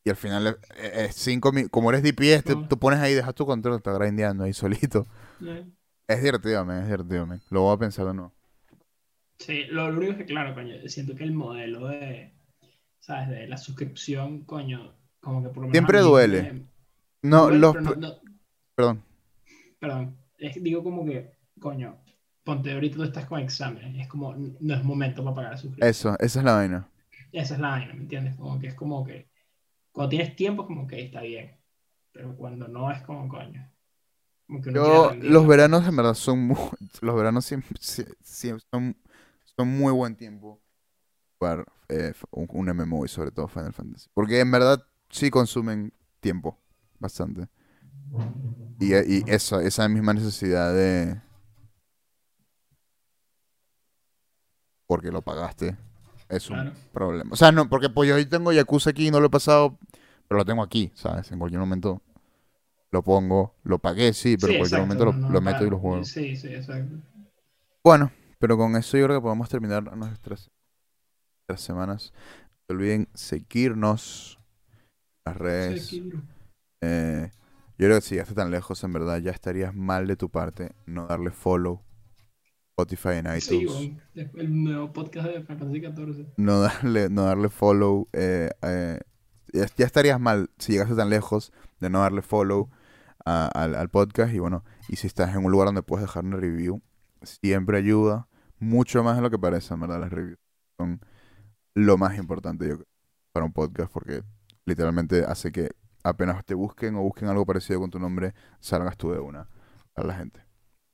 Y 0.05 0.11
al 0.11 0.17
final 0.17 0.59
es, 0.77 1.15
cinco 1.15 1.53
Como 1.71 1.91
eres 1.91 2.03
DPS, 2.03 2.43
te, 2.45 2.55
No. 2.57 2.67
tú 2.69 2.79
pones 2.79 2.99
ahí, 3.01 3.15
dejas 3.15 3.35
tu 3.35 3.47
control, 3.47 3.77
estás 3.77 3.97
grindeando 3.99 4.45
ahí 4.45 4.53
solito. 4.53 5.07
Es 6.09 6.23
divertido, 6.23 6.65
man, 6.65 6.79
es 6.81 6.87
divertido, 6.87 7.25
man. 7.27 7.41
Lo 7.51 7.63
voy 7.63 7.75
a 7.75 7.79
pensar 7.79 8.07
de 8.07 8.15
nuevo. 8.15 8.33
Sí, 9.39 9.65
lo, 9.65 9.91
lo 9.91 9.99
único 9.99 10.13
es 10.13 10.19
que, 10.19 10.25
claro, 10.27 10.55
coño, 10.55 10.75
siento 10.87 11.15
que 11.15 11.25
el 11.25 11.33
modelo 11.33 11.89
de, 11.89 12.33
¿sabes? 13.01 13.29
De 13.29 13.47
la 13.49 13.57
suscripción, 13.57 14.45
coño, 14.45 14.95
como 15.21 15.43
que 15.43 15.49
por 15.49 15.63
lo 15.65 15.69
menos 15.69 15.75
Siempre 15.75 16.01
duele. 16.01 16.53
me- 16.53 16.67
No, 17.23 17.47
duele, 17.47 17.59
los... 17.59 17.75
no- 17.75 18.21
Perdón. 18.75 19.03
perdón, 19.79 20.17
es 20.39 20.63
digo 20.63 20.83
como 20.83 21.05
que, 21.05 21.33
coño, 21.61 21.97
ponte 22.45 22.73
ahorita 22.73 22.97
tú 22.97 23.03
estás 23.05 23.27
con 23.27 23.41
exámenes, 23.41 24.01
es 24.01 24.09
como, 24.09 24.35
no 24.35 24.75
es 24.75 24.85
momento 24.85 25.23
para 25.25 25.35
pagar 25.35 25.51
la 25.53 25.57
suscripción. 25.59 25.91
Eso, 25.91 26.17
esa 26.21 26.39
es 26.41 26.45
la 26.45 26.53
vaina. 26.55 26.89
Esa 27.33 27.55
es 27.55 27.61
la 27.61 27.69
vaina, 27.71 27.95
¿me 27.95 28.03
entiendes? 28.03 28.37
Como 28.37 28.59
que 28.59 28.69
es 28.69 28.75
como 28.75 29.05
que, 29.05 29.29
cuando 29.93 30.11
tienes 30.11 30.37
tiempo, 30.37 30.67
como 30.67 30.87
que 30.87 31.03
está 31.03 31.23
bien, 31.23 31.57
pero 32.13 32.37
cuando 32.37 32.69
no 32.69 32.91
es 32.91 33.03
como, 33.03 33.29
coño. 33.29 33.69
Como 34.47 34.61
que 34.63 34.71
Yo, 34.73 35.15
los 35.23 35.43
¿no? 35.43 35.49
veranos 35.49 35.87
en 35.87 35.97
verdad 35.97 36.15
son 36.15 36.39
muy, 36.47 36.57
los 37.01 37.17
veranos 37.17 37.45
siempre, 37.45 37.79
sie- 37.81 38.15
sie- 38.23 38.59
son, 39.57 39.69
muy 39.69 39.93
buen 39.93 40.17
tiempo 40.17 40.61
para 41.39 41.65
eh, 41.89 42.13
un, 42.31 42.49
un 42.51 42.69
MMO 42.71 43.05
y 43.05 43.09
sobre 43.09 43.31
todo 43.31 43.49
Final 43.49 43.73
Fantasy. 43.73 44.09
Porque 44.15 44.41
en 44.41 44.51
verdad 44.51 44.83
sí 45.11 45.31
consumen 45.31 45.93
tiempo, 46.21 46.59
bastante. 46.99 47.49
Y, 48.79 48.95
y 48.95 49.23
eso, 49.27 49.61
esa 49.61 49.89
misma 49.89 50.13
necesidad 50.15 50.75
de... 50.75 51.21
Porque 54.87 55.11
lo 55.11 55.23
pagaste, 55.23 55.77
es 56.29 56.51
un 56.51 56.63
Claro. 56.63 56.77
problema. 56.93 57.31
O 57.33 57.37
sea, 57.37 57.53
no, 57.53 57.69
porque 57.69 57.89
pues 57.89 58.09
yo 58.09 58.17
hoy 58.17 58.27
tengo 58.27 58.53
Yakuza 58.53 58.91
aquí 58.91 59.09
y 59.09 59.11
no 59.11 59.21
lo 59.21 59.27
he 59.27 59.31
pasado, 59.31 59.79
pero 60.29 60.39
lo 60.39 60.45
tengo 60.45 60.63
aquí, 60.63 60.93
¿sabes? 60.95 61.31
En 61.33 61.39
cualquier 61.39 61.61
momento 61.61 62.03
lo 62.91 63.03
pongo, 63.03 63.55
lo 63.65 63.79
pagué, 63.79 64.13
sí, 64.13 64.37
pero 64.37 64.53
Sí, 64.53 64.55
en 64.55 64.59
cualquier 64.59 64.81
exacto, 64.81 65.05
momento 65.05 65.05
lo, 65.07 65.13
no, 65.13 65.29
no 65.29 65.35
lo 65.35 65.41
meto 65.41 65.65
y 65.67 65.71
lo 65.71 65.79
juego. 65.79 66.05
Sí, 66.05 66.37
sí, 66.37 66.49
exacto. 66.49 66.97
Bueno, 67.85 68.13
pero 68.43 68.57
con 68.57 68.75
eso 68.75 68.99
yo 68.99 69.05
creo 69.07 69.19
que 69.19 69.23
podemos 69.23 69.49
terminar 69.49 69.97
nuestras, 69.97 70.51
nuestras 71.49 71.61
semanas. 71.65 72.13
No 72.69 72.75
olviden 72.77 73.09
seguirnos 73.15 74.39
en 75.25 75.33
las 75.33 75.37
redes. 75.37 75.93
Eh, 76.83 77.31
yo 77.79 77.87
creo 77.87 77.95
que 77.97 78.01
si 78.01 78.15
llegaste 78.17 78.35
tan 78.35 78.51
lejos, 78.51 78.83
en 78.83 78.93
verdad, 78.93 79.19
ya 79.19 79.31
estarías 79.31 79.73
mal 79.75 80.07
de 80.09 80.17
tu 80.17 80.29
parte 80.29 80.73
no 80.87 81.07
darle 81.07 81.31
follow 81.31 81.83
Spotify 82.77 83.19
en 83.25 83.41
Sí, 83.41 83.57
iTunes. 83.63 84.01
weón, 84.15 84.31
el 84.37 84.65
nuevo 84.65 84.93
podcast 84.93 85.29
de 85.29 85.43
Fantasy 85.43 85.81
XIV. 85.81 86.27
no 86.37 86.61
darle, 86.63 87.09
no 87.11 87.23
darle 87.23 87.49
follow. 87.49 88.09
eh, 88.13 88.51
eh, 88.63 88.99
ya, 89.53 89.67
ya 89.77 89.87
estarías 89.87 90.19
mal 90.19 90.51
si 90.59 90.73
llegaste 90.73 90.97
tan 90.97 91.11
lejos 91.11 91.53
de 91.79 91.91
no 91.91 92.01
darle 92.01 92.23
follow 92.23 92.71
a- 93.25 93.47
al, 93.55 93.75
al 93.77 93.89
podcast. 93.89 94.35
Y 94.35 94.39
bueno, 94.41 94.65
y 94.89 94.97
si 94.97 95.07
estás 95.07 95.35
en 95.37 95.45
un 95.45 95.53
lugar 95.53 95.67
donde 95.67 95.83
puedes 95.83 96.07
dejar 96.07 96.25
una 96.25 96.39
review, 96.39 96.81
siempre 97.23 97.79
ayuda. 97.79 98.27
Mucho 98.63 99.03
más 99.03 99.17
de 99.17 99.23
lo 99.23 99.29
que 99.29 99.41
parece, 99.41 99.75
en 99.75 99.81
verdad, 99.81 99.99
las 99.99 100.13
reviews. 100.13 100.39
Son 100.79 101.01
lo 101.75 101.99
más 101.99 102.17
importante 102.17 102.69
yo 102.69 102.77
para 103.33 103.45
un 103.45 103.53
podcast 103.53 103.93
porque 103.93 104.23
literalmente 104.67 105.25
hace 105.25 105.51
que 105.51 105.71
apenas 106.05 106.45
te 106.45 106.55
busquen 106.55 106.95
o 106.95 107.03
busquen 107.03 107.29
algo 107.29 107.45
parecido 107.45 107.81
con 107.81 107.91
tu 107.91 107.99
nombre, 107.99 108.35
salgas 108.61 108.97
tú 108.97 109.11
de 109.11 109.19
una 109.19 109.49
a 109.97 110.05
la 110.05 110.15
gente. 110.15 110.47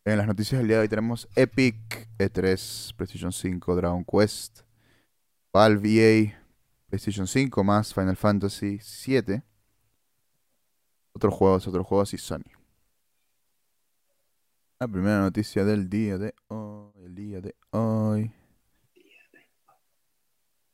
En 0.06 0.16
las 0.16 0.26
noticias 0.26 0.58
del 0.58 0.68
día 0.68 0.76
de 0.76 0.82
hoy 0.84 0.88
tenemos 0.88 1.28
Epic, 1.36 2.08
E3, 2.16 2.94
PlayStation 2.96 3.32
5, 3.32 3.76
Dragon 3.76 4.02
Quest, 4.02 4.60
Valve 5.52 5.90
EA, 5.90 6.42
PlayStation 6.88 7.26
5 7.26 7.64
más 7.64 7.92
Final 7.92 8.16
Fantasy 8.16 8.78
7. 8.80 9.42
Otros 11.12 11.34
juegos, 11.34 11.68
otros 11.68 11.86
juegos 11.86 12.14
y 12.14 12.18
Sony. 12.18 12.50
La 14.80 14.88
primera 14.88 15.20
noticia 15.20 15.64
del 15.66 15.90
día 15.90 16.16
de 16.16 16.34
hoy, 16.46 16.92
el 17.04 17.14
día 17.14 17.40
de 17.40 17.57
hoy. 17.70 18.32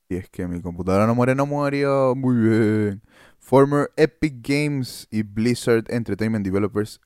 Y 0.08 0.16
es 0.16 0.28
que 0.28 0.46
mi 0.46 0.60
computadora 0.60 1.06
no 1.06 1.14
muere, 1.14 1.34
no 1.34 1.46
murió. 1.46 2.14
Muy 2.14 2.36
bien. 2.36 3.02
Former 3.38 3.90
Epic 3.96 4.36
Games 4.40 5.06
y 5.10 5.22
Blizzard 5.22 5.84
Entertainment 5.88 6.44
Developers 6.44 7.00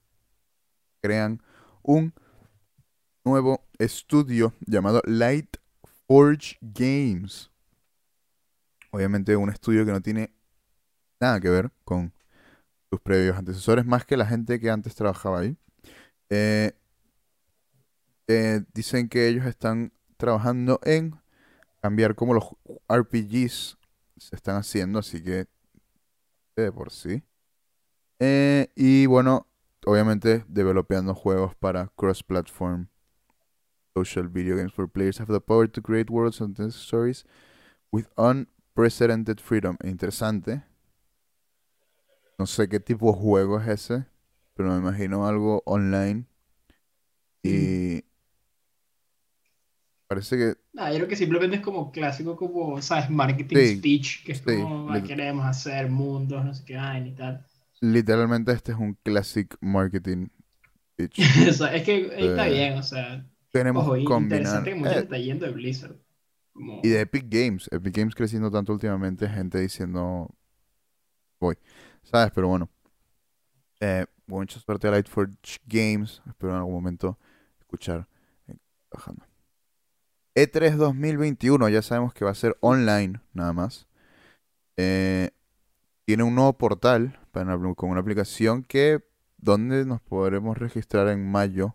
crean 1.00 1.42
un 1.82 2.12
nuevo 3.24 3.64
estudio 3.78 4.52
llamado 4.66 5.02
Light 5.04 5.56
Forge 6.06 6.56
Games. 6.60 7.50
Obviamente 8.90 9.36
un 9.36 9.50
estudio 9.50 9.84
que 9.84 9.92
no 9.92 10.00
tiene 10.00 10.30
nada 11.20 11.40
que 11.40 11.50
ver 11.50 11.70
con 11.84 12.12
sus 12.90 13.00
previos 13.00 13.36
antecesores, 13.36 13.84
más 13.84 14.04
que 14.06 14.16
la 14.16 14.26
gente 14.26 14.58
que 14.60 14.70
antes 14.70 14.94
trabajaba 14.94 15.40
ahí. 15.40 15.56
Eh, 16.30 16.72
eh, 18.28 18.62
dicen 18.74 19.08
que 19.08 19.26
ellos 19.26 19.46
están 19.46 19.92
trabajando 20.16 20.80
en 20.84 21.18
cambiar 21.80 22.14
cómo 22.14 22.34
los 22.34 22.44
RPGs 22.88 23.78
se 24.16 24.36
están 24.36 24.56
haciendo, 24.56 24.98
así 24.98 25.22
que 25.22 25.46
de 26.56 26.72
por 26.72 26.90
sí. 26.90 27.22
Eh, 28.18 28.68
y 28.74 29.06
bueno, 29.06 29.46
obviamente 29.86 30.44
developando 30.48 31.14
juegos 31.14 31.54
para 31.54 31.88
cross-platform 31.96 32.88
social 33.94 34.28
video 34.28 34.56
games 34.56 34.72
for 34.72 34.88
players 34.88 35.18
have 35.18 35.32
the 35.32 35.40
power 35.40 35.68
to 35.68 35.80
create 35.80 36.10
worlds 36.10 36.40
and 36.40 36.58
stories 36.72 37.24
with 37.90 38.06
unprecedented 38.16 39.40
freedom. 39.40 39.76
Interesante. 39.82 40.62
No 42.38 42.46
sé 42.46 42.68
qué 42.68 42.78
tipo 42.78 43.12
de 43.12 43.18
juego 43.18 43.60
es 43.60 43.68
ese, 43.68 44.06
pero 44.54 44.70
me 44.70 44.78
imagino 44.78 45.26
algo 45.26 45.62
online. 45.64 46.26
Y 47.42 48.04
parece 50.08 50.36
que 50.38 50.54
Nah, 50.72 50.90
yo 50.90 50.96
creo 50.98 51.08
que 51.08 51.16
simplemente 51.16 51.56
es 51.56 51.62
como 51.62 51.90
clásico, 51.92 52.36
como, 52.36 52.80
¿sabes? 52.82 53.10
Marketing 53.10 53.64
Sí, 53.64 53.64
speech, 53.64 54.24
que 54.24 54.32
es 54.32 54.42
sí, 54.46 54.46
como, 54.46 54.90
"Ah, 54.90 55.02
queremos 55.02 55.44
hacer 55.46 55.90
mundos, 55.90 56.44
no 56.44 56.54
sé 56.54 56.64
qué, 56.64 56.76
ay, 56.78 57.08
y 57.08 57.12
tal. 57.14 57.44
literalmente 57.80 58.52
este 58.52 58.72
es 58.72 58.78
un 58.78 58.94
classic 59.02 59.56
marketing 59.60 60.28
pitch. 60.96 61.32
O 61.50 61.52
sea, 61.52 61.74
es 61.74 61.82
que 61.84 62.24
está 62.24 62.46
Eh, 62.46 62.46
bien, 62.46 62.78
o 62.78 62.82
sea, 62.82 63.26
Queremos 63.52 63.86
ojo, 63.86 63.96
combinar. 64.04 64.70
interesante 64.70 64.70
que 64.70 64.76
mucha 64.76 65.00
eh, 65.00 65.02
está 65.02 65.18
yendo 65.18 65.46
de 65.46 65.52
Blizzard. 65.52 65.96
Como, 66.52 66.82
Y 66.82 66.88
de 66.90 67.00
Epic 67.02 67.26
Games. 67.28 67.68
Epic 67.70 67.96
Games 67.96 68.14
creciendo 68.16 68.50
tanto 68.50 68.72
últimamente, 68.72 69.28
gente 69.28 69.58
diciendo 69.60 70.28
voy. 71.40 71.56
¿Sabes? 72.02 72.30
Pero 72.34 72.48
bueno. 72.48 72.70
Eh, 73.80 74.06
mucha 74.26 74.60
suerte 74.60 74.88
a 74.88 74.90
Lightforge 74.92 75.58
Games. 75.66 76.22
Espero 76.26 76.52
en 76.52 76.58
algún 76.58 76.74
momento 76.74 77.18
escuchar 77.60 78.08
eh, 78.48 78.56
trabajando. 78.90 79.27
E3 80.38 80.76
2021, 80.76 81.68
ya 81.68 81.82
sabemos 81.82 82.14
que 82.14 82.24
va 82.24 82.30
a 82.30 82.34
ser 82.36 82.56
online, 82.60 83.20
nada 83.32 83.52
más. 83.52 83.88
Eh, 84.76 85.30
tiene 86.04 86.22
un 86.22 86.36
nuevo 86.36 86.56
portal 86.56 87.18
con 87.74 87.90
una 87.90 88.00
aplicación 88.00 88.62
que 88.62 89.04
donde 89.36 89.84
nos 89.84 90.00
podremos 90.00 90.56
registrar 90.56 91.08
en 91.08 91.28
mayo, 91.28 91.74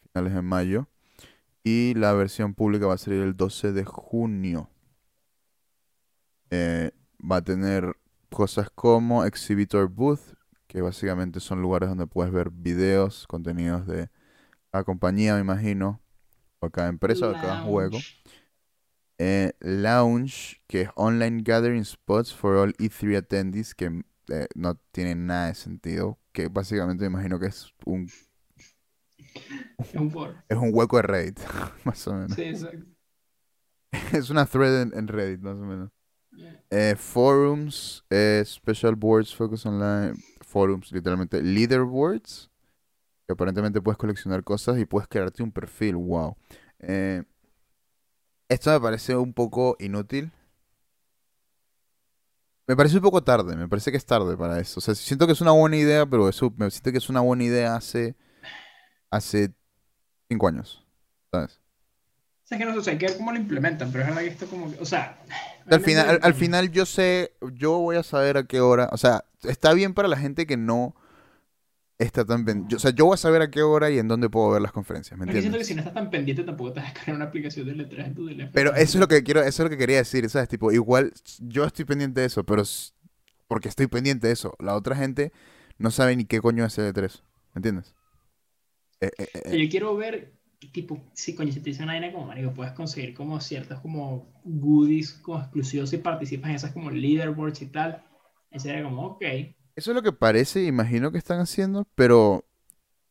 finales 0.00 0.32
de 0.32 0.42
mayo. 0.42 0.88
Y 1.64 1.94
la 1.94 2.12
versión 2.12 2.54
pública 2.54 2.86
va 2.86 2.94
a 2.94 2.98
salir 2.98 3.20
el 3.20 3.36
12 3.36 3.72
de 3.72 3.84
junio. 3.84 4.70
Eh, 6.50 6.92
va 7.18 7.38
a 7.38 7.42
tener 7.42 7.96
cosas 8.30 8.70
como 8.70 9.24
Exhibitor 9.24 9.88
Booth, 9.88 10.36
que 10.68 10.82
básicamente 10.82 11.40
son 11.40 11.62
lugares 11.62 11.88
donde 11.88 12.06
puedes 12.06 12.32
ver 12.32 12.50
videos, 12.50 13.26
contenidos 13.26 13.88
de 13.88 14.08
cada 14.70 14.84
compañía, 14.84 15.34
me 15.34 15.40
imagino, 15.40 16.00
o 16.64 16.70
cada 16.70 16.88
empresa, 16.88 17.28
o 17.28 17.32
cada 17.32 17.62
juego. 17.62 17.98
lounge. 17.98 18.22
Eh, 19.18 19.52
Lounge, 19.60 20.60
que 20.66 20.82
es 20.82 20.90
Online 20.96 21.40
Gathering 21.44 21.84
Spots 21.84 22.34
for 22.34 22.56
All 22.56 22.74
E3 22.78 23.16
Attendees, 23.18 23.74
que 23.74 24.02
eh, 24.28 24.46
no 24.56 24.74
tiene 24.90 25.14
nada 25.14 25.46
de 25.48 25.54
sentido, 25.54 26.18
que 26.32 26.48
básicamente 26.48 27.04
me 27.04 27.08
imagino 27.14 27.38
que 27.38 27.46
es 27.46 27.72
un, 27.86 28.08
Es 29.78 29.94
un 29.94 30.10
foro. 30.10 30.34
es 30.48 30.56
un 30.56 30.70
hueco 30.72 30.96
de 30.96 31.02
Reddit, 31.02 31.40
más 31.84 32.06
o 32.08 32.14
menos. 32.14 32.34
Sí, 32.34 32.42
exacto. 32.42 32.86
Es 34.12 34.30
una 34.30 34.44
thread 34.46 34.82
en, 34.82 34.92
en 34.98 35.06
Reddit, 35.08 35.40
más 35.40 35.54
o 35.56 35.64
menos. 35.64 35.90
Eh, 36.70 36.96
forums, 36.98 38.04
eh, 38.10 38.42
special 38.44 38.96
boards, 38.96 39.32
focus 39.32 39.64
online, 39.66 40.14
forums, 40.40 40.90
literalmente 40.90 41.40
leaderboards, 41.40 42.50
que 43.26 43.32
aparentemente 43.32 43.80
puedes 43.80 43.98
coleccionar 43.98 44.44
cosas 44.44 44.78
y 44.78 44.84
puedes 44.84 45.08
crearte 45.08 45.42
un 45.42 45.52
perfil, 45.52 45.96
wow. 45.96 46.36
Eh, 46.80 47.22
esto 48.48 48.70
me 48.70 48.80
parece 48.80 49.16
un 49.16 49.32
poco 49.32 49.76
inútil. 49.78 50.32
Me 52.66 52.76
parece 52.76 52.96
un 52.96 53.02
poco 53.02 53.22
tarde, 53.22 53.56
me 53.56 53.68
parece 53.68 53.90
que 53.90 53.98
es 53.98 54.06
tarde 54.06 54.36
para 54.36 54.58
eso. 54.58 54.80
O 54.80 54.80
sea, 54.80 54.94
siento 54.94 55.26
que 55.26 55.32
es 55.32 55.40
una 55.40 55.52
buena 55.52 55.76
idea, 55.76 56.06
pero 56.06 56.28
eso 56.28 56.52
me 56.56 56.70
siento 56.70 56.92
que 56.92 56.98
es 56.98 57.08
una 57.08 57.20
buena 57.20 57.44
idea 57.44 57.76
hace 57.76 58.16
hace 59.10 59.54
cinco 60.28 60.48
años, 60.48 60.84
¿sabes? 61.30 61.60
sea, 62.44 62.58
es 62.58 62.64
que 62.64 62.70
no 62.70 62.82
sé, 62.82 62.90
hay 62.90 62.98
que 62.98 63.06
ver 63.06 63.16
cómo 63.16 63.32
lo 63.32 63.38
implementan, 63.38 63.90
pero 63.90 64.02
es 64.04 64.08
verdad 64.08 64.22
que 64.22 64.28
esto 64.28 64.46
como 64.46 64.70
que, 64.70 64.78
o 64.80 64.84
sea... 64.84 65.18
Al 65.70 65.80
final, 65.80 66.20
al, 66.22 66.34
final 66.34 66.70
yo 66.70 66.84
sé, 66.84 67.34
yo 67.54 67.78
voy 67.78 67.96
a 67.96 68.02
saber 68.02 68.36
a 68.36 68.44
qué 68.44 68.60
hora, 68.60 68.90
o 68.92 68.98
sea, 68.98 69.24
está 69.44 69.72
bien 69.72 69.94
para 69.94 70.08
la 70.08 70.18
gente 70.18 70.46
que 70.46 70.58
no 70.58 70.94
está 71.98 72.24
tan 72.24 72.44
pendiente. 72.44 72.76
O 72.76 72.78
sea, 72.78 72.90
yo 72.92 73.06
voy 73.06 73.14
a 73.14 73.16
saber 73.18 73.42
a 73.42 73.50
qué 73.50 73.62
hora 73.62 73.90
y 73.90 73.98
en 73.98 74.08
dónde 74.08 74.30
puedo 74.30 74.50
ver 74.50 74.62
las 74.62 74.72
conferencias, 74.72 75.18
¿me 75.18 75.24
Porque 75.24 75.40
siento 75.40 75.58
que 75.58 75.64
entiendes? 75.64 75.66
si 75.66 75.74
no 75.74 75.80
estás 75.80 75.94
tan 75.94 76.10
pendiente 76.10 76.44
tampoco 76.44 76.72
te 76.72 76.80
vas 76.80 76.94
a 77.08 77.12
una 77.12 77.26
aplicación 77.26 77.66
de 77.66 77.74
letras 77.74 78.06
en 78.08 78.14
tu 78.14 78.26
teléfono. 78.26 78.52
Pero 78.52 78.74
eso 78.74 78.98
es 78.98 79.00
lo 79.00 79.08
que 79.08 79.22
quiero, 79.22 79.40
eso 79.40 79.62
es 79.62 79.64
lo 79.64 79.70
que 79.70 79.78
quería 79.78 79.98
decir, 79.98 80.28
¿sabes? 80.30 80.48
Tipo, 80.48 80.72
igual 80.72 81.12
yo 81.40 81.64
estoy 81.64 81.84
pendiente 81.84 82.20
de 82.20 82.26
eso, 82.26 82.44
pero 82.44 82.62
porque 83.48 83.68
estoy 83.68 83.86
pendiente 83.86 84.28
de 84.28 84.32
eso. 84.32 84.54
La 84.60 84.76
otra 84.76 84.96
gente 84.96 85.32
no 85.78 85.90
sabe 85.90 86.16
ni 86.16 86.24
qué 86.24 86.40
coño 86.40 86.64
es 86.64 86.78
L3, 86.78 87.22
¿me 87.54 87.58
entiendes? 87.58 87.94
Eh, 89.00 89.10
eh, 89.18 89.28
eh, 89.34 89.40
sea, 89.48 89.58
yo 89.58 89.68
quiero 89.70 89.96
ver, 89.96 90.32
tipo, 90.72 90.98
si 91.14 91.34
coño, 91.34 91.52
si 91.52 91.60
te 91.60 91.70
dicen 91.70 91.88
una 91.88 92.12
como, 92.12 92.26
marico, 92.26 92.52
puedes 92.54 92.72
conseguir 92.74 93.14
como 93.14 93.40
ciertos 93.40 93.80
como 93.80 94.26
goodies 94.44 95.12
como 95.14 95.40
exclusivos 95.40 95.90
si 95.90 95.98
participas 95.98 96.50
en 96.50 96.56
esas 96.56 96.72
como 96.72 96.90
leaderboards 96.90 97.62
y 97.62 97.66
tal. 97.66 98.02
Y 98.50 98.58
sería 98.60 98.82
como, 98.84 99.06
ok. 99.06 99.24
Eso 99.76 99.90
es 99.90 99.94
lo 99.94 100.02
que 100.02 100.12
parece, 100.12 100.64
imagino 100.64 101.10
que 101.10 101.18
están 101.18 101.40
haciendo, 101.40 101.86
pero 101.96 102.44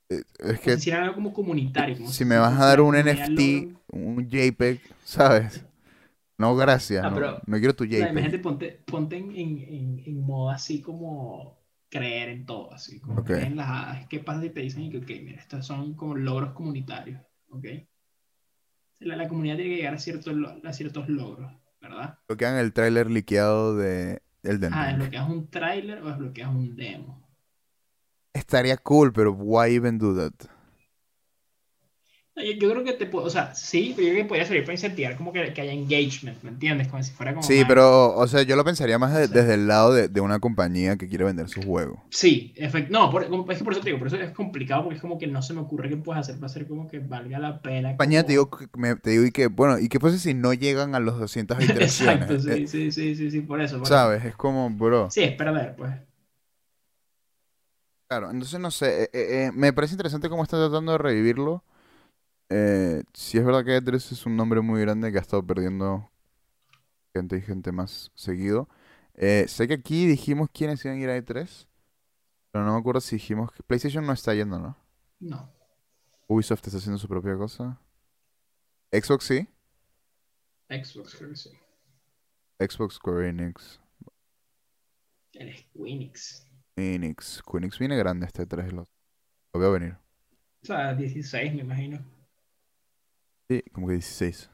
eh, 0.10 0.24
es 0.40 0.60
que 0.62 0.78
si 0.78 0.92
algo 0.92 1.16
como 1.16 1.34
comunitario. 1.34 1.98
como 1.98 2.12
si 2.12 2.26
me 2.26 2.38
vas 2.38 2.60
a 2.60 2.66
dar 2.68 2.82
un 2.82 2.96
NFT, 2.96 3.70
un 3.92 4.30
JPEG, 4.30 4.82
¿sabes? 5.04 5.66
No, 6.38 6.56
gracias. 6.56 7.06
Ah, 7.06 7.10
no, 7.10 7.16
pero- 7.16 7.42
no 7.48 7.58
quiero 7.60 7.76
tu 7.76 7.86
O 7.86 7.88
sea, 7.98 8.10
imagínate, 8.10 8.38
JPEG. 8.38 8.44
ponte, 8.44 8.72
ponte 8.86 9.18
en, 9.18 9.32
en, 9.32 9.60
en, 9.60 10.04
en 10.06 10.22
modo 10.22 10.50
así 10.50 10.82
como 10.82 11.60
creer 11.90 12.30
en 12.30 12.46
todo, 12.46 12.74
así 12.74 13.00
como 13.00 13.22
Ok. 13.22 13.30
creer 13.30 13.48
en 13.52 13.58
las... 13.58 14.08
¿Qué 14.08 14.20
pasa 14.20 14.42
si 14.42 14.50
te 14.50 14.62
dicen 14.62 14.90
que, 14.92 14.98
ok, 14.98 15.10
mira, 15.24 15.42
estos 15.42 15.66
son 15.66 15.94
como 15.96 16.16
logros 16.16 16.54
comunitarios, 16.54 17.22
ok? 17.50 17.66
La, 19.02 19.16
la 19.16 19.28
comunidad 19.28 19.58
tiene 19.58 19.70
que 19.70 19.76
llegar 19.78 19.94
a 19.94 20.00
ciertos, 20.00 20.34
lo- 20.34 20.60
a 20.68 20.74
ciertos 20.74 21.08
logros, 21.08 21.52
¿verdad? 21.80 22.18
Bloquean 22.28 22.58
el 22.58 22.74
tráiler 22.74 23.10
liqueado 23.10 23.76
de 23.78 24.22
Elden 24.44 24.74
Ah, 24.74 24.86
Ring. 24.86 24.98
¿desbloqueas 25.00 25.30
un 25.30 25.50
tráiler 25.50 26.02
o 26.02 26.08
desbloqueas 26.08 26.50
un 26.50 26.76
demo? 26.76 27.28
Estaría 28.34 28.78
cool, 28.78 29.12
pero 29.12 29.32
why 29.34 29.76
even 29.76 29.98
do 29.98 30.14
that? 30.16 30.34
Yo, 32.36 32.42
yo 32.54 32.72
creo 32.72 32.84
que 32.84 32.94
te 32.94 33.06
puedo, 33.06 33.28
o 33.28 33.30
sea, 33.30 33.54
sí, 33.54 33.94
pero 33.96 34.08
yo 34.08 34.14
creo 34.14 34.24
que 34.26 34.30
podría 34.30 34.46
servir 34.48 34.64
para 34.64 34.74
incentivar 34.74 35.16
como 35.18 35.32
que, 35.32 35.54
que 35.54 35.62
haya 35.62 35.72
engagement, 35.72 36.42
¿me 36.44 36.50
entiendes? 36.50 36.88
Como 36.88 37.04
si 37.04 37.12
fuera 37.12 37.36
como... 37.36 37.46
Sí, 37.48 37.60
más- 37.60 37.68
pero, 37.68 38.16
o 38.16 38.28
sea, 38.28 38.42
yo 38.42 38.56
lo 38.56 38.64
pensaría 38.66 38.98
más 38.98 39.14
de- 39.14 39.28
Sí. 39.28 39.34
desde 39.34 39.54
el 39.54 39.68
lado 39.68 39.94
de, 39.94 40.08
de 40.08 40.20
una 40.20 40.40
compañía 40.40 40.98
que 40.98 41.08
quiere 41.08 41.26
vender 41.26 41.48
su 41.48 41.62
juego. 41.62 42.02
Sí, 42.10 42.54
efect- 42.58 42.90
no, 42.90 43.12
por, 43.12 43.24
es 43.24 43.58
que 43.60 43.64
por 43.64 43.74
eso 43.74 43.82
te 43.82 43.90
digo, 43.90 44.00
por 44.00 44.08
eso 44.08 44.18
es 44.18 44.32
complicado 44.32 44.84
porque 44.84 44.96
es 44.96 45.02
como 45.02 45.20
que 45.20 45.28
no 45.28 45.44
se 45.44 45.54
me 45.54 45.62
ocurre 45.62 45.90
qué 45.90 45.98
puedes 45.98 46.22
hacer 46.22 46.36
para 46.36 46.48
hacer 46.48 46.68
como 46.68 46.88
que 46.88 46.98
valga 47.00 47.38
la 47.38 47.62
pena. 47.62 47.90
Compañía, 47.90 48.24
te 48.26 48.36
como- 48.36 48.50
digo, 48.50 48.58
que- 48.72 48.78
me- 48.80 48.96
te 48.96 49.12
digo 49.12 49.26
y 49.26 49.32
que, 49.32 49.46
bueno, 49.48 49.78
¿y 49.78 49.88
qué 49.88 50.00
pasa 50.00 50.18
si 50.18 50.34
no 50.34 50.54
llegan 50.54 50.96
a 50.96 51.00
los 51.00 51.20
200 51.20 51.60
interacciones? 51.62 52.32
Exacto, 52.32 52.40
sí, 52.40 52.50
Eh, 52.64 52.68
sí, 52.68 52.92
sí, 52.92 53.16
sí, 53.16 53.30
sí, 53.32 53.42
por 53.42 53.62
eso. 53.62 53.78
por 53.78 53.84
eso. 53.88 53.94
¿Sabes? 53.94 54.26
Es 54.26 54.36
como, 54.36 54.70
bro. 54.72 55.10
Sí, 55.12 55.22
es 55.22 55.34
perder, 55.34 55.76
pues. 55.76 55.92
Claro, 58.08 58.30
entonces 58.30 58.60
no 58.60 58.70
sé, 58.70 59.04
eh, 59.06 59.10
eh, 59.14 59.52
me 59.54 59.74
parece 59.74 59.94
interesante 59.96 60.30
cómo 60.30 60.44
están 60.44 60.60
tratando 60.60 60.92
de 60.92 60.98
revivirlo. 61.00 61.64
Eh, 62.50 63.04
si 63.14 63.38
es 63.38 63.46
verdad 63.46 63.66
que 63.66 63.78
E3 63.78 64.12
es 64.12 64.26
un 64.26 64.36
nombre 64.36 64.62
muy 64.62 64.82
grande 64.82 65.12
que 65.12 65.18
ha 65.18 65.22
estado 65.22 65.46
perdiendo 65.46 66.10
gente 67.14 67.38
y 67.38 67.42
gente 67.42 67.72
más 67.72 68.12
seguido. 68.16 68.68
Eh, 69.16 69.46
sé 69.48 69.68
que 69.68 69.76
aquí 69.76 70.08
dijimos 70.08 70.50
quiénes 70.52 70.84
iban 70.86 70.98
a 70.98 71.02
ir 71.02 71.10
a 71.10 71.18
E3, 71.18 71.68
pero 72.52 72.66
no 72.66 72.74
me 72.74 72.80
acuerdo 72.80 73.02
si 73.02 73.16
dijimos 73.18 73.52
que 73.52 73.64
PlayStation 73.64 74.06
no 74.06 74.14
está 74.14 74.34
yendo, 74.34 74.60
¿no? 74.60 74.78
No. 75.20 75.50
Ubisoft 76.28 76.66
está 76.66 76.78
haciendo 76.78 76.98
su 76.98 77.08
propia 77.08 77.38
cosa. 77.38 77.80
Xbox 78.92 79.26
sí. 79.26 79.48
Xbox, 80.70 81.16
creo 81.16 81.30
que 81.30 81.36
sí. 81.36 81.50
Xbox, 82.60 82.96
Square 82.96 83.30
Enix, 83.30 83.80
El 85.34 85.56
Squeenix. 85.58 86.48
Enix. 86.76 87.42
Queenix 87.44 87.78
viene 87.80 87.98
grande 87.98 88.26
este 88.26 88.48
E3, 88.48 88.72
lo, 88.72 88.86
lo 89.54 89.60
veo 89.60 89.72
venir. 89.72 89.98
O 90.64 90.66
sea, 90.66 90.94
16, 90.96 91.54
me 91.56 91.62
imagino. 91.62 92.00
Sí, 93.54 93.64
como 93.72 93.86
que 93.86 93.94
16. 93.94 94.50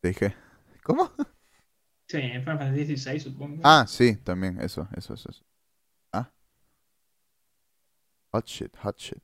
Te 0.00 0.08
dije. 0.08 0.34
¿Cómo? 0.82 1.12
Sí, 2.08 2.16
en 2.18 2.42
Final 2.42 2.58
Fantasy 2.58 2.84
16, 2.84 3.22
supongo. 3.22 3.62
Ah, 3.62 3.86
sí, 3.86 4.16
también, 4.16 4.60
eso, 4.60 4.88
eso, 4.96 5.14
eso. 5.14 5.30
eso. 5.30 5.44
Ah. 6.12 6.32
Hot 8.32 8.44
shit, 8.44 8.76
hot 8.78 8.98
shit. 8.98 9.22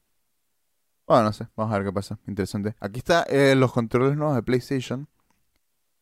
Bueno, 1.09 1.25
no 1.25 1.33
sé, 1.33 1.49
vamos 1.57 1.75
a 1.75 1.79
ver 1.79 1.89
qué 1.89 1.93
pasa. 1.93 2.21
Interesante. 2.29 2.77
Aquí 2.79 3.01
está 3.01 3.25
eh, 3.25 3.57
los 3.57 3.73
controles 3.73 4.17
nuevos 4.17 4.37
de 4.37 4.45
PlayStation. 4.45 5.09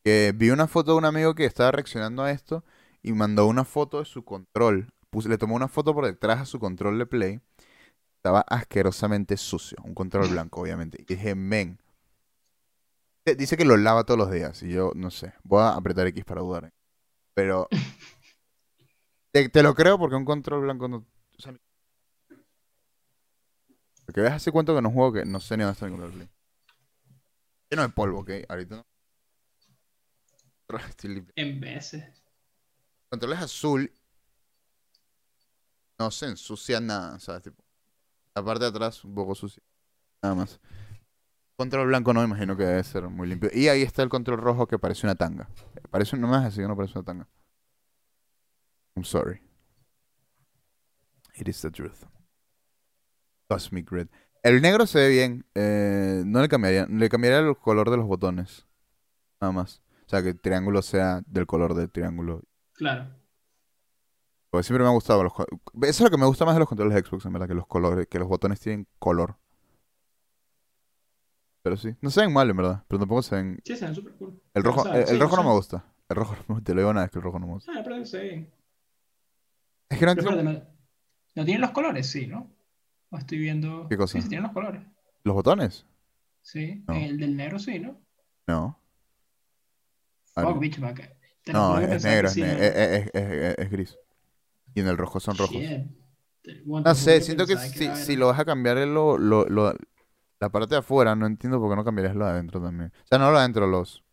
Que 0.05 0.35
vi 0.37 0.51
una 0.51 0.69
foto 0.69 0.93
de 0.93 0.99
un 0.99 1.07
amigo 1.07 1.35
que 1.35 1.47
estaba 1.47 1.73
reaccionando 1.73 2.23
a 2.25 2.31
esto 2.31 2.63
y 3.03 3.13
mandó 3.15 3.47
una 3.47 3.65
foto 3.65 4.01
de 4.01 4.05
su 4.05 4.23
control. 4.23 4.93
Le 5.27 5.39
tomó 5.39 5.57
una 5.57 5.69
foto 5.69 5.95
por 5.95 6.05
detrás 6.05 6.41
a 6.41 6.45
su 6.45 6.61
control 6.61 6.99
de 6.99 7.07
Play. 7.07 7.41
Estaba 8.19 8.41
asquerosamente 8.43 9.37
sucio. 9.37 9.79
Un 9.85 9.95
control 9.95 10.29
blanco, 10.31 10.61
obviamente. 10.61 11.01
Y 11.01 11.05
dije, 11.05 11.35
men. 11.35 11.79
Te- 13.25 13.35
Dice 13.37 13.57
que 13.57 13.65
lo 13.65 13.77
lava 13.77 14.05
todos 14.05 14.19
los 14.19 14.31
días. 14.31 14.63
Y 14.63 14.71
yo, 14.71 14.93
no 14.95 15.11
sé. 15.11 15.35
Voy 15.43 15.63
a 15.63 15.71
apretar 15.71 16.07
X 16.09 16.25
para 16.25 16.41
dudar. 16.41 16.73
Pero 17.35 17.69
te, 19.33 19.49
te 19.49 19.63
lo 19.63 19.75
creo 19.75 19.99
porque 19.99 20.17
un 20.17 20.25
control 20.25 20.63
blanco 20.63 20.89
no. 20.89 20.97
O 21.39 21.41
sea, 21.43 21.55
porque 24.05 24.23
ves 24.23 24.33
hace 24.33 24.51
cuánto 24.51 24.75
que 24.75 24.81
no 24.83 24.91
juego 24.91 25.13
que 25.13 25.25
no 25.25 25.39
sé 25.39 25.57
ni 25.57 25.63
dónde 25.65 25.75
está 25.75 25.87
mi 25.87 25.93
control 25.93 26.13
play. 26.13 26.29
Lleno 27.71 27.83
de 27.83 27.89
polvo, 27.91 28.21
ok. 28.21 28.31
Ahorita 28.49 28.77
no. 28.77 28.87
En 31.37 31.61
veces. 31.61 32.03
El 32.05 33.09
control 33.11 33.33
es 33.35 33.39
azul. 33.41 33.93
No 35.99 36.11
se 36.11 36.27
ensucia 36.27 36.81
nada, 36.81 37.19
¿sabes? 37.21 37.43
Tipo, 37.43 37.63
la 38.35 38.45
parte 38.45 38.65
de 38.65 38.71
atrás 38.71 39.05
un 39.05 39.15
poco 39.15 39.35
sucia. 39.35 39.63
Nada 40.23 40.35
más. 40.35 40.61
Control 41.57 41.89
blanco 41.89 42.15
no 42.15 42.21
me 42.21 42.27
imagino 42.27 42.57
que 42.57 42.65
debe 42.65 42.85
ser 42.85 43.09
muy 43.09 43.27
limpio. 43.29 43.51
Y 43.53 43.69
ahí 43.69 43.83
está 43.83 44.03
el 44.03 44.09
control 44.09 44.39
rojo 44.41 44.67
que 44.67 44.79
parece 44.79 45.07
una 45.07 45.17
tanga. 45.17 45.49
Parece, 45.91 46.17
no 46.17 46.29
me 46.29 46.35
vas 46.35 46.43
a 46.43 46.45
decir 46.47 46.63
que 46.63 46.69
no 46.69 46.77
parece 46.77 46.99
una 46.99 47.05
tanga. 47.05 47.29
I'm 48.95 49.05
sorry. 49.05 49.41
It 51.35 51.49
is 51.49 51.61
the 51.61 51.71
truth. 51.71 52.05
Cosmic 53.49 53.91
Red. 53.91 54.09
El 54.43 54.63
negro 54.63 54.87
se 54.87 54.99
ve 55.01 55.09
bien. 55.09 55.47
eh, 55.55 56.23
no 56.25 56.41
le 56.41 56.49
cambiaría. 56.49 56.87
Le 56.87 57.09
cambiaría 57.09 57.41
el 57.41 57.57
color 57.57 57.91
de 57.91 57.97
los 57.97 58.07
botones. 58.07 58.67
Nada 59.41 59.53
más. 59.53 59.83
O 60.07 60.09
sea, 60.09 60.23
que 60.23 60.31
el 60.31 60.41
triángulo 60.41 60.81
sea 60.83 61.23
del 61.27 61.47
color 61.47 61.75
del 61.75 61.91
triángulo. 61.91 62.43
Claro. 62.73 63.18
Porque 64.51 64.65
siempre 64.65 64.83
me 64.83 64.89
ha 64.91 64.93
gustado 64.93 65.23
los 65.23 65.33
Eso 65.37 65.47
es 65.83 66.01
lo 66.01 66.11
que 66.11 66.17
me 66.17 66.27
gusta 66.27 66.45
más 66.45 66.55
de 66.55 66.61
los 66.61 66.69
controles 66.69 66.95
de 66.95 67.03
Xbox, 67.09 67.27
en 67.27 67.33
verdad, 67.33 67.49
que 67.49 67.55
los 67.55 67.67
colores, 67.67 68.07
que 68.07 68.19
los 68.19 68.29
botones 68.29 68.59
tienen 68.61 68.87
color. 68.99 69.37
Pero 71.63 71.77
sí, 71.77 71.95
no 72.01 72.09
se 72.11 72.23
ven 72.23 72.33
mal 72.33 72.49
en 72.49 72.57
verdad, 72.57 72.85
pero 72.89 72.99
tampoco 73.01 73.23
se 73.23 73.35
ven. 73.35 73.61
Sí, 73.65 73.77
se 73.77 73.85
ven 73.85 73.95
súper 73.95 74.15
cool. 74.15 74.41
El 74.55 74.63
rojo, 74.65 74.89
el, 74.89 74.97
el 75.01 75.07
sí, 75.07 75.19
rojo 75.19 75.37
no 75.37 75.43
sea, 75.43 75.51
me 75.51 75.57
gusta. 75.57 75.85
El 76.09 76.17
rojo, 76.17 76.37
no- 76.49 76.63
te 76.63 76.73
lo 76.75 76.81
digo 76.81 76.91
una 76.91 77.03
vez 77.03 77.11
que 77.11 77.19
el 77.19 77.25
rojo 77.25 77.39
no 77.39 77.47
me 77.47 77.53
gusta. 77.55 77.73
Ah, 77.77 77.81
pero 77.85 78.05
se 78.07 78.19
ve. 78.19 78.51
Es 79.91 79.99
que 79.99 80.05
no 80.07 80.13
entiendo 80.13 80.39
espérate, 80.41 80.59
¿no, 80.61 80.67
no 81.35 81.45
tienen 81.45 81.61
los 81.61 81.71
colores? 81.73 82.07
Sí, 82.11 82.27
¿no? 82.27 82.51
O 83.11 83.19
estoy 83.19 83.39
viendo. 83.39 83.87
¿Qué 83.89 83.97
cosa? 83.97 84.13
Sí, 84.13 84.23
sí 84.23 84.29
tienen 84.29 84.45
los 84.45 84.53
colores. 84.53 84.83
los 85.25 85.35
botones. 85.35 85.85
Sí. 86.43 86.83
No. 86.87 86.95
El 86.95 87.19
del 87.19 87.37
negro 87.37 87.59
sí, 87.59 87.79
¿no? 87.79 87.99
No. 88.47 88.79
Fuck, 90.35 90.45
no. 90.45 90.55
bicho, 90.59 90.81
me 90.81 90.95
No, 91.53 91.79
es, 91.79 92.05
negro, 92.05 92.29
es, 92.29 92.35
sí, 92.35 92.41
¿no? 92.41 92.47
es- 92.47 92.61
es- 92.61 93.11
es- 93.13 93.15
es- 93.15 93.59
es 93.59 93.71
gris. 93.71 93.99
Y 94.79 94.81
en 94.81 94.89
el 94.89 94.97
rojo 94.97 95.19
son 95.21 95.37
rojos. 95.39 95.81
No 96.85 96.95
sé, 96.95 97.21
siento 97.21 97.47
que 97.47 97.59
si, 97.59 97.95
si 97.97 98.17
lo 98.17 98.29
vas 98.29 98.39
a 98.39 98.45
cambiar 98.45 98.79
lo, 98.79 99.19
lo- 99.19 99.45
lo- 99.49 99.75
la 100.41 100.51
parte 100.51 100.75
de 100.77 100.79
afuera, 100.81 101.15
no 101.17 101.27
entiendo 101.27 101.61
por 101.61 101.71
qué 101.71 101.77
no 101.77 101.85
cambiarías 101.85 102.17
lo 102.17 102.25
de 102.27 102.33
adentro 102.33 102.63
también. 102.63 102.93
O 103.05 103.07
sea, 103.09 103.19
no 103.19 103.27
lo 103.31 103.35
de 103.35 103.41
adentro, 103.41 103.67
los... 103.67 104.05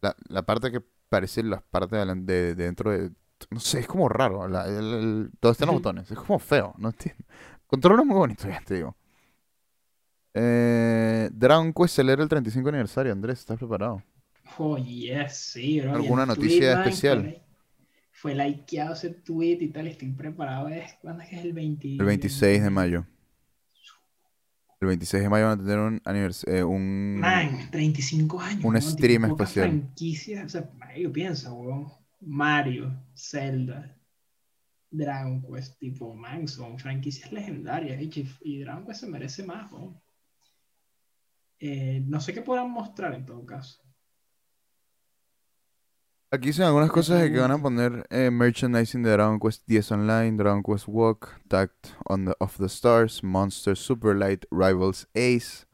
La, 0.00 0.16
la 0.28 0.42
parte 0.42 0.70
que 0.72 0.82
parece 1.08 1.42
las 1.42 1.62
partes 1.62 2.06
de, 2.06 2.14
de- 2.16 2.54
de 2.54 2.64
dentro 2.64 2.90
de... 2.90 3.10
No 3.50 3.60
sé, 3.60 3.80
es 3.80 3.86
como 3.86 4.08
raro. 4.08 4.48
La, 4.48 4.66
el, 4.66 4.94
el- 4.94 5.30
todo 5.40 5.52
está 5.52 5.64
en 5.64 5.68
los 5.68 5.76
botones. 5.76 6.10
Es 6.10 6.18
como 6.18 6.38
feo, 6.38 6.74
no 6.78 6.88
entiendo. 6.90 7.24
Control 7.66 8.00
es 8.00 8.06
muy 8.06 8.16
bonito, 8.16 8.48
ya 8.48 8.60
te 8.64 8.74
digo. 8.74 8.96
Eh, 10.34 11.28
Dragon 11.32 11.72
Quest 11.72 11.96
celebra 11.96 12.22
el 12.22 12.28
35 12.28 12.68
aniversario, 12.70 13.12
Andrés, 13.12 13.40
¿estás 13.40 13.58
preparado? 13.58 14.02
Oh, 14.58 14.76
yes, 14.78 15.36
sí, 15.36 15.80
bro. 15.80 15.92
¿Alguna 15.94 16.26
noticia 16.26 16.72
especial? 16.72 17.34
Fue, 18.22 18.36
likeado 18.36 18.92
ese 18.92 19.10
tweet 19.10 19.58
y 19.60 19.68
tal. 19.70 19.88
Estoy 19.88 20.12
preparado. 20.12 20.68
¿Es? 20.68 20.94
¿Cuándo 21.00 21.24
es 21.24 21.28
que 21.28 21.36
es 21.40 21.44
el 21.44 21.52
20? 21.52 21.94
El 21.94 22.04
26 22.04 22.62
de 22.62 22.70
mayo. 22.70 23.04
El 24.80 24.86
26 24.86 25.24
de 25.24 25.28
mayo 25.28 25.46
van 25.46 25.58
a 25.58 25.62
tener 25.62 25.78
un 25.80 26.00
aniversario, 26.04 26.68
un... 26.68 27.18
Man, 27.18 27.68
35 27.72 28.40
años. 28.40 28.64
un 28.64 28.80
stream 28.80 29.24
especial. 29.24 29.68
franquicias, 29.68 30.44
o 30.44 30.48
sea, 30.48 30.70
yo 30.96 31.12
pienso, 31.12 31.52
weón. 31.52 31.88
Mario, 32.20 32.96
Zelda, 33.16 33.96
Dragon 34.88 35.42
Quest, 35.42 35.80
tipo, 35.80 36.14
man, 36.14 36.46
son 36.46 36.78
franquicias 36.78 37.32
legendarias. 37.32 38.00
Y, 38.00 38.28
y 38.42 38.60
Dragon 38.60 38.86
Quest 38.86 39.00
se 39.00 39.08
merece 39.08 39.42
más, 39.42 39.72
weón. 39.72 40.00
Eh, 41.58 42.04
no 42.06 42.20
sé 42.20 42.32
qué 42.32 42.42
podrán 42.42 42.70
mostrar 42.70 43.14
en 43.14 43.26
todo 43.26 43.44
caso. 43.44 43.82
Aquí 46.34 46.50
son 46.54 46.64
algunas 46.64 46.90
cosas 46.90 47.20
de 47.20 47.30
que 47.30 47.38
van 47.38 47.50
a 47.50 47.60
poner 47.60 48.06
eh, 48.08 48.30
merchandising 48.30 49.02
de 49.02 49.10
Dragon 49.10 49.38
Quest 49.38 49.64
10 49.66 49.92
Online, 49.92 50.32
Dragon 50.38 50.62
Quest 50.62 50.86
Walk, 50.88 51.28
Tact 51.46 51.88
on 52.06 52.24
the, 52.24 52.32
of 52.38 52.56
the 52.56 52.68
Stars, 52.68 53.22
Monster 53.22 53.76
Super 53.76 54.16
Light, 54.16 54.46
Rivals 54.50 55.06
Ace, 55.14 55.66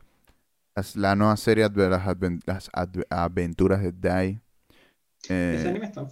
la 0.97 1.15
nueva 1.15 1.37
serie 1.37 1.69
de 1.69 1.89
las, 1.89 2.05
las 2.45 2.71
aventuras 3.09 3.81
de 3.81 3.93
Dai, 3.93 4.41
Ese 5.23 5.63
eh, 5.63 5.69
anime 5.69 5.87
está 5.87 6.05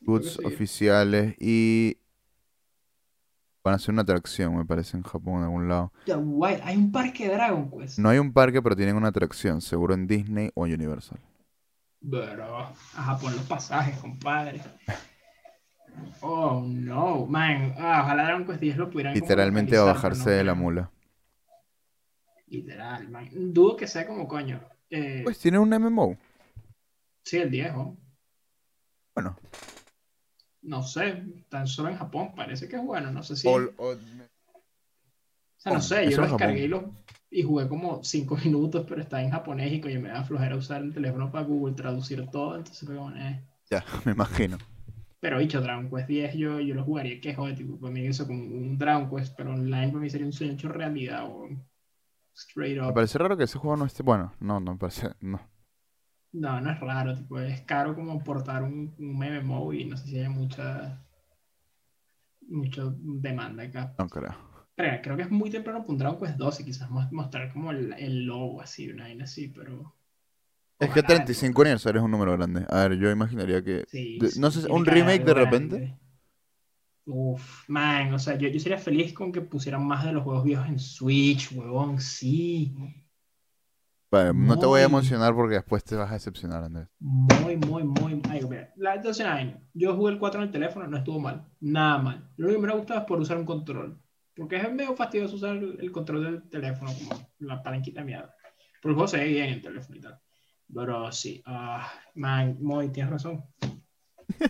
goods 0.00 0.38
oficiales 0.46 1.34
y 1.38 1.98
van 3.62 3.74
a 3.74 3.76
hacer 3.76 3.92
una 3.92 4.00
atracción, 4.00 4.56
me 4.56 4.64
parece, 4.64 4.96
en 4.96 5.02
Japón 5.02 5.40
en 5.40 5.42
algún 5.42 5.68
lado. 5.68 5.92
Ya, 6.06 6.16
guay, 6.16 6.58
hay 6.64 6.74
un 6.74 6.90
parque 6.90 7.28
de 7.28 7.34
Dragon 7.34 7.70
Quest. 7.70 7.98
No 7.98 8.08
hay 8.08 8.18
un 8.18 8.32
parque, 8.32 8.62
pero 8.62 8.74
tienen 8.74 8.96
una 8.96 9.08
atracción, 9.08 9.60
seguro 9.60 9.92
en 9.92 10.06
Disney 10.06 10.50
o 10.54 10.66
en 10.66 10.72
Universal. 10.72 11.20
Pero 12.10 12.58
a 12.58 12.74
Japón 12.74 13.34
los 13.36 13.44
pasajes, 13.46 13.98
compadre. 13.98 14.60
Oh, 16.20 16.62
no, 16.64 17.26
man. 17.26 17.74
Ah, 17.76 18.02
ojalá 18.04 18.24
Dragon 18.24 18.46
Quest 18.46 18.60
10 18.60 18.76
lo 18.76 18.90
pudieran 18.90 19.14
Literalmente 19.14 19.76
a 19.76 19.82
bajarse 19.82 20.30
no 20.30 20.36
de 20.36 20.44
la 20.44 20.54
mula. 20.54 20.90
Literal, 22.46 23.08
man. 23.08 23.28
Dudo 23.52 23.76
que 23.76 23.86
sea 23.86 24.06
como 24.06 24.26
coño. 24.28 24.60
Eh, 24.90 25.22
Pues 25.24 25.38
tiene 25.38 25.58
un 25.58 25.70
MMO. 25.72 26.16
sí, 27.24 27.36
el 27.38 27.50
viejo. 27.50 27.96
Bueno, 29.14 29.36
No 30.62 30.82
sé, 30.82 31.24
tan 31.48 31.66
solo 31.66 31.88
en 31.90 31.96
Japón 31.98 32.32
parece 32.34 32.68
que 32.68 32.76
es 32.76 32.82
bueno. 32.84 33.10
No 33.10 33.22
sé 33.22 33.36
si. 33.36 33.48
o- 33.48 33.72
O 33.76 33.90
o- 33.92 33.96
sea, 35.56 35.72
no 35.72 35.80
sé, 35.80 36.08
yo 36.10 36.18
lo 36.18 36.28
descargué 36.28 36.64
y, 36.64 36.68
lo, 36.68 36.94
y 37.30 37.42
jugué 37.42 37.68
como 37.68 38.02
5 38.04 38.36
minutos, 38.44 38.84
pero 38.88 39.00
está 39.00 39.22
en 39.22 39.30
japonés 39.30 39.72
y 39.72 39.80
coño, 39.80 40.00
me 40.00 40.08
da 40.10 40.24
flojera 40.24 40.56
usar 40.56 40.82
el 40.82 40.92
teléfono 40.94 41.30
para 41.30 41.44
Google 41.46 41.74
traducir 41.74 42.26
todo. 42.30 42.56
Entonces, 42.56 42.86
fue 42.86 42.96
como, 42.96 43.10
eh. 43.16 43.42
ya, 43.70 43.84
me 44.04 44.12
imagino. 44.12 44.58
Pero 45.20 45.38
dicho, 45.38 45.60
Dragon 45.60 45.90
Quest 45.90 46.08
10 46.08 46.34
yo, 46.34 46.60
yo 46.60 46.74
lo 46.74 46.84
jugaría, 46.84 47.20
que 47.20 47.34
joder, 47.34 47.56
tipo, 47.56 47.78
para 47.78 47.92
mí 47.92 48.06
eso 48.06 48.26
como 48.26 48.42
un 48.42 48.78
Dragon 48.78 49.08
Quest, 49.10 49.34
pero 49.36 49.52
online 49.52 49.88
para 49.88 50.00
mí 50.00 50.10
sería 50.10 50.26
un 50.26 50.32
sueño 50.32 50.52
hecho 50.52 50.68
realidad 50.68 51.26
o 51.26 51.48
straight 52.34 52.80
Me 52.80 52.90
up. 52.90 52.94
parece 52.94 53.18
raro 53.18 53.36
que 53.36 53.44
ese 53.44 53.58
juego 53.58 53.76
no 53.76 53.84
esté. 53.84 54.02
Bueno, 54.02 54.32
no, 54.40 54.60
no 54.60 54.72
me 54.72 54.78
parece. 54.78 55.10
No. 55.20 55.40
No, 56.32 56.60
no 56.60 56.70
es 56.70 56.80
raro, 56.80 57.14
tipo, 57.14 57.38
es 57.40 57.60
caro 57.62 57.94
como 57.94 58.22
portar 58.24 58.62
un, 58.62 58.94
un 58.98 59.16
MMO 59.18 59.72
y 59.74 59.84
no 59.84 59.96
sé 59.96 60.06
si 60.06 60.18
hay 60.18 60.28
mucha 60.28 61.04
mucha 62.48 62.82
demanda 62.96 63.62
acá. 63.64 63.94
No 63.98 64.08
creo. 64.08 64.34
Pero 64.78 65.02
creo 65.02 65.16
que 65.16 65.22
es 65.24 65.30
muy 65.30 65.50
temprano 65.50 65.80
para 65.80 65.92
un 65.92 65.98
Dragon 65.98 66.18
Quest 66.20 66.36
12, 66.38 66.64
quizás 66.64 66.88
mos- 66.90 67.12
mostrar 67.12 67.52
como 67.52 67.70
el, 67.72 67.92
el 67.98 68.24
logo 68.24 68.62
así, 68.62 68.88
una 68.90 69.04
vaina 69.04 69.24
así, 69.24 69.48
pero 69.48 69.94
Es 70.80 70.90
que 70.90 71.00
ojalá, 71.00 71.06
35 71.06 71.48
tipo, 71.58 71.62
aniversario 71.62 72.00
es 72.00 72.04
un 72.04 72.10
número 72.12 72.32
grande. 72.36 72.64
A 72.70 72.88
ver, 72.88 72.98
yo 72.98 73.10
imaginaría 73.10 73.62
que. 73.62 73.84
sí, 73.86 74.18
de- 74.20 74.40
no 74.40 74.50
sé, 74.50 74.66
un 74.70 74.86
remake 74.86 75.24
de 75.24 75.34
repente. 75.34 75.76
grande. 75.76 75.98
Uf, 77.06 77.68
man, 77.68 78.12
o 78.14 78.18
sea, 78.20 78.36
yo, 78.38 78.48
yo 78.48 78.60
sería 78.60 78.78
feliz 78.78 79.12
con 79.12 79.32
que 79.32 79.40
pusieran 79.40 79.84
más 79.84 80.04
de 80.04 80.12
los 80.12 80.22
juegos 80.22 80.44
viejos 80.44 80.68
en 80.68 80.78
Switch, 80.78 81.50
huevón, 81.52 82.00
sí. 82.00 82.72
Vale, 84.10 84.32
no 84.34 84.58
te 84.58 84.66
voy 84.66 84.80
a 84.80 84.84
emocionar 84.84 85.34
porque 85.34 85.56
después 85.56 85.84
te 85.84 85.96
vas 85.96 86.10
a 86.10 86.14
decepcionar, 86.14 86.64
Andrés. 86.64 86.88
Muy, 87.00 87.56
muy, 87.56 87.84
muy. 87.84 88.22
Ay, 88.28 88.40
mira, 88.48 88.72
la 88.76 88.94
entonces, 88.96 89.26
yo 89.74 89.94
jugué 89.96 90.12
el 90.12 90.18
4 90.18 90.40
en 90.40 90.46
el 90.46 90.52
teléfono, 90.52 90.86
no 90.86 90.96
estuvo 90.98 91.20
mal, 91.20 91.46
nada 91.60 91.98
mal. 91.98 92.30
Lo 92.36 92.46
único 92.48 92.60
que 92.60 92.66
me 92.66 92.72
ha 92.72 92.76
gustado 92.76 93.00
es 93.00 93.06
por 93.06 93.20
usar 93.20 93.36
un 93.38 93.44
control, 93.44 94.00
porque 94.38 94.56
es 94.56 94.72
medio 94.72 94.94
fastidioso 94.94 95.34
usar 95.34 95.56
el, 95.56 95.90
control 95.90 96.22
del 96.22 96.48
teléfono, 96.48 96.92
como 96.96 97.28
la 97.40 97.60
palanquita 97.60 98.04
mierda. 98.04 98.32
Pero 98.80 98.92
el 98.92 98.94
juego 98.94 99.08
se 99.08 99.18
ve 99.18 99.24
bien 99.26 99.46
en 99.46 99.54
el 99.54 99.62
teléfono 99.62 99.98
y 99.98 100.00
tal. 100.00 100.20
Pero 100.72 101.10
sí, 101.10 101.42
ah, 101.44 101.90
man, 102.14 102.56
muy, 102.60 102.90
tienes 102.90 103.10
razón. 103.10 103.44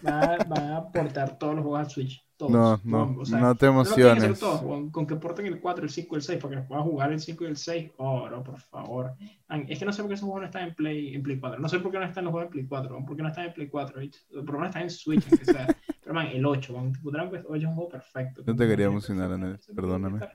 Van 0.03 0.15
a, 0.15 0.45
van 0.45 0.73
a 0.73 0.93
portar 0.93 1.39
todos 1.39 1.55
los 1.55 1.63
juegos 1.63 1.81
al 1.81 1.91
Switch. 1.91 2.23
Todos. 2.37 2.53
No, 2.53 2.81
no, 2.85 3.21
o 3.21 3.25
sea, 3.25 3.41
no 3.41 3.55
te 3.57 3.67
no 3.67 3.73
emociones. 3.73 4.39
todos, 4.39 4.61
huevón, 4.61 4.91
con 4.91 5.07
que 5.07 5.17
porten 5.17 5.47
el 5.47 5.59
4, 5.59 5.85
el 5.85 5.91
5 5.91 6.15
y 6.15 6.17
el 6.19 6.23
6, 6.23 6.43
para 6.43 6.57
que 6.57 6.69
puedas 6.69 6.85
jugar 6.85 7.13
el 7.13 7.21
5 7.21 7.45
y 7.45 7.47
el 7.47 7.57
6. 7.57 7.93
Oh, 7.97 8.29
no, 8.29 8.45
por 8.45 8.61
favor. 8.61 9.15
Man, 9.49 9.65
es 9.69 9.79
que 9.79 9.85
no 9.87 9.93
sé 9.93 10.03
por 10.03 10.11
qué 10.11 10.15
esos 10.15 10.27
juegos 10.27 10.43
no 10.43 10.47
están 10.47 10.69
en 10.69 10.75
Play, 10.75 11.15
en 11.15 11.23
Play 11.23 11.41
4. 11.41 11.59
No 11.59 11.69
sé 11.69 11.81
por 11.81 11.91
qué 11.91 11.99
no 11.99 12.05
están 12.05 12.25
los 12.25 12.33
juegos 12.33 12.49
en 12.49 12.53
Play 12.53 12.67
4. 12.67 12.91
huevón, 12.91 13.07
¿Por 13.07 13.17
qué 13.17 13.23
no 13.23 13.29
están 13.29 13.47
en 13.47 13.55
Play 13.55 13.69
4? 13.69 14.01
bitch? 14.01 14.27
Por 14.29 14.45
lo 14.45 14.53
menos 14.53 14.69
están 14.69 14.83
en 14.83 14.91
Switch, 14.91 15.25
aunque 15.31 15.45
sea. 15.47 15.67
Pero, 16.09 16.21
man, 16.21 16.29
el 16.29 16.47
8, 16.47 16.73
man, 16.73 16.91
tipo, 16.91 17.11
Dragon 17.11 17.31
Quest 17.31 17.45
8 17.47 17.57
es 17.59 17.65
un 17.65 17.75
juego 17.75 17.91
perfecto. 17.91 18.43
No 18.47 18.57
te 18.57 18.67
quería 18.67 18.87
emocionar, 18.87 19.59
que 19.61 19.75
perdóname. 19.75 20.27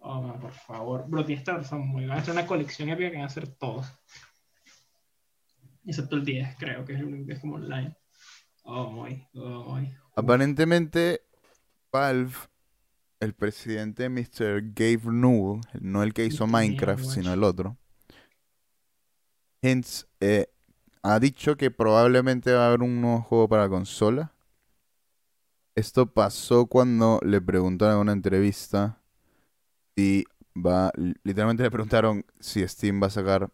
Oh, 0.00 0.20
man, 0.20 0.38
por 0.38 0.52
favor. 0.52 1.08
Bro, 1.08 1.24
tienes 1.24 1.46
razón, 1.46 1.88
muy. 1.88 2.04
Van 2.04 2.18
a 2.18 2.20
hacer 2.20 2.34
una 2.34 2.46
colección 2.46 2.90
épica 2.90 3.08
que 3.08 3.16
van 3.16 3.24
a 3.24 3.28
hacer 3.28 3.48
todos. 3.48 3.90
Excepto 5.86 6.16
el 6.16 6.26
10, 6.26 6.56
creo, 6.58 6.84
que 6.84 6.92
es 6.92 6.98
el 6.98 7.06
único 7.06 7.26
que 7.26 7.32
es 7.32 7.38
como 7.38 7.54
online. 7.54 7.96
Oh, 8.64 8.90
muy. 8.90 9.26
Oh, 9.32 9.72
muy. 9.72 9.90
Aparentemente, 10.14 11.22
Valve, 11.90 12.34
el 13.18 13.32
presidente 13.32 14.10
Mr. 14.10 14.74
Gabe 14.74 15.10
Newell, 15.10 15.62
no 15.80 16.02
el 16.02 16.12
que 16.12 16.26
hizo. 16.26 16.46
Minecraft, 16.46 17.04
sino 17.06 17.32
el 17.32 17.44
otro, 17.44 17.78
eh, 19.62 20.50
ha 21.02 21.18
dicho 21.18 21.56
que 21.56 21.70
probablemente 21.70 22.52
va 22.52 22.66
a 22.66 22.68
haber 22.68 22.82
un 22.82 23.00
nuevo 23.00 23.22
juego 23.22 23.48
para 23.48 23.70
consola. 23.70 24.34
Esto 25.78 26.12
pasó 26.12 26.66
cuando 26.66 27.20
le 27.24 27.40
preguntaron 27.40 27.94
en 27.94 28.00
una 28.00 28.12
entrevista 28.12 29.00
si 29.94 30.24
va, 30.56 30.90
literalmente 31.22 31.62
le 31.62 31.70
preguntaron 31.70 32.26
si 32.40 32.66
Steam 32.66 33.00
va 33.00 33.06
a 33.06 33.10
sacar 33.10 33.52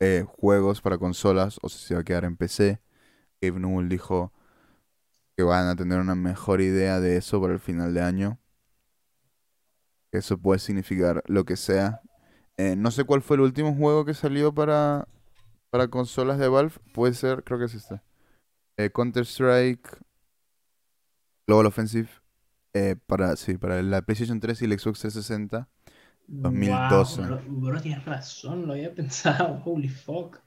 eh, 0.00 0.24
juegos 0.26 0.80
para 0.80 0.98
consolas 0.98 1.60
o 1.62 1.68
si 1.68 1.78
se 1.78 1.94
va 1.94 2.00
a 2.00 2.04
quedar 2.04 2.24
en 2.24 2.36
PC. 2.36 2.80
Gabe 3.40 3.60
Newell 3.60 3.88
dijo 3.88 4.32
que 5.36 5.44
van 5.44 5.68
a 5.68 5.76
tener 5.76 6.00
una 6.00 6.16
mejor 6.16 6.60
idea 6.60 6.98
de 6.98 7.16
eso 7.16 7.40
para 7.40 7.52
el 7.52 7.60
final 7.60 7.94
de 7.94 8.00
año. 8.00 8.40
Eso 10.10 10.38
puede 10.38 10.58
significar 10.58 11.22
lo 11.28 11.44
que 11.44 11.54
sea. 11.54 12.00
Eh, 12.56 12.74
no 12.74 12.90
sé 12.90 13.04
cuál 13.04 13.22
fue 13.22 13.36
el 13.36 13.42
último 13.42 13.72
juego 13.72 14.04
que 14.04 14.14
salió 14.14 14.52
para, 14.52 15.06
para 15.70 15.86
consolas 15.86 16.40
de 16.40 16.48
Valve. 16.48 16.74
Puede 16.92 17.14
ser, 17.14 17.44
creo 17.44 17.60
que 17.60 17.66
es 17.66 17.74
este. 17.74 18.02
Eh, 18.78 18.90
Counter-Strike 18.90 20.02
Global 21.46 21.66
Offensive. 21.66 22.08
eh, 22.74 22.96
para, 23.06 23.36
sí, 23.36 23.58
para 23.58 23.82
la 23.82 24.02
PlayStation 24.02 24.40
3 24.40 24.62
y 24.62 24.64
el 24.66 24.78
Xbox 24.78 25.00
360. 25.00 25.68
2012. 26.42 27.22
Wow, 27.22 27.26
bro, 27.26 27.42
bro, 27.48 27.80
tienes 27.82 28.04
razón, 28.04 28.66
lo 28.66 28.72
había 28.74 28.94
pensado. 28.94 29.62
Holy 29.64 29.88
fuck. 29.88 30.38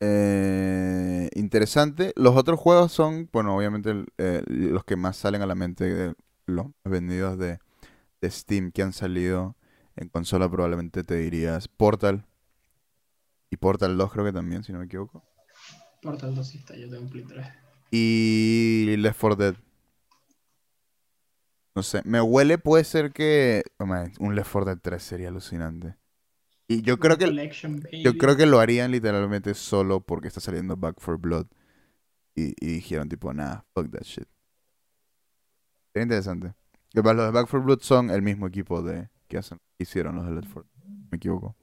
Eh, 0.00 1.28
interesante. 1.34 2.12
Los 2.16 2.36
otros 2.36 2.58
juegos 2.58 2.92
son, 2.92 3.28
bueno, 3.32 3.56
obviamente 3.56 4.04
eh, 4.18 4.42
los 4.46 4.84
que 4.84 4.96
más 4.96 5.16
salen 5.16 5.42
a 5.42 5.46
la 5.46 5.54
mente 5.54 5.84
de 5.84 6.14
los 6.46 6.66
más 6.66 6.74
vendidos 6.84 7.38
de, 7.38 7.58
de 8.20 8.30
Steam 8.30 8.72
que 8.72 8.82
han 8.82 8.92
salido 8.92 9.56
en 9.96 10.08
consola, 10.08 10.50
probablemente 10.50 11.04
te 11.04 11.16
dirías 11.16 11.68
Portal. 11.68 12.26
Y 13.48 13.58
Portal 13.58 13.96
2 13.96 14.12
creo 14.12 14.24
que 14.24 14.32
también, 14.32 14.64
si 14.64 14.72
no 14.72 14.78
me 14.80 14.86
equivoco. 14.86 15.22
Portal 16.02 16.34
2 16.34 16.48
sí 16.48 16.58
está, 16.58 16.76
yo 16.76 16.88
tengo 16.90 17.02
un 17.04 17.10
Play 17.10 17.24
3. 17.24 17.46
Y 17.90 18.96
Left 18.98 19.20
4 19.20 19.36
Dead. 19.36 19.54
No 21.74 21.82
sé, 21.82 22.02
me 22.04 22.20
huele, 22.20 22.58
puede 22.58 22.84
ser 22.84 23.12
que... 23.12 23.62
oh, 23.78 23.86
man, 23.86 24.12
un 24.18 24.34
Left 24.34 24.50
4 24.52 24.66
Dead 24.66 24.78
3 24.80 25.02
sería 25.02 25.28
alucinante. 25.28 25.96
Y 26.66 26.82
yo 26.82 26.98
creo 26.98 27.16
que... 27.16 27.26
Yo 28.02 28.18
creo 28.18 28.36
que 28.36 28.46
lo 28.46 28.60
harían 28.60 28.90
literalmente 28.90 29.54
solo 29.54 30.00
porque 30.00 30.28
está 30.28 30.40
saliendo 30.40 30.76
Back 30.76 31.00
for 31.00 31.18
Blood. 31.18 31.46
Y, 32.34 32.54
y 32.60 32.74
dijeron 32.74 33.08
tipo, 33.08 33.32
nah, 33.32 33.60
fuck 33.74 33.90
that 33.90 34.02
shit. 34.02 34.28
Sería 35.92 36.04
interesante. 36.04 36.54
Que 36.92 37.02
los 37.02 37.16
de 37.16 37.30
Back 37.30 37.46
for 37.46 37.62
Blood 37.62 37.80
son 37.80 38.10
el 38.10 38.22
mismo 38.22 38.46
equipo 38.46 38.82
de 38.82 39.08
que 39.28 39.38
hacen, 39.38 39.60
hicieron 39.78 40.16
los 40.16 40.26
de 40.26 40.32
Left 40.32 40.52
4 40.52 40.70
Dead. 40.74 40.94
Me 41.10 41.16
equivoco. 41.16 41.56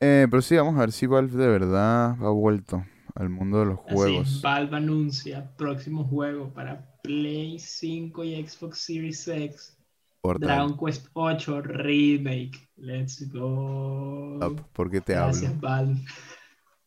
Eh, 0.00 0.26
pero 0.30 0.40
sí, 0.40 0.56
vamos 0.56 0.76
a 0.76 0.80
ver 0.80 0.92
si 0.92 1.06
Valve 1.06 1.36
de 1.36 1.46
verdad 1.46 2.12
ha 2.12 2.30
vuelto 2.30 2.84
al 3.14 3.28
mundo 3.28 3.60
de 3.60 3.66
los 3.66 3.80
Así, 3.80 3.94
juegos. 3.94 4.40
Valve 4.42 4.76
anuncia 4.78 5.54
próximo 5.56 6.04
juego 6.04 6.54
para 6.54 6.89
Play 7.02 7.58
5 7.58 8.24
y 8.24 8.46
Xbox 8.46 8.78
Series 8.78 9.26
X. 9.28 9.76
Portal. 10.20 10.48
Dragon 10.48 10.76
Quest 10.76 11.06
8 11.14 11.62
Remake. 11.62 12.68
Let's 12.76 13.30
go. 13.30 14.38
Up. 14.44 14.62
¿Por 14.72 14.90
qué 14.90 15.00
te 15.00 15.14
Gracias, 15.14 15.50
hablo? 15.50 15.60
Valve. 15.60 16.00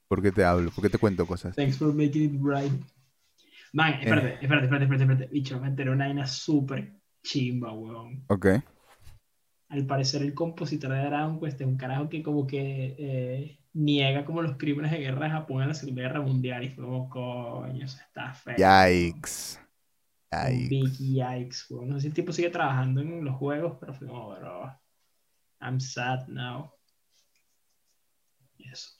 ¿Por 0.07 0.21
qué 0.21 0.31
te 0.31 0.43
hablo? 0.43 0.69
¿Por 0.71 0.83
qué 0.83 0.89
te 0.89 0.97
cuento 0.99 1.25
cosas? 1.25 1.55
Thanks 1.55 1.77
for 1.77 1.93
making 1.93 2.35
it 2.35 2.41
right. 2.41 2.71
Man, 3.71 3.93
espérate, 3.93 4.33
espérate, 4.33 4.65
espérate, 4.65 4.83
espérate, 4.83 5.03
espérate. 5.03 5.27
Bicho, 5.33 5.59
me 5.59 5.67
enteré 5.67 5.89
una 5.89 6.05
vaina 6.05 6.27
súper 6.27 6.93
chimba, 7.23 7.73
weón. 7.73 8.23
Ok. 8.27 8.47
Al 9.69 9.87
parecer 9.87 10.21
el 10.21 10.35
compositor 10.35 10.91
de 10.91 11.05
Dragon 11.05 11.39
Quest 11.39 11.59
es 11.59 11.65
un 11.65 11.77
carajo 11.77 12.07
que 12.07 12.21
como 12.21 12.45
que 12.45 12.95
eh, 12.99 13.59
niega 13.73 14.25
como 14.25 14.43
los 14.43 14.57
crímenes 14.57 14.91
de 14.91 14.99
guerra 14.99 15.25
de 15.25 15.31
Japón 15.31 15.63
en 15.63 15.69
la 15.69 15.73
Segunda 15.73 16.03
Guerra 16.03 16.21
Mundial 16.21 16.63
y 16.63 16.69
fue 16.69 16.85
como, 16.85 17.09
coño, 17.09 17.83
eso 17.83 17.97
está 17.97 18.33
feo. 18.35 18.55
Yikes. 18.55 19.62
Yikes. 20.33 20.69
Big 20.69 20.93
yikes, 20.97 21.65
weón. 21.69 21.89
No 21.89 21.95
sé 21.95 22.01
si 22.01 22.07
el 22.07 22.13
tipo 22.13 22.31
sigue 22.31 22.49
trabajando 22.49 23.01
en 23.01 23.23
los 23.23 23.35
juegos, 23.35 23.77
pero 23.79 23.93
fue 23.93 24.07
como, 24.07 24.29
bro, 24.29 24.79
I'm 25.61 25.79
sad 25.79 26.27
now. 26.27 26.71
Yes. 28.57 28.99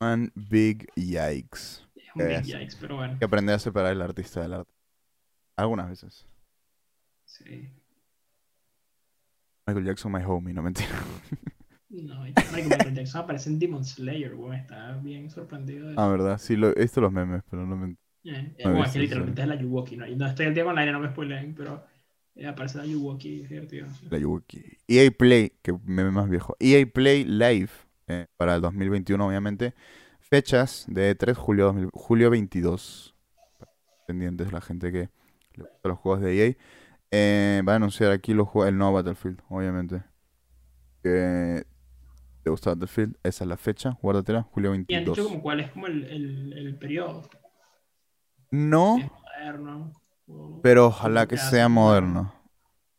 Man, 0.00 0.30
big 0.34 0.86
yikes. 0.96 1.82
Es 1.94 2.14
un 2.14 2.26
big 2.26 2.36
Es. 2.38 2.46
yikes, 2.46 2.76
pero 2.80 2.96
bueno. 2.96 3.18
Que 3.18 3.24
aprender 3.24 3.54
a 3.54 3.58
separar 3.58 3.92
el 3.92 4.02
artista 4.02 4.40
del 4.40 4.54
arte. 4.54 4.72
Algunas 5.56 5.88
veces. 5.88 6.26
Sí. 7.24 7.70
Michael 9.66 9.86
Jackson, 9.86 10.12
my 10.12 10.22
homie, 10.22 10.54
no 10.54 10.62
mentira. 10.62 10.88
No, 11.88 12.26
y 12.26 12.34
Michael 12.52 12.94
Jackson 12.94 13.22
aparece 13.22 13.48
en 13.48 13.60
Demon 13.60 13.84
Slayer, 13.84 14.34
weón. 14.34 14.54
Está 14.54 14.94
bien 14.98 15.30
sorprendido 15.30 15.86
de 15.86 15.92
eso. 15.92 16.00
Ah, 16.00 16.08
verdad, 16.08 16.36
sí, 16.36 16.56
lo, 16.56 16.76
he 16.76 16.80
visto 16.80 17.00
los 17.00 17.12
memes, 17.12 17.42
pero 17.48 17.64
no 17.64 17.76
me... 17.76 17.96
Eh, 18.26 18.54
bueno, 18.64 18.84
es 18.84 18.92
que 18.92 18.98
literalmente 18.98 19.42
es 19.42 19.48
la 19.48 19.54
Yuwoki, 19.56 19.96
¿no? 19.96 20.06
No 20.06 20.26
estoy 20.26 20.46
al 20.46 20.54
día 20.54 20.64
con 20.64 20.74
la 20.74 20.80
aire, 20.80 20.92
no 20.92 21.00
me 21.00 21.10
spoileen, 21.10 21.54
pero 21.54 21.84
eh, 22.34 22.46
aparece 22.46 22.78
la 22.78 22.86
Yuwoki, 22.86 23.42
es 23.42 23.48
divertido. 23.48 23.88
sí. 23.90 24.06
La 24.10 24.18
Yuki. 24.18 24.62
EA 24.88 25.10
Play, 25.10 25.52
que 25.62 25.72
meme 25.84 26.10
más 26.10 26.28
viejo. 26.28 26.56
EA 26.60 26.86
Play 26.86 27.24
Live, 27.24 27.70
eh, 28.08 28.26
para 28.36 28.56
el 28.56 28.60
2021, 28.62 29.26
obviamente. 29.26 29.74
Fechas 30.20 30.84
de 30.88 31.10
E3, 31.10 31.34
julio, 31.34 31.66
2000 31.66 31.90
julio 31.92 32.30
22. 32.30 33.14
Pendientes 34.06 34.46
de 34.48 34.52
la 34.52 34.60
gente 34.60 34.92
que 34.92 35.08
le 35.54 35.64
gusta 35.64 35.88
los 35.88 35.98
juegos 35.98 36.20
de 36.20 36.46
EA. 36.46 36.56
Eh, 37.10 37.62
va 37.66 37.74
a 37.74 37.76
anunciar 37.76 38.12
aquí 38.12 38.34
los 38.34 38.48
juegos, 38.48 38.68
el 38.68 38.78
nuevo 38.78 38.92
Battlefield, 38.94 39.40
obviamente. 39.48 40.02
Que 41.02 41.64
te 42.42 42.50
gusta 42.50 42.70
Battlefield, 42.70 43.16
esa 43.22 43.44
es 43.44 43.48
la 43.48 43.56
fecha, 43.56 43.98
guárdatela, 44.02 44.42
julio 44.42 44.70
Y 44.88 44.94
han 44.94 45.04
dicho 45.04 45.22
22. 45.22 45.28
como 45.28 45.42
cuál 45.42 45.60
es 45.60 45.70
como 45.70 45.86
el, 45.86 46.04
el, 46.04 46.52
el 46.52 46.76
periodo. 46.76 47.28
No, 48.50 48.98
es 48.98 49.10
moderno. 49.10 49.92
pero 50.62 50.86
ojalá 50.86 51.26
que 51.26 51.36
sea 51.36 51.68
moderno. 51.68 52.32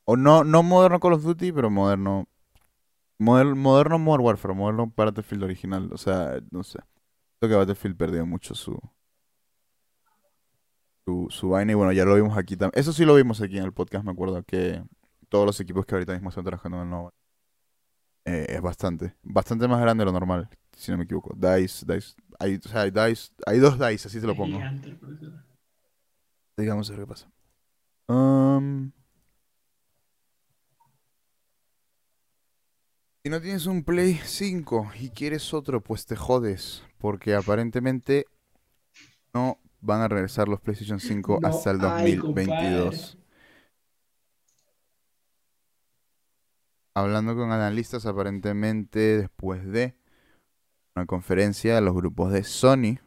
O 0.05 0.15
no, 0.15 0.43
no 0.43 0.63
moderno 0.63 0.99
Call 0.99 1.13
of 1.13 1.23
Duty, 1.23 1.51
pero 1.51 1.69
moderno. 1.69 2.27
moder- 3.19 3.55
moderno 3.55 3.99
Modern 3.99 4.23
Warfare, 4.25 4.53
moderno 4.53 4.91
Battlefield 4.95 5.43
original. 5.43 5.89
O 5.91 5.97
sea, 5.97 6.39
no 6.51 6.63
sé. 6.63 6.79
Creo 7.39 7.49
que 7.51 7.55
Battlefield 7.57 7.97
perdió 7.97 8.25
mucho 8.25 8.55
su, 8.55 8.79
su, 11.05 11.27
su 11.29 11.49
vaina. 11.49 11.71
Y 11.71 11.75
bueno, 11.75 11.91
ya 11.91 12.05
lo 12.05 12.15
vimos 12.15 12.37
aquí 12.37 12.55
también. 12.55 12.79
Eso 12.79 12.93
sí 12.93 13.05
lo 13.05 13.15
vimos 13.15 13.41
aquí 13.41 13.57
en 13.57 13.63
el 13.63 13.73
podcast, 13.73 14.05
me 14.05 14.11
acuerdo. 14.11 14.43
Que 14.43 14.83
todos 15.29 15.45
los 15.45 15.59
equipos 15.59 15.85
que 15.85 15.95
ahorita 15.95 16.13
mismo 16.13 16.29
están 16.29 16.43
trabajando 16.45 16.77
en 16.77 16.83
el 16.83 16.89
nuevo. 16.89 17.13
eh, 18.25 18.45
es 18.49 18.61
bastante. 18.61 19.15
Bastante 19.23 19.67
más 19.67 19.79
grande 19.81 20.01
de 20.01 20.05
lo 20.05 20.11
normal, 20.11 20.49
si 20.77 20.91
no 20.91 20.97
me 20.97 21.03
equivoco. 21.05 21.35
DICE, 21.35 21.85
DICE. 21.85 22.15
Hay, 22.39 22.55
o 22.55 22.61
sea, 22.69 22.81
hay 22.81 22.91
DICE. 22.91 23.31
Hay 23.45 23.59
dos 23.59 23.79
DICE, 23.79 24.07
así 24.07 24.21
te 24.21 24.27
lo 24.27 24.33
es 24.33 24.37
pongo. 24.37 24.57
gigante. 24.57 24.97
Digamos 26.55 26.89
a 26.89 26.93
ver 26.93 27.01
qué 27.01 27.07
pasa. 27.07 27.31
Um, 28.07 28.91
si 33.23 33.29
no 33.29 33.41
tienes 33.41 33.65
un 33.65 33.83
Play 33.83 34.19
5 34.23 34.91
y 34.99 35.09
quieres 35.09 35.53
otro, 35.53 35.81
pues 35.81 36.05
te 36.05 36.15
jodes. 36.15 36.83
Porque 36.99 37.35
aparentemente 37.35 38.25
no 39.33 39.59
van 39.81 40.01
a 40.01 40.07
regresar 40.07 40.47
los 40.47 40.61
PlayStation 40.61 40.99
5 40.99 41.39
No 41.41 41.47
hasta 41.47 41.71
el 41.71 41.81
hay, 41.81 42.15
2022. 42.15 43.17
Hablando 46.93 47.35
con 47.35 47.51
analistas, 47.51 48.05
aparentemente 48.07 49.17
después 49.17 49.65
de 49.65 49.95
una 50.97 51.05
conferencia, 51.05 51.79
los 51.79 51.93
grupos 51.93 52.33
de 52.33 52.43
Sony 52.43 52.97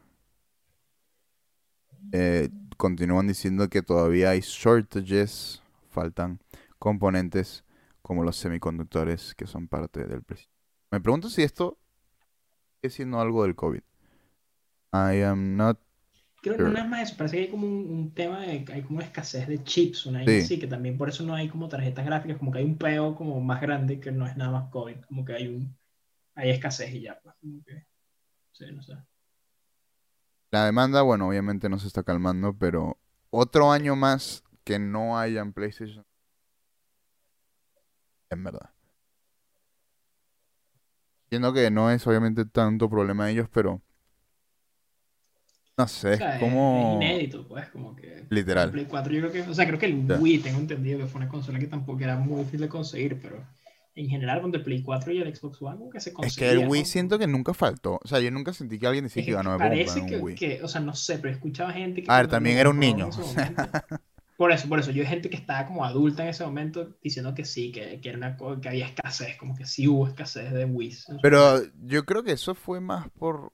eh, 2.12 2.48
continúan 2.76 3.26
diciendo 3.26 3.68
que 3.68 3.82
todavía 3.82 4.30
hay 4.30 4.40
shortages, 4.42 5.60
faltan 5.90 6.38
componentes 6.78 7.64
como 8.00 8.22
los 8.22 8.36
semiconductores 8.36 9.34
que 9.34 9.48
son 9.48 9.66
parte 9.66 10.06
del 10.06 10.22
precio. 10.22 10.48
Me 10.92 11.00
pregunto 11.00 11.28
si 11.28 11.42
esto 11.42 11.78
es 12.80 12.94
siendo 12.94 13.20
algo 13.20 13.42
del 13.42 13.56
COVID. 13.56 13.82
I 14.92 15.22
am 15.22 15.56
not 15.56 15.80
Creo 16.42 16.56
que 16.56 16.62
no 16.62 16.78
es 16.78 16.88
más 16.88 17.02
eso, 17.02 17.16
parece 17.18 17.36
que 17.36 17.42
hay 17.42 17.50
como 17.50 17.66
un, 17.66 17.90
un 17.90 18.14
tema 18.14 18.40
de 18.40 18.64
hay 18.72 18.82
como 18.82 19.00
escasez 19.00 19.46
de 19.48 19.62
chips, 19.62 20.06
una 20.06 20.24
Sí. 20.24 20.38
así, 20.38 20.58
que 20.58 20.66
también 20.68 20.96
por 20.96 21.08
eso 21.08 21.24
no 21.24 21.34
hay 21.34 21.48
como 21.48 21.68
tarjetas 21.68 22.06
gráficas, 22.06 22.38
como 22.38 22.52
que 22.52 22.60
hay 22.60 22.64
un 22.64 22.78
peo 22.78 23.14
como 23.16 23.40
más 23.40 23.60
grande 23.60 24.00
que 24.00 24.10
no 24.12 24.26
es 24.26 24.36
nada 24.36 24.52
más 24.52 24.70
COVID, 24.70 25.00
como 25.02 25.24
que 25.24 25.34
hay 25.34 25.48
un 25.48 25.76
hay 26.34 26.50
escasez 26.50 26.92
y 26.94 27.02
ya, 27.02 27.18
pues, 27.22 27.34
como 27.40 27.62
que 27.64 27.86
sí, 28.52 28.66
no 28.72 28.82
sé. 28.82 28.94
La 30.52 30.64
demanda, 30.64 31.02
bueno, 31.02 31.26
obviamente 31.28 31.68
no 31.68 31.78
se 31.80 31.88
está 31.88 32.02
calmando, 32.04 32.52
pero 32.56 32.98
otro 33.30 33.72
año 33.72 33.96
más 33.96 34.44
que 34.64 34.78
no 34.78 35.18
hayan 35.18 35.52
PlayStation. 35.52 36.04
En 38.30 38.42
verdad. 38.44 38.70
Entiendo 41.24 41.54
que 41.54 41.70
no 41.70 41.90
es 41.90 42.06
obviamente 42.06 42.44
tanto 42.44 42.90
problema 42.90 43.24
de 43.26 43.32
ellos, 43.32 43.48
pero 43.50 43.80
no 45.78 45.88
sé, 45.88 46.08
O 46.08 46.12
es 46.12 46.18
sea, 46.18 46.28
es- 46.28 46.34
es 46.34 46.40
como 46.40 47.02
inédito, 47.02 47.48
pues, 47.48 47.68
como 47.70 47.96
que 47.96 48.24
literal. 48.30 48.70
Play 48.72 48.86
4 48.86 49.12
yo 49.12 49.20
creo 49.20 49.32
que, 49.32 49.42
o 49.50 49.54
sea, 49.54 49.66
creo 49.66 49.78
que 49.78 49.86
el. 49.86 50.16
Wii 50.20 50.38
tengo 50.40 50.58
entendido 50.58 50.98
que 50.98 51.06
fue 51.06 51.20
una 51.20 51.28
consola 51.30 51.58
que 51.58 51.66
tampoco 51.66 52.00
era 52.02 52.16
muy 52.16 52.38
difícil 52.40 52.60
de 52.60 52.68
conseguir, 52.68 53.18
pero 53.20 53.44
en 54.00 54.08
general 54.10 54.40
con 54.42 54.54
el 54.54 54.62
Play 54.62 54.82
4 54.82 55.12
y 55.12 55.18
el 55.20 55.34
Xbox 55.34 55.60
One 55.62 55.78
como 55.78 55.90
que 55.90 56.00
se 56.00 56.10
Es 56.10 56.14
conseguía, 56.14 56.48
que 56.48 56.50
el 56.52 56.58
Wii 56.58 56.84
¿no? 56.84 56.84
siento 56.84 57.18
que 57.18 57.26
nunca 57.26 57.54
faltó. 57.54 57.98
O 58.02 58.08
sea, 58.08 58.20
yo 58.20 58.30
nunca 58.30 58.52
sentí 58.52 58.78
que 58.78 58.86
alguien 58.86 59.04
Es 59.06 59.12
decía 59.12 59.22
que 59.24 59.24
que 59.24 59.30
iba, 59.32 59.42
no 59.42 59.52
me 59.52 59.58
parece 59.58 60.00
comprar 60.00 60.02
un 60.02 60.06
que, 60.06 60.16
Wii. 60.16 60.34
que- 60.34 60.62
o 60.62 60.68
sea, 60.68 60.80
no 60.80 60.94
sé, 60.94 61.18
pero 61.18 61.34
escuchaba 61.34 61.72
gente 61.72 62.02
que 62.02 62.08
A 62.10 62.16
ver, 62.18 62.28
también 62.28 62.58
era 62.58 62.70
un 62.70 62.78
niño. 62.78 63.08
por 64.36 64.52
eso, 64.52 64.68
por 64.68 64.78
eso, 64.80 64.90
yo 64.90 65.04
gente 65.04 65.28
que 65.30 65.36
estaba 65.36 65.66
como 65.66 65.84
adulta 65.84 66.22
en 66.22 66.30
ese 66.30 66.44
momento 66.44 66.96
diciendo 67.02 67.34
que 67.34 67.44
sí, 67.44 67.72
que, 67.72 68.00
que 68.00 68.08
era 68.08 68.18
una 68.18 68.36
que 68.60 68.68
había 68.68 68.86
escasez, 68.86 69.36
como 69.36 69.54
que 69.56 69.66
sí 69.66 69.86
hubo 69.86 70.08
escasez 70.08 70.50
de 70.52 70.64
Wii. 70.64 70.96
Pero 71.22 71.62
yo 71.84 72.04
creo 72.04 72.22
que 72.22 72.32
eso 72.32 72.54
fue 72.54 72.80
más 72.80 73.08
por... 73.18 73.52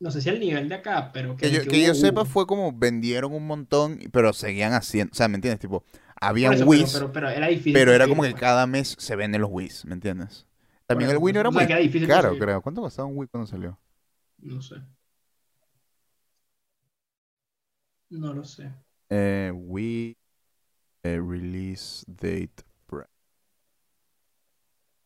no 0.00 0.10
sé 0.10 0.20
si 0.20 0.28
al 0.28 0.40
nivel 0.40 0.68
de 0.68 0.74
acá, 0.76 1.10
pero 1.12 1.36
que, 1.36 1.46
Que 1.46 1.50
yo, 1.50 1.62
que 1.62 1.68
que 1.68 1.84
yo 1.86 1.94
sepa 1.94 2.24
fue 2.24 2.46
como 2.46 2.72
vendieron 2.72 3.32
un 3.32 3.46
montón, 3.46 3.98
pero 4.12 4.32
seguían 4.32 4.72
haciendo... 4.72 5.12
O 5.12 5.14
sea, 5.14 5.28
¿me 5.28 5.36
entiendes? 5.36 5.60
Tipo, 5.60 5.84
Por 6.18 6.28
habían 6.28 6.52
eso, 6.54 6.64
Wii, 6.66 6.84
pero, 6.84 6.92
pero, 6.92 7.12
pero 7.12 7.28
era 7.30 7.46
difícil. 7.48 7.72
pero 7.72 7.92
era 7.92 8.08
como 8.08 8.22
que 8.22 8.34
cada 8.34 8.66
mes 8.66 8.96
se 8.98 9.16
venden 9.16 9.40
los 9.42 9.50
Wii, 9.52 9.70
¿me 9.84 9.94
entiendes? 9.94 10.46
También 10.86 11.10
el 11.10 11.18
Wii 11.18 11.34
no 11.34 11.40
o 11.40 11.42
era 11.42 11.50
sea, 11.50 11.58
muy 11.60 11.66
que 11.66 11.72
era 11.72 11.82
difícil 11.82 12.08
caro, 12.08 12.28
conseguir. 12.28 12.42
creo. 12.44 12.62
¿Cuánto 12.62 12.80
costaba 12.82 13.08
un 13.08 13.16
Wii 13.18 13.28
cuando 13.28 13.46
salió? 13.46 13.78
No 14.38 14.60
sé. 14.62 14.76
No 18.10 18.32
lo 18.32 18.44
sé. 18.44 18.70
Eh, 19.10 19.52
Wii 19.54 20.16
eh, 21.02 21.20
Release 21.20 22.04
Date. 22.06 22.64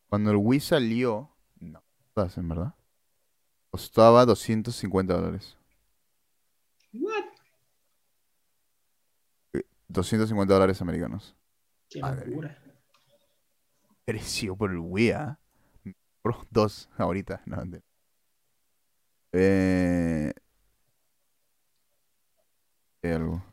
Cuando 0.07 0.31
el 0.31 0.37
Wii 0.37 0.59
salió, 0.59 1.29
no, 1.59 1.81
¿estás 2.09 2.37
en 2.37 2.49
verdad? 2.49 2.73
Costaba 3.69 4.25
250 4.25 5.13
dólares. 5.13 5.55
What? 6.93 7.30
250 9.91 10.53
dólares 10.53 10.81
americanos. 10.81 11.35
Qué 11.89 11.99
locura. 11.99 12.57
Creció 14.05 14.55
por 14.55 14.71
el 14.71 14.79
Wii. 14.79 15.13
Pro 16.21 16.45
dos 16.49 16.89
ahorita, 16.97 17.41
no. 17.45 17.63
Eh, 19.33 20.33
algo. 23.03 23.43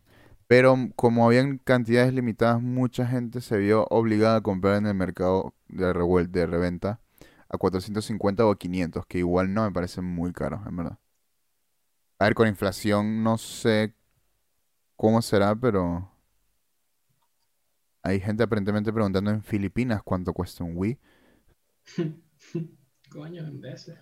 Pero 0.47 0.77
como 0.97 1.27
habían 1.27 1.59
cantidades 1.59 2.12
limitadas, 2.12 2.62
mucha 2.62 3.06
gente 3.06 3.40
se 3.40 3.59
vio 3.59 3.86
obligada 3.90 4.36
a 4.36 4.40
comprar 4.40 4.77
en 4.77 4.86
el 4.86 4.94
mercado 4.94 5.55
de, 5.69 5.86
de 6.28 6.47
reventa 6.47 7.01
a 7.48 7.59
450 7.59 8.47
o 8.47 8.51
a 8.52 8.59
500, 8.59 9.06
que 9.06 9.19
igual 9.19 9.52
no 9.52 9.65
me 9.65 9.73
parece 9.73 10.01
muy 10.01 10.32
caro, 10.32 10.62
en 10.66 10.77
verdad. 10.77 10.98
A 12.19 12.24
ver, 12.24 12.35
con 12.35 12.48
inflación 12.48 13.23
no 13.23 13.39
sé 13.39 13.94
cómo 14.97 15.23
será, 15.23 15.55
pero 15.55 16.10
hay 18.09 18.20
gente 18.20 18.43
aparentemente 18.43 18.93
preguntando 18.93 19.30
en 19.30 19.43
Filipinas 19.43 20.02
cuánto 20.02 20.32
cuesta 20.32 20.64
un 20.64 20.72
Wii. 20.76 20.98
Coño, 23.10 23.43
en 23.47 23.60
veces. 23.60 23.98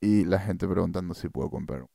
Y 0.00 0.24
la 0.24 0.40
gente 0.40 0.66
preguntando 0.66 1.14
si 1.14 1.28
puedo 1.28 1.50
comprar 1.50 1.82
uno. 1.82 1.90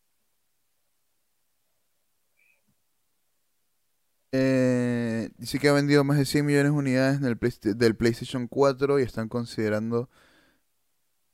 Eh, 4.31 5.29
dice 5.37 5.59
que 5.59 5.69
ha 5.69 5.73
vendido 5.73 6.03
más 6.03 6.17
de 6.17 6.25
100 6.25 6.45
millones 6.45 6.71
de 6.71 6.77
unidades 6.77 7.17
en 7.19 7.25
el 7.25 7.37
Playsta- 7.37 7.73
del 7.75 7.95
PlayStation 7.95 8.47
4 8.47 8.99
y 8.99 9.03
están 9.03 9.29
considerando... 9.29 10.09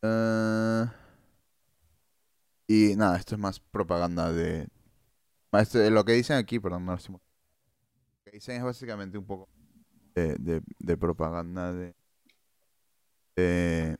ah, 0.03 0.91
y 2.67 2.95
nada, 2.95 3.17
esto 3.17 3.35
es 3.35 3.41
más 3.41 3.59
propaganda 3.59 4.31
de... 4.31 4.67
esto- 5.53 5.89
lo 5.91 6.05
que 6.05 6.13
dicen 6.13 6.37
aquí, 6.37 6.59
perdón, 6.59 6.85
no 6.85 6.93
lo 6.93 6.97
estoy 6.97 7.15
que 8.29 8.37
dicen 8.37 8.57
es 8.57 8.63
básicamente 8.63 9.17
un 9.17 9.25
poco 9.25 9.49
de, 10.15 10.35
de- 10.35 10.61
de 10.79 10.97
propaganda 10.97 11.73
de... 11.73 11.95
de 13.35 13.97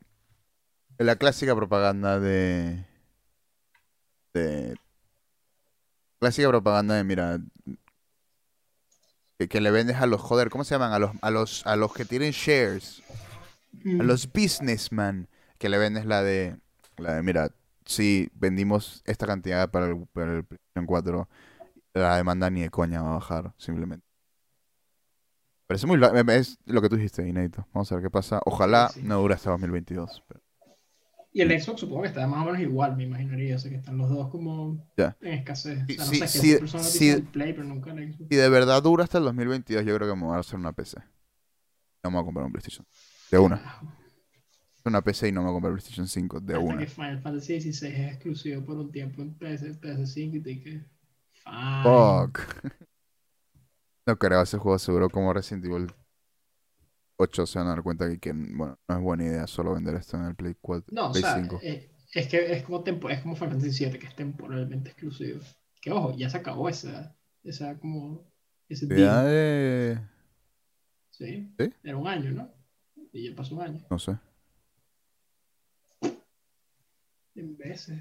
la 1.00 1.16
clásica 1.16 1.56
propaganda 1.56 2.20
de... 2.20 2.86
de 4.34 4.78
clásica 6.20 6.50
propaganda 6.50 6.96
de, 6.96 7.04
mira, 7.04 7.40
que, 9.38 9.48
que 9.48 9.62
le 9.62 9.72
vendes 9.72 9.98
a 9.98 10.06
los, 10.06 10.22
joder, 10.22 10.50
¿cómo 10.50 10.64
se 10.64 10.76
llaman? 10.76 10.92
A 10.94 11.00
los, 11.00 11.12
a 11.22 11.32
los, 11.32 11.66
a 11.66 11.76
los 11.76 11.94
que 11.94 12.06
tienen 12.06 12.32
shares, 12.32 13.02
a 14.00 14.04
los 14.04 14.32
businessmen, 14.32 15.28
que 15.58 15.70
le 15.70 15.78
vendes 15.78 16.06
la 16.06 16.22
de, 16.22 16.58
La 16.98 17.14
de, 17.16 17.24
mira, 17.24 17.52
si 17.86 18.30
vendimos 18.34 19.02
esta 19.06 19.26
cantidad 19.26 19.72
para 19.72 19.88
el, 19.88 20.06
para 20.08 20.34
el 20.34 20.44
PlayStation 20.44 20.86
4, 20.86 21.30
la 21.94 22.18
demanda 22.18 22.50
ni 22.50 22.62
de 22.62 22.70
coña 22.70 23.02
va 23.02 23.12
a 23.12 23.14
bajar, 23.16 23.54
simplemente. 23.58 24.09
Parece 25.70 25.86
muy... 25.86 26.00
Es 26.34 26.58
lo 26.66 26.82
que 26.82 26.90
tú 26.90 26.96
dijiste, 26.96 27.28
inédito. 27.28 27.68
Vamos 27.76 27.92
a 27.92 27.96
ver 27.96 28.06
qué 28.06 28.10
pasa. 28.10 28.42
Ojalá 28.44 28.90
Sí, 28.90 29.02
sí. 29.02 29.08
no 29.08 29.20
dure 29.22 29.36
hasta 29.36 29.52
2022. 29.52 30.24
pero- 30.28 30.42
Y 31.32 31.42
el 31.42 31.62
Xbox 31.62 31.82
supongo 31.82 32.02
que 32.02 32.08
está 32.08 32.26
más 32.26 32.42
o 32.42 32.46
menos 32.46 32.60
igual, 32.60 32.98
me 32.98 33.04
imaginaría. 33.04 33.56
O 33.56 33.60
sea, 33.60 33.70
que 33.70 33.78
están 33.78 33.96
los 34.00 34.10
dos 34.10 34.30
como 34.32 34.84
Ya. 34.98 35.16
en 35.22 35.34
escasez. 35.36 35.84
O 35.84 35.86
Sí, 35.86 35.94
sea, 35.94 36.06
no 36.06 36.10
sí, 36.12 36.16
sé, 36.18 36.22
que 36.22 36.28
sí, 36.28 36.56
persona 36.58 36.84
sí. 36.84 37.00
dice 37.06 37.18
el 37.18 37.24
Play, 37.24 37.54
pero 37.54 37.66
nunca 37.68 37.92
el 37.92 38.12
Xbox. 38.14 38.30
Si 38.32 38.36
de 38.36 38.50
verdad 38.50 38.82
dura 38.82 39.04
hasta 39.04 39.20
el 39.20 39.26
2022, 39.26 39.86
yo 39.86 39.96
creo 39.96 40.10
que 40.10 40.16
me 40.20 40.26
voy 40.26 40.36
a 40.38 40.40
hacer 40.40 40.56
una 40.58 40.74
PC. 40.74 40.98
No 42.04 42.10
me 42.10 42.16
voy 42.16 42.24
a 42.24 42.26
comprar 42.26 42.46
un 42.48 42.52
PlayStation. 42.52 42.88
De 43.30 43.38
una. 43.38 43.80
Una 44.86 45.02
PC 45.04 45.28
y 45.28 45.32
no 45.32 45.42
me 45.42 45.50
voy 45.50 45.52
a 45.52 45.56
comprar 45.58 45.74
PlayStation 45.74 46.08
5. 46.08 46.40
De 46.40 46.54
Hasta 46.56 46.66
una. 46.66 46.80
que 46.80 46.88
Final 46.88 47.22
Fantasy 47.22 47.62
XVI 47.62 47.88
es 47.90 48.12
exclusivo 48.14 48.66
por 48.66 48.78
un 48.78 48.92
tiempo 48.92 49.22
en 49.22 49.36
PS, 49.38 49.80
PS5 49.80 50.38
y 50.38 50.42
te 50.42 50.64
que 50.64 50.70
fine. 51.44 51.84
Fuck. 51.84 52.40
No 54.10 54.18
creo, 54.18 54.42
ese 54.42 54.58
juego 54.58 54.80
seguro 54.80 55.08
como 55.08 55.32
Resident 55.32 55.66
Evil 55.66 55.94
8 57.18 57.46
se 57.46 57.60
van 57.60 57.68
a 57.68 57.72
dar 57.72 57.84
cuenta 57.84 58.10
que, 58.10 58.18
que, 58.20 58.32
bueno, 58.34 58.80
no 58.88 58.96
es 58.96 59.02
buena 59.04 59.24
idea 59.26 59.46
solo 59.46 59.76
vender 59.76 59.94
esto 59.94 60.18
en 60.18 60.24
el 60.24 60.36
Play 60.36 60.56
4, 60.60 60.88
No, 60.96 61.10
o 61.10 61.12
Play 61.12 61.22
sea, 61.22 61.36
5. 61.36 61.60
eh, 61.62 61.92
es 62.14 62.28
que 62.28 62.52
es 62.54 62.64
como, 62.64 62.82
tempo, 62.84 63.08
es 63.08 63.22
como 63.22 63.36
Final 63.36 63.52
Fantasy 63.60 63.86
VII, 63.86 64.00
que 64.00 64.08
es 64.08 64.16
temporalmente 64.16 64.90
exclusivo. 64.90 65.42
Que 65.80 65.92
ojo, 65.92 66.16
ya 66.18 66.28
se 66.28 66.38
acabó 66.38 66.70
esa, 66.70 67.16
esa 67.44 67.78
como, 67.78 68.24
ese 68.68 68.88
deal, 68.88 69.26
de... 69.28 70.00
¿sí? 71.12 71.54
¿Sí? 71.60 71.74
Era 71.84 71.98
un 71.98 72.08
año, 72.08 72.32
¿no? 72.32 72.50
Y 73.14 73.30
ya 73.30 73.36
pasó 73.36 73.54
un 73.56 73.62
año, 73.62 73.86
No 73.92 74.00
sé. 74.00 74.18
en 77.36 77.58
veces. 77.58 78.00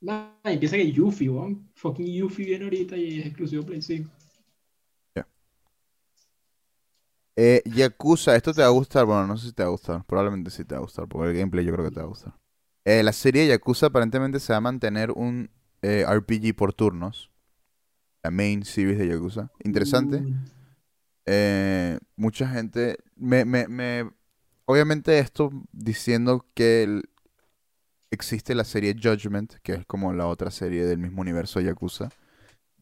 Nah, 0.00 0.30
y 0.44 0.58
piensa 0.58 0.76
que 0.76 0.92
Yuffie, 0.92 1.28
weón. 1.28 1.68
Fucking 1.74 2.06
Yuffie 2.06 2.46
viene 2.46 2.64
ahorita 2.64 2.96
y 2.96 3.20
es 3.20 3.26
exclusivo 3.26 3.64
Play 3.66 3.82
5. 3.82 4.10
Eh, 7.40 7.62
Yakuza, 7.66 8.34
esto 8.34 8.52
te 8.52 8.62
va 8.62 8.66
a 8.66 8.70
gustar. 8.70 9.04
Bueno, 9.04 9.24
no 9.28 9.36
sé 9.36 9.46
si 9.46 9.52
te 9.52 9.62
va 9.62 9.68
a 9.68 9.70
gustar. 9.70 10.04
Probablemente 10.04 10.50
sí 10.50 10.64
te 10.64 10.74
va 10.74 10.80
a 10.80 10.82
gustar. 10.82 11.06
Porque 11.06 11.30
el 11.30 11.36
gameplay 11.36 11.64
yo 11.64 11.72
creo 11.72 11.84
que 11.84 11.92
te 11.92 12.00
va 12.00 12.06
a 12.06 12.08
gustar. 12.08 12.34
Eh, 12.84 13.02
la 13.04 13.12
serie 13.12 13.46
Yakuza 13.46 13.86
aparentemente 13.86 14.40
se 14.40 14.52
va 14.52 14.56
a 14.56 14.60
mantener 14.60 15.12
un 15.12 15.48
eh, 15.82 16.04
RPG 16.08 16.56
por 16.56 16.72
turnos. 16.72 17.30
La 18.24 18.32
main 18.32 18.64
series 18.64 18.98
de 18.98 19.06
Yakuza. 19.06 19.50
Interesante. 19.62 20.16
Uh, 20.16 20.34
Eh, 21.26 21.98
mucha 22.16 22.48
gente. 22.48 22.96
Me, 23.14 23.44
me, 23.44 23.68
me- 23.68 24.10
obviamente, 24.64 25.18
esto 25.18 25.50
diciendo 25.72 26.44
que 26.54 26.82
el- 26.82 27.02
existe 28.10 28.54
la 28.54 28.64
serie 28.64 28.94
Judgment, 29.00 29.54
que 29.62 29.74
es 29.74 29.86
como 29.86 30.12
la 30.12 30.26
otra 30.26 30.50
serie 30.50 30.84
del 30.86 30.98
mismo 30.98 31.20
universo 31.20 31.60
Yakuza. 31.60 32.08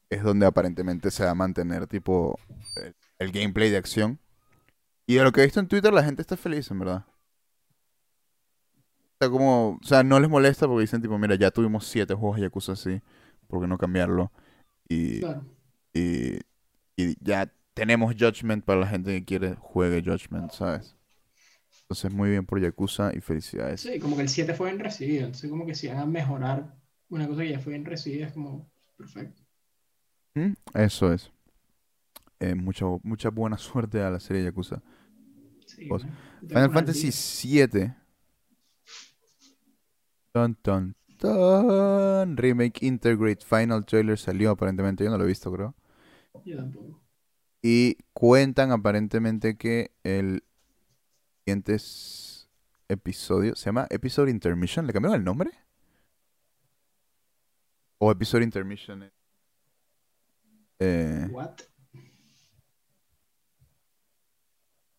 Es 0.08 0.22
donde 0.22 0.46
aparentemente 0.46 1.10
se 1.10 1.24
va 1.24 1.32
a 1.32 1.34
mantener, 1.34 1.86
tipo, 1.88 2.38
el, 2.76 2.94
el 3.18 3.32
gameplay 3.32 3.70
de 3.70 3.76
acción. 3.76 4.20
Y 5.06 5.14
de 5.14 5.24
lo 5.24 5.32
que 5.32 5.40
he 5.40 5.44
visto 5.44 5.60
en 5.60 5.68
Twitter, 5.68 5.92
la 5.92 6.02
gente 6.02 6.22
está 6.22 6.36
feliz, 6.36 6.70
en 6.70 6.80
verdad. 6.80 7.06
Está 9.12 9.30
como. 9.30 9.78
O 9.82 9.86
sea, 9.86 10.02
no 10.02 10.18
les 10.20 10.28
molesta 10.28 10.66
porque 10.66 10.82
dicen, 10.82 11.00
tipo, 11.00 11.18
mira, 11.18 11.36
ya 11.36 11.50
tuvimos 11.50 11.86
siete 11.86 12.14
juegos 12.14 12.36
de 12.36 12.42
Yakuza 12.42 12.72
así. 12.72 13.00
¿Por 13.46 13.60
qué 13.60 13.66
no 13.66 13.78
cambiarlo? 13.78 14.32
Y. 14.88 15.20
claro. 15.20 15.44
Y, 15.94 16.38
y 16.96 17.16
ya 17.24 17.50
tenemos 17.72 18.14
Judgment 18.18 18.64
para 18.64 18.80
la 18.80 18.86
gente 18.86 19.12
que 19.12 19.24
quiere 19.24 19.54
juegue 19.54 20.02
Judgment, 20.02 20.50
¿sabes? 20.52 20.96
Entonces, 21.82 22.12
muy 22.12 22.30
bien 22.30 22.44
por 22.44 22.60
Yakuza 22.60 23.12
y 23.14 23.20
felicidades. 23.20 23.82
Sí, 23.82 24.00
como 24.00 24.16
que 24.16 24.22
el 24.22 24.28
7 24.28 24.54
fue 24.54 24.70
bien 24.70 24.82
recibido. 24.82 25.26
Entonces, 25.26 25.48
como 25.48 25.64
que 25.64 25.74
si 25.74 25.86
van 25.86 25.98
a 25.98 26.06
mejorar 26.06 26.74
una 27.08 27.28
cosa 27.28 27.42
que 27.42 27.50
ya 27.50 27.60
fue 27.60 27.74
bien 27.74 27.84
recibida, 27.84 28.26
es 28.26 28.32
como 28.32 28.68
perfecto. 28.96 29.42
¿Mm? 30.34 30.54
Eso 30.74 31.12
es. 31.12 31.30
Eh, 32.40 32.54
mucha, 32.54 32.86
mucha 33.02 33.30
buena 33.30 33.58
suerte 33.58 34.02
a 34.02 34.10
la 34.10 34.20
serie 34.20 34.44
Yakuza. 34.44 34.82
Sí, 35.66 35.88
Final 36.48 36.72
Fantasy. 36.72 37.10
VII. 37.48 37.92
Remake 42.36 42.84
Integrate 42.84 43.44
Final 43.44 43.84
Trailer 43.84 44.18
salió 44.18 44.50
aparentemente. 44.50 45.04
Yo 45.04 45.10
no 45.10 45.18
lo 45.18 45.24
he 45.24 45.28
visto, 45.28 45.50
creo. 45.52 45.74
Yo 46.44 46.56
tampoco. 46.56 47.00
Y 47.62 47.96
cuentan 48.12 48.70
aparentemente 48.70 49.56
que 49.56 49.90
el 50.04 50.44
siguiente 51.44 51.78
episodio 52.88 53.56
se 53.56 53.66
llama 53.66 53.86
Episode 53.90 54.30
Intermission. 54.30 54.86
¿Le 54.86 54.92
cambiaron 54.92 55.18
el 55.18 55.24
nombre? 55.24 55.50
O 57.98 58.12
Episode 58.12 58.44
Intermission. 58.44 59.10
Eh, 60.78 61.26
What? 61.30 61.60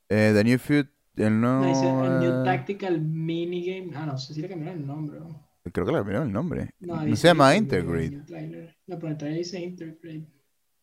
Eh, 0.10 0.32
The 0.34 0.44
New 0.44 0.60
Feud. 0.60 0.86
El 1.16 1.42
No, 1.42 1.66
dice 1.66 1.82
nuevo. 1.82 2.04
a 2.04 2.20
New 2.20 2.42
eh, 2.42 2.46
Tactical 2.46 3.02
Minigame. 3.02 3.92
Ah, 3.96 4.06
no 4.06 4.18
sé 4.18 4.34
si 4.34 4.42
le 4.42 4.50
cambiaron 4.50 4.80
el 4.82 4.88
nombre. 4.88 5.20
¿no? 5.20 5.48
creo 5.64 5.86
que 5.86 5.92
le 5.92 5.98
cambiaron 5.98 6.28
el 6.28 6.34
nombre. 6.34 6.70
No, 6.80 7.04
No 7.04 7.16
se 7.16 7.28
llama 7.28 7.52
trailer. 7.68 8.78
No, 8.86 9.00
pero 9.00 9.08
el 9.10 9.18
trailer 9.18 9.40
dice 9.40 9.60
Integrate. 9.60 10.28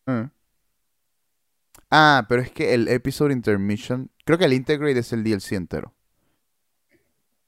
Ah. 0.07 0.31
Ah, 1.91 2.27
pero 2.29 2.43
es 2.43 2.51
que 2.51 2.75
el 2.75 2.89
Episode 2.89 3.33
Intermission. 3.33 4.11
Creo 4.25 4.39
que 4.39 4.45
el 4.45 4.53
Integrate 4.53 4.99
es 4.99 5.13
el 5.13 5.23
DLC 5.23 5.53
entero. 5.53 5.95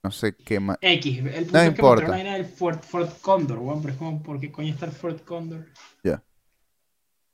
No 0.03 0.13
sé 0.13 0.37
qué 0.37 0.61
más. 0.61 0.79
X, 0.81 1.19
el 1.19 1.25
punto 1.25 1.53
No 1.53 1.59
es 1.59 1.65
que 1.65 1.69
importa. 1.69 2.09
vaina 2.09 2.35
del 2.35 2.45
Fort, 2.45 2.85
Fort 2.85 3.21
Condor, 3.21 3.59
weón, 3.59 3.83
pero 3.83 3.93
es 3.93 3.99
como, 3.99 4.23
¿por 4.23 4.39
qué 4.39 4.53
coño 4.53 4.73
está 4.73 4.87
el 4.87 4.93
Fort 4.93 5.25
Condor? 5.25 5.67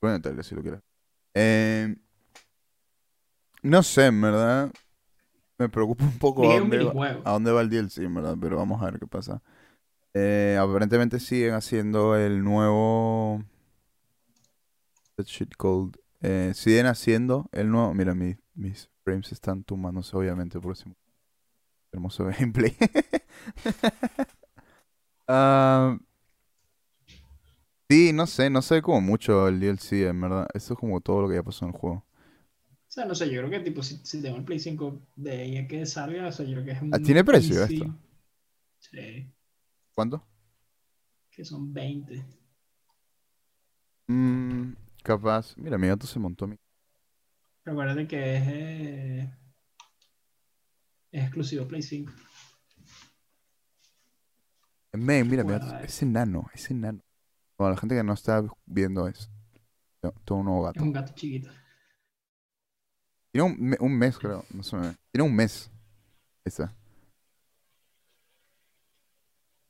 Bueno, 0.00 0.20
tal 0.20 0.34
vez 0.34 0.46
si 0.46 0.54
lo 0.54 0.62
quieras. 0.62 0.82
Eh, 1.34 1.94
no 3.62 3.82
sé, 3.82 4.06
en 4.06 4.20
verdad. 4.20 4.72
Me 5.58 5.68
preocupa 5.68 6.04
un 6.04 6.18
poco 6.18 6.50
a 6.50 6.58
dónde, 6.58 6.78
va, 6.78 6.92
minijuego. 6.92 7.22
a 7.24 7.32
dónde 7.32 7.52
va 7.52 7.60
el 7.62 7.70
DLC, 7.70 8.04
en 8.04 8.14
verdad. 8.14 8.36
Pero 8.40 8.56
vamos 8.58 8.82
a 8.82 8.86
ver 8.86 8.98
qué 9.00 9.06
pasa. 9.06 9.42
Eh, 10.14 10.58
aparentemente 10.60 11.20
siguen 11.20 11.54
haciendo 11.54 12.16
el 12.16 12.42
nuevo. 12.44 13.42
That 15.16 15.26
shit 15.26 15.54
called. 15.56 15.96
eh, 16.20 16.52
siguen 16.54 16.86
haciendo 16.86 17.48
el 17.52 17.70
nuevo. 17.70 17.94
Mira, 17.94 18.14
mi- 18.14 18.36
mis 18.54 18.88
frames 19.04 19.32
están 19.32 19.64
tumbándose, 19.64 20.16
obviamente, 20.16 20.60
por 20.60 20.72
ese 20.72 20.86
hermoso 21.92 22.24
gameplay. 22.38 22.76
Ah, 25.28 25.96
sí, 27.88 28.12
no 28.12 28.26
sé, 28.26 28.50
no 28.50 28.62
sé 28.62 28.82
como 28.82 29.00
mucho 29.00 29.48
el 29.48 29.60
DLC, 29.60 30.08
en 30.08 30.20
verdad. 30.20 30.48
Eso 30.54 30.74
es 30.74 30.78
como 30.80 31.00
todo 31.00 31.22
lo 31.22 31.28
que 31.28 31.34
ya 31.36 31.42
pasó 31.42 31.64
en 31.66 31.72
el 31.72 31.78
juego. 31.78 32.04
O 32.92 32.94
sea, 32.94 33.06
no 33.06 33.14
sé, 33.14 33.24
yo 33.30 33.40
creo 33.40 33.48
que 33.50 33.60
tipo, 33.60 33.82
si, 33.82 33.96
si 34.04 34.20
tengo 34.20 34.36
el 34.36 34.44
Play 34.44 34.58
5 34.58 35.00
de 35.16 35.30
ahí 35.30 35.56
a 35.56 35.66
que 35.66 35.86
salga, 35.86 36.28
o 36.28 36.32
sea, 36.32 36.44
yo 36.44 36.52
creo 36.52 36.64
que 36.66 36.70
es 36.72 36.82
un 36.82 36.94
Ah, 36.94 36.98
¿tiene 36.98 37.24
precio 37.24 37.54
easy- 37.64 37.72
esto? 37.80 37.98
Sí, 38.80 39.32
¿Cuánto? 39.94 40.22
que 41.30 41.42
son 41.42 41.72
20. 41.72 42.22
Mm, 44.08 44.74
capaz. 45.02 45.56
Mira, 45.56 45.78
mi 45.78 45.86
gato 45.88 46.06
se 46.06 46.18
montó. 46.18 46.46
mi- 46.46 46.58
Recuerda 47.64 48.06
que 48.06 48.36
es, 48.36 48.42
eh, 48.48 49.30
es 51.12 51.22
exclusivo 51.22 51.66
Play 51.66 51.80
5. 51.80 52.12
Men, 54.92 55.26
mira, 55.30 55.42
mi 55.44 55.52
Bueno, 55.52 55.64
gato. 55.66 55.78
eh. 55.78 55.86
Es 55.86 56.02
enano, 56.02 56.50
es 56.52 56.70
enano. 56.70 57.00
Bueno, 57.56 57.72
la 57.74 57.80
gente 57.80 57.94
que 57.94 58.04
no 58.04 58.12
está 58.12 58.44
viendo 58.66 59.08
es. 59.08 59.30
no, 60.02 60.12
Todo 60.24 60.38
un 60.40 60.44
nuevo 60.44 60.68
Es 60.68 60.74
gato. 60.74 60.84
un 60.84 60.92
gato 60.92 61.14
chiquito. 61.14 61.50
Tiene 63.32 63.46
un, 63.48 63.56
me- 63.60 63.76
un 63.80 63.96
mes, 63.98 64.18
creo. 64.18 64.44
No 64.52 64.62
se 64.62 64.76
me 64.76 64.88
ve. 64.88 64.96
Tiene 65.10 65.28
un 65.28 65.34
mes. 65.34 65.70
Está. 66.44 66.74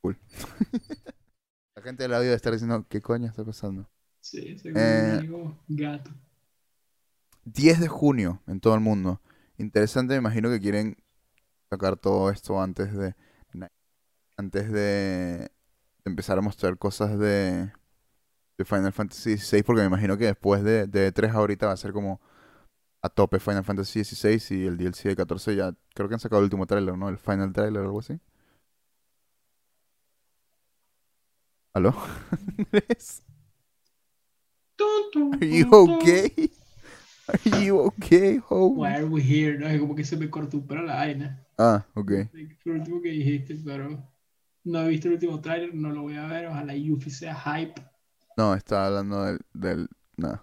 Cool. 0.00 0.16
La 1.76 1.82
gente 1.82 2.02
del 2.02 2.12
audio 2.14 2.24
debe 2.24 2.36
estar 2.36 2.52
diciendo, 2.52 2.84
¿qué 2.88 3.00
coño 3.00 3.26
está 3.28 3.44
pasando? 3.44 3.88
Sí, 4.20 4.58
según 4.58 4.80
Eh, 4.80 5.28
gato. 5.68 6.10
10 7.44 7.80
de 7.80 7.88
junio 7.88 8.40
en 8.46 8.60
todo 8.60 8.74
el 8.74 8.80
mundo. 8.80 9.20
Interesante, 9.58 10.14
me 10.14 10.18
imagino 10.18 10.48
que 10.50 10.60
quieren 10.60 10.96
sacar 11.70 11.96
todo 11.96 12.30
esto 12.30 12.60
antes 12.60 12.92
de 12.96 13.14
antes 14.38 14.72
de 14.72 15.50
empezar 16.04 16.38
a 16.38 16.40
mostrar 16.40 16.76
cosas 16.78 17.16
de, 17.18 17.70
de 18.58 18.64
Final 18.64 18.92
Fantasy 18.92 19.36
XVI, 19.36 19.62
porque 19.62 19.82
me 19.82 19.86
imagino 19.86 20.16
que 20.16 20.24
después 20.24 20.64
de, 20.64 20.86
de 20.86 21.12
3 21.12 21.32
ahorita 21.32 21.66
va 21.66 21.72
a 21.72 21.76
ser 21.76 21.92
como 21.92 22.20
a 23.02 23.08
tope 23.08 23.40
Final 23.40 23.64
Fantasy 23.64 24.04
XVI 24.04 24.56
y 24.56 24.66
el 24.66 24.76
DLC 24.76 25.08
de 25.08 25.16
14 25.16 25.56
ya 25.56 25.74
creo 25.94 26.08
que 26.08 26.14
han 26.14 26.20
sacado 26.20 26.40
el 26.40 26.44
último 26.44 26.66
tráiler, 26.66 26.96
¿no? 26.96 27.08
El 27.08 27.18
final 27.18 27.52
tráiler 27.52 27.82
o 27.82 27.86
algo 27.86 27.98
así. 27.98 28.18
¿Aló? 31.74 31.94
Andrés? 32.58 33.22
Are 35.32 35.48
you 35.48 35.68
okay? 35.70 36.50
Are 37.28 37.64
you 37.64 37.78
okay, 37.78 38.40
homie? 38.48 38.78
Why 38.78 38.94
are 38.94 39.04
we 39.04 39.20
here? 39.20 39.58
No, 39.58 39.66
es 39.66 39.80
como 39.80 39.94
que 39.94 40.04
se 40.04 40.16
me 40.16 40.28
cortó 40.28 40.58
un 40.58 40.86
la 40.86 40.96
vaina. 40.96 41.44
Ah, 41.58 41.84
ok. 41.94 42.10
Lo 42.64 42.74
último 42.74 43.00
que 43.00 43.10
dijiste, 43.10 43.56
pero. 43.64 44.02
No 44.64 44.82
he 44.82 44.88
visto 44.88 45.08
el 45.08 45.14
último 45.14 45.40
trailer, 45.40 45.74
no 45.74 45.90
lo 45.90 46.02
voy 46.02 46.16
a 46.16 46.26
ver. 46.26 46.46
Ojalá 46.46 46.74
Yuffie 46.74 47.10
sea 47.10 47.34
hype. 47.34 47.82
No, 48.36 48.54
estaba 48.54 48.86
hablando 48.86 49.24
del... 49.24 49.40
del 49.52 49.88
no. 50.16 50.40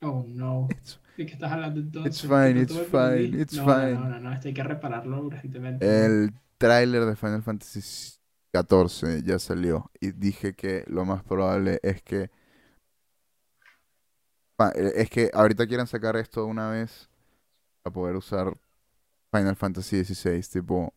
Oh 0.00 0.24
no. 0.26 0.68
It's, 0.70 0.98
¿De 1.16 1.26
qué 1.26 1.32
estás 1.34 1.52
hablando 1.52 1.80
entonces? 1.80 2.04
It's 2.04 2.20
fine, 2.20 2.56
¿Que 2.56 2.62
no 2.62 2.62
it's 2.62 2.76
el 2.80 2.88
fine, 2.92 3.34
it's 3.34 3.56
no, 3.56 3.64
fine. 3.66 4.00
No, 4.00 4.08
no, 4.08 4.20
no, 4.20 4.32
esto 4.32 4.48
hay 4.48 4.54
que 4.54 4.62
repararlo 4.64 5.20
urgentemente. 5.22 5.88
el 5.90 6.32
tráiler 6.58 7.04
de 7.06 7.16
Final 7.16 7.42
Fantasy 7.42 7.80
XIV 8.52 9.22
ya 9.24 9.38
salió 9.38 9.90
y 10.00 10.12
dije 10.12 10.54
que 10.54 10.84
lo 10.86 11.04
más 11.04 11.22
probable 11.24 11.80
es 11.82 12.02
que... 12.02 12.30
eh, 14.74 14.92
Es 14.96 15.10
que 15.10 15.30
ahorita 15.32 15.66
quieren 15.66 15.86
sacar 15.86 16.16
esto 16.16 16.46
una 16.46 16.70
vez 16.70 17.08
para 17.82 17.94
poder 17.94 18.16
usar 18.16 18.56
Final 19.32 19.56
Fantasy 19.56 19.98
XVI, 20.04 20.48
tipo... 20.50 20.94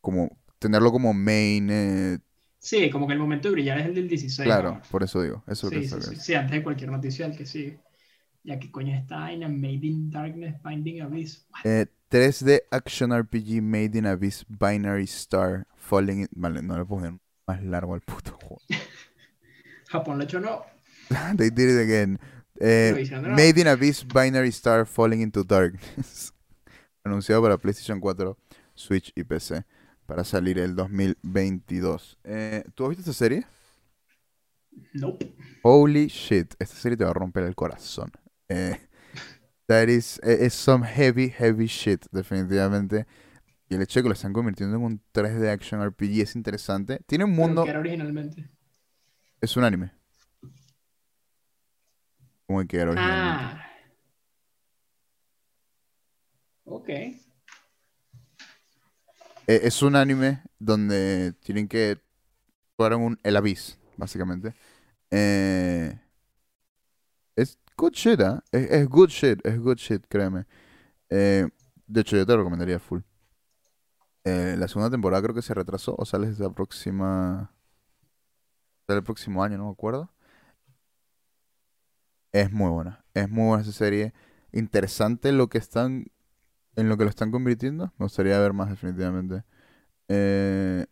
Como 0.00 0.30
tenerlo 0.58 0.92
como 0.92 1.12
main... 1.12 1.68
eh, 1.70 2.18
Sí, 2.58 2.90
como 2.90 3.06
que 3.06 3.12
el 3.14 3.18
momento 3.18 3.48
de 3.48 3.52
brillar 3.54 3.78
es 3.78 3.86
el 3.86 3.94
del 3.94 4.08
16. 4.08 4.58
claro, 4.58 4.80
por 4.90 5.02
eso 5.02 5.20
digo, 5.22 5.42
eso 5.46 5.68
es 5.68 5.74
lo 5.74 5.82
Sí, 5.82 5.84
que 5.84 5.88
sí, 5.88 6.02
sí, 6.02 6.16
sí, 6.16 6.34
antes 6.34 6.52
de 6.56 6.62
cualquier 6.64 6.90
noticia 6.92 7.28
del 7.28 7.36
que 7.38 7.46
sigue. 7.46 7.80
Ya 8.46 8.60
que 8.60 8.70
coño 8.70 8.94
está 8.94 9.32
en 9.32 9.40
Made 9.60 9.80
in 9.82 10.08
Darkness, 10.08 10.54
Binding 10.62 11.02
Abyss. 11.02 11.44
What? 11.50 11.66
Eh, 11.66 11.86
3D 12.08 12.62
Action 12.70 13.12
RPG 13.12 13.60
Made 13.60 13.98
in 13.98 14.06
Abyss 14.06 14.46
Binary 14.48 15.04
Star 15.04 15.66
Falling 15.74 16.20
in... 16.20 16.28
Vale, 16.30 16.62
no 16.62 16.78
le 16.78 16.84
pongan 16.84 17.20
más 17.44 17.60
largo 17.64 17.94
al 17.94 18.02
puto 18.02 18.38
juego. 18.38 18.62
Japón 19.88 20.18
lo 20.18 20.24
hecho 20.24 20.38
no. 20.38 20.62
They 21.36 21.50
did 21.50 21.70
it 21.70 21.80
again. 21.80 22.20
Eh. 22.60 23.04
Made 23.20 23.60
in 23.60 23.66
Abyss 23.66 24.04
Binary 24.06 24.50
Star 24.50 24.86
Falling 24.86 25.22
into 25.22 25.42
Darkness. 25.42 26.32
Anunciado 27.04 27.42
para 27.42 27.58
PlayStation 27.58 27.98
4, 27.98 28.38
Switch 28.76 29.12
y 29.16 29.24
PC. 29.24 29.64
Para 30.06 30.22
salir 30.22 30.60
el 30.60 30.76
2022. 30.76 32.18
Eh, 32.22 32.62
¿Tú 32.76 32.84
has 32.84 32.90
visto 32.90 33.00
esta 33.00 33.12
serie? 33.12 33.44
Nope. 34.92 35.34
Holy 35.62 36.06
shit. 36.06 36.54
Esta 36.60 36.76
serie 36.76 36.96
te 36.96 37.02
va 37.02 37.10
a 37.10 37.14
romper 37.14 37.42
el 37.42 37.56
corazón. 37.56 38.12
Eh, 38.48 38.78
that 39.66 39.88
is, 39.88 40.20
eh, 40.22 40.46
es 40.46 40.54
some 40.54 40.86
heavy, 40.86 41.30
heavy 41.30 41.66
shit, 41.66 42.06
definitivamente. 42.12 43.06
Y 43.68 43.74
el 43.74 43.82
hecho 43.82 43.98
de 43.98 44.04
que 44.04 44.08
lo 44.08 44.14
están 44.14 44.32
convirtiendo 44.32 44.76
en 44.76 44.82
un 44.82 45.02
3D 45.12 45.50
action 45.50 45.82
RPG 45.82 46.20
es 46.20 46.36
interesante. 46.36 47.00
Tiene 47.06 47.24
un 47.24 47.32
mundo. 47.32 47.64
que 47.64 47.70
era 47.70 47.80
originalmente. 47.80 48.48
Es 49.40 49.56
un 49.56 49.64
anime. 49.64 49.92
Como 52.46 52.64
que 52.66 52.76
era 52.76 52.90
originalmente. 52.92 53.60
Ah. 53.60 53.62
Ok. 56.64 56.88
Eh, 56.88 57.20
es 59.46 59.82
un 59.82 59.96
anime 59.96 60.42
donde 60.58 61.32
tienen 61.44 61.68
que 61.68 61.98
jugar 62.76 62.92
en 62.92 63.00
un 63.00 63.18
el 63.22 63.36
abyss, 63.36 63.78
básicamente. 63.96 64.54
Eh, 65.10 65.98
good 67.76 67.92
shit, 67.92 68.20
¿ah? 68.20 68.42
Es, 68.52 68.88
good 68.88 69.08
shit, 69.08 69.44
es 69.46 69.58
good 69.58 69.76
shit, 69.76 70.04
créeme. 70.08 70.46
Eh, 71.10 71.48
de 71.86 72.00
hecho, 72.00 72.16
yo 72.16 72.26
te 72.26 72.36
recomendaría 72.36 72.78
full. 72.78 73.00
Eh, 74.24 74.56
la 74.58 74.66
segunda 74.68 74.90
temporada 74.90 75.22
creo 75.22 75.34
que 75.34 75.42
se 75.42 75.54
retrasó 75.54 75.94
o 75.96 76.04
sale 76.04 76.28
desde 76.28 76.44
la 76.44 76.50
próxima. 76.50 77.52
Sale 78.86 78.98
el 78.98 79.04
próximo 79.04 79.42
año, 79.42 79.58
no 79.58 79.66
me 79.66 79.72
acuerdo. 79.72 80.10
Es 82.32 82.52
muy 82.52 82.70
buena, 82.70 83.04
es 83.14 83.28
muy 83.30 83.46
buena 83.46 83.62
esa 83.62 83.72
serie. 83.72 84.12
Interesante 84.52 85.32
lo 85.32 85.48
que 85.48 85.58
están 85.58 86.06
en 86.76 86.88
lo 86.88 86.96
que 86.96 87.04
lo 87.04 87.10
están 87.10 87.30
convirtiendo. 87.30 87.92
Me 87.98 88.04
gustaría 88.04 88.38
ver 88.38 88.52
más 88.52 88.68
definitivamente. 88.70 89.44
Eh, 90.08 90.86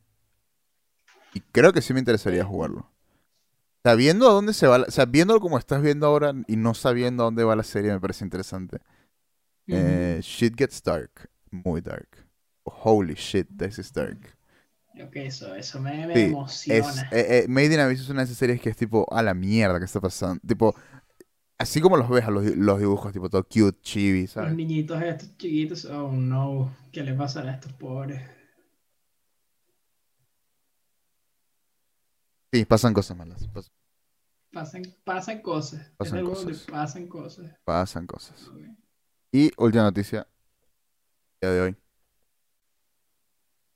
y 1.35 1.41
creo 1.41 1.73
que 1.73 1.83
sí 1.83 1.93
me 1.93 1.99
interesaría 1.99 2.45
jugarlo. 2.45 2.94
Sabiendo 3.85 4.29
a 4.29 4.33
dónde 4.33 4.55
se 4.55 4.67
va, 4.67 4.79
la- 4.79 4.87
o 4.89 4.91
sea, 4.91 5.05
viéndolo 5.07 5.41
como 5.41 5.59
estás 5.59 5.83
viendo 5.83 6.07
ahora 6.07 6.33
y 6.49 6.57
no 6.57 6.75
sabiendo 6.75 7.23
a 7.23 7.27
dónde 7.27 7.45
va 7.45 7.55
la 7.55 7.63
serie 7.65 7.93
me 7.93 8.01
parece 8.01 8.25
interesante. 8.25 8.79
Eh, 9.71 10.21
shit 10.23 10.55
gets 10.57 10.83
dark, 10.83 11.31
muy 11.51 11.81
dark. 11.81 12.09
Holy 12.65 13.15
shit, 13.15 13.49
this 13.59 13.79
is 13.79 13.93
dark. 13.93 14.19
Ujú. 14.95 15.05
Ok, 15.07 15.17
eso, 15.17 15.55
eso 15.55 15.81
me, 15.81 16.07
me 16.07 16.15
Sí, 16.15 16.21
emociona. 16.31 16.79
Es, 16.79 17.03
eh, 17.11 17.45
eh, 17.45 17.47
Made 17.49 17.75
in 17.75 17.81
Abyss 17.81 18.01
es 18.03 18.09
una 18.09 18.21
de 18.21 18.25
esas 18.27 18.39
series 18.39 18.61
que 18.61 18.71
es 18.71 18.77
tipo, 18.77 19.07
a 19.13 19.23
la 19.23 19.35
mierda 19.35 19.79
que 19.79 19.85
está 19.85 20.01
pasando. 20.01 20.41
Tipo, 20.47 20.75
así 21.59 21.81
como 21.81 21.97
los 21.97 22.09
ves 22.11 22.25
a 22.27 22.31
los, 22.31 22.45
di- 22.45 22.55
los 22.57 22.81
dibujos, 22.81 23.13
tipo 23.13 23.31
todo 23.31 23.45
cute, 23.45 23.81
chibi, 23.83 24.27
Los 24.27 24.33
¿sabes? 24.33 24.53
niñitos 24.53 25.03
estos 25.03 25.37
chiquitos, 25.37 25.85
oh 25.87 26.13
no, 26.13 26.73
¿qué 26.93 27.03
le 27.03 27.15
pasará 27.15 27.51
a 27.51 27.55
estos 27.55 27.73
pobres? 27.73 28.21
Sí, 32.55 32.65
pasan 32.65 32.95
cosas 32.95 33.17
malas. 33.17 33.49
pas- 33.53 33.69
Pasan, 34.53 34.83
pasan 35.03 35.43
cosas. 35.43 35.91
Pasan 35.97 36.25
cosas. 36.25 36.61
pasan 36.71 37.09
cosas. 37.09 37.51
pasan 37.65 38.07
cosas. 38.07 38.49
Y 39.33 39.51
última 39.57 39.83
noticia 39.83 40.29
día 41.43 41.51
de 41.51 41.61
hoy. 41.61 41.77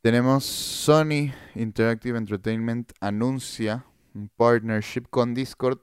Tenemos 0.00 0.44
Sony 0.44 1.32
Interactive 1.56 2.16
Entertainment 2.16 2.92
anuncia 3.00 3.84
un 4.14 4.28
partnership 4.28 5.06
con 5.10 5.34
Discord 5.34 5.80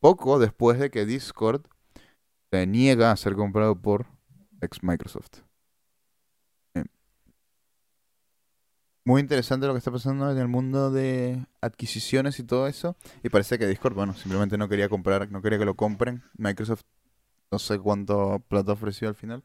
poco 0.00 0.38
después 0.38 0.78
de 0.78 0.90
que 0.90 1.04
Discord 1.04 1.66
se 2.50 2.66
niega 2.66 3.10
a 3.12 3.16
ser 3.16 3.34
comprado 3.34 3.76
por 3.76 4.06
ex 4.62 4.82
Microsoft. 4.82 5.42
Muy 9.08 9.22
interesante 9.22 9.66
lo 9.66 9.72
que 9.72 9.78
está 9.78 9.90
pasando 9.90 10.30
en 10.30 10.36
el 10.36 10.48
mundo 10.48 10.90
de 10.90 11.46
adquisiciones 11.62 12.38
y 12.40 12.42
todo 12.42 12.66
eso. 12.66 12.94
Y 13.22 13.30
parece 13.30 13.58
que 13.58 13.66
Discord, 13.66 13.94
bueno, 13.94 14.12
simplemente 14.12 14.58
no 14.58 14.68
quería 14.68 14.90
comprar, 14.90 15.32
no 15.32 15.40
quería 15.40 15.58
que 15.58 15.64
lo 15.64 15.76
compren. 15.76 16.22
Microsoft 16.36 16.82
no 17.50 17.58
sé 17.58 17.78
cuánto 17.78 18.44
plata 18.48 18.72
ofreció 18.72 19.08
al 19.08 19.14
final. 19.14 19.42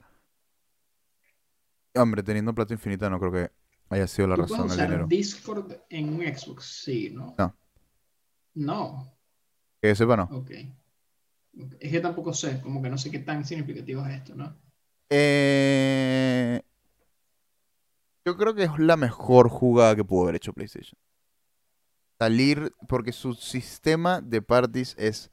Hombre, 1.95 2.23
teniendo 2.23 2.53
plata 2.53 2.73
infinita 2.73 3.09
no 3.09 3.21
creo 3.21 3.31
que 3.31 3.51
haya 3.87 4.05
sido 4.05 4.27
la 4.27 4.35
¿Tú 4.35 4.41
razón 4.41 4.57
puedes 4.57 4.71
el 4.73 4.77
usar 4.79 4.89
dinero. 4.89 5.07
Discord 5.07 5.71
en 5.89 6.13
un 6.13 6.21
Xbox? 6.23 6.65
Sí, 6.83 7.11
¿no? 7.13 7.33
No. 7.37 7.55
No, 8.55 9.17
Que 9.81 9.95
sepa 9.95 10.17
no. 10.17 10.23
Ok. 10.23 10.51
Es 11.79 11.89
que 11.89 12.01
tampoco 12.01 12.33
sé, 12.33 12.59
como 12.59 12.81
que 12.81 12.89
no 12.89 12.97
sé 12.97 13.09
qué 13.09 13.19
tan 13.19 13.45
significativo 13.45 14.05
es 14.05 14.15
esto, 14.15 14.35
¿no? 14.35 14.57
Eh, 15.09 16.61
yo 18.25 18.37
creo 18.37 18.53
que 18.53 18.63
es 18.63 18.77
la 18.77 18.97
mejor 18.97 19.49
jugada 19.49 19.95
que 19.95 20.03
pudo 20.03 20.23
haber 20.23 20.35
hecho 20.35 20.53
PlayStation. 20.53 20.97
Salir, 22.19 22.73
porque 22.87 23.11
su 23.11 23.33
sistema 23.33 24.21
de 24.21 24.41
parties 24.41 24.95
es 24.97 25.29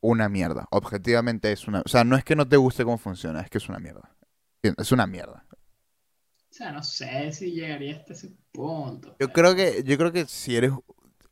una 0.00 0.28
mierda. 0.28 0.66
Objetivamente 0.70 1.52
es 1.52 1.68
una... 1.68 1.82
O 1.84 1.88
sea, 1.88 2.04
no 2.04 2.16
es 2.16 2.24
que 2.24 2.36
no 2.36 2.48
te 2.48 2.56
guste 2.56 2.84
cómo 2.84 2.98
funciona, 2.98 3.40
es 3.40 3.50
que 3.50 3.58
es 3.58 3.68
una 3.68 3.78
mierda. 3.78 4.14
Es 4.62 4.92
una 4.92 5.06
mierda. 5.06 5.44
O 5.52 6.52
sea, 6.52 6.72
no 6.72 6.82
sé 6.82 7.32
si 7.32 7.52
llegaría 7.52 7.96
hasta 7.96 8.12
ese 8.12 8.32
punto. 8.52 9.16
Yo 9.20 9.28
creo 9.28 9.54
que, 9.54 9.82
yo 9.84 9.96
creo 9.98 10.12
que 10.12 10.26
si 10.26 10.56
eres 10.56 10.72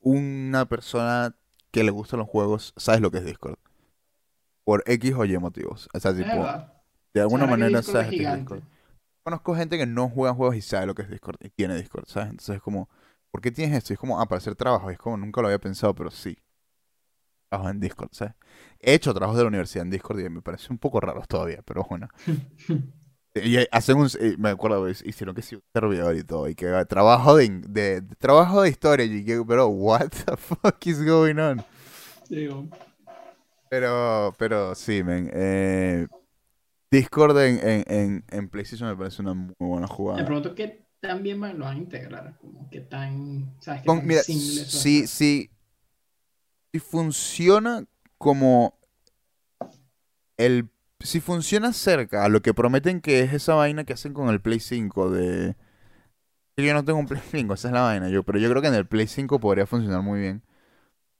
una 0.00 0.66
persona 0.66 1.34
que 1.70 1.82
le 1.82 1.90
gustan 1.90 2.20
los 2.20 2.28
juegos, 2.28 2.74
sabes 2.76 3.00
lo 3.00 3.10
que 3.10 3.18
es 3.18 3.24
Discord. 3.24 3.58
Por 4.64 4.84
X 4.86 5.14
o 5.16 5.24
Y 5.24 5.38
motivos. 5.38 5.88
O 5.94 6.00
sea, 6.00 6.14
tipo, 6.14 6.46
de 7.14 7.20
alguna 7.20 7.46
manera 7.46 7.82
sabes 7.82 8.10
que 8.10 8.22
es. 8.22 8.34
Discord. 8.36 8.62
Conozco 9.28 9.54
gente 9.54 9.76
que 9.76 9.84
no 9.84 10.08
juega 10.08 10.32
juegos 10.32 10.56
y 10.56 10.62
sabe 10.62 10.86
lo 10.86 10.94
que 10.94 11.02
es 11.02 11.10
Discord 11.10 11.36
y 11.40 11.50
tiene 11.50 11.76
Discord, 11.76 12.06
¿sabes? 12.06 12.30
Entonces 12.30 12.56
es 12.56 12.62
como, 12.62 12.88
¿por 13.30 13.42
qué 13.42 13.50
tienes 13.50 13.76
esto? 13.76 13.92
Y 13.92 13.94
es 13.94 14.00
como, 14.00 14.18
ah, 14.18 14.24
para 14.24 14.38
hacer 14.38 14.54
trabajo. 14.54 14.90
Y 14.90 14.94
es 14.94 14.98
como, 14.98 15.18
nunca 15.18 15.42
lo 15.42 15.48
había 15.48 15.58
pensado, 15.58 15.94
pero 15.94 16.10
sí. 16.10 16.38
Trabajo 17.50 17.68
en 17.68 17.78
Discord, 17.78 18.08
¿sabes? 18.12 18.32
He 18.80 18.94
hecho 18.94 19.12
trabajos 19.12 19.36
de 19.36 19.42
la 19.42 19.48
universidad 19.48 19.84
en 19.84 19.90
Discord 19.90 20.20
y 20.20 20.30
me 20.30 20.40
parece 20.40 20.72
un 20.72 20.78
poco 20.78 20.98
raros 20.98 21.28
todavía, 21.28 21.60
pero 21.62 21.84
bueno. 21.90 22.08
Y 23.34 23.58
hacen 23.70 23.98
un, 23.98 24.08
y 24.18 24.38
me 24.38 24.48
acuerdo, 24.48 24.80
pues, 24.80 25.04
hicieron 25.04 25.34
que 25.34 25.42
sí, 25.42 25.56
un 25.56 25.62
servidor 25.74 26.16
y 26.16 26.24
todo, 26.24 26.48
y 26.48 26.54
que 26.54 26.66
trabajo 26.88 27.36
de, 27.36 27.50
de- 27.68 28.00
de- 28.00 28.16
trabajo 28.16 28.62
de 28.62 28.70
historia, 28.70 29.04
y 29.04 29.26
que, 29.26 29.44
pero 29.46 29.68
what 29.68 30.08
the 30.08 30.36
fuck 30.38 30.86
is 30.86 31.04
going 31.04 31.36
on? 31.38 31.62
Digo, 32.30 32.66
Pero, 33.68 34.34
pero 34.38 34.74
sí, 34.74 35.04
men, 35.04 35.30
eh, 35.34 36.08
Discord 36.90 37.38
en, 37.38 37.58
en, 37.66 37.84
en, 37.88 38.24
en 38.30 38.48
PlayStation 38.48 38.88
me 38.88 38.96
parece 38.96 39.22
una 39.22 39.34
muy 39.34 39.54
buena 39.58 39.86
me 40.14 40.22
jugada. 40.22 40.24
pregunto 40.24 40.54
qué 40.54 40.86
tan 41.00 41.22
bien 41.22 41.40
van- 41.40 41.58
lo 41.58 41.64
van 41.64 41.76
a 41.76 41.80
integrar, 41.80 42.36
como 42.38 42.68
qué 42.70 42.80
tan, 42.80 43.54
¿sabes? 43.60 43.82
Qué 43.82 43.90
Con- 43.90 44.00
tan 44.00 44.06
mira, 44.06 44.22
ser. 44.22 45.06
si, 45.06 45.06
si 46.72 46.78
funciona 46.80 47.84
como 48.18 48.74
el 50.36 50.68
si 51.00 51.20
funciona 51.20 51.72
cerca 51.72 52.24
a 52.24 52.28
lo 52.28 52.42
que 52.42 52.54
prometen 52.54 53.00
que 53.00 53.20
es 53.20 53.32
esa 53.32 53.54
vaina 53.54 53.84
que 53.84 53.92
hacen 53.92 54.14
con 54.14 54.28
el 54.30 54.40
Play 54.40 54.58
5 54.60 55.10
de 55.10 55.54
yo 56.56 56.74
no 56.74 56.84
tengo 56.84 56.98
un 56.98 57.06
Play 57.06 57.22
5, 57.30 57.54
esa 57.54 57.68
es 57.68 57.74
la 57.74 57.82
vaina 57.82 58.08
yo, 58.08 58.22
pero 58.24 58.38
yo 58.38 58.50
creo 58.50 58.60
que 58.62 58.68
en 58.68 58.74
el 58.74 58.86
Play 58.86 59.06
5 59.06 59.38
podría 59.40 59.66
funcionar 59.66 60.02
muy 60.02 60.20
bien 60.20 60.42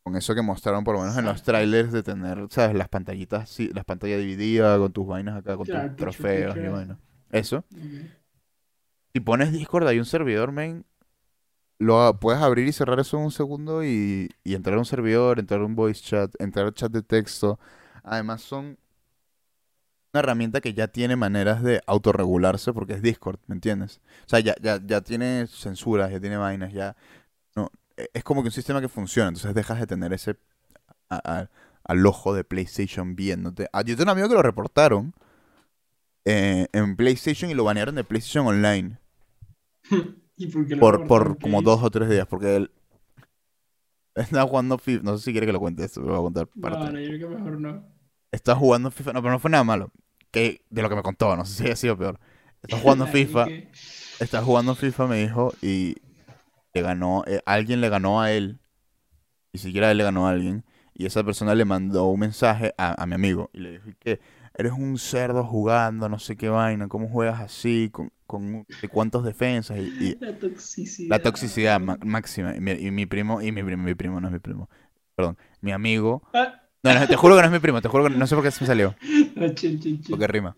con 0.09 0.17
eso 0.17 0.35
que 0.35 0.43
mostraron 0.43 0.85
por 0.85 0.95
lo 0.95 1.03
menos 1.03 1.17
en 1.19 1.27
los 1.27 1.43
trailers 1.43 1.93
de 1.93 2.03
tener, 2.03 2.47
sabes, 2.51 2.75
las 2.75 2.89
pantallitas, 2.89 3.51
sí, 3.51 3.71
las 3.75 3.85
pantallas 3.85 4.19
divididas 4.21 4.79
con 4.79 4.91
tus 4.93 5.07
vainas 5.07 5.37
acá, 5.37 5.57
con 5.57 5.67
Claro, 5.67 5.89
tus 5.89 5.97
trofeos 5.97 6.57
y 6.57 6.61
vaina. 6.61 6.99
Eso. 7.31 7.59
Ok. 7.59 7.67
Si 9.13 9.21
pones 9.21 9.53
Discord, 9.53 9.87
hay 9.87 9.99
un 9.99 10.07
servidor, 10.07 10.53
main. 10.53 10.85
Lo 11.79 12.19
puedes 12.19 12.41
abrir 12.43 12.67
y 12.67 12.73
cerrar 12.73 12.99
eso 13.01 13.19
en 13.19 13.25
un 13.25 13.31
segundo 13.31 13.85
y, 13.85 14.31
y 14.45 14.55
entrar 14.55 14.77
a 14.77 14.79
un 14.79 14.85
servidor, 14.87 15.39
entrar 15.39 15.61
a 15.61 15.65
un 15.67 15.77
voice 15.77 16.03
chat, 16.03 16.33
entrar 16.41 16.67
a 16.67 16.73
chat 16.73 16.91
de 16.91 17.03
texto. 17.03 17.59
Además, 18.03 18.43
son 18.43 18.79
una 20.13 20.21
herramienta 20.21 20.61
que 20.61 20.73
ya 20.75 20.89
tiene 20.89 21.17
maneras 21.17 21.63
de 21.63 21.83
autorregularse 21.87 22.73
porque 22.73 22.95
es 22.95 23.03
Discord, 23.03 23.39
¿me 23.47 23.55
entiendes? 23.55 24.01
O 24.27 24.29
sea, 24.29 24.41
ya, 24.41 24.55
ya, 24.63 24.81
ya 24.85 25.03
tiene 25.03 25.47
censuras, 25.47 26.11
ya 26.11 26.21
tiene 26.21 26.37
vainas, 26.39 26.73
ya. 26.73 26.97
No, 27.99 28.05
es 28.15 28.25
como 28.25 28.43
que 28.43 28.49
un 28.49 28.53
sistema 28.53 28.81
que 28.81 28.89
funciona, 28.89 29.29
entonces 29.29 29.55
dejas 29.55 29.81
de 29.81 29.87
tener 29.87 30.13
ese 30.13 30.37
a- 31.11 31.41
a- 31.41 31.51
al 31.85 32.07
ojo 32.07 32.35
de 32.35 32.45
PlayStation 32.45 33.17
viéndote. 33.17 33.69
Ah, 33.73 33.83
yo 33.83 33.97
tengo 33.97 34.05
un 34.05 34.11
amigo 34.11 34.29
que 34.29 34.35
lo 34.35 34.43
reportaron 34.43 35.15
eh, 36.25 36.67
en 36.73 36.97
PlayStation 36.97 37.51
y 37.51 37.55
lo 37.55 37.65
banearon 37.65 37.95
de 37.95 38.05
PlayStation 38.05 38.47
Online 38.47 38.99
¿Y 40.37 40.47
por 40.49 40.67
qué 40.67 40.77
lo 40.77 40.83
por, 40.83 41.07
por 41.07 41.37
¿Qué 41.39 41.43
como 41.43 41.63
dos 41.63 41.83
o 41.83 41.91
tres 41.91 42.09
días, 42.09 42.27
porque 42.27 42.57
él 42.57 42.71
estaba 44.15 44.49
jugando 44.49 44.79
FIFA, 44.79 45.03
no 45.05 45.17
sé 45.19 45.25
si 45.25 45.33
quiere 45.33 45.47
que 45.47 45.53
lo 45.53 45.61
cuente 45.61 45.85
esto, 45.85 46.01
lo 46.01 46.09
voy 46.09 46.17
a 46.19 46.23
contar 46.23 46.49
No, 46.55 46.71
parte. 46.71 46.93
no, 46.93 47.01
yo 47.01 47.09
creo 47.09 47.29
que 47.31 47.35
mejor 47.37 47.61
no. 47.61 47.99
Estaba 48.31 48.59
jugando 48.59 48.91
FIFA, 48.91 49.13
no, 49.15 49.23
pero 49.23 49.33
no 49.33 49.39
fue 49.39 49.51
nada 49.51 49.65
malo, 49.65 49.91
que 50.31 50.61
de 50.69 50.83
lo 50.83 50.89
que 50.89 50.97
me 50.97 51.03
contó, 51.03 51.35
no 51.37 51.45
sé 51.45 51.55
si 51.55 51.65
haya 51.65 51.77
sido 51.77 51.97
peor. 51.97 52.21
Estaba 52.63 52.83
jugando 52.83 53.07
FIFA, 53.13 53.49
estaba 54.21 54.45
jugando 54.45 54.75
FIFA, 54.75 55.07
me 55.07 55.17
dijo, 55.23 55.53
y 55.63 55.97
le 56.79 56.83
ganó, 56.83 57.25
eh, 57.27 57.41
alguien 57.47 57.81
le 57.81 57.89
ganó 57.89 58.21
a 58.21 58.33
él, 58.33 58.59
ni 59.53 59.61
siquiera 59.61 59.91
él 59.91 59.99
le 59.99 60.05
ganó 60.05 60.27
a 60.27 60.31
alguien, 60.31 60.65
y 60.95 61.07
esa 61.07 61.25
persona 61.25 61.55
le 61.55 61.65
mandó 61.65 62.07
un 62.07 62.21
mensaje 62.21 62.75
a, 62.79 63.01
a 63.03 63.07
mi 63.07 63.15
amigo, 63.15 63.51
y 63.53 63.61
le 63.61 63.73
dijo 63.73 63.89
"¿Y 63.91 63.95
que 63.95 64.21
eres 64.55 64.73
un 64.73 64.99
cerdo 64.99 65.45
jugando, 65.45 66.09
no 66.09 66.19
sé 66.19 66.37
qué 66.37 66.49
vaina, 66.49 66.89
¿cómo 66.89 67.09
juegas 67.09 67.41
así? 67.41 67.91
¿Con, 67.93 68.13
con 68.27 68.67
cuántos 68.91 69.25
defensas? 69.25 69.79
Y, 69.79 69.95
y 69.99 70.17
La 70.21 70.39
toxicidad. 70.39 71.09
la 71.11 71.19
toxicidad 71.23 71.81
ma- 71.81 71.99
máxima, 72.05 72.55
y 72.57 72.61
mi, 72.61 72.73
y 72.73 72.91
mi 72.91 73.07
primo, 73.07 73.41
y 73.43 73.53
mi 73.53 73.63
primo, 73.63 73.83
mi 73.85 73.95
primo, 73.95 74.21
no 74.21 74.29
es 74.29 74.33
mi 74.33 74.41
primo, 74.41 74.69
perdón, 75.17 75.39
mi 75.61 75.73
amigo, 75.73 76.23
Ah, 76.33 76.63
no, 76.83 76.95
no, 76.95 77.09
te 77.09 77.17
juro 77.17 77.35
que 77.37 77.43
no 77.43 77.47
es 77.49 77.53
mi 77.53 77.59
primo, 77.61 77.81
te 77.83 77.89
juro 77.89 78.05
que 78.05 78.11
no 78.11 78.27
sé 78.27 78.35
por 78.35 78.45
qué 78.45 78.51
se 78.51 78.63
me 78.63 78.69
salió, 78.69 78.95
porque 80.09 80.27
rima. 80.27 80.57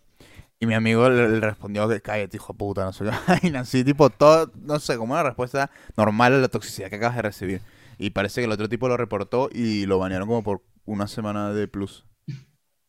Y 0.63 0.67
mi 0.67 0.75
amigo 0.75 1.09
le, 1.09 1.29
le 1.29 1.41
respondió 1.41 1.89
que 1.89 2.03
cállate, 2.03 2.37
hijo 2.37 2.53
de 2.53 2.59
puta, 2.59 2.85
no 2.85 2.93
sé 2.93 3.05
qué 3.43 3.57
así, 3.57 3.83
tipo, 3.83 4.11
todo, 4.11 4.53
no 4.57 4.79
sé, 4.79 4.97
como 4.99 5.15
una 5.15 5.23
respuesta 5.23 5.71
normal 5.97 6.35
a 6.35 6.39
la 6.39 6.49
toxicidad 6.49 6.91
que 6.91 6.97
acabas 6.97 7.17
de 7.17 7.23
recibir. 7.23 7.63
Y 7.99 8.11
parece 8.11 8.41
que 8.43 8.45
el 8.45 8.53
otro 8.53 8.69
tipo 8.69 8.87
lo 8.89 8.97
reportó 8.97 9.49
y 9.53 9.87
lo 9.87 9.99
banearon 9.99 10.29
como 10.29 10.43
por 10.43 10.63
una 10.85 11.07
semana 11.09 11.53
de 11.55 11.67
plus. 11.67 12.05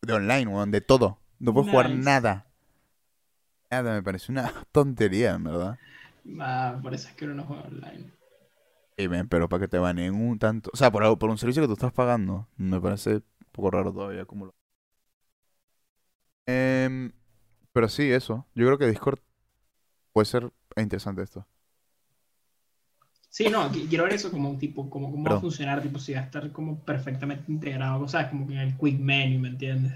De 0.02 0.14
online, 0.14 0.48
weón, 0.48 0.72
de 0.72 0.82
todo. 0.82 1.20
No 1.40 1.54
puedes 1.54 1.70
jugar 1.70 1.90
nada. 1.90 2.48
Nada, 3.72 3.94
me 3.94 4.04
parece 4.04 4.32
una 4.32 4.52
tontería, 4.72 5.32
en 5.32 5.44
verdad. 5.46 5.80
Ah, 6.40 6.78
por 6.82 6.94
eso 6.94 7.08
es 7.08 7.16
que 7.16 7.26
uno 7.26 7.36
no 7.36 7.44
juega 7.46 7.64
online. 7.64 8.12
Y 8.98 9.08
men, 9.08 9.28
pero 9.28 9.50
para 9.50 9.62
que 9.62 9.68
te 9.68 9.78
baneen 9.80 10.14
un 10.14 10.38
tanto. 10.40 10.70
O 10.74 10.78
sea, 10.78 10.92
por, 10.92 11.04
algo- 11.04 11.18
por 11.18 11.30
un 11.30 11.38
servicio 11.38 11.62
que 11.64 11.68
tú 11.68 11.74
estás 11.74 11.94
pagando, 11.94 12.48
me 12.58 12.80
parece 12.80 13.16
un 13.16 13.24
poco 13.52 13.72
raro 13.72 13.92
todavía 13.94 14.26
como 14.26 14.46
lo. 14.46 14.52
Em, 16.48 17.12
pero 17.74 17.90
sí, 17.90 18.12
eso. 18.12 18.48
Yo 18.56 18.66
creo 18.68 18.78
que 18.78 18.88
Discord 18.88 19.20
puede 20.14 20.26
ser 20.28 20.52
interesante 20.78 21.24
esto. 21.24 21.48
Sí, 23.36 23.46
no, 23.50 23.62
qui- 23.72 23.88
quiero 23.90 24.04
ver 24.04 24.14
eso 24.14 24.30
como 24.30 24.50
un 24.50 24.60
tipo, 24.60 24.88
como 24.90 25.10
cómo 25.12 25.26
va 25.26 25.34
a 25.34 25.40
funcionar, 25.40 25.82
tipo, 25.82 25.98
si 26.00 26.14
va 26.14 26.20
a 26.20 26.24
estar 26.24 26.52
como 26.52 26.80
perfectamente 26.86 27.52
integrado, 27.52 28.08
¿sabes? 28.08 28.28
Como 28.30 28.46
que 28.48 28.54
en 28.54 28.60
el 28.60 28.78
quick 28.78 29.00
menu, 29.00 29.40
¿me 29.40 29.48
entiendes? 29.50 29.94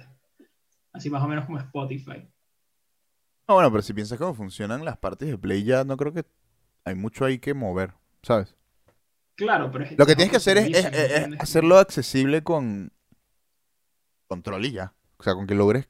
Así 0.94 1.10
más 1.10 1.24
o 1.24 1.28
menos 1.30 1.46
como 1.46 1.60
Spotify. 1.60 2.28
No, 3.48 3.56
bueno, 3.56 3.72
pero 3.72 3.82
si 3.84 3.94
piensas 3.94 4.18
cómo 4.18 4.34
funcionan 4.34 4.86
las 4.86 4.98
partes 4.98 5.28
de 5.30 5.38
Play, 5.38 5.64
ya 5.64 5.84
no 5.84 5.98
creo 5.98 6.14
que 6.14 6.26
hay 6.86 6.96
mucho 6.96 7.26
ahí 7.26 7.40
que 7.40 7.54
mover, 7.54 7.94
¿sabes? 8.24 8.56
Claro, 9.36 9.72
pero 9.72 9.86
es 9.86 9.92
Lo 9.98 10.06
que 10.06 10.16
es 10.16 10.16
tienes 10.16 10.32
que 10.32 10.38
hacer 10.38 10.58
es, 10.58 10.90
hacerlo 11.38 11.78
accesible 11.78 12.44
con 12.44 12.92
control 14.28 14.66
y 14.66 14.72
ya. 14.74 14.94
O 15.18 15.24
sea, 15.24 15.34
con 15.34 15.48
que 15.48 15.56
logres 15.56 15.90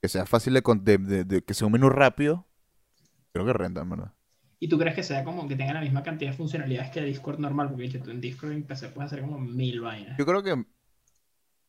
que 0.00 0.08
sea 0.08 0.26
fácil 0.26 0.54
de, 0.54 0.62
con- 0.62 0.84
de- 0.84 0.98
de- 0.98 1.24
de- 1.24 1.42
que 1.42 1.54
sea 1.54 1.66
un 1.66 1.72
menú 1.72 1.90
rápido. 1.90 2.46
Creo 3.32 3.46
que 3.46 3.52
renta, 3.52 3.82
en 3.82 3.90
verdad. 3.90 4.12
¿Y 4.58 4.68
tú 4.68 4.78
crees 4.78 4.94
que 4.94 5.02
sea 5.02 5.24
como 5.24 5.46
que 5.46 5.56
tenga 5.56 5.74
la 5.74 5.80
misma 5.82 6.02
cantidad 6.02 6.30
de 6.30 6.36
funcionalidades 6.36 6.90
que 6.90 7.02
Discord 7.02 7.38
normal? 7.38 7.70
Porque 7.70 7.88
tú 7.98 8.10
en 8.10 8.20
Discord 8.20 8.52
en 8.52 8.62
PC 8.62 8.88
puedes 8.88 9.12
hacer 9.12 9.24
como 9.24 9.38
mil 9.38 9.80
vainas. 9.80 10.18
Yo 10.18 10.24
creo 10.26 10.42
que 10.42 10.64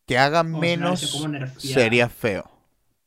que 0.05 0.17
haga 0.17 0.43
O 0.43 0.47
menos 0.59 1.01
sería 1.57 2.09
feo. 2.09 2.49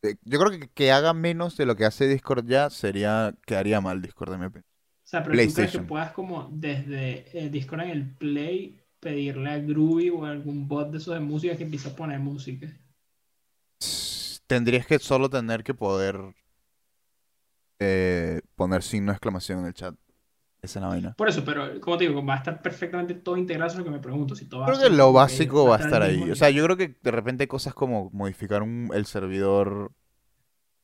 Eh, 0.03 0.17
Yo 0.25 0.39
creo 0.39 0.51
que 0.51 0.69
que 0.71 0.93
haga 0.93 1.13
menos 1.15 1.57
de 1.57 1.67
lo 1.67 1.77
que 1.77 1.85
hace 1.85 2.07
Discord 2.09 2.47
ya 2.47 2.71
sería 2.71 3.35
quedaría 3.47 3.81
mal 3.81 4.03
Discord, 4.03 4.35
en 4.35 4.41
mi 4.41 4.47
opinión. 4.47 4.65
O 5.05 5.09
sea, 5.11 5.23
pero 5.25 5.43
tú 5.43 5.53
crees 5.53 5.73
que 5.73 5.81
puedas 5.81 6.13
como 6.13 6.49
desde 6.53 7.27
eh, 7.39 7.51
Discord 7.51 7.81
en 7.83 7.91
el 7.91 8.15
Play 8.17 8.81
pedirle 9.01 9.51
a 9.51 9.59
Groovy 9.59 10.09
o 10.11 10.25
a 10.25 10.31
algún 10.31 10.69
bot 10.69 10.91
de 10.91 10.99
esos 10.99 11.15
de 11.15 11.21
música 11.21 11.57
que 11.57 11.65
empiece 11.65 11.89
a 11.89 11.97
poner 11.97 12.19
música. 12.21 12.69
Tendrías 14.51 14.85
que 14.85 14.99
solo 14.99 15.31
tener 15.31 15.63
que 15.63 15.75
poder 15.75 16.35
eh, 17.79 18.41
poner 18.57 18.83
signo 18.83 19.13
de 19.13 19.17
exclamación 19.17 19.61
en 19.61 19.67
el 19.67 19.75
chat. 19.75 19.95
Esa 20.61 20.81
es 20.81 20.83
la 20.83 20.89
vaina. 20.89 21.15
Por 21.17 21.29
eso, 21.29 21.45
pero 21.45 21.81
como 21.81 21.97
te 21.97 22.09
digo, 22.09 22.27
va 22.27 22.35
a 22.35 22.39
estar 22.39 22.61
perfectamente 22.61 23.15
todo 23.15 23.37
integrado, 23.37 23.69
eso 23.69 23.75
es 23.75 23.79
lo 23.79 23.85
que 23.85 23.97
me 23.97 24.03
pregunto. 24.03 24.35
Si 24.35 24.47
todo 24.47 24.65
Creo 24.65 24.81
que 24.81 24.91
lo 24.91 25.13
básico 25.13 25.67
va 25.69 25.77
a 25.77 25.79
estar 25.79 26.03
ahí. 26.03 26.33
O 26.33 26.35
sea, 26.35 26.51
yo 26.51 26.65
creo 26.65 26.77
que 26.77 26.99
de 27.01 27.11
repente 27.13 27.47
cosas 27.47 27.75
como 27.75 28.11
modificar 28.13 28.65
un- 28.65 28.91
el 28.93 29.07
servidor 29.07 29.93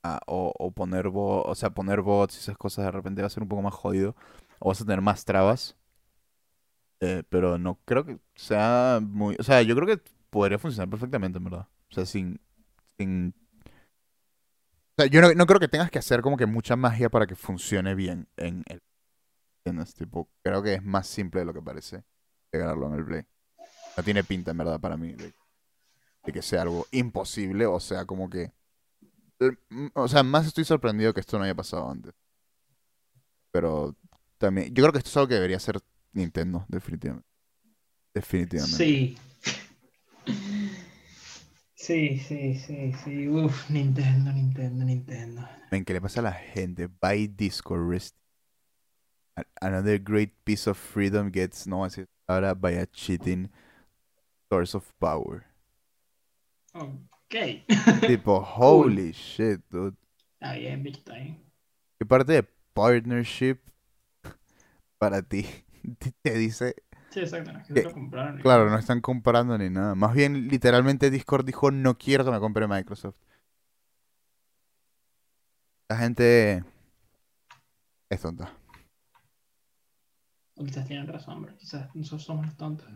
ah, 0.04 0.20
o, 0.28 0.52
o 0.56 0.70
poner 0.70 1.08
bo- 1.08 1.42
o 1.42 1.54
sea, 1.56 1.70
poner 1.70 2.02
bots 2.02 2.36
y 2.36 2.38
esas 2.38 2.56
cosas 2.56 2.84
de 2.84 2.92
repente 2.92 3.20
va 3.20 3.26
a 3.26 3.30
ser 3.30 3.42
un 3.42 3.48
poco 3.48 3.62
más 3.62 3.74
jodido. 3.74 4.14
O 4.60 4.68
vas 4.68 4.80
a 4.80 4.84
tener 4.84 5.00
más 5.00 5.24
trabas. 5.24 5.76
Eh, 7.00 7.24
pero 7.28 7.58
no 7.58 7.80
creo 7.84 8.06
que 8.06 8.18
sea 8.36 9.00
muy... 9.02 9.36
O 9.40 9.42
sea, 9.42 9.60
yo 9.62 9.74
creo 9.74 9.88
que 9.88 10.00
podría 10.30 10.58
funcionar 10.60 10.88
perfectamente, 10.88 11.38
en 11.38 11.44
verdad. 11.44 11.66
O 11.90 11.94
sea, 11.94 12.06
sin... 12.06 12.40
sin... 12.98 13.34
O 14.98 15.02
sea, 15.02 15.10
yo 15.10 15.20
no, 15.20 15.32
no 15.34 15.46
creo 15.46 15.60
que 15.60 15.68
tengas 15.68 15.90
que 15.90 15.98
hacer 15.98 16.22
como 16.22 16.38
que 16.38 16.46
mucha 16.46 16.74
magia 16.74 17.10
para 17.10 17.26
que 17.26 17.34
funcione 17.34 17.94
bien 17.94 18.28
en 18.36 18.64
el... 18.66 18.82
¿Entiendes? 19.58 19.94
Tipo, 19.94 20.30
creo 20.42 20.62
que 20.62 20.74
es 20.74 20.82
más 20.82 21.06
simple 21.06 21.40
de 21.40 21.44
lo 21.44 21.52
que 21.52 21.60
parece 21.60 22.02
integrarlo 22.46 22.86
en 22.86 22.94
el 22.94 23.04
Play. 23.04 23.22
No 23.96 24.02
tiene 24.02 24.24
pinta, 24.24 24.52
en 24.52 24.58
verdad, 24.58 24.80
para 24.80 24.96
mí, 24.96 25.12
de, 25.12 25.34
que 26.32 26.40
sea 26.40 26.62
algo 26.62 26.86
imposible, 26.92 27.66
o 27.66 27.78
sea, 27.78 28.06
como 28.06 28.30
que... 28.30 28.52
O 29.92 30.08
sea, 30.08 30.22
más 30.22 30.46
estoy 30.46 30.64
sorprendido 30.64 31.12
que 31.12 31.20
esto 31.20 31.36
no 31.36 31.44
haya 31.44 31.54
pasado 31.54 31.90
antes. 31.90 32.14
Pero 33.50 33.94
también, 34.38 34.74
yo 34.74 34.82
creo 34.82 34.92
que 34.92 34.98
esto 34.98 35.10
es 35.10 35.16
algo 35.18 35.28
que 35.28 35.34
debería 35.34 35.58
hacer 35.58 35.78
Nintendo, 36.12 36.64
definitivamente. 36.68 37.28
Definitivamente. 38.14 38.76
Sí. 38.76 39.18
Sí, 41.76 42.18
sí, 42.18 42.56
sí, 42.58 42.92
sí. 43.04 43.28
Uf, 43.28 43.70
Nintendo, 43.70 44.32
Nintendo, 44.32 44.84
Nintendo. 44.84 45.42
Men, 45.70 45.84
¿qué 45.84 45.92
le 45.92 46.00
pasa 46.00 46.20
a 46.20 46.22
la 46.24 46.32
gente? 46.32 46.88
Buy 46.88 47.28
Discord 47.28 47.82
Wrist. 47.86 48.16
Another 49.60 49.98
great 49.98 50.32
piece 50.44 50.66
of 50.66 50.78
freedom 50.78 51.30
gets, 51.30 51.66
no, 51.66 51.84
así, 51.84 52.06
ahora 52.28 52.54
by 52.54 52.70
a 52.72 52.86
cheating 52.86 53.50
source 54.50 54.74
of 54.74 54.92
power. 54.98 55.44
Ok. 56.74 57.34
Tipo, 58.06 58.40
holy 58.40 59.12
shit, 59.12 59.60
dude. 59.70 59.96
Está 60.40 60.54
bien, 60.54 60.82
bitch, 60.82 60.98
está 60.98 61.14
bien. 61.14 61.44
¿Qué 61.98 62.06
parte 62.06 62.32
de 62.32 62.42
partnership 62.74 63.58
para 64.98 65.22
ti 65.22 65.46
te 66.22 66.34
dice? 66.34 66.74
Sí, 67.10 67.20
exacto, 67.20 67.52
no 67.52 67.58
es 67.60 67.66
que 67.66 67.74
Que- 67.74 67.80
se 67.82 67.86
lo 67.88 67.94
compraron. 67.94 68.40
Claro, 68.40 68.68
no 68.70 68.78
están 68.78 69.00
comprando 69.00 69.56
ni 69.56 69.70
nada. 69.70 69.94
Más 69.94 70.12
bien, 70.14 70.48
literalmente 70.48 71.10
Discord 71.10 71.44
dijo, 71.44 71.70
no 71.70 71.96
quiero 71.96 72.24
que 72.24 72.30
me 72.30 72.40
compre 72.40 72.66
Microsoft. 72.68 73.16
La 75.88 75.96
gente 75.98 76.64
es 78.10 78.20
tonta. 78.20 78.52
O 80.56 80.64
quizás 80.64 80.86
tienen 80.86 81.06
razón, 81.06 81.42
bro. 81.42 81.56
Quizás 81.56 81.94
nosotros 81.94 82.24
somos 82.24 82.46
los 82.46 82.56
tontos. 82.56 82.88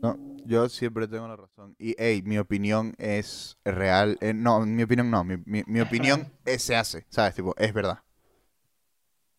No, 0.00 0.16
yo 0.46 0.68
siempre 0.68 1.08
tengo 1.08 1.26
la 1.26 1.34
razón. 1.34 1.74
Y, 1.76 1.96
hey, 1.98 2.22
mi 2.24 2.38
opinión 2.38 2.94
es 2.98 3.58
real. 3.64 4.16
eh, 4.20 4.32
no, 4.32 4.60
mi 4.64 4.84
opinión 4.84 5.10
no. 5.10 5.24
Mi, 5.24 5.38
mi- 5.44 5.64
mi 5.66 5.80
Es 5.80 5.86
opinión 5.86 6.32
eh, 6.44 6.60
se 6.60 6.76
hace, 6.76 7.04
¿sabes? 7.08 7.34
Tipo, 7.34 7.52
es 7.58 7.74
verdad. 7.74 7.98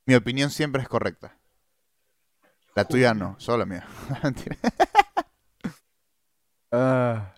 Mi 0.05 0.15
opinión 0.15 0.49
siempre 0.49 0.81
es 0.81 0.89
correcta. 0.89 1.38
La 2.79 2.85
tuya 2.85 3.13
no, 3.13 3.35
solo 3.39 3.57
la 3.57 3.65
mía. 3.65 3.87
Ah, 6.71 7.33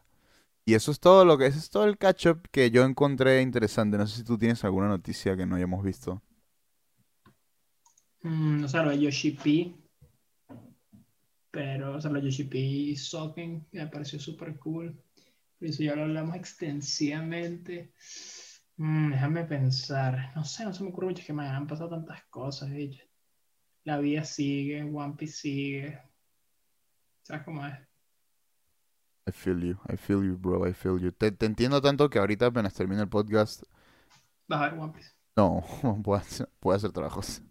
y 0.66 0.74
eso 0.74 0.92
es 0.92 1.00
todo 1.00 1.24
lo 1.24 1.38
que, 1.38 1.46
eso 1.46 1.58
es 1.58 1.70
todo 1.70 1.86
el 1.86 1.98
catch 1.98 2.26
up 2.28 2.50
que 2.52 2.70
yo 2.70 2.84
encontré 2.84 3.42
interesante. 3.42 3.98
No 3.98 4.06
sé 4.06 4.18
si 4.18 4.24
tú 4.26 4.38
tienes 4.38 4.62
alguna 4.66 4.90
noticia 4.90 5.38
que 5.38 5.46
no 5.46 5.56
hayamos 5.56 5.86
visto. 5.86 6.22
Mm, 8.24 8.66
o 8.66 8.68
sea, 8.68 8.84
lo 8.84 8.90
de 8.90 9.00
Yoshi 9.00 9.32
P. 9.32 9.74
Pero, 11.50 11.96
o 11.96 12.02
sea, 12.02 12.12
lo 12.12 12.20
de 12.20 12.26
Yoshi 12.26 12.44
P 12.44 12.96
Socken 12.98 13.66
me 13.72 13.88
pareció 13.88 14.20
súper 14.20 14.60
cool. 14.60 15.02
Por 15.58 15.70
eso 15.70 15.82
ya 15.82 15.96
lo 15.96 16.04
hablamos 16.04 16.36
extensivamente. 16.36 17.94
Mm, 18.76 19.12
déjame 19.12 19.46
pensar. 19.46 20.34
No 20.36 20.44
sé, 20.44 20.66
no 20.66 20.74
se 20.74 20.84
me 20.84 20.90
ocurre 20.90 21.08
mucho 21.08 21.24
que 21.26 21.32
me 21.32 21.48
han 21.48 21.68
pasado 21.68 21.92
tantas 21.92 22.26
cosas, 22.26 22.70
bicho. 22.70 23.11
La 23.84 24.00
vida 24.00 24.24
sigue, 24.24 24.82
One 24.84 25.14
Piece 25.16 25.34
sigue. 25.42 26.00
¿Sabes 27.24 27.44
cómo 27.44 27.66
es? 27.66 27.74
I 29.28 29.32
feel 29.32 29.60
you, 29.62 29.78
I 29.88 29.96
feel 29.98 30.22
you, 30.24 30.38
bro, 30.38 30.66
I 30.68 30.74
feel 30.74 31.00
you. 31.00 31.12
Te, 31.12 31.32
te 31.32 31.46
entiendo 31.46 31.82
tanto 31.82 32.10
que 32.10 32.20
ahorita 32.20 32.48
apenas 32.48 32.74
termine 32.74 33.02
el 33.02 33.10
podcast, 33.10 33.64
Vas 34.48 34.62
a 34.62 34.70
ver 34.70 34.80
One 34.80 34.94
Piece. 34.94 35.12
no, 35.36 35.64
puedo 36.04 36.20
hacer, 36.20 36.50
hacer 36.74 36.92
trabajos. 36.92 37.42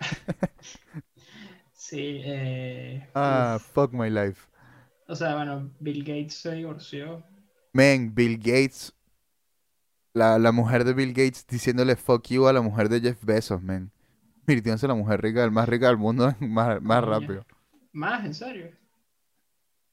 Sí, 1.72 2.20
eh, 2.24 3.06
Ah, 3.14 3.58
fuck 3.60 3.92
my 3.92 4.10
life. 4.10 4.48
O 5.08 5.14
sea, 5.14 5.34
bueno, 5.36 5.70
Bill 5.80 6.04
Gates 6.04 6.34
se 6.34 6.52
divorció. 6.52 7.24
Man, 7.74 8.12
Bill 8.14 8.38
Gates, 8.38 8.92
la, 10.14 10.38
la 10.38 10.50
mujer 10.52 10.84
de 10.84 10.94
Bill 10.94 11.12
Gates 11.12 11.46
diciéndole 11.46 11.94
fuck 11.96 12.26
you 12.28 12.46
a 12.48 12.52
la 12.52 12.60
mujer 12.62 12.88
de 12.88 13.00
Jeff 13.00 13.24
Bezos, 13.24 13.62
man. 13.62 13.92
Convirtiéndose 14.46 14.86
en 14.86 14.90
la 14.90 14.94
mujer 14.94 15.20
rica, 15.22 15.50
más 15.50 15.68
rica 15.68 15.88
del 15.88 15.96
mundo 15.96 16.34
más, 16.40 16.80
más 16.80 17.04
rápido. 17.04 17.44
Más, 17.92 18.24
en 18.24 18.34
serio. 18.34 18.70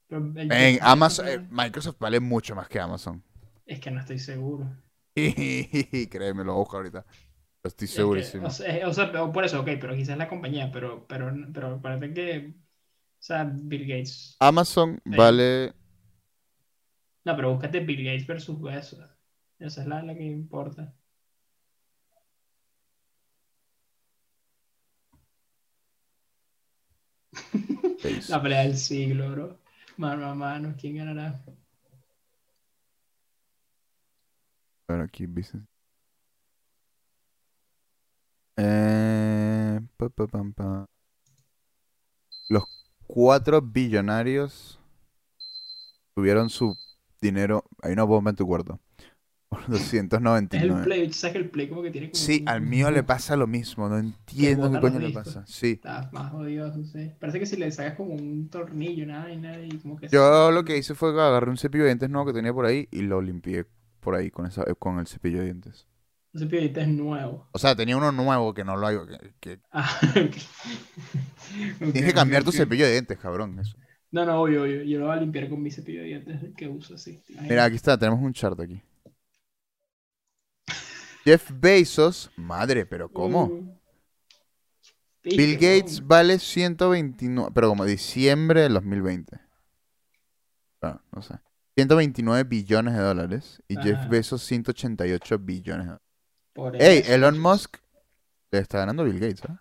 El 0.09 0.21
Man, 0.47 0.77
Jeff 0.77 0.81
Amazon, 0.81 1.27
eh, 1.27 1.39
Microsoft 1.49 1.97
vale 1.99 2.19
mucho 2.19 2.55
más 2.55 2.67
que 2.69 2.80
Amazon. 2.80 3.23
Es 3.65 3.80
que 3.80 3.91
no 3.91 3.99
estoy 3.99 4.19
seguro. 4.19 4.69
Créeme, 5.15 6.43
lo 6.43 6.55
busco 6.55 6.77
ahorita. 6.77 7.05
Estoy 7.63 7.88
Es 7.88 7.91
que, 7.91 7.95
segurísimo. 7.95 8.47
o 8.47 8.49
sea, 8.49 8.88
o 8.88 8.93
sea, 8.93 9.11
pero 9.11 9.31
por 9.31 9.45
eso, 9.45 9.61
ok, 9.61 9.69
pero 9.80 9.95
quizás 9.95 10.17
la 10.17 10.27
compañía, 10.30 10.71
pero, 10.71 11.07
pero, 11.07 11.34
pero 11.53 11.75
acuérdate 11.75 12.13
que, 12.13 12.55
o 12.57 12.61
sea, 13.19 13.45
Bill 13.45 13.88
Gates. 13.88 14.38
Amazon 14.39 15.01
Sí. 15.09 15.17
vale. 15.17 15.73
No, 17.25 17.35
pero 17.35 17.51
búscate 17.53 17.80
Bill 17.81 18.03
Gates 18.05 18.27
versus 18.27 18.61
Bezos. 18.61 18.99
Esa 19.59 19.81
es 19.81 19.88
la, 19.88 20.03
la 20.03 20.13
que 20.15 20.23
importa. 20.23 20.93
La 28.30 28.41
pelea 28.41 28.64
del 28.64 28.77
siglo, 28.77 29.31
bro. 29.31 29.60
Mano 29.97 30.26
a 30.26 30.35
mano, 30.35 30.76
¿quién 30.80 30.97
ganará? 30.97 31.43
Bueno, 34.88 35.03
aquí 35.03 35.26
business. 35.26 35.65
Eh, 38.57 39.80
pa, 39.97 40.10
pa, 40.10 40.27
pam, 40.27 40.53
pa. 40.53 40.85
Los 42.49 42.64
cuatro 43.07 43.61
billonarios 43.61 44.80
tuvieron 46.14 46.49
su 46.49 46.77
dinero. 47.22 47.64
Hay 47.81 47.93
una 47.93 48.03
bomba 48.03 48.31
en 48.31 48.35
tu 48.35 48.45
cuarto. 48.45 48.80
Por 49.53 49.61
Es 49.75 49.93
el 49.93 50.07
299. 50.09 50.84
Play, 50.84 51.13
¿sabes 51.13 51.35
el 51.35 51.49
Play 51.49 51.67
como 51.67 51.81
que 51.84 51.91
tiene 51.91 52.09
como 52.11 52.23
Sí, 52.23 52.43
al 52.45 52.61
mío 52.61 52.89
le 52.91 53.03
pasa 53.03 53.35
lo 53.35 53.47
mismo. 53.47 53.88
No 53.89 53.97
entiendo 53.97 54.71
qué 54.71 54.80
coño 54.80 54.99
le 54.99 55.11
pasa. 55.11 55.43
Sí. 55.47 55.71
Está 55.73 56.09
más 56.11 56.34
odioso, 56.34 56.84
sí. 56.84 57.11
Parece 57.19 57.39
que 57.39 57.45
si 57.45 57.57
le 57.57 57.71
sacas 57.71 57.95
como 57.95 58.13
un 58.13 58.49
tornillo, 58.49 59.05
nada 59.05 59.31
y 59.31 59.38
nada, 59.38 59.59
y 59.61 59.77
como 59.77 59.97
que... 59.97 60.07
Yo 60.07 60.51
lo 60.51 60.63
que 60.65 60.77
hice 60.77 60.95
fue 60.95 61.13
que 61.13 61.21
agarré 61.21 61.49
un 61.49 61.57
cepillo 61.57 61.84
de 61.84 61.89
dientes 61.89 62.09
nuevo 62.09 62.27
que 62.27 62.34
tenía 62.34 62.53
por 62.53 62.65
ahí 62.65 62.88
y 62.91 63.01
lo 63.01 63.21
limpié 63.21 63.65
por 63.99 64.15
ahí 64.15 64.31
con, 64.31 64.45
esa, 64.45 64.63
con 64.75 64.99
el 64.99 65.07
cepillo 65.07 65.39
de 65.39 65.45
dientes. 65.45 65.88
Un 66.34 66.39
cepillo 66.41 66.61
de 66.61 66.69
dientes 66.69 66.88
nuevo. 66.88 67.47
O 67.51 67.59
sea, 67.59 67.75
tenía 67.75 67.95
uno 67.95 68.11
nuevo 68.11 68.53
que 68.53 68.63
no 68.63 68.75
lo 68.75 68.88
hay. 68.88 68.97
Que, 69.07 69.34
que- 69.39 69.59
Ah, 69.71 69.89
ok. 70.03 70.35
Ok, 71.75 71.91
Tienes 71.91 72.05
que 72.05 72.13
cambiar 72.13 72.43
tu 72.43 72.51
cepillo 72.51 72.85
de 72.85 72.93
dientes, 72.93 73.17
cabrón. 73.19 73.59
Eso. 73.59 73.77
No, 74.11 74.25
no, 74.25 74.41
obvio, 74.41 74.63
obvio. 74.63 74.84
Yo 74.84 74.99
lo 74.99 75.07
voy 75.07 75.17
a 75.17 75.19
limpiar 75.19 75.49
con 75.49 75.61
mi 75.61 75.71
cepillo 75.71 76.01
de 76.01 76.05
dientes 76.05 76.41
que 76.55 76.67
uso 76.67 76.95
así. 76.95 77.19
Mira, 77.41 77.65
aquí 77.65 77.75
está, 77.75 77.97
tenemos 77.97 78.21
un 78.21 78.34
chart 78.34 78.59
aquí. 78.59 78.81
Jeff 81.23 81.51
Bezos, 81.53 82.31
madre, 82.35 82.85
pero 82.85 83.09
¿cómo? 83.09 83.45
Uh, 83.45 83.79
Bill 85.23 85.53
Gates 85.55 86.05
vale 86.05 86.37
129, 86.37 87.51
pero 87.53 87.69
como 87.69 87.85
diciembre 87.85 88.61
del 88.61 88.73
2020. 88.73 89.39
Ah, 90.81 91.01
no 91.11 91.21
sé. 91.21 91.35
129 91.75 92.43
billones 92.43 92.93
de 92.93 92.99
dólares 92.99 93.63
y 93.67 93.77
Jeff. 93.77 94.07
Bezos 94.09 94.43
188 94.43 95.39
billones 95.39 95.85
de 95.85 95.91
dólares. 95.91 96.07
Por 96.53 96.75
Ey, 96.75 96.99
eso, 96.99 97.13
Elon. 97.13 97.39
Musk 97.39 97.77
le 98.51 98.59
está 98.59 98.79
ganando 98.79 99.03
a 99.03 99.05
Bill 99.05 99.19
Gates, 99.19 99.43
¿ah? 99.45 99.59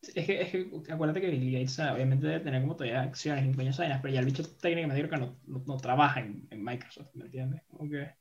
Es 0.00 0.26
que, 0.26 0.40
es 0.40 0.50
que 0.50 0.92
acuérdate 0.92 1.20
que 1.20 1.30
Bill 1.30 1.52
Gates 1.52 1.78
ah, 1.80 1.94
obviamente 1.94 2.26
debe 2.26 2.40
tener 2.40 2.62
como 2.62 2.74
todavía 2.74 3.02
acciones 3.02 3.44
y 3.44 3.54
coño 3.54 3.72
vainas, 3.76 4.00
pero 4.00 4.14
ya 4.14 4.20
el 4.20 4.26
bicho 4.26 4.42
técnicamente 4.42 5.06
creo 5.06 5.10
que 5.10 5.26
no, 5.26 5.36
no, 5.46 5.62
no 5.66 5.76
trabaja 5.76 6.20
en, 6.20 6.46
en 6.50 6.64
Microsoft, 6.64 7.10
¿me 7.14 7.26
entiendes? 7.26 7.62
Que... 7.78 8.14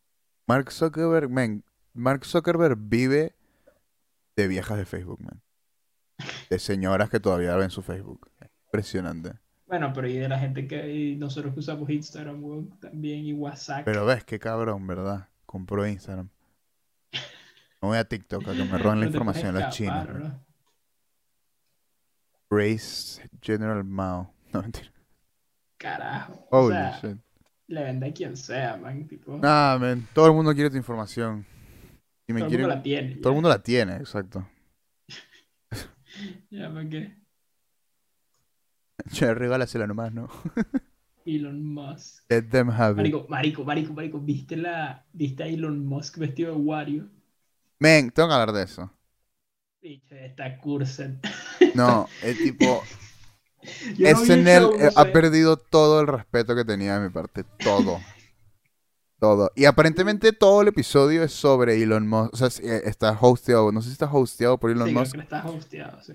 Mark 0.48 0.72
Zuckerberg, 0.72 1.30
man, 1.30 1.64
Mark 1.98 2.26
Zuckerberg 2.26 2.78
vive 2.80 3.36
de 4.36 4.48
viejas 4.48 4.78
de 4.78 4.86
Facebook, 4.86 5.20
man. 5.22 5.42
De 6.50 6.60
señoras 6.60 7.10
que 7.10 7.20
todavía 7.20 7.56
ven 7.56 7.70
su 7.70 7.82
Facebook. 7.82 8.30
Impresionante. 8.66 9.34
Bueno, 9.68 9.92
pero 9.94 10.08
y 10.08 10.18
de 10.18 10.30
la 10.30 10.40
gente 10.40 10.68
que 10.68 10.94
y 10.94 11.16
nosotros 11.18 11.54
que 11.54 11.60
usamos 11.60 11.90
Instagram, 11.90 12.44
weón, 12.44 12.70
también, 12.80 13.26
y 13.26 13.34
WhatsApp. 13.34 13.84
Pero 13.84 14.06
ves, 14.06 14.24
qué 14.24 14.40
cabrón, 14.40 14.88
¿verdad? 14.88 15.28
Compró 15.46 15.86
Instagram. 15.86 16.30
No 17.82 17.90
voy 17.90 17.98
a 17.98 18.06
TikTok 18.06 18.48
a 18.48 18.54
que 18.54 18.64
me 18.64 18.78
roben 18.78 19.00
la 19.02 19.06
información 19.08 19.54
los 19.56 19.70
chinos. 19.74 20.08
¿no? 20.08 20.40
Grace 22.50 23.22
General 23.42 23.84
Mao. 23.84 24.34
No, 24.54 24.62
mentira. 24.62 24.90
Carajo. 25.78 26.48
O 26.50 26.60
Holy 26.60 26.74
sea, 26.74 27.00
shit. 27.02 27.18
le 27.68 27.84
vende 27.84 28.08
a 28.08 28.14
quien 28.14 28.38
sea, 28.38 28.78
man. 28.78 29.06
Tipo, 29.06 29.38
Nah, 29.38 29.78
man. 29.78 30.08
Todo 30.14 30.28
el 30.28 30.34
mundo 30.34 30.54
quiere 30.54 30.70
tu 30.70 30.78
información. 30.78 31.46
Si 32.28 32.34
me 32.34 32.42
todo 32.42 32.50
el 32.50 32.60
mundo 32.60 32.68
la 32.68 32.84
tiene. 32.84 33.16
Todo 33.16 33.30
el 33.30 33.34
mundo 33.36 33.50
la 33.50 33.64
tiene, 33.64 33.96
exacto. 33.96 34.48
Ya, 36.50 36.72
¿para 36.74 36.90
qué? 36.90 37.16
Che, 39.12 39.34
regálasela 39.34 39.88
nomás, 39.88 40.14
¿no? 40.14 40.28
Elon 41.26 41.64
Musk. 41.64 42.24
Let 42.30 42.50
them 42.50 42.70
have 42.70 42.92
it. 42.92 42.98
Marico, 42.98 43.26
marico, 43.30 43.64
marico, 43.64 43.94
marico. 43.94 44.20
¿Viste, 44.20 44.58
la, 44.58 45.06
¿Viste 45.14 45.44
a 45.44 45.48
Elon 45.48 45.86
Musk 45.86 46.18
vestido 46.18 46.54
de 46.54 46.58
Wario? 46.58 47.10
Men, 47.80 48.12
tengo 48.12 48.28
que 48.30 48.34
hablar 48.34 48.52
de 48.54 48.64
eso. 48.64 48.92
Bicho, 49.82 50.16
está 50.16 50.58
Cursed. 50.58 51.16
No, 51.76 52.08
el 52.24 52.38
tipo. 52.38 52.84
SNL 53.62 54.62
no 54.62 54.90
ha 54.96 55.06
perdido 55.06 55.58
todo 55.58 56.02
el 56.02 56.08
respeto 56.08 56.56
que 56.56 56.66
tenía 56.66 56.98
de 56.98 57.08
mi 57.08 57.14
parte. 57.14 57.44
Todo. 57.44 58.00
Todo. 59.20 59.52
Y 59.56 59.66
aparentemente 59.66 60.32
todo 60.32 60.62
el 60.62 60.68
episodio 60.68 61.24
es 61.24 61.32
sobre 61.34 61.82
Elon 61.82 62.08
Musk. 62.08 62.34
O 62.34 62.38
sea, 62.38 62.48
eh, 62.64 62.82
está 62.86 63.18
hosteado. 63.20 63.72
No 63.72 63.82
sé 63.82 63.88
si 63.90 63.94
está 63.94 64.12
hosteado 64.12 64.60
por 64.60 64.70
Elon 64.70 64.88
Sí, 64.88 64.94
creo 64.94 65.02
Musk. 65.02 65.16
que 65.16 65.22
está 65.22 65.46
hosteado, 65.48 66.02
sí. 66.04 66.14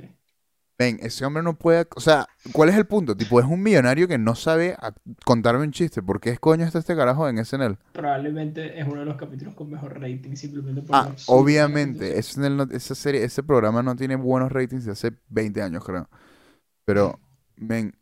Ven, 0.79 0.99
ese 1.03 1.25
hombre 1.25 1.43
no 1.43 1.55
puede. 1.57 1.87
O 1.97 2.01
sea, 2.01 2.27
¿cuál 2.53 2.69
es 2.69 2.77
el 2.77 2.87
punto? 2.87 3.17
Tipo, 3.17 3.39
es 3.41 3.47
un 3.47 3.63
millonario 3.63 4.09
que 4.09 4.19
no 4.19 4.35
sabe 4.35 4.77
contarme 5.25 5.65
un 5.65 5.71
chiste. 5.73 6.03
¿Por 6.03 6.21
qué 6.21 6.37
coño 6.39 6.65
está 6.65 6.79
este 6.79 6.97
carajo 6.97 7.29
en 7.29 7.39
SNL? 7.39 7.77
Probablemente 7.93 8.81
es 8.81 8.87
uno 8.89 9.01
de 9.01 9.07
los 9.07 9.17
capítulos 9.17 9.55
con 9.55 9.71
mejor 9.71 10.01
rating, 10.01 10.35
simplemente 10.35 10.83
por 10.83 10.95
Ah, 10.97 11.09
obviamente. 11.27 12.13
que 12.15 12.19
SNL 12.23 12.57
no- 12.57 12.69
esa 12.71 12.95
serie, 12.95 13.23
ese 13.23 13.43
programa 13.43 13.83
no 13.83 13.95
tiene 13.97 14.17
buenos 14.17 14.51
ratings 14.51 14.85
de 14.85 14.93
hace 14.93 15.13
20 15.29 15.61
años, 15.63 15.85
creo. 15.85 16.09
Pero, 16.85 17.21
ven. 17.57 17.95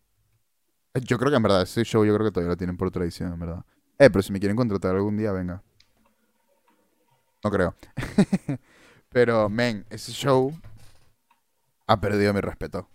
Yo 1.03 1.19
creo 1.19 1.31
que 1.31 1.37
en 1.37 1.43
verdad, 1.43 1.63
ese 1.63 1.85
show 1.85 2.05
yo 2.05 2.15
creo 2.15 2.27
que 2.27 2.33
todavía 2.33 2.51
lo 2.53 2.57
tienen 2.57 2.77
por 2.77 2.91
tradición, 2.91 3.33
en 3.33 3.41
verdad. 3.41 3.65
Eh, 4.01 4.09
pero 4.11 4.23
si 4.23 4.33
me 4.33 4.41
quieren 4.41 4.57
contratar 4.57 4.97
algún 4.97 5.17
día, 5.17 5.31
venga. 5.31 5.63
No 7.45 7.51
creo. 7.51 7.75
Pero, 9.11 9.49
men, 9.49 9.85
ese 9.91 10.11
show 10.13 10.53
ha 11.87 12.01
perdido 12.01 12.33
mi 12.33 12.41
respeto. 12.41 12.89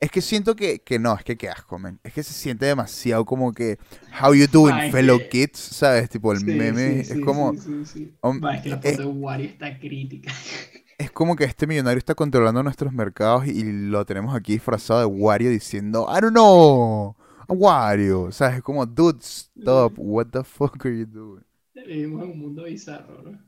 Es 0.00 0.10
que 0.10 0.20
siento 0.20 0.56
que, 0.56 0.80
que 0.80 0.98
no, 0.98 1.14
es 1.14 1.22
que 1.24 1.36
qué 1.36 1.48
asco, 1.48 1.78
men. 1.78 2.00
Es 2.02 2.12
que 2.12 2.22
se 2.22 2.32
siente 2.32 2.66
demasiado 2.66 3.24
como 3.24 3.52
que 3.52 3.78
How 4.22 4.34
you 4.34 4.46
doing, 4.48 4.90
fellow 4.90 5.18
que- 5.18 5.28
kids, 5.28 5.58
¿sabes? 5.58 6.08
Tipo 6.10 6.32
el 6.32 6.38
Sí, 6.40 6.44
meme. 6.46 6.94
sí, 7.04 7.12
es 7.12 7.18
sí, 7.18 7.20
como, 7.20 7.52
Va, 7.52 8.56
es 8.56 8.62
que 8.62 8.68
la 8.70 8.76
eh, 8.82 8.90
foto 8.96 9.02
de 9.02 9.06
Wario 9.06 9.46
está 9.46 9.78
crítica. 9.78 10.32
es 10.98 11.10
como 11.12 11.36
que 11.36 11.44
este 11.44 11.66
millonario 11.68 11.98
está 11.98 12.14
controlando 12.16 12.62
nuestros 12.64 12.92
mercados 12.92 13.46
y 13.46 13.62
lo 13.64 14.04
tenemos 14.04 14.34
aquí 14.34 14.52
disfrazado 14.54 15.00
de 15.00 15.06
Wario 15.06 15.50
diciendo, 15.50 16.06
I 16.10 16.20
don't 16.20 16.32
know, 16.32 17.14
Wario. 17.48 18.22
O 18.22 18.32
sea, 18.32 18.56
es 18.56 18.62
como, 18.62 18.84
dude, 18.86 19.18
stop, 19.20 19.94
what 19.96 20.26
the 20.28 20.44
fuck 20.44 20.84
are 20.86 20.96
you 20.98 21.06
doing? 21.06 21.44
Vivimos 21.74 22.22
en 22.24 22.30
un 22.32 22.38
mundo 22.38 22.64
bizarro, 22.64 23.22
¿no? 23.22 23.38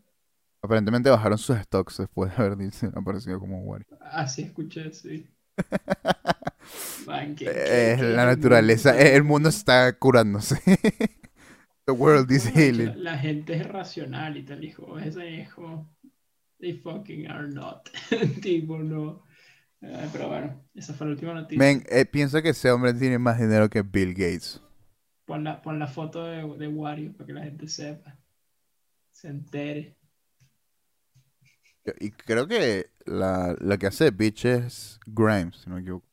Aparentemente 0.62 1.10
bajaron 1.10 1.36
sus 1.38 1.56
stocks 1.58 1.98
después 1.98 2.30
de 2.36 2.42
haber 2.42 2.56
dice- 2.56 2.90
aparecido 2.94 3.38
como 3.38 3.60
Wario. 3.62 3.86
Así 4.00 4.42
escuché, 4.42 4.92
sí. 4.92 5.26
Man, 7.06 7.34
que- 7.36 7.44
Es 7.50 8.00
que- 8.00 8.06
la 8.08 8.22
que- 8.22 8.36
naturaleza, 8.36 8.98
el 8.98 9.22
mundo 9.24 9.48
está 9.48 9.92
curándose. 9.98 10.56
The 11.86 11.92
world 11.92 12.30
is 12.32 12.46
La, 12.46 12.50
healing. 12.52 13.04
la 13.04 13.18
gente 13.18 13.54
es 13.54 13.66
racional 13.68 14.38
y 14.38 14.42
tal, 14.44 14.64
hijo. 14.64 14.98
Esa 14.98 15.22
es 15.26 15.52
como. 15.52 15.94
They 16.58 16.78
fucking 16.78 17.26
are 17.30 17.46
not. 17.48 17.90
tipo, 18.40 18.78
no. 18.78 19.22
Eh, 19.86 20.08
pero 20.12 20.28
bueno, 20.28 20.64
esa 20.74 20.94
fue 20.94 21.06
la 21.06 21.12
última 21.12 21.34
noticia. 21.34 21.58
Men, 21.58 21.84
eh, 21.90 22.06
piensa 22.06 22.40
que 22.40 22.50
ese 22.50 22.70
hombre 22.70 22.94
tiene 22.94 23.18
más 23.18 23.38
dinero 23.38 23.68
que 23.68 23.82
Bill 23.82 24.14
Gates. 24.14 24.62
Pon 25.26 25.44
la, 25.44 25.60
pon 25.60 25.78
la 25.78 25.86
foto 25.86 26.24
de, 26.24 26.42
de 26.58 26.68
Wario 26.68 27.12
para 27.12 27.26
que 27.26 27.32
la 27.34 27.42
gente 27.44 27.68
sepa. 27.68 28.18
Se 29.10 29.28
entere. 29.28 29.96
Y 32.00 32.10
creo 32.12 32.48
que 32.48 32.86
la, 33.04 33.54
la 33.60 33.76
que 33.76 33.86
hace 33.86 34.10
Bitch 34.10 34.46
es 34.46 34.98
Grimes, 35.06 35.56
si 35.56 35.68
no 35.68 35.76
me 35.76 35.82
equivoco. 35.82 36.08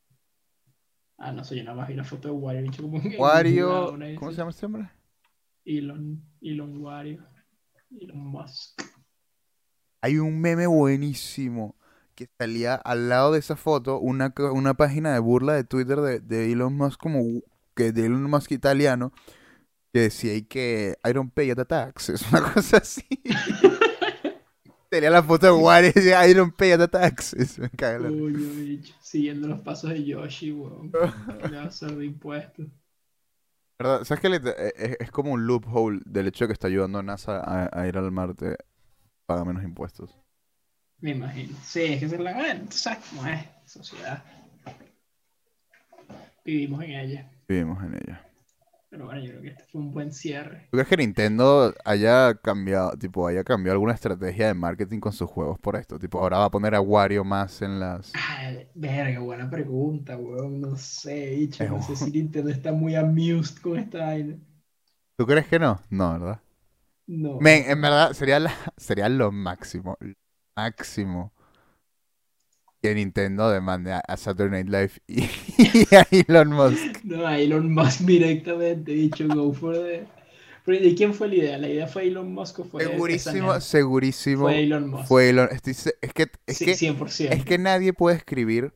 Ah, 1.18 1.32
no 1.32 1.44
sé, 1.44 1.56
yo 1.56 1.64
nada 1.64 1.78
más 1.78 1.88
vi 1.88 1.94
la 1.94 2.04
foto 2.04 2.28
de 2.28 2.34
Wario. 2.34 2.64
bicho, 2.64 2.82
como 2.82 3.00
Wario, 3.18 3.92
una 3.92 4.14
¿cómo 4.16 4.32
se 4.32 4.38
llama 4.38 4.52
este 4.52 4.66
hombre? 4.66 4.90
Elon, 5.64 6.22
Elon 6.42 6.78
Wario. 6.78 7.24
Elon 7.90 8.18
Musk. 8.18 8.82
Hay 10.02 10.18
un 10.18 10.42
meme 10.42 10.68
buenísimo 10.68 11.76
que 12.16 12.30
salía 12.40 12.76
al 12.76 13.10
lado 13.10 13.32
de 13.34 13.40
esa 13.40 13.56
foto 13.56 14.00
una, 14.00 14.34
una 14.54 14.74
página 14.76 15.14
de 15.14 15.20
burla 15.20 15.54
de 15.54 15.64
Twitter 15.64 16.00
de, 16.02 16.20
de 16.20 16.52
Elon 16.52 16.76
Musk 16.76 17.00
como 17.00 17.24
que 17.76 17.92
de 17.92 18.06
Elon 18.08 18.24
Musk 18.30 18.52
italiano 18.52 19.12
que 19.94 20.02
decía 20.02 20.34
que 20.48 20.98
I 21.06 21.14
don't 21.14 21.34
pay 21.34 21.54
the 21.56 21.66
taxes, 21.66 22.24
una 22.32 22.54
cosa 22.54 22.78
así. 22.78 23.08
Tenía 24.90 25.10
la 25.10 25.24
foto 25.24 25.46
de 25.48 25.52
Wario 25.54 25.90
y 25.90 25.94
decía 25.94 26.28
I 26.28 26.34
don't 26.34 26.56
pay 26.56 26.78
the 26.78 26.88
taxes. 26.88 27.58
Me 27.60 27.70
caga 27.70 28.00
la 28.00 28.10
bicho. 28.10 28.94
Siguiendo 29.02 29.48
los 29.48 29.60
pasos 29.62 29.92
de 29.92 30.04
Yoshi, 30.04 30.52
weón. 30.52 30.92
Le 31.50 31.56
va 31.58 31.64
a 31.64 31.66
hacer 31.68 31.96
de 31.96 32.06
impuestos. 32.06 32.68
¿Verdad? 33.80 34.04
¿Sabes 34.04 34.22
qué? 34.22 34.30
le- 34.30 34.38
e- 34.38 34.74
Es, 34.76 34.98
es 35.00 35.12
como 35.12 35.32
un 35.32 35.48
loophole 35.48 36.02
del 36.06 36.28
hecho 36.28 36.44
de 36.46 36.50
que 36.50 36.54
está 36.54 36.68
ayudando 36.68 37.00
a 37.00 37.04
NASA 37.04 37.40
a, 37.40 37.70
a 37.72 37.88
ir 37.88 37.98
al 37.98 38.12
Marte, 38.12 38.58
paga 39.28 39.46
menos 39.46 39.64
impuestos. 39.64 40.21
Me 41.02 41.12
imagino. 41.12 41.58
Sí, 41.64 41.84
es 41.84 42.00
que 42.00 42.10
se 42.10 42.18
la 42.18 42.34
bueno, 42.34 42.62
tú 42.70 42.78
sabes 42.78 43.00
cómo 43.10 43.26
es. 43.28 43.42
Sociedad. 43.66 44.24
Vivimos 46.46 46.84
en 46.84 46.92
ella. 46.92 47.32
Vivimos 47.48 47.84
en 47.84 47.96
ella. 47.96 48.26
Pero 48.90 49.06
bueno, 49.06 49.22
yo 49.22 49.30
creo 49.30 49.42
que 49.42 49.48
este 49.48 49.64
fue 49.72 49.80
un 49.80 49.94
buen 49.94 50.12
cierre. 50.12 50.68
¿Tú 50.70 50.72
crees 50.72 50.88
que 50.90 50.98
Nintendo 50.98 51.74
haya 51.86 52.36
cambiado, 52.36 52.92
tipo, 52.98 53.26
haya 53.26 53.44
cambiado 53.44 53.76
alguna 53.76 53.94
estrategia 53.94 54.48
de 54.48 54.54
marketing 54.54 55.00
con 55.00 55.14
sus 55.14 55.30
juegos 55.30 55.58
por 55.60 55.78
esto? 55.78 55.98
Tipo, 55.98 56.20
ahora 56.20 56.40
va 56.40 56.46
a 56.46 56.52
poner 56.52 56.76
a 56.76 56.82
Wario 56.82 57.24
más 57.24 57.62
en 57.62 57.80
las... 57.80 58.12
Ay, 58.14 58.68
verga, 58.76 59.22
buena 59.22 59.50
pregunta, 59.50 60.18
weón. 60.18 60.60
No 60.60 60.76
sé, 60.76 61.36
bicho. 61.38 61.64
Es 61.64 61.72
No 61.72 61.82
sé 61.82 61.96
si 61.96 62.12
Nintendo 62.12 62.50
está 62.52 62.74
muy 62.74 62.96
amused 62.96 63.60
con 63.62 63.80
esta 63.80 64.00
vaina. 64.00 64.38
¿Tú 65.16 65.26
crees 65.26 65.48
que 65.48 65.58
no? 65.58 65.80
No, 65.90 66.12
¿verdad? 66.12 66.42
No. 67.08 67.40
Men, 67.40 67.64
en 67.70 67.82
verdad, 67.82 68.12
sería, 68.12 68.40
la, 68.40 68.54
sería 68.76 69.08
lo 69.08 69.32
máximo, 69.32 69.98
máximo 70.56 71.32
que 72.82 72.96
Nintendo 72.96 73.50
demande 73.52 73.94
a, 73.94 74.18
Saturday 74.18 74.64
Night 74.64 74.70
Live 74.70 74.92
y, 75.08 75.24
y 75.92 75.96
a 75.96 76.08
Elon 76.10 76.50
Musk. 76.50 77.04
No, 77.04 77.28
a 77.28 77.38
Elon 77.38 77.72
Musk 77.72 78.02
directamente, 78.02 78.92
dicho, 78.92 79.28
go 79.28 79.54
for 79.54 79.76
the... 79.76 80.08
Pero 80.66 80.80
¿de 80.80 80.96
quién 80.96 81.14
fue 81.14 81.28
la 81.28 81.36
idea? 81.36 81.58
¿La 81.58 81.70
idea 81.70 81.88
fue 81.88 82.08
Elon 82.08 82.34
Musk 82.34 82.60
o 82.60 82.64
fue 82.64 82.84
Segurísimo, 82.84 83.52
SNL? 83.54 83.62
segurísimo 83.62 84.44
Fue 84.44 84.64
Elon 84.64 84.90
Musk. 84.90 85.06
fue 85.08 85.30
Elon. 85.30 85.50
estoy 85.52 85.74
es 86.02 86.14
que, 86.14 86.32
es 86.46 86.58
Sí, 86.58 86.66
que 86.66 86.74
100%. 86.76 87.30
Es 87.34 87.46
que 87.46 87.58
nadie 87.58 87.94
puede 87.94 88.18
escribir 88.18 88.74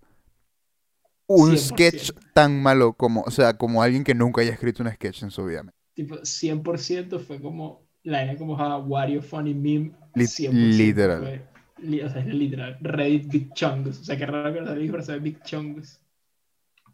un 1.28 1.52
100%. 1.52 1.58
sketch 1.58 2.12
tan 2.34 2.62
malo 2.62 2.94
como, 2.94 3.22
o 3.22 3.32
sea, 3.32 3.58
como 3.58 3.82
alguien 3.82 4.04
que 4.04 4.14
nunca 4.16 4.42
haya 4.42 4.52
escrito 4.52 4.84
un 4.84 4.92
sketch 4.92 5.24
en 5.24 5.32
su 5.32 5.46
vida. 5.46 5.64
Tipo, 5.96 6.16
100% 6.24 7.20
fue 7.20 7.42
como 7.42 7.82
la 8.04 8.24
idea 8.24 8.36
como 8.38 8.60
a 8.60 8.78
Wario 8.78 9.22
Funny 9.22 9.54
Meme. 9.54 9.92
Lit- 10.16 10.28
100% 10.28 10.52
literal. 10.54 11.20
fue- 11.22 11.55
o 11.78 12.10
sea, 12.10 12.22
es 12.22 12.26
literal. 12.28 12.78
Reddit 12.82 13.28
Big 13.28 13.54
Chungus. 13.54 14.00
O 14.00 14.04
sea, 14.04 14.18
qué 14.18 14.26
raro 14.26 14.54
que 14.54 14.62
lo 14.62 14.76
dijo, 14.76 14.94
pero 14.94 15.04
se 15.04 15.14
ve 15.14 15.20
Big 15.20 15.44
Chungus. 15.44 16.00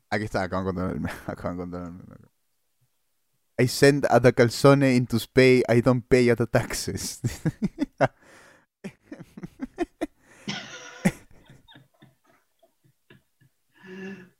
Aquí 0.10 0.26
está, 0.26 0.44
acaban 0.44 0.66
de 0.66 0.72
contar 0.74 0.92
el 0.92 1.00
meme, 1.00 1.14
acaban 1.28 1.58
de 1.58 1.64
contar 1.64 1.84
el 1.84 1.92
meme. 1.94 2.32
I 3.60 3.68
send 3.68 4.06
a 4.10 4.20
the 4.20 4.34
calzone 4.34 4.96
into 4.96 5.18
pay, 5.34 5.64
I 5.70 5.82
don't 5.82 6.04
pay 6.08 6.30
at 6.30 6.38
the 6.38 6.48
taxes. 6.48 7.22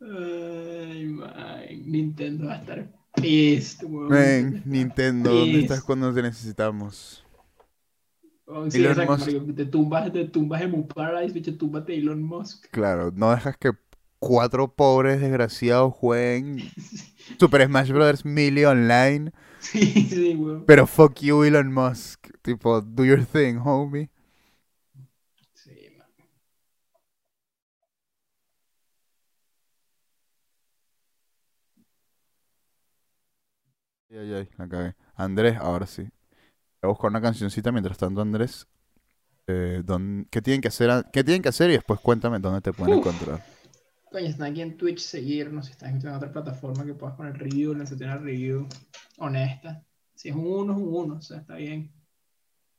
Ay, 0.02 1.06
man. 1.06 1.52
Nintendo 1.86 2.48
va 2.48 2.54
a 2.54 2.58
estar 2.58 2.92
pissed, 3.16 3.84
weón. 3.84 4.10
Ven, 4.10 4.64
Nintendo, 4.66 5.32
¿dónde 5.32 5.60
estás 5.60 5.84
cuando 5.84 6.14
te 6.14 6.22
necesitamos? 6.22 7.21
Oh, 8.54 8.70
sí, 8.70 8.78
Elon 8.78 8.92
exacto, 8.92 9.12
Musk. 9.14 9.56
te 9.56 9.66
tumbas, 9.66 10.12
te 10.12 10.26
tumbas 10.26 10.62
en 10.62 10.72
Mu 10.72 10.88
Paradise, 10.88 11.34
bicho, 11.34 11.58
túmbate 11.58 11.96
Elon 11.98 12.22
Musk. 12.22 12.66
Claro, 12.72 13.12
no 13.14 13.32
dejas 13.32 13.58
que 13.58 13.72
cuatro 14.20 14.74
pobres 14.74 15.20
desgraciados 15.22 15.94
jueguen 15.94 16.72
Super 17.40 17.66
Smash 17.66 17.92
Bros. 17.92 18.26
Melee 18.26 18.66
online, 18.68 19.32
Sí, 19.60 19.82
sí, 20.10 20.36
weón. 20.36 20.66
pero 20.66 20.88
fuck 20.88 21.20
you 21.22 21.44
Elon 21.44 21.72
Musk. 21.74 22.28
Tipo, 22.42 22.82
do 22.82 23.06
your 23.06 23.26
thing, 23.26 23.58
homie. 23.64 24.10
Sí, 25.54 25.90
man. 25.98 26.08
Ay, 34.10 34.18
ay, 34.20 34.34
ay, 34.34 34.50
la 34.58 34.68
cagué. 34.68 34.96
Andrés, 35.16 35.58
ahora 35.58 35.88
sí. 35.88 36.08
Voy 36.82 36.88
a 36.90 36.94
buscar 36.94 37.10
una 37.12 37.22
cancioncita 37.22 37.72
mientras 37.72 37.98
tanto, 37.98 38.22
Andrés. 38.22 38.68
Eh, 39.48 39.82
don- 39.86 40.28
¿qué 40.32 40.42
tienen 40.42 40.62
que 40.62 40.70
hacer? 40.70 41.06
¿Qué 41.14 41.24
tienen 41.24 41.42
que 41.44 41.50
hacer? 41.50 41.70
Y 41.70 41.74
después 41.74 42.00
cuéntame 42.00 42.40
dónde 42.40 42.62
te 42.62 42.74
pueden 42.74 42.96
Uf. 42.96 43.06
encontrar. 43.06 43.44
Coño, 44.12 44.26
están 44.26 44.52
aquí 44.52 44.62
en 44.62 44.78
Twitch, 44.78 45.00
seguirnos. 45.00 45.68
Si 45.68 45.72
estás 45.74 45.90
escuchando 45.90 46.10
en 46.10 46.16
otra 46.16 46.32
plataforma 46.32 46.84
que 46.86 46.96
puedas 46.96 47.16
poner 47.16 47.38
review, 47.38 47.76
necesitas 47.76 48.08
una 48.16 48.18
review 48.18 48.68
honesta. 49.20 49.84
Si 50.16 50.30
es 50.30 50.36
un 50.36 50.46
1, 50.48 50.74
es 50.74 50.80
un 50.80 50.94
1, 50.94 51.16
o 51.16 51.22
sea, 51.22 51.38
está 51.38 51.56
bien. 51.56 51.92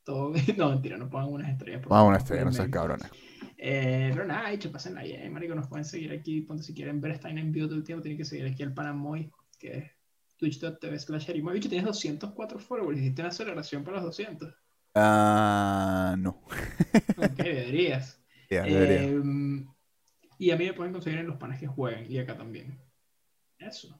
Todo 0.05 0.33
bien. 0.33 0.47
No, 0.59 0.71
mentira, 0.71 0.97
no 0.97 1.09
pongan 1.09 1.29
unas 1.33 1.51
estrellas. 1.53 1.83
a 1.89 2.03
una 2.03 2.17
estrella, 2.19 2.45
no 2.45 2.53
seas 2.53 2.67
obviamente. 2.69 3.07
cabrones. 3.09 3.11
Eh, 3.57 4.11
pero 4.13 4.27
nada, 4.27 4.51
hecho, 4.51 4.73
pásenla 4.73 5.05
bien, 5.05 5.33
marico. 5.33 5.55
Nos 5.55 5.69
pueden 5.69 5.85
seguir 5.85 6.11
aquí. 6.13 6.41
Ponte 6.41 6.65
si 6.65 6.75
quieren 6.75 7.01
ver 7.01 7.21
vaina 7.23 7.41
en 7.41 7.53
vivo 7.53 7.69
todo 7.69 7.77
el 7.79 7.85
tiempo, 7.85 8.03
tienen 8.03 8.19
que 8.19 8.25
seguir 8.25 8.47
aquí 8.47 8.65
al 8.65 8.75
Panamoy, 8.75 9.31
que 9.61 9.79
es 9.79 9.91
twitch.tv 10.43 10.99
slash 10.99 11.27
Jerimoy. 11.27 11.55
Bicho, 11.55 11.69
tienes 11.69 11.87
204 11.87 12.59
followers. 12.59 12.99
Hiciste 12.99 13.23
una 13.23 13.29
aceleración 13.29 13.85
para 13.85 13.99
los 13.99 14.07
200. 14.07 14.53
Ah, 14.95 16.17
no. 16.19 16.41
Ok, 17.17 17.37
deberías. 17.37 18.19
Ya, 18.51 18.65
debería. 18.65 19.05
Eh, 19.05 19.23
y 20.39 20.51
a 20.51 20.57
mí 20.57 20.67
me 20.67 20.75
pueden 20.75 20.93
conseguir 20.93 21.21
en 21.21 21.27
los 21.27 21.39
panes 21.39 21.59
que 21.59 21.67
jueguen 21.67 22.11
y 22.11 22.19
acá 22.19 22.37
también. 22.37 22.79
Eso. 23.59 23.99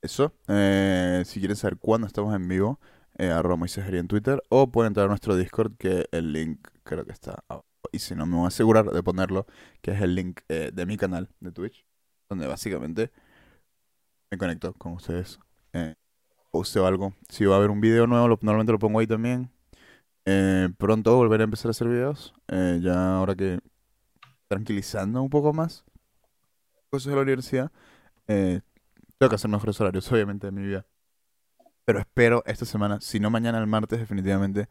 Eso. 0.00 0.32
eh, 0.48 1.22
si 1.26 1.40
quieren 1.40 1.56
saber 1.56 1.76
cuándo 1.78 2.06
estamos 2.06 2.34
en 2.34 2.48
vivo, 2.48 2.80
eh, 3.18 3.28
arroba 3.28 3.56
Moisés 3.56 3.86
en 3.92 4.08
Twitter. 4.08 4.42
O 4.48 4.70
pueden 4.70 4.90
entrar 4.92 5.06
a 5.06 5.08
nuestro 5.08 5.36
Discord, 5.36 5.76
que 5.76 6.06
el 6.12 6.32
link 6.32 6.66
creo 6.84 7.04
que 7.04 7.12
está 7.12 7.42
abajo. 7.48 7.66
Y 7.92 7.98
si 7.98 8.14
no, 8.14 8.24
me 8.24 8.36
voy 8.36 8.44
a 8.46 8.48
asegurar 8.48 8.86
de 8.86 9.02
ponerlo, 9.02 9.46
que 9.82 9.90
es 9.90 10.00
el 10.00 10.14
link 10.14 10.40
eh, 10.48 10.70
de 10.72 10.86
mi 10.86 10.96
canal 10.96 11.28
de 11.40 11.52
Twitch. 11.52 11.84
Donde 12.30 12.46
básicamente 12.46 13.12
me 14.30 14.38
conecto 14.38 14.72
con 14.74 14.92
ustedes. 14.92 15.38
Eh, 15.76 15.94
posteo 16.50 16.86
algo. 16.86 17.14
Si 17.28 17.44
va 17.46 17.56
a 17.56 17.58
haber 17.58 17.70
un 17.70 17.80
video 17.80 18.06
nuevo, 18.06 18.28
lo- 18.28 18.38
normalmente 18.42 18.72
lo 18.72 18.78
pongo 18.78 19.00
ahí 19.00 19.06
también. 19.06 19.50
Eh, 20.26 20.68
pronto 20.78 21.16
volveré 21.16 21.44
a 21.44 21.46
empezar 21.46 21.68
a 21.70 21.72
hacer 21.72 21.88
videos. 21.88 22.34
eh, 22.48 22.80
ya 22.82 23.16
ahora 23.18 23.34
que 23.36 23.60
tranquilizando 24.48 25.22
un 25.22 25.30
poco 25.30 25.52
más 25.54 25.84
cosas 26.90 27.10
de 27.10 27.16
la 27.16 27.22
universidad. 27.22 27.70
eh, 28.28 28.60
tengo 29.18 29.30
que 29.30 29.36
hacer 29.36 29.50
mejores 29.50 29.80
horarios, 29.80 30.10
obviamente, 30.12 30.46
de 30.48 30.52
mi 30.52 30.62
vida. 30.66 30.86
Pero 31.84 32.00
espero 32.00 32.42
esta 32.46 32.64
semana, 32.64 33.00
si 33.00 33.20
no 33.20 33.30
mañana, 33.30 33.58
el 33.58 33.66
martes, 33.66 33.98
definitivamente, 34.00 34.68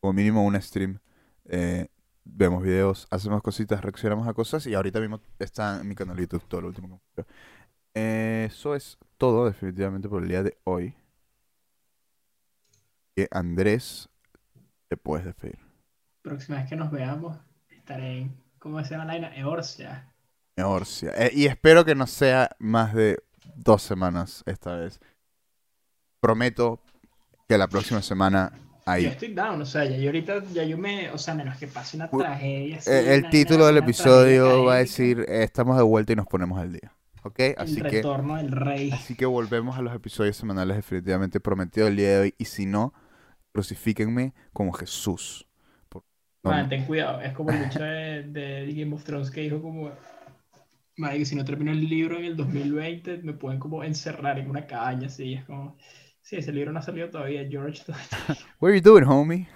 como 0.00 0.12
mínimo 0.14 0.44
un 0.44 0.60
stream. 0.60 1.00
vemos 2.24 2.62
videos, 2.62 3.06
hacemos 3.10 3.42
cositas, 3.42 3.82
reaccionamos 3.82 4.26
a 4.28 4.34
cosas 4.34 4.66
y 4.66 4.74
ahorita 4.74 5.00
mismo 5.00 5.20
está 5.38 5.80
en 5.80 5.88
mi 5.88 5.94
canal 5.94 6.16
de 6.16 6.22
YouTube 6.22 6.44
todo 6.48 6.62
lo 6.62 6.68
último. 6.68 7.00
eso 7.94 8.74
es 8.74 8.98
todo, 9.24 9.46
definitivamente, 9.46 10.08
por 10.08 10.22
el 10.22 10.28
día 10.28 10.42
de 10.42 10.58
hoy. 10.64 10.94
Que 13.16 13.28
Andrés, 13.30 14.08
te 14.88 14.96
puedes 14.96 15.24
despedir. 15.24 15.58
Próxima 16.22 16.58
vez 16.58 16.68
que 16.68 16.76
nos 16.76 16.90
veamos, 16.90 17.38
estaré 17.70 18.18
en. 18.22 18.36
¿Cómo 18.58 18.82
se 18.84 18.90
llama 18.90 19.04
la 19.04 19.12
vaina? 19.12 19.36
Eorcia. 19.36 20.10
Eorcia. 20.56 21.10
Eh, 21.16 21.30
y 21.34 21.46
espero 21.46 21.84
que 21.84 21.94
no 21.94 22.06
sea 22.06 22.50
más 22.58 22.94
de 22.94 23.18
dos 23.56 23.82
semanas 23.82 24.42
esta 24.46 24.76
vez. 24.76 25.00
Prometo 26.20 26.80
que 27.48 27.58
la 27.58 27.68
próxima 27.68 28.00
semana 28.00 28.52
Yo 28.54 28.60
ahí. 28.86 29.04
estoy 29.06 29.34
down, 29.34 29.60
o 29.60 29.66
sea, 29.66 29.84
ya 29.84 29.96
yo 29.98 30.06
ahorita, 30.08 30.42
ya 30.52 30.64
yo 30.64 30.78
me. 30.78 31.10
O 31.10 31.18
sea, 31.18 31.34
menos 31.34 31.56
que 31.58 31.66
pase 31.68 31.96
una 31.98 32.08
tragedia. 32.08 32.78
así, 32.78 32.90
el 32.90 33.20
una- 33.20 33.30
título 33.30 33.66
del 33.66 33.76
una 33.76 33.84
episodio 33.84 34.64
va 34.64 34.74
a 34.74 34.78
decir 34.78 35.24
estamos 35.28 35.76
de 35.76 35.82
vuelta 35.82 36.12
y 36.12 36.16
nos 36.16 36.26
ponemos 36.26 36.58
al 36.58 36.72
día. 36.72 36.92
¿Ok? 37.24 37.40
Así 37.56 37.80
El 37.80 37.86
que, 37.86 37.96
retorno 37.96 38.36
del 38.36 38.52
rey. 38.52 38.90
así 38.92 39.14
que 39.16 39.26
volvemos 39.26 39.76
a 39.78 39.82
los 39.82 39.94
episodios 39.94 40.36
semanales 40.36 40.76
definitivamente 40.76 41.40
prometido 41.40 41.88
el 41.88 41.96
día 41.96 42.08
de 42.10 42.20
hoy. 42.20 42.34
Y 42.38 42.44
si 42.46 42.66
no, 42.66 42.92
crucifíquenme 43.52 44.34
como 44.52 44.72
Jesús. 44.72 45.48
Por- 45.88 46.04
no- 46.44 46.50
Man, 46.50 46.68
ten 46.68 46.84
cuidado, 46.86 47.20
es 47.22 47.32
como 47.32 47.50
el 47.50 47.70
de, 47.70 48.22
de 48.66 48.72
Game 48.74 48.94
of 48.94 49.04
Thrones 49.04 49.30
que 49.30 49.42
dijo 49.42 49.62
como 49.62 49.90
Mike, 50.96 51.24
si 51.24 51.34
no 51.36 51.44
termino 51.44 51.72
el 51.72 51.80
libro 51.88 52.18
en 52.18 52.24
el 52.24 52.36
2020, 52.36 53.18
me 53.22 53.32
pueden 53.32 53.58
como 53.58 53.82
encerrar 53.82 54.38
en 54.38 54.48
una 54.50 54.66
cabaña, 54.66 55.06
así, 55.08 55.34
es 55.34 55.44
como, 55.44 55.76
sí, 56.22 56.36
ese 56.36 56.52
libro 56.52 56.72
no 56.72 56.78
ha 56.78 56.82
salido 56.82 57.10
todavía, 57.10 57.46
George. 57.48 57.82
What 58.60 58.70
are 58.70 58.74
you 58.76 58.80
doing, 58.82 59.04
homie? 59.04 59.48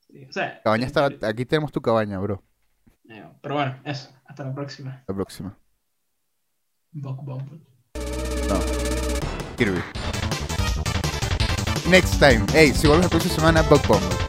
Sí, 0.00 0.24
o 0.28 0.32
sea, 0.32 0.60
Cabaña 0.62 0.86
está, 0.86 1.06
aquí 1.22 1.44
tenemos 1.46 1.72
tu 1.72 1.80
cabaña, 1.80 2.18
bro. 2.20 2.42
pero 3.42 3.54
bueno, 3.54 3.80
eso, 3.84 4.10
hasta 4.26 4.44
la 4.44 4.54
próxima. 4.54 5.04
La 5.08 5.14
próxima. 5.14 5.58
Buck 6.92 7.24
Bumble. 7.24 7.60
No. 8.48 8.60
Kirby. 9.56 9.82
Next 11.88 12.18
time. 12.18 12.46
Hey, 12.52 12.72
si 12.74 12.86
vuelves 12.86 13.04
la 13.04 13.10
próxima 13.10 13.34
semana, 13.34 13.62
Bug 13.62 13.86
Bomb. 13.86 14.27